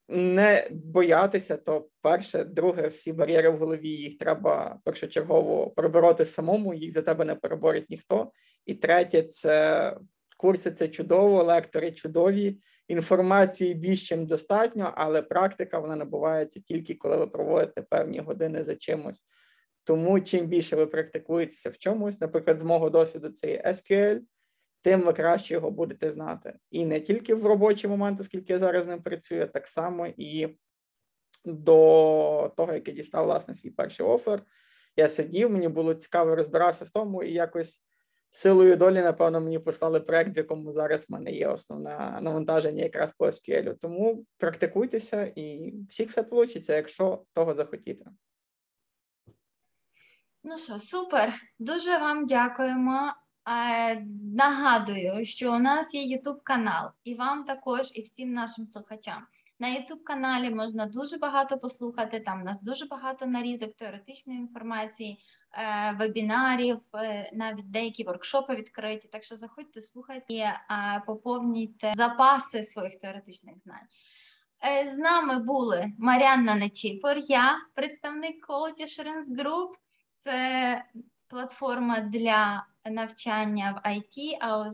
не 0.08 0.68
боятися, 0.72 1.58
то 1.58 1.88
перше, 2.02 2.44
друге, 2.44 2.88
всі 2.88 3.14
бар'єри 3.14 3.50
в 3.50 3.58
голові 3.58 3.90
їх 3.90 4.18
треба 4.18 4.80
першочергово 4.84 5.70
перебороти 5.70 6.26
самому, 6.26 6.74
їх 6.74 6.92
за 6.92 7.02
тебе 7.02 7.26
не 7.26 7.36
переборить 7.36 7.90
ніхто. 7.90 8.32
І 8.66 8.74
третє, 8.74 9.22
це 9.22 9.98
курси 10.38 10.72
це 10.72 10.88
чудово, 10.88 11.44
лектори 11.44 11.92
чудові, 11.92 12.58
інформації 12.88 13.74
більш 13.74 14.08
чим 14.10 14.26
достатньо, 14.26 14.94
але 14.96 15.22
практика 15.22 15.80
вона 15.80 15.96
набувається 15.96 16.60
тільки 16.60 16.96
коли 16.96 17.18
ви 17.18 17.28
проводите 17.28 17.82
певні 17.82 18.20
години 18.20 18.64
за 18.64 18.76
чимось. 18.76 19.26
Тому 19.84 20.20
чим 20.20 20.48
більше 20.48 20.76
ви 20.76 20.86
практикуєтеся 20.86 21.70
в 21.70 21.78
чомусь, 21.78 22.22
наприклад, 22.22 22.58
з 22.58 22.64
мого 22.64 22.90
досвіду, 22.90 23.30
це 23.30 23.52
є 23.52 23.64
SQL, 23.66 24.20
тим 24.86 25.02
ви 25.02 25.14
краще 25.14 25.54
його 25.54 25.72
будете 25.72 26.12
знати. 26.12 26.54
І 26.72 26.86
не 26.86 27.00
тільки 27.00 27.36
в 27.36 27.46
робочий 27.46 27.90
момент, 27.90 28.20
оскільки 28.20 28.54
я 28.54 28.60
зараз 28.60 28.84
з 28.84 28.88
ним 28.88 29.04
працюю, 29.04 29.48
так 29.48 29.68
само 29.68 30.08
і 30.18 30.58
до 31.46 32.54
того, 32.58 32.74
як 32.74 32.88
я 32.88 32.94
дістав 32.94 33.26
власне 33.26 33.54
свій 33.54 33.70
перший 33.70 34.06
офер. 34.06 34.44
Я 34.96 35.08
сидів, 35.08 35.52
мені 35.52 35.68
було 35.68 35.94
цікаво, 35.94 36.36
розбирався 36.36 36.86
в 36.86 36.90
тому, 36.90 37.24
і 37.24 37.34
якось 37.34 37.84
силою 38.32 38.76
долі, 38.76 39.02
напевно, 39.02 39.42
мені 39.42 39.60
послали 39.60 40.00
проект, 40.00 40.36
в 40.36 40.38
якому 40.38 40.72
зараз 40.72 41.06
в 41.10 41.12
мене 41.12 41.32
є 41.32 41.48
основне 41.48 42.18
навантаження 42.22 42.84
якраз 42.84 43.12
по 43.12 43.26
SQL. 43.26 43.76
Тому 43.78 44.26
практикуйтеся 44.38 45.32
і 45.36 45.74
всіх 45.90 46.10
все 46.10 46.22
вийде, 46.22 46.76
якщо 46.76 47.24
того 47.34 47.54
захотіти. 47.54 48.06
Ну 50.44 50.58
що, 50.58 50.80
супер. 50.80 51.34
Дуже 51.60 51.98
вам 51.98 52.26
дякуємо. 52.26 53.14
Нагадую, 54.36 55.26
що 55.26 55.56
у 55.56 55.60
нас 55.60 55.94
є 55.94 56.18
YouTube 56.18 56.40
канал, 56.44 56.90
і 57.04 57.16
вам 57.16 57.44
також, 57.44 57.92
і 57.94 58.02
всім 58.02 58.34
нашим 58.34 58.68
слухачам. 58.68 59.26
На 59.60 59.68
YouTube 59.68 60.04
каналі 60.04 60.50
можна 60.50 60.86
дуже 60.86 61.18
багато 61.18 61.58
послухати. 61.58 62.20
Там 62.20 62.42
у 62.42 62.44
нас 62.44 62.62
дуже 62.62 62.86
багато 62.86 63.26
нарізок 63.26 63.76
теоретичної 63.76 64.40
інформації, 64.40 65.20
е, 65.54 65.96
вебінарів, 66.00 66.80
е, 66.96 67.32
навіть 67.34 67.72
деякі 67.72 68.04
воркшопи 68.04 68.56
відкриті. 68.56 69.10
Так 69.12 69.24
що 69.24 69.36
заходьте, 69.36 69.82
слухайте 69.82 70.34
і 70.34 70.46
поповнюйте 71.08 71.94
запаси 71.96 72.64
своїх 72.64 73.00
теоретичних 73.00 73.60
знань. 73.60 73.88
Е, 74.66 74.88
З 74.88 74.98
нами 74.98 75.40
були 75.40 75.92
Маріанна 76.00 76.56
Нечіпор, 76.56 77.18
я 77.18 77.58
представник 77.76 78.48
Quality 78.50 78.82
Assurance 78.82 79.44
Group. 79.44 79.70
Це 80.20 80.86
платформа 81.28 82.00
для 82.00 82.66
навчання 82.86 83.82
в 83.86 83.88
IT, 83.88 84.38
а 84.42 84.72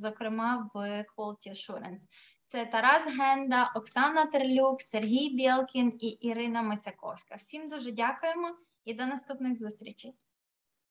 зокрема 0.00 0.70
в 0.74 0.78
Quality 1.16 1.50
Assurance. 1.50 2.00
Це 2.48 2.66
Тарас 2.66 3.16
Генда, 3.18 3.72
Оксана 3.74 4.26
Терлюк, 4.26 4.80
Сергій 4.80 5.30
Білкін 5.30 5.92
і 6.00 6.08
Ірина 6.08 6.62
Мисяковська. 6.62 7.34
Всім 7.34 7.68
дуже 7.68 7.92
дякуємо 7.92 8.56
і 8.84 8.94
до 8.94 9.06
наступних 9.06 9.58
зустрічей. 9.58 10.14